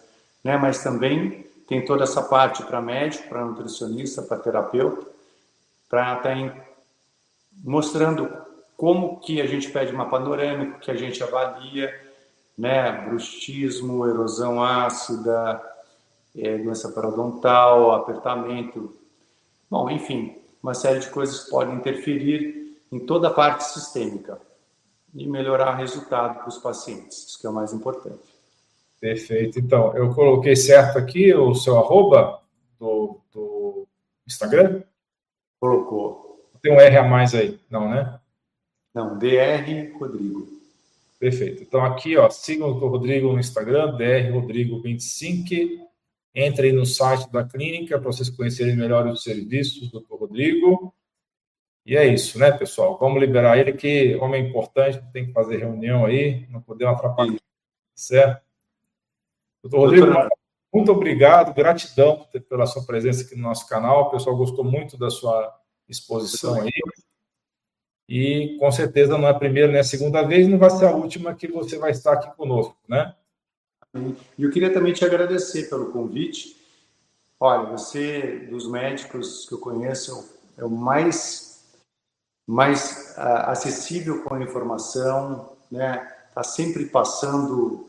né? 0.45 0.59
mas 0.59 0.83
também 0.83 1.47
tem 1.67 1.83
toda 1.83 2.05
essa 2.05 2.21
parte 2.21 2.63
para 2.63 2.83
médico, 2.83 3.27
para 3.31 3.43
nutricionista, 3.43 4.21
para 4.21 4.37
terapeuta, 4.37 5.07
para 5.89 6.19
estar 6.19 6.67
mostrando 7.65 8.31
como 8.77 9.19
que 9.21 9.41
a 9.41 9.47
gente 9.47 9.71
pede 9.71 9.95
uma 9.95 10.11
panorâmica, 10.11 10.79
que 10.79 10.91
a 10.91 10.95
gente 10.95 11.23
avalia, 11.23 11.91
né? 12.57 12.93
bruxismo, 13.09 14.07
erosão 14.07 14.63
ácida, 14.63 15.59
é, 16.41 16.59
doença 16.59 16.91
parodontal, 16.93 17.93
apertamento, 17.93 18.95
bom, 19.71 19.91
enfim, 19.91 20.37
uma 20.63 20.75
série 20.75 21.01
de 21.01 21.09
coisas 21.11 21.45
que 21.45 21.51
podem 21.51 21.75
interferir 21.75 22.79
em 22.91 22.99
toda 23.01 23.29
a 23.29 23.33
parte 23.33 23.65
sistêmica 23.65 24.41
e 25.15 25.27
melhorar 25.27 25.75
o 25.75 25.77
resultado 25.77 26.39
para 26.39 26.49
os 26.49 26.59
pacientes, 26.59 27.27
isso 27.29 27.41
que 27.41 27.47
é 27.47 27.51
o 27.51 27.53
mais 27.53 27.73
importante. 27.73 28.39
Perfeito. 29.01 29.59
Então, 29.59 29.97
eu 29.97 30.13
coloquei 30.13 30.57
certo 30.57 30.99
aqui 30.99 31.33
o 31.33 31.55
seu 31.55 31.79
arroba 31.79 32.41
do, 32.79 33.21
do 33.33 33.87
Instagram? 34.27 34.83
Colocou. 35.61 36.51
Tem 36.61 36.73
um 36.73 36.81
R 36.81 36.97
a 36.97 37.05
mais 37.05 37.35
aí, 37.35 37.59
não, 37.71 37.89
né? 37.89 38.19
Não, 38.93 39.17
DR 39.17 39.97
Rodrigo. 39.99 40.49
Perfeito. 41.19 41.63
Então, 41.63 41.85
aqui, 41.85 42.17
ó, 42.17 42.29
sigam 42.31 42.69
o 42.71 42.89
Rodrigo 42.89 43.33
no 43.33 43.39
Instagram, 43.39 43.97
DR 43.97 44.33
Rodrigo 44.33 44.81
25 44.81 45.88
Entrem 46.35 46.73
no 46.73 46.87
site 46.87 47.31
da 47.31 47.45
clínica 47.45 47.99
para 47.99 48.13
vocês 48.13 48.31
conhecerem 48.31 48.77
melhor 48.77 49.07
os 49.07 49.23
serviços 49.23 49.91
do 49.91 50.01
Dr. 50.01 50.15
Rodrigo. 50.15 50.95
E 51.85 51.97
é 51.97 52.07
isso, 52.07 52.39
né, 52.39 52.53
pessoal? 52.53 52.99
Vamos 52.99 53.19
liberar 53.19 53.59
ele, 53.59 53.73
que 53.73 54.15
homem 54.17 54.47
importante, 54.47 55.03
tem 55.13 55.27
que 55.27 55.33
fazer 55.33 55.57
reunião 55.57 56.05
aí, 56.05 56.47
não 56.51 56.61
podemos 56.61 56.95
atrapalhar, 56.95 57.41
certo? 57.95 58.43
Doutor 59.63 59.81
Rodrigo, 59.81 60.07
muito 60.73 60.93
obrigado, 60.93 61.55
gratidão 61.55 62.27
pela 62.49 62.67
sua 62.67 62.85
presença 62.85 63.25
aqui 63.25 63.35
no 63.35 63.43
nosso 63.43 63.67
canal. 63.67 64.03
O 64.03 64.11
pessoal 64.11 64.37
gostou 64.37 64.65
muito 64.65 64.99
da 64.99 65.09
sua 65.09 65.59
exposição 65.89 66.61
aí. 66.61 66.71
E 68.09 68.57
com 68.59 68.71
certeza 68.71 69.19
não 69.19 69.27
é 69.27 69.31
a 69.31 69.39
primeira 69.39 69.71
nem 69.71 69.81
a 69.81 69.85
segunda 69.85 70.23
vez, 70.23 70.47
não 70.47 70.59
vai 70.59 70.71
ser 70.71 70.87
a 70.87 70.95
última 70.95 71.35
que 71.35 71.49
você 71.49 71.79
vai 71.79 71.91
estar 71.91 72.13
aqui 72.15 72.35
conosco, 72.37 72.77
né? 72.89 73.15
E 73.95 74.43
eu 74.43 74.51
queria 74.51 74.73
também 74.73 74.93
te 74.93 75.05
agradecer 75.05 75.69
pelo 75.69 75.91
convite. 75.91 76.57
Olha, 77.41 77.71
você, 77.71 78.47
dos 78.51 78.69
médicos 78.69 79.47
que 79.47 79.55
eu 79.55 79.59
conheço, 79.59 80.29
é 80.57 80.65
o 80.65 80.71
mais, 80.71 81.65
mais 82.47 83.15
uh, 83.17 83.51
acessível 83.51 84.23
com 84.23 84.35
a 84.35 84.43
informação, 84.43 85.53
né? 85.71 86.15
Está 86.29 86.43
sempre 86.43 86.87
passando, 86.87 87.89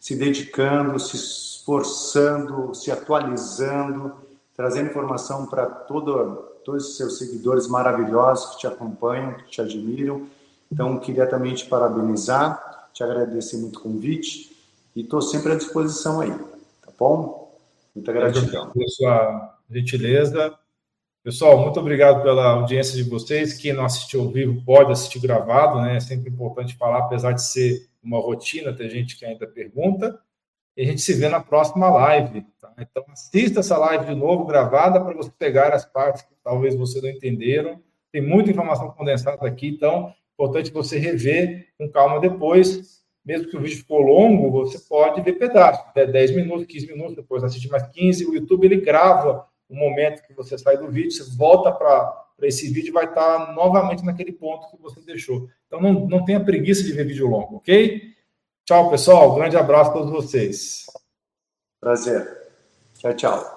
se 0.00 0.16
dedicando, 0.16 0.98
se 0.98 1.16
esforçando, 1.16 2.74
se 2.74 2.90
atualizando, 2.90 4.14
trazendo 4.56 4.90
informação 4.90 5.46
para 5.46 5.66
todo 5.66 6.52
todos 6.64 6.88
os 6.88 6.96
seus 6.96 7.18
seguidores 7.18 7.68
maravilhosos 7.68 8.54
que 8.54 8.60
te 8.60 8.66
acompanham, 8.66 9.34
que 9.34 9.50
te 9.50 9.60
admiram. 9.60 10.26
Então, 10.72 10.98
queria 10.98 11.26
também 11.26 11.54
te 11.54 11.66
parabenizar, 11.66 12.88
te 12.94 13.04
agradecer 13.04 13.58
muito 13.58 13.80
o 13.80 13.82
convite 13.82 14.53
e 14.94 15.02
estou 15.02 15.20
sempre 15.20 15.52
à 15.52 15.56
disposição 15.56 16.20
aí, 16.20 16.30
tá 16.30 16.92
bom? 16.98 17.58
Muita 17.94 18.12
gratidão. 18.12 18.70
Pela 18.70 18.88
sua 18.88 19.58
gentileza. 19.70 20.58
Pessoal, 21.22 21.58
muito 21.58 21.80
obrigado 21.80 22.22
pela 22.22 22.50
audiência 22.50 22.94
de 22.94 23.08
vocês. 23.08 23.54
Quem 23.54 23.72
não 23.72 23.84
assistiu 23.84 24.20
ao 24.20 24.28
vivo 24.28 24.62
pode 24.64 24.92
assistir 24.92 25.20
gravado, 25.20 25.80
né? 25.80 25.96
É 25.96 26.00
sempre 26.00 26.30
importante 26.30 26.76
falar, 26.76 26.98
apesar 26.98 27.32
de 27.32 27.42
ser 27.42 27.88
uma 28.02 28.18
rotina, 28.18 28.74
tem 28.74 28.90
gente 28.90 29.16
que 29.16 29.24
ainda 29.24 29.46
pergunta. 29.46 30.20
E 30.76 30.82
a 30.82 30.84
gente 30.84 31.00
se 31.00 31.14
vê 31.14 31.28
na 31.28 31.40
próxima 31.40 31.88
live. 31.88 32.44
Tá? 32.60 32.74
Então, 32.78 33.04
assista 33.08 33.60
essa 33.60 33.78
live 33.78 34.06
de 34.06 34.14
novo, 34.14 34.44
gravada, 34.44 35.00
para 35.00 35.14
você 35.14 35.30
pegar 35.38 35.72
as 35.72 35.84
partes 35.84 36.22
que 36.22 36.34
talvez 36.42 36.74
você 36.74 37.00
não 37.00 37.08
entenderam. 37.08 37.80
Tem 38.12 38.20
muita 38.20 38.50
informação 38.50 38.90
condensada 38.90 39.46
aqui, 39.46 39.68
então, 39.68 40.12
importante 40.34 40.70
você 40.70 40.98
rever 40.98 41.68
com 41.78 41.88
calma 41.88 42.20
depois. 42.20 43.03
Mesmo 43.24 43.48
que 43.48 43.56
o 43.56 43.60
vídeo 43.60 43.78
ficou 43.78 44.00
longo, 44.00 44.50
você 44.50 44.78
pode 44.78 45.22
ver 45.22 45.34
pedaços, 45.34 45.82
10 45.94 46.36
minutos, 46.36 46.66
15 46.66 46.86
minutos, 46.86 47.16
depois 47.16 47.42
assistir 47.42 47.70
mais 47.70 47.86
15. 47.88 48.26
O 48.26 48.34
YouTube, 48.34 48.66
ele 48.66 48.80
grava 48.80 49.46
o 49.68 49.74
momento 49.74 50.22
que 50.26 50.34
você 50.34 50.58
sai 50.58 50.76
do 50.76 50.90
vídeo, 50.90 51.10
você 51.10 51.24
volta 51.36 51.72
para 51.72 52.22
esse 52.42 52.70
vídeo 52.70 52.92
vai 52.92 53.06
estar 53.06 53.54
novamente 53.54 54.04
naquele 54.04 54.32
ponto 54.32 54.68
que 54.68 54.82
você 54.82 55.00
deixou. 55.00 55.48
Então, 55.66 55.80
não, 55.80 55.92
não 56.06 56.24
tenha 56.24 56.44
preguiça 56.44 56.82
de 56.82 56.92
ver 56.92 57.06
vídeo 57.06 57.26
longo, 57.26 57.56
ok? 57.56 58.14
Tchau, 58.64 58.90
pessoal. 58.90 59.34
Grande 59.34 59.56
abraço 59.56 59.90
a 59.90 59.92
todos 59.94 60.10
vocês. 60.10 60.86
Prazer. 61.80 62.26
Tchau, 62.98 63.14
tchau. 63.14 63.53